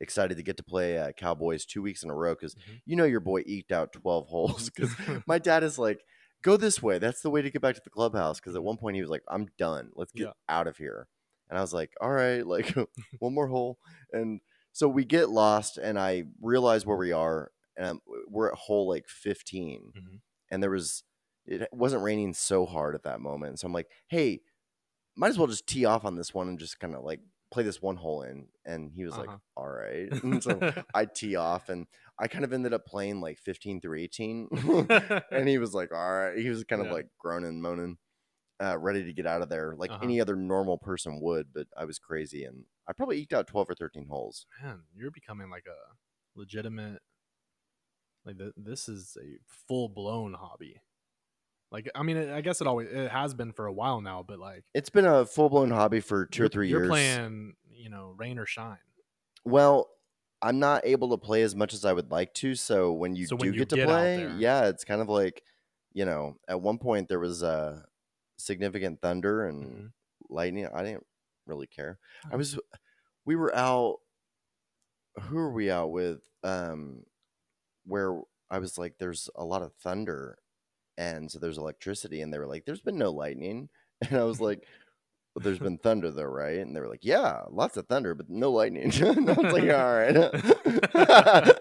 excited 0.00 0.36
to 0.36 0.42
get 0.42 0.56
to 0.56 0.62
play 0.64 0.98
uh, 0.98 1.12
Cowboys 1.12 1.64
2 1.64 1.80
weeks 1.82 2.02
in 2.02 2.10
a 2.10 2.14
row 2.14 2.34
cuz 2.34 2.54
Mhm. 2.54 2.80
you 2.84 2.96
know 2.96 3.04
your 3.04 3.20
boy 3.20 3.42
eked 3.46 3.72
out 3.72 3.92
12 3.92 4.26
holes 4.28 4.70
cuz 4.70 4.90
my 5.26 5.38
dad 5.38 5.62
is 5.62 5.78
like 5.78 6.04
go 6.44 6.56
this 6.56 6.82
way. 6.82 6.98
That's 7.00 7.22
the 7.22 7.30
way 7.30 7.42
to 7.42 7.50
get 7.50 7.62
back 7.62 7.74
to 7.76 7.82
the 7.84 7.90
clubhouse 7.90 8.40
cuz 8.40 8.54
at 8.56 8.62
one 8.64 8.78
point 8.78 8.96
he 8.96 9.02
was 9.02 9.10
like 9.10 9.24
I'm 9.28 9.48
done. 9.58 9.90
Let's 9.96 10.12
get 10.12 10.28
Yeah. 10.28 10.32
out 10.48 10.68
of 10.68 10.78
here. 10.78 11.08
And 11.50 11.58
I 11.58 11.62
was 11.62 11.74
like, 11.74 11.92
"All 12.00 12.12
right, 12.12 12.46
like 12.46 12.74
one 13.20 13.34
more 13.34 13.48
hole." 13.48 13.78
And 14.12 14.40
so 14.72 14.88
we 14.88 15.04
get 15.04 15.30
lost 15.30 15.78
and 15.78 15.98
I 15.98 16.24
realize 16.40 16.86
where 16.86 16.96
we 16.98 17.12
are 17.12 17.52
and 17.76 17.86
I'm, 17.86 18.00
we're 18.28 18.48
at 18.50 18.58
hole 18.58 18.88
like 18.88 19.08
15 19.08 19.94
Mhm. 19.94 20.20
and 20.50 20.62
there 20.62 20.70
was 20.70 21.04
it 21.46 21.68
wasn't 21.72 22.02
raining 22.02 22.34
so 22.34 22.66
hard 22.66 22.94
at 22.94 23.02
that 23.04 23.20
moment 23.20 23.58
so 23.60 23.66
i'm 23.66 23.72
like 23.72 23.90
hey 24.08 24.40
might 25.16 25.28
as 25.28 25.38
well 25.38 25.46
just 25.46 25.66
tee 25.66 25.84
off 25.84 26.04
on 26.04 26.16
this 26.16 26.34
one 26.34 26.48
and 26.48 26.58
just 26.58 26.80
kind 26.80 26.94
of 26.94 27.04
like 27.04 27.20
play 27.50 27.62
this 27.62 27.82
one 27.82 27.96
hole 27.96 28.22
in 28.22 28.48
and 28.64 28.92
he 28.92 29.04
was 29.04 29.16
like 29.16 29.30
Uh-huh. 29.30 29.38
all 29.56 29.68
right 29.68 30.10
and 30.22 30.42
so 30.42 30.64
i 30.94 31.04
tee 31.04 31.36
off 31.36 31.68
and 31.68 31.86
i 32.18 32.28
kind 32.28 32.44
of 32.44 32.52
ended 32.52 32.72
up 32.72 32.86
playing 32.86 33.20
like 33.20 33.38
15 33.38 33.80
through 33.80 33.98
18 33.98 34.48
and 35.30 35.48
he 35.48 35.58
was 35.58 35.74
like 35.74 35.92
all 35.92 36.12
right 36.12 36.38
he 36.38 36.48
was 36.48 36.62
kind 36.64 36.80
of 36.82 36.86
Yeah. 36.88 36.94
like 36.94 37.06
groaning 37.18 37.60
moaning 37.60 37.98
uh, 38.62 38.78
ready 38.78 39.04
to 39.04 39.12
get 39.12 39.26
out 39.26 39.42
of 39.42 39.48
there 39.48 39.74
like 39.76 39.90
Uh-huh. 39.90 40.00
any 40.04 40.20
other 40.20 40.36
normal 40.36 40.78
person 40.78 41.18
would 41.20 41.48
but 41.52 41.66
i 41.76 41.84
was 41.84 41.98
crazy 41.98 42.44
and 42.44 42.64
i 42.88 42.92
probably 42.92 43.18
eked 43.18 43.32
out 43.32 43.46
12 43.48 43.70
or 43.70 43.74
13 43.74 44.06
holes 44.06 44.46
Man, 44.62 44.82
you're 44.94 45.10
becoming 45.10 45.50
like 45.50 45.66
a 45.66 46.38
legitimate. 46.38 47.00
Like 48.24 48.38
th- 48.38 48.52
this 48.56 48.88
is 48.88 49.16
a 49.20 49.36
full 49.68 49.88
blown 49.88 50.34
hobby. 50.34 50.80
Like 51.70 51.90
I 51.94 52.02
mean, 52.02 52.16
I 52.30 52.40
guess 52.40 52.60
it 52.60 52.66
always 52.66 52.88
it 52.90 53.10
has 53.10 53.34
been 53.34 53.52
for 53.52 53.66
a 53.66 53.72
while 53.72 54.00
now, 54.00 54.24
but 54.26 54.38
like 54.38 54.64
it's 54.74 54.88
been 54.90 55.04
a 55.06 55.26
full-blown 55.26 55.70
hobby 55.70 56.00
for 56.00 56.26
2 56.26 56.42
or 56.42 56.44
you're- 56.44 56.50
3 56.52 56.68
you're 56.68 56.86
playing, 56.88 57.54
you 57.70 57.90
know, 57.90 58.14
rain 58.16 58.38
or 58.38 58.46
shine. 58.46 58.78
Well, 59.44 59.88
I'm 60.44 60.58
not 60.58 60.84
able 60.86 61.10
to 61.10 61.18
play 61.18 61.42
as 61.42 61.56
much 61.56 61.74
as 61.74 61.84
I 61.84 61.92
would 61.92 62.10
like 62.10 62.34
to. 62.36 62.54
So 62.54 62.92
when 62.92 63.16
you 63.16 63.28
So 63.28 63.36
do 63.38 63.46
when 63.46 63.54
you 63.54 63.64
get 63.64 63.70
to 63.70 63.76
get 63.76 63.90
out 63.90 64.12
play, 64.16 64.26
yeah, 64.26 64.68
it's 64.68 64.84
kind 64.84 65.00
of 65.00 65.08
like, 65.08 65.44
you 65.92 66.04
know, 66.04 66.36
at 66.48 66.60
one 66.60 66.78
point 66.78 67.08
there 67.08 67.20
was 67.20 67.42
a 67.42 67.86
significant 68.38 69.00
thunder 69.02 69.46
and 69.46 69.70
Mhm. 69.70 69.92
lightning. 70.28 70.66
I 70.68 70.82
didn't 70.84 71.06
really 71.46 71.66
care. 71.66 71.98
I 72.30 72.36
was, 72.36 72.58
we 73.26 73.36
were 73.36 73.54
out. 73.56 73.98
Who 75.22 75.38
are 75.38 75.52
we 75.52 75.70
out 75.70 75.90
with? 75.90 76.22
Um, 76.42 77.04
where 77.84 78.20
I 78.50 78.58
was 78.60 78.78
like, 78.78 78.98
there's 78.98 79.30
a 79.36 79.44
lot 79.44 79.62
of 79.62 79.74
thunder, 79.76 80.38
and 80.98 81.30
so 81.32 81.38
there's 81.40 81.58
electricity, 81.58 82.22
and 82.22 82.32
they 82.32 82.38
were 82.38 82.48
like, 82.48 82.66
there's 82.66 82.82
been 82.82 82.98
no 82.98 83.12
lightning, 83.12 83.70
and 84.02 84.18
I 84.18 84.24
was 84.24 84.40
like. 84.42 84.66
But 85.34 85.42
there's 85.42 85.58
been 85.58 85.78
thunder 85.78 86.10
though, 86.12 86.22
right? 86.22 86.58
And 86.60 86.74
they 86.76 86.80
were 86.80 86.88
like, 86.88 87.04
"Yeah, 87.04 87.42
lots 87.50 87.76
of 87.76 87.86
thunder, 87.88 88.14
but 88.14 88.30
no 88.30 88.52
lightning." 88.52 88.92
and 89.02 89.28
I 89.28 89.32
was 89.32 89.52
like, 89.52 89.64
"All 89.64 89.68
right, 89.98 90.16
uh, 90.94 91.54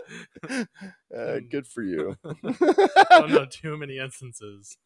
Mm. 1.14 1.50
good 1.50 1.68
for 1.68 1.84
you." 1.84 2.16
I 2.24 3.06
don't 3.20 3.32
know 3.32 3.46
too 3.46 3.78
many 3.78 3.98
instances. 3.98 4.78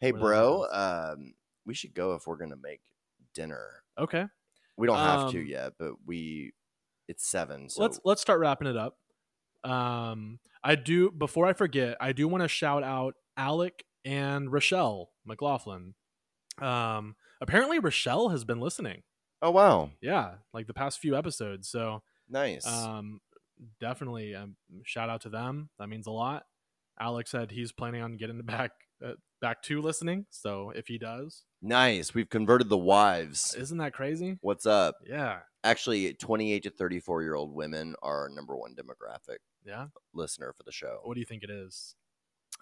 hey, 0.00 0.10
bro, 0.10 0.66
um, 0.72 1.34
we 1.66 1.74
should 1.74 1.94
go 1.94 2.14
if 2.14 2.26
we're 2.26 2.36
gonna 2.36 2.56
make 2.56 2.80
dinner. 3.34 3.82
Okay, 3.98 4.24
We 4.76 4.86
don't 4.86 4.98
have 4.98 5.30
to 5.32 5.38
Um, 5.40 5.46
yet, 5.46 5.72
but 5.78 5.92
we 6.06 6.52
it's 7.08 7.26
seven. 7.26 7.68
So 7.68 7.82
let's 7.82 8.00
let's 8.04 8.22
start 8.22 8.40
wrapping 8.40 8.66
it 8.68 8.76
up. 8.76 8.96
Um, 9.64 10.40
I 10.64 10.74
do 10.76 11.10
before 11.10 11.46
I 11.46 11.52
forget, 11.52 11.96
I 12.00 12.12
do 12.12 12.26
want 12.28 12.42
to 12.42 12.48
shout 12.48 12.82
out 12.82 13.14
Alec 13.36 13.84
and 14.04 14.50
Rochelle 14.52 15.10
McLaughlin. 15.26 15.94
Um, 16.58 17.14
apparently 17.42 17.78
Rochelle 17.78 18.30
has 18.30 18.44
been 18.44 18.60
listening. 18.60 19.02
oh 19.42 19.50
wow, 19.50 19.90
Yeah, 20.00 20.34
like 20.54 20.66
the 20.66 20.74
past 20.74 21.00
few 21.00 21.16
episodes. 21.16 21.68
So 21.68 22.02
nice. 22.28 22.66
um, 22.66 23.20
definitely 23.80 24.34
um, 24.34 24.56
shout 24.84 25.10
out 25.10 25.22
to 25.22 25.28
them. 25.28 25.68
That 25.78 25.88
means 25.88 26.06
a 26.06 26.10
lot. 26.10 26.44
Alex 27.00 27.30
said 27.30 27.50
he's 27.50 27.72
planning 27.72 28.02
on 28.02 28.16
getting 28.16 28.40
back 28.42 28.70
uh, 29.04 29.14
back 29.40 29.62
to 29.64 29.82
listening. 29.82 30.26
So 30.30 30.72
if 30.74 30.86
he 30.86 30.98
does, 30.98 31.44
nice. 31.60 32.14
We've 32.14 32.30
converted 32.30 32.68
the 32.68 32.78
wives. 32.78 33.54
isn't 33.54 33.78
that 33.78 33.92
crazy? 33.92 34.38
What's 34.40 34.64
up? 34.64 34.96
Yeah, 35.06 35.40
Actually, 35.64 36.12
28 36.14 36.64
to 36.64 36.70
34 36.70 37.22
year 37.22 37.34
old 37.34 37.54
women 37.54 37.94
are 38.02 38.22
our 38.22 38.28
number 38.28 38.56
one 38.56 38.74
demographic 38.74 39.38
yeah. 39.64 39.86
listener 40.12 40.52
for 40.56 40.64
the 40.64 40.72
show. 40.72 40.98
What 41.04 41.14
do 41.14 41.20
you 41.20 41.26
think 41.26 41.44
it 41.44 41.50
is? 41.50 41.94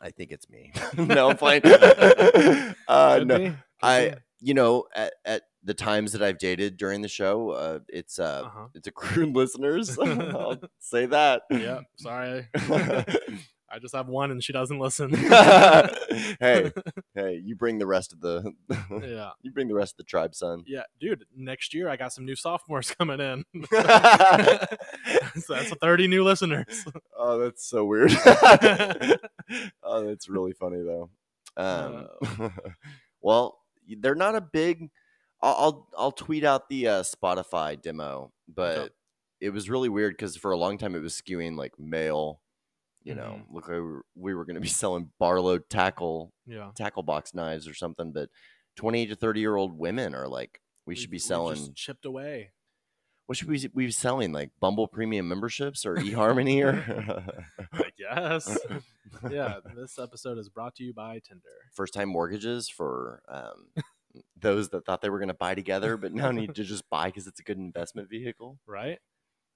I 0.02 0.10
think 0.10 0.32
it's 0.32 0.48
me. 0.50 0.72
no, 0.96 1.30
I'm 1.30 1.38
uh, 2.88 3.24
no, 3.24 3.54
I-. 3.82 4.16
you 4.40 4.54
know, 4.54 4.84
at, 4.94 5.12
at 5.24 5.42
the 5.62 5.74
times 5.74 6.12
that 6.12 6.22
I've 6.22 6.38
dated 6.38 6.76
during 6.76 7.02
the 7.02 7.08
show, 7.08 7.50
uh, 7.50 7.78
it's 7.88 8.18
uh, 8.18 8.42
Uh-huh. 8.46 8.66
it's 8.74 8.86
accrued 8.88 9.34
listeners. 9.36 9.98
I'll 10.02 10.58
say 10.78 11.06
that. 11.06 11.42
yeah. 11.50 11.80
Sorry, 11.96 12.48
I 13.72 13.78
just 13.80 13.94
have 13.94 14.08
one, 14.08 14.32
and 14.32 14.42
she 14.42 14.52
doesn't 14.52 14.80
listen. 14.80 15.10
hey, 15.14 16.72
hey, 17.14 17.40
you 17.44 17.54
bring 17.54 17.78
the 17.78 17.86
rest 17.86 18.12
of 18.12 18.20
the 18.20 18.52
yeah, 19.02 19.30
you 19.42 19.52
bring 19.52 19.68
the 19.68 19.74
rest 19.74 19.92
of 19.92 19.98
the 19.98 20.04
tribe, 20.10 20.34
son. 20.34 20.64
yeah, 20.66 20.82
dude. 20.98 21.24
Next 21.36 21.72
year, 21.72 21.88
I 21.88 21.94
got 21.96 22.12
some 22.12 22.24
new 22.24 22.34
sophomores 22.34 22.90
coming 22.98 23.20
in. 23.20 23.44
so 25.40 25.54
that's 25.54 25.70
30 25.80 26.08
new 26.08 26.24
listeners. 26.24 26.84
oh, 27.16 27.38
that's 27.38 27.64
so 27.64 27.84
weird. 27.84 28.10
oh, 29.84 30.04
that's 30.04 30.28
really 30.28 30.52
funny 30.52 30.82
though. 30.82 31.10
Um, 31.56 32.08
well, 33.20 33.59
they're 33.98 34.14
not 34.14 34.34
a 34.36 34.40
big. 34.40 34.90
I'll 35.42 35.88
I'll, 35.96 36.12
tweet 36.12 36.44
out 36.44 36.68
the 36.68 36.86
uh, 36.86 37.02
Spotify 37.02 37.80
demo, 37.80 38.30
but 38.46 38.92
it 39.40 39.50
was 39.50 39.70
really 39.70 39.88
weird 39.88 40.12
because 40.12 40.36
for 40.36 40.50
a 40.50 40.56
long 40.58 40.76
time 40.76 40.94
it 40.94 41.00
was 41.02 41.14
skewing 41.14 41.56
like 41.56 41.78
male. 41.78 42.42
You 43.02 43.14
know, 43.14 43.40
Mhm. 43.40 43.54
look 43.54 43.66
like 43.68 43.76
we 43.76 43.80
were, 43.80 44.04
we 44.14 44.34
were 44.34 44.44
going 44.44 44.56
to 44.56 44.60
be 44.60 44.68
selling 44.82 45.10
Barlow 45.18 45.56
tackle 45.58 46.32
Yeah. 46.46 46.72
tackle 46.76 47.02
box 47.02 47.32
knives 47.32 47.66
or 47.66 47.72
something, 47.72 48.12
but 48.12 48.28
twenty 48.76 49.06
to 49.06 49.16
thirty 49.16 49.40
year 49.40 49.56
old 49.56 49.78
women 49.78 50.14
are 50.14 50.28
like 50.28 50.60
we 50.84 50.94
should 50.94 51.10
be 51.10 51.18
selling. 51.18 51.72
chipped 51.74 52.04
away. 52.04 52.50
What 53.30 53.36
should 53.36 53.46
we 53.48 53.64
be 53.68 53.92
selling? 53.92 54.32
Like 54.32 54.50
Bumble 54.58 54.88
Premium 54.88 55.28
memberships 55.28 55.86
or 55.86 55.94
eHarmony 55.94 56.64
or 56.64 57.32
I 57.72 57.90
guess. 57.96 58.58
yeah. 59.30 59.58
This 59.76 60.00
episode 60.00 60.36
is 60.36 60.48
brought 60.48 60.74
to 60.74 60.82
you 60.82 60.92
by 60.92 61.20
Tinder. 61.20 61.44
first 61.72 61.94
time 61.94 62.08
mortgages 62.08 62.68
for 62.68 63.22
um, 63.28 63.84
those 64.36 64.70
that 64.70 64.84
thought 64.84 65.00
they 65.00 65.10
were 65.10 65.20
going 65.20 65.28
to 65.28 65.34
buy 65.34 65.54
together 65.54 65.96
but 65.96 66.12
now 66.12 66.32
need 66.32 66.56
to 66.56 66.64
just 66.64 66.90
buy 66.90 67.06
because 67.06 67.28
it's 67.28 67.38
a 67.38 67.44
good 67.44 67.56
investment 67.56 68.10
vehicle. 68.10 68.58
Right. 68.66 68.98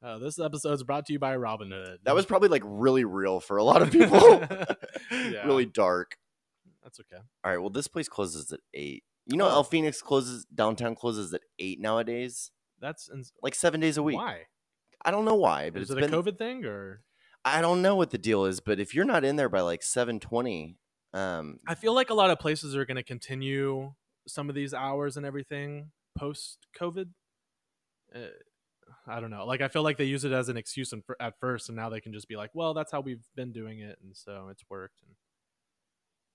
Uh, 0.00 0.18
this 0.18 0.38
episode 0.38 0.74
is 0.74 0.84
brought 0.84 1.06
to 1.06 1.12
you 1.12 1.18
by 1.18 1.34
Robinhood. 1.34 1.96
That 2.04 2.14
was 2.14 2.26
probably 2.26 2.50
like 2.50 2.62
really 2.64 3.04
real 3.04 3.40
for 3.40 3.56
a 3.56 3.64
lot 3.64 3.82
of 3.82 3.90
people. 3.90 4.40
Yeah. 5.10 5.46
Really 5.48 5.66
dark. 5.66 6.16
That's 6.84 7.00
okay. 7.00 7.20
All 7.42 7.50
right. 7.50 7.58
Well, 7.58 7.70
this 7.70 7.88
place 7.88 8.08
closes 8.08 8.52
at 8.52 8.60
eight. 8.72 9.02
You 9.26 9.36
know, 9.36 9.46
Oh. 9.46 9.50
El 9.50 9.64
Fenix 9.64 10.00
closes 10.00 10.44
downtown 10.54 10.94
closes 10.94 11.34
at 11.34 11.40
eight 11.58 11.80
nowadays, 11.80 12.52
That's 12.84 13.08
ins- 13.10 13.32
like 13.42 13.54
seven 13.54 13.80
days 13.80 13.96
a 13.96 14.02
week. 14.02 14.16
why. 14.16 14.42
I 15.04 15.10
don't 15.10 15.24
know 15.24 15.34
why, 15.34 15.70
but 15.70 15.82
Is 15.82 15.90
it's 15.90 15.98
it 15.98 16.04
a 16.04 16.08
been. 16.08 16.22
COVID 16.22 16.38
thing 16.38 16.64
or? 16.64 17.02
I 17.44 17.60
don't 17.60 17.80
know 17.82 17.94
what 17.96 18.10
the 18.10 18.18
deal 18.18 18.44
is, 18.44 18.60
but 18.60 18.78
if 18.78 18.94
you're 18.94 19.04
not 19.04 19.24
in 19.24 19.36
there 19.36 19.48
by 19.48 19.60
like 19.60 19.82
seven 19.82 20.20
twenty, 20.20 20.76
um, 21.12 21.58
I 21.66 21.74
feel 21.74 21.94
like 21.94 22.10
a 22.10 22.14
lot 22.14 22.30
of 22.30 22.38
places 22.38 22.74
are 22.76 22.84
going 22.86 22.96
to 22.96 23.02
continue 23.02 23.92
some 24.26 24.48
of 24.48 24.54
these 24.54 24.72
hours 24.74 25.16
and 25.16 25.24
everything 25.26 25.90
post 26.16 26.66
COVID. 26.78 27.06
Uh, 28.14 28.18
I 29.06 29.20
don't 29.20 29.30
know. 29.30 29.44
Like 29.44 29.60
I 29.60 29.68
feel 29.68 29.82
like 29.82 29.96
they 29.98 30.04
use 30.04 30.24
it 30.24 30.32
as 30.32 30.48
an 30.48 30.56
excuse 30.56 30.92
at 31.20 31.34
first, 31.40 31.68
and 31.68 31.76
now 31.76 31.88
they 31.90 32.00
can 32.00 32.12
just 32.12 32.28
be 32.28 32.36
like, 32.36 32.50
"Well, 32.54 32.72
that's 32.74 32.92
how 32.92 33.00
we've 33.00 33.24
been 33.34 33.52
doing 33.52 33.80
it, 33.80 33.98
and 34.02 34.16
so 34.16 34.48
it's 34.50 34.64
worked." 34.70 35.02
And 35.06 35.14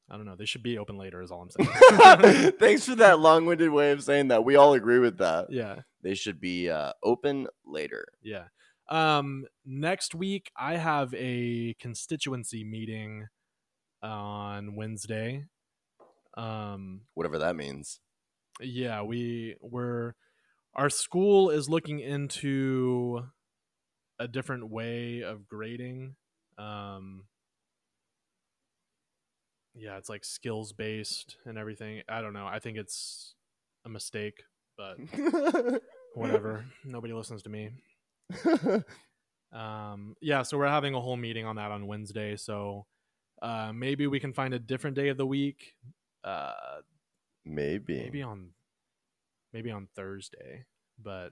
I 0.10 0.18
don't 0.18 0.26
know. 0.26 0.36
They 0.36 0.45
should 0.45 0.64
be 0.64 0.77
open 0.77 0.98
later. 0.98 1.22
Is 1.22 1.31
all 1.31 1.41
I'm 1.41 1.49
saying. 1.52 2.52
thanks 2.60 2.86
for 2.86 2.95
that 2.95 3.19
long-winded 3.19 3.69
way 3.69 3.91
of 3.91 4.03
saying 4.03 4.30
that. 4.30 4.44
We 4.44 4.56
all 4.56 4.73
agree 4.73 4.99
with 4.99 5.18
that. 5.19 5.48
yeah, 5.52 5.81
They 6.02 6.15
should 6.15 6.40
be 6.41 6.69
uh, 6.69 6.94
open 7.03 7.48
later. 7.65 8.06
yeah. 8.22 8.45
Um, 8.90 9.45
next 9.65 10.15
week 10.15 10.49
I 10.57 10.77
have 10.77 11.14
a 11.14 11.76
constituency 11.80 12.64
meeting 12.64 13.27
on 14.02 14.76
Wednesday. 14.76 15.45
Um, 16.36 17.02
Whatever 17.14 17.38
that 17.40 17.56
means. 17.56 17.99
yeah 18.61 19.03
we 19.03 19.56
we're 19.61 20.14
our 20.76 20.90
school 20.90 21.49
is 21.49 21.69
looking 21.69 21.99
into 21.99 23.26
a 24.19 24.27
different 24.27 24.69
way 24.69 25.22
of 25.22 25.48
grading 25.48 26.15
um 26.57 27.26
yeah 29.80 29.97
it's 29.97 30.10
like 30.10 30.26
skills 30.26 30.73
based 30.73 31.38
and 31.45 31.57
everything 31.57 32.01
i 32.10 32.22
don't 32.22 32.34
know 32.34 32.45
i 32.45 32.60
think 32.60 32.77
it's 32.77 33.35
a 33.85 33.89
mistake 33.89 34.43
but 34.77 34.97
whatever 36.15 36.65
nobody 36.84 37.14
listens 37.14 37.41
to 37.41 37.49
me 37.49 37.69
um 39.53 40.15
yeah 40.22 40.43
so 40.43 40.57
we're 40.57 40.68
having 40.68 40.93
a 40.93 40.99
whole 41.01 41.18
meeting 41.18 41.45
on 41.45 41.56
that 41.56 41.72
on 41.72 41.88
wednesday 41.88 42.35
so 42.35 42.85
uh 43.41 43.72
maybe 43.73 44.06
we 44.06 44.19
can 44.19 44.34
find 44.34 44.53
a 44.53 44.60
different 44.60 44.95
day 44.95 45.10
of 45.10 45.18
the 45.18 45.26
week 45.26 45.76
uh 46.23 46.53
Maybe. 47.45 47.97
maybe 47.97 48.22
on 48.22 48.49
maybe 49.53 49.72
on 49.72 49.88
Thursday, 49.95 50.65
but 51.01 51.30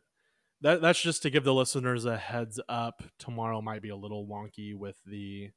that 0.62 0.82
that's 0.82 1.02
just 1.02 1.22
to 1.24 1.30
give 1.30 1.44
the 1.44 1.54
listeners 1.54 2.06
a 2.06 2.18
heads 2.18 2.60
up. 2.68 3.04
Tomorrow 3.20 3.62
might 3.62 3.82
be 3.84 3.90
a 3.90 3.96
little 3.96 4.26
wonky 4.26 4.74
with 4.74 4.96
the 5.06 5.52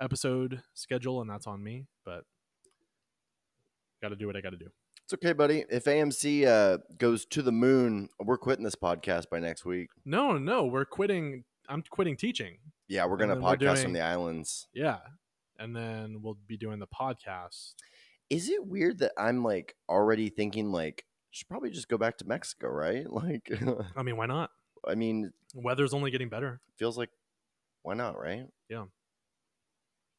episode 0.00 0.62
schedule, 0.74 1.20
and 1.22 1.30
that's 1.30 1.46
on 1.46 1.62
me. 1.62 1.86
But 2.04 2.24
got 4.02 4.08
to 4.08 4.16
do 4.16 4.26
what 4.26 4.36
I 4.36 4.40
got 4.40 4.50
to 4.50 4.58
do. 4.58 4.66
It's 5.04 5.14
okay, 5.14 5.32
buddy. 5.32 5.64
If 5.70 5.84
AMC 5.84 6.46
uh, 6.46 6.78
goes 6.98 7.24
to 7.26 7.42
the 7.42 7.52
moon, 7.52 8.08
we're 8.20 8.36
quitting 8.36 8.64
this 8.64 8.74
podcast 8.76 9.30
by 9.30 9.38
next 9.40 9.64
week. 9.64 9.88
No, 10.04 10.36
no, 10.38 10.64
we're 10.66 10.84
quitting. 10.84 11.44
I'm 11.68 11.82
quitting 11.90 12.16
teaching. 12.16 12.58
Yeah, 12.88 13.06
we're 13.06 13.16
gonna 13.16 13.36
podcast 13.36 13.58
doing- 13.58 13.82
from 13.82 13.92
the 13.94 14.00
islands. 14.02 14.68
Yeah, 14.74 14.98
and 15.58 15.74
then 15.74 16.20
we'll 16.22 16.36
be 16.46 16.56
doing 16.56 16.78
the 16.78 16.86
podcast. 16.86 17.74
Is 18.30 18.48
it 18.48 18.66
weird 18.66 18.98
that 18.98 19.12
I'm 19.18 19.42
like 19.42 19.74
already 19.88 20.28
thinking 20.28 20.72
like 20.72 21.04
should 21.30 21.48
probably 21.48 21.70
just 21.70 21.88
go 21.88 21.96
back 21.98 22.18
to 22.18 22.26
Mexico, 22.26 22.68
right? 22.68 23.06
Like, 23.10 23.50
I 23.96 24.02
mean, 24.02 24.16
why 24.16 24.26
not? 24.26 24.50
I 24.86 24.94
mean, 24.94 25.32
Weather's 25.54 25.94
only 25.94 26.10
getting 26.10 26.28
better. 26.28 26.60
feels 26.76 26.96
like 26.98 27.10
why 27.82 27.94
not, 27.94 28.18
right? 28.18 28.44
Yeah, 28.68 28.84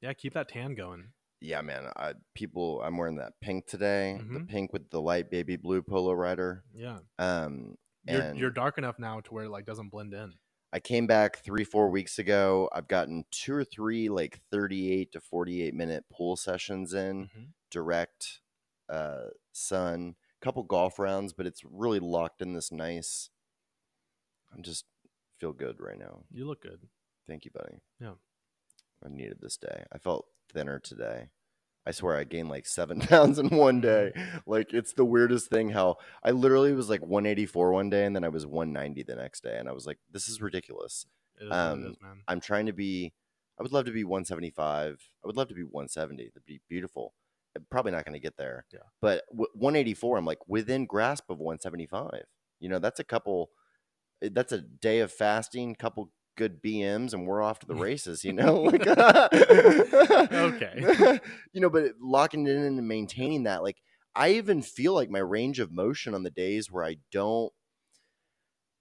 yeah, 0.01 0.13
keep 0.13 0.33
that 0.33 0.49
tan 0.49 0.75
going. 0.75 1.09
Yeah, 1.43 1.61
man. 1.61 1.91
I, 1.97 2.13
people, 2.33 2.81
I'm 2.81 2.95
wearing 2.97 3.17
that 3.17 3.33
pink 3.41 3.67
today. 3.67 4.17
The 4.17 4.39
Mhm. 4.39 4.47
pink 4.47 4.71
with 4.71 4.89
the 4.89 5.01
light 5.01 5.29
baby 5.29 5.57
blue 5.57 5.81
polo 5.81 6.13
rider. 6.13 6.63
Yeah, 6.73 6.99
Um, 7.17 7.77
you're 8.05 8.33
you're 8.33 8.49
dark 8.51 8.77
enough 8.77 8.97
now 8.97 9.19
to 9.19 9.33
where 9.33 9.43
it 9.45 9.49
like 9.49 9.65
doesn't 9.65 9.89
blend 9.89 10.13
in. 10.13 10.39
I 10.71 10.79
came 10.79 11.05
back 11.05 11.37
three, 11.37 11.65
four 11.65 11.89
weeks 11.89 12.17
ago. 12.17 12.69
I've 12.71 12.87
gotten 12.87 13.25
two 13.29 13.53
or 13.53 13.63
three 13.65 14.07
like 14.09 14.39
38 14.51 15.11
to 15.11 15.19
48 15.21 15.73
minute 15.73 16.05
pool 16.09 16.35
sessions 16.37 16.93
in, 16.93 17.27
Mhm. 17.27 17.53
direct 17.69 18.39
uh, 18.89 19.29
sun, 19.51 20.15
couple 20.39 20.63
golf 20.63 20.97
rounds, 20.97 21.33
but 21.33 21.45
it's 21.45 21.63
really 21.65 21.99
locked 21.99 22.41
in 22.41 22.53
this 22.53 22.71
nice. 22.71 23.29
I'm 24.53 24.61
just 24.63 24.85
feel 25.39 25.51
good 25.53 25.79
right 25.81 25.97
now. 25.97 26.23
You 26.31 26.45
look 26.45 26.61
good. 26.61 26.87
Thank 27.27 27.43
you, 27.45 27.51
buddy. 27.51 27.81
Yeah. 27.99 28.15
I 29.03 29.09
needed 29.09 29.39
this 29.41 29.57
day. 29.57 29.85
I 29.91 29.97
felt 29.97 30.27
thinner 30.53 30.79
today. 30.79 31.29
I 31.85 31.91
swear 31.91 32.15
I 32.15 32.23
gained 32.23 32.49
like 32.49 32.65
seven 32.65 32.99
pounds 33.01 33.39
in 33.39 33.49
one 33.49 33.81
day. 33.81 34.13
Like 34.45 34.73
it's 34.73 34.93
the 34.93 35.05
weirdest 35.05 35.49
thing 35.49 35.69
how 35.69 35.97
I 36.23 36.31
literally 36.31 36.73
was 36.73 36.89
like 36.89 37.01
184 37.01 37.73
one 37.73 37.89
day 37.89 38.05
and 38.05 38.15
then 38.15 38.23
I 38.23 38.29
was 38.29 38.45
190 38.45 39.03
the 39.03 39.15
next 39.15 39.43
day. 39.43 39.57
And 39.57 39.67
I 39.67 39.73
was 39.73 39.85
like, 39.85 39.99
this 40.11 40.29
is 40.29 40.41
ridiculous. 40.41 41.05
Is 41.39 41.51
Um, 41.51 41.83
it 41.83 41.89
is, 41.91 42.01
man. 42.01 42.21
I'm 42.27 42.39
trying 42.39 42.67
to 42.67 42.73
be, 42.73 43.13
I 43.59 43.63
would 43.63 43.73
love 43.73 43.85
to 43.85 43.91
be 43.91 44.03
175. 44.03 45.09
I 45.23 45.27
would 45.27 45.35
love 45.35 45.49
to 45.49 45.53
be 45.55 45.63
170. 45.63 46.23
That'd 46.27 46.45
be 46.45 46.61
beautiful. 46.69 47.13
I'm 47.55 47.65
probably 47.69 47.91
not 47.91 48.05
going 48.05 48.13
to 48.13 48.19
get 48.19 48.37
there. 48.37 48.65
Yeah. 48.73 48.79
But 49.01 49.25
w- 49.29 49.49
184, 49.53 50.17
I'm 50.17 50.25
like 50.25 50.39
within 50.47 50.85
grasp 50.85 51.29
of 51.29 51.39
175. 51.39 52.23
You 52.59 52.69
know, 52.69 52.79
that's 52.79 52.99
a 52.99 53.03
couple, 53.03 53.51
eh, 54.23 54.29
that's 54.31 54.51
a 54.53 54.61
day 54.61 54.99
of 55.01 55.11
fasting, 55.11 55.75
couple 55.75 56.11
good 56.35 56.61
BMs, 56.61 57.13
and 57.13 57.25
we're 57.27 57.41
off 57.41 57.59
to 57.59 57.67
the 57.67 57.75
races, 57.89 58.23
you 58.23 58.33
know? 58.33 58.61
Like, 58.63 58.85
Okay. 60.31 61.19
you 61.53 61.61
know, 61.61 61.69
but 61.69 61.93
locking 61.99 62.47
it 62.47 62.55
in 62.55 62.63
and 62.77 62.87
maintaining 62.87 63.43
that, 63.43 63.63
like, 63.63 63.77
I 64.15 64.29
even 64.33 64.61
feel 64.61 64.93
like 64.93 65.09
my 65.09 65.19
range 65.19 65.59
of 65.59 65.71
motion 65.71 66.13
on 66.13 66.23
the 66.23 66.29
days 66.29 66.71
where 66.71 66.83
I 66.85 66.97
don't 67.11 67.51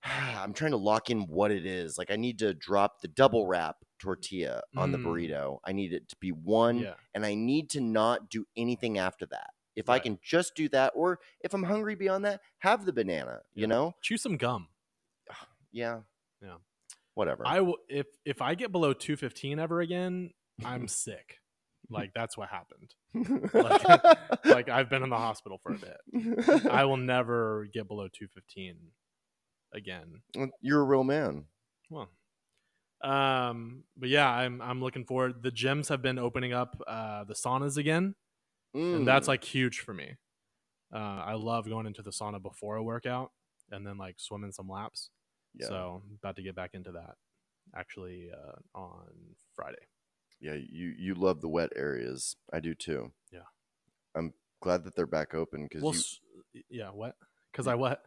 I'm 0.04 0.52
trying 0.52 0.72
to 0.72 0.76
lock 0.76 1.10
in 1.10 1.22
what 1.22 1.50
it 1.50 1.64
is. 1.64 1.96
Like 1.96 2.10
I 2.10 2.16
need 2.16 2.38
to 2.40 2.52
drop 2.54 3.00
the 3.00 3.08
double 3.08 3.46
wrap 3.46 3.76
tortilla 3.98 4.62
on 4.76 4.90
the 4.92 4.98
Mm. 4.98 5.04
burrito. 5.04 5.58
I 5.64 5.72
need 5.72 5.92
it 5.92 6.08
to 6.10 6.16
be 6.16 6.32
one 6.32 6.80
Yeah. 6.80 6.94
and 7.14 7.24
I 7.24 7.34
need 7.34 7.70
to 7.70 7.80
not 7.80 8.28
do 8.28 8.44
anything 8.56 8.98
after 8.98 9.24
that. 9.26 9.50
If 9.74 9.88
I 9.88 10.00
can 10.00 10.18
just 10.22 10.54
do 10.54 10.68
that 10.70 10.92
or 10.94 11.18
if 11.40 11.54
I'm 11.54 11.62
hungry 11.62 11.94
beyond 11.94 12.24
that, 12.26 12.40
have 12.58 12.84
the 12.84 12.92
banana, 12.92 13.40
you 13.54 13.66
know? 13.66 13.94
Chew 14.02 14.16
some 14.18 14.36
gum. 14.36 14.68
Yeah. 15.74 16.00
Yeah. 16.42 16.56
Whatever. 17.14 17.42
I 17.46 17.60
will 17.60 17.76
if 17.88 18.06
if 18.24 18.40
I 18.42 18.54
get 18.54 18.72
below 18.72 18.92
215 18.92 19.58
ever 19.58 19.80
again, 19.80 20.30
I'm 20.64 20.88
sick. 20.88 21.38
Like 21.90 22.12
that's 22.14 22.36
what 22.38 22.48
happened. 22.48 22.94
Like, 23.52 24.18
like 24.44 24.68
I've 24.70 24.88
been 24.88 25.02
in 25.02 25.10
the 25.10 25.16
hospital 25.18 25.58
for 25.62 25.72
a 25.74 25.78
bit. 25.78 26.66
I 26.70 26.84
will 26.86 26.96
never 26.96 27.66
get 27.72 27.86
below 27.88 28.08
215 28.08 28.76
again. 29.74 30.22
You're 30.62 30.80
a 30.80 30.84
real 30.84 31.04
man. 31.04 31.44
Well, 31.90 32.08
um, 33.02 33.84
but 33.96 34.08
yeah, 34.08 34.28
I'm 34.30 34.62
I'm 34.62 34.80
looking 34.80 35.04
forward. 35.04 35.42
The 35.42 35.50
gyms 35.50 35.88
have 35.88 36.00
been 36.02 36.18
opening 36.18 36.52
up 36.52 36.80
uh, 36.86 37.24
the 37.24 37.34
saunas 37.34 37.76
again, 37.76 38.14
and 38.74 39.06
that's 39.06 39.26
Mm. 39.26 39.28
like 39.28 39.44
huge 39.44 39.80
for 39.80 39.92
me. 39.92 40.16
Uh, 40.94 40.98
I 41.26 41.34
love 41.34 41.68
going 41.68 41.86
into 41.86 42.02
the 42.02 42.10
sauna 42.10 42.40
before 42.40 42.76
a 42.76 42.82
workout 42.82 43.32
and 43.70 43.86
then 43.86 43.98
like 43.98 44.16
swimming 44.18 44.52
some 44.52 44.68
laps. 44.68 45.10
Yeah. 45.54 45.66
So 45.68 46.02
about 46.18 46.36
to 46.36 46.42
get 46.42 46.54
back 46.54 46.70
into 46.74 46.92
that 46.92 47.14
actually 47.76 48.30
uh, 48.32 48.78
on 48.78 49.06
Friday. 49.54 49.86
Yeah, 50.40 50.54
you 50.54 50.94
you 50.98 51.14
love 51.14 51.40
the 51.40 51.48
wet 51.48 51.70
areas. 51.76 52.36
I 52.52 52.60
do 52.60 52.74
too. 52.74 53.12
Yeah. 53.32 53.40
I'm 54.16 54.32
glad 54.60 54.84
that 54.84 54.94
they're 54.96 55.06
back 55.06 55.34
open 55.34 55.64
because 55.64 55.82
Well, 55.82 55.94
you 56.52 56.62
yeah, 56.68 56.88
what? 56.90 57.16
Because 57.52 57.66
I 57.66 57.74
what? 57.74 58.02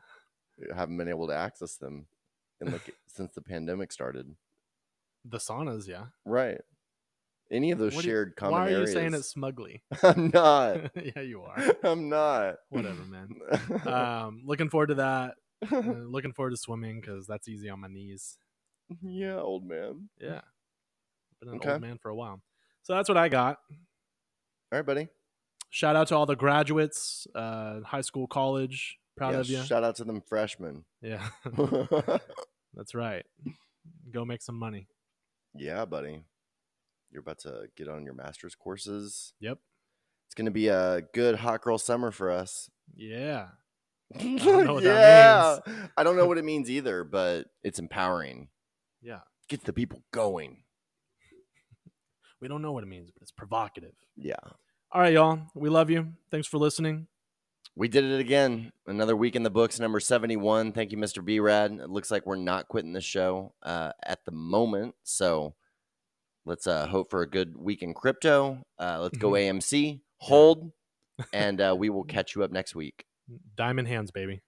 haven't 0.76 0.98
been 0.98 1.10
able 1.10 1.28
to 1.28 1.36
access 1.36 1.76
them 1.78 2.06
in 2.62 2.72
like 2.72 2.94
since 3.08 3.34
the 3.34 3.42
pandemic 3.42 3.92
started. 3.92 4.36
The 5.24 5.38
saunas, 5.38 5.88
yeah. 5.88 6.06
Right. 6.26 6.62
Any 7.52 7.72
of 7.72 7.78
those 7.80 7.94
What 7.96 8.02
do 8.02 8.08
you- 8.08 8.14
shared 8.14 8.36
common 8.36 8.54
Why 8.54 8.66
are 8.66 8.70
areas. 8.70 8.90
you 8.90 8.96
saying 8.96 9.14
it 9.14 9.24
smugly? 9.24 9.84
I'm 10.04 10.32
not. 10.34 10.92
yeah, 11.16 11.22
you 11.22 11.42
are. 11.44 11.58
I'm 11.84 12.10
not. 12.10 12.56
Whatever, 12.70 13.02
man. 13.04 13.30
Um, 13.88 14.42
looking 14.46 14.70
forward 14.70 14.88
to 14.88 14.96
that. 14.96 15.36
Uh, 15.72 16.06
looking 16.08 16.34
forward 16.34 16.52
to 16.52 16.58
swimming 16.58 17.02
because 17.02 17.26
that's 17.28 17.48
easy 17.48 17.70
on 17.70 17.80
my 17.82 17.88
knees. 17.88 18.38
Yeah, 19.02 19.40
old 19.40 19.66
man. 19.66 20.10
Yeah. 20.20 20.42
Been 21.40 21.50
an 21.50 21.56
Okay. 21.56 21.72
old 21.74 21.82
man 21.82 21.98
for 21.98 22.10
a 22.10 22.16
while. 22.16 22.42
So 22.84 22.94
that's 22.94 23.10
what 23.10 23.18
I 23.18 23.30
got. 23.30 23.60
All 24.72 24.80
right, 24.80 24.86
buddy. 24.86 25.08
Shout 25.70 25.96
out 25.96 26.08
to 26.08 26.16
all 26.16 26.26
the 26.26 26.36
graduates, 26.36 27.28
uh, 27.36 27.82
high 27.82 28.02
school, 28.02 28.28
college. 28.28 28.98
Proud 29.18 29.34
Yeah, 29.34 29.40
of 29.40 29.48
you. 29.50 29.64
Shout 29.64 29.84
out 29.84 29.96
to 29.96 30.04
them 30.04 30.22
freshmen. 30.22 30.86
Yeah, 31.02 31.28
that's 32.74 32.94
right. 32.94 33.26
Go 34.12 34.26
make 34.26 34.42
some 34.42 34.56
money. 34.58 34.88
yeah, 35.56 35.86
buddy. 35.86 36.24
You're 37.12 37.22
about 37.22 37.40
to 37.40 37.68
get 37.78 37.88
on 37.88 38.04
your 38.04 38.14
master's 38.14 38.56
courses. 38.56 39.34
Yep. 39.40 39.58
It's 40.28 40.36
gonna 40.36 40.52
be 40.52 40.68
a 40.68 41.02
good 41.14 41.36
hot 41.36 41.62
girl 41.62 41.78
summer 41.78 42.12
for 42.12 42.30
us. 42.30 42.70
Yeah. 42.96 43.48
I 44.14 44.38
don't 44.38 44.66
know 44.66 44.74
what 44.76 44.84
that 44.84 45.64
I 45.98 46.04
don't 46.04 46.18
know 46.18 46.28
what 46.28 46.38
it 46.38 46.46
means 46.46 46.70
either, 46.70 47.04
but 47.04 47.48
it's 47.64 47.80
empowering. 47.80 48.50
Yeah. 49.02 49.20
Gets 49.48 49.64
the 49.64 49.74
people 49.74 50.04
going. 50.12 50.64
We 52.42 52.48
don't 52.48 52.62
know 52.62 52.72
what 52.72 52.84
it 52.84 52.88
means, 52.88 53.12
but 53.12 53.22
it's 53.22 53.32
provocative. 53.32 53.94
Yeah. 54.16 54.36
All 54.92 55.02
right, 55.02 55.14
y'all. 55.14 55.40
We 55.56 55.70
love 55.70 55.90
you. 55.90 56.14
Thanks 56.32 56.48
for 56.48 56.58
listening. 56.58 57.08
We 57.76 57.88
did 57.88 58.06
it 58.06 58.20
again. 58.20 58.72
Another 58.88 59.16
week 59.16 59.36
in 59.36 59.44
the 59.44 59.50
books, 59.50 59.80
number 59.80 60.00
71. 60.00 60.72
Thank 60.72 60.92
you, 60.92 60.98
Mr. 60.98 61.24
B 61.24 61.40
Rad. 61.40 61.72
It 61.74 61.90
looks 61.90 62.10
like 62.10 62.26
we're 62.26 62.38
not 62.38 62.70
quitting 62.70 62.94
the 62.94 63.02
show 63.02 63.54
uh, 63.64 63.92
at 64.04 64.24
the 64.26 64.32
moment. 64.32 64.96
So 65.04 65.56
let's 66.46 66.68
uh, 66.68 66.88
hope 66.88 67.10
for 67.10 67.22
a 67.22 67.30
good 67.30 67.58
week 67.58 67.82
in 67.82 67.94
crypto. 67.94 68.64
Uh, 68.80 69.00
let's 69.02 69.18
go 69.18 69.32
AMC, 69.32 70.00
hold, 70.18 70.72
and 71.34 71.60
uh, 71.62 71.76
we 71.78 71.90
will 71.90 72.06
catch 72.06 72.36
you 72.36 72.44
up 72.44 72.52
next 72.52 72.76
week. 72.76 73.06
Diamond 73.56 73.88
hands, 73.88 74.12
baby. 74.12 74.42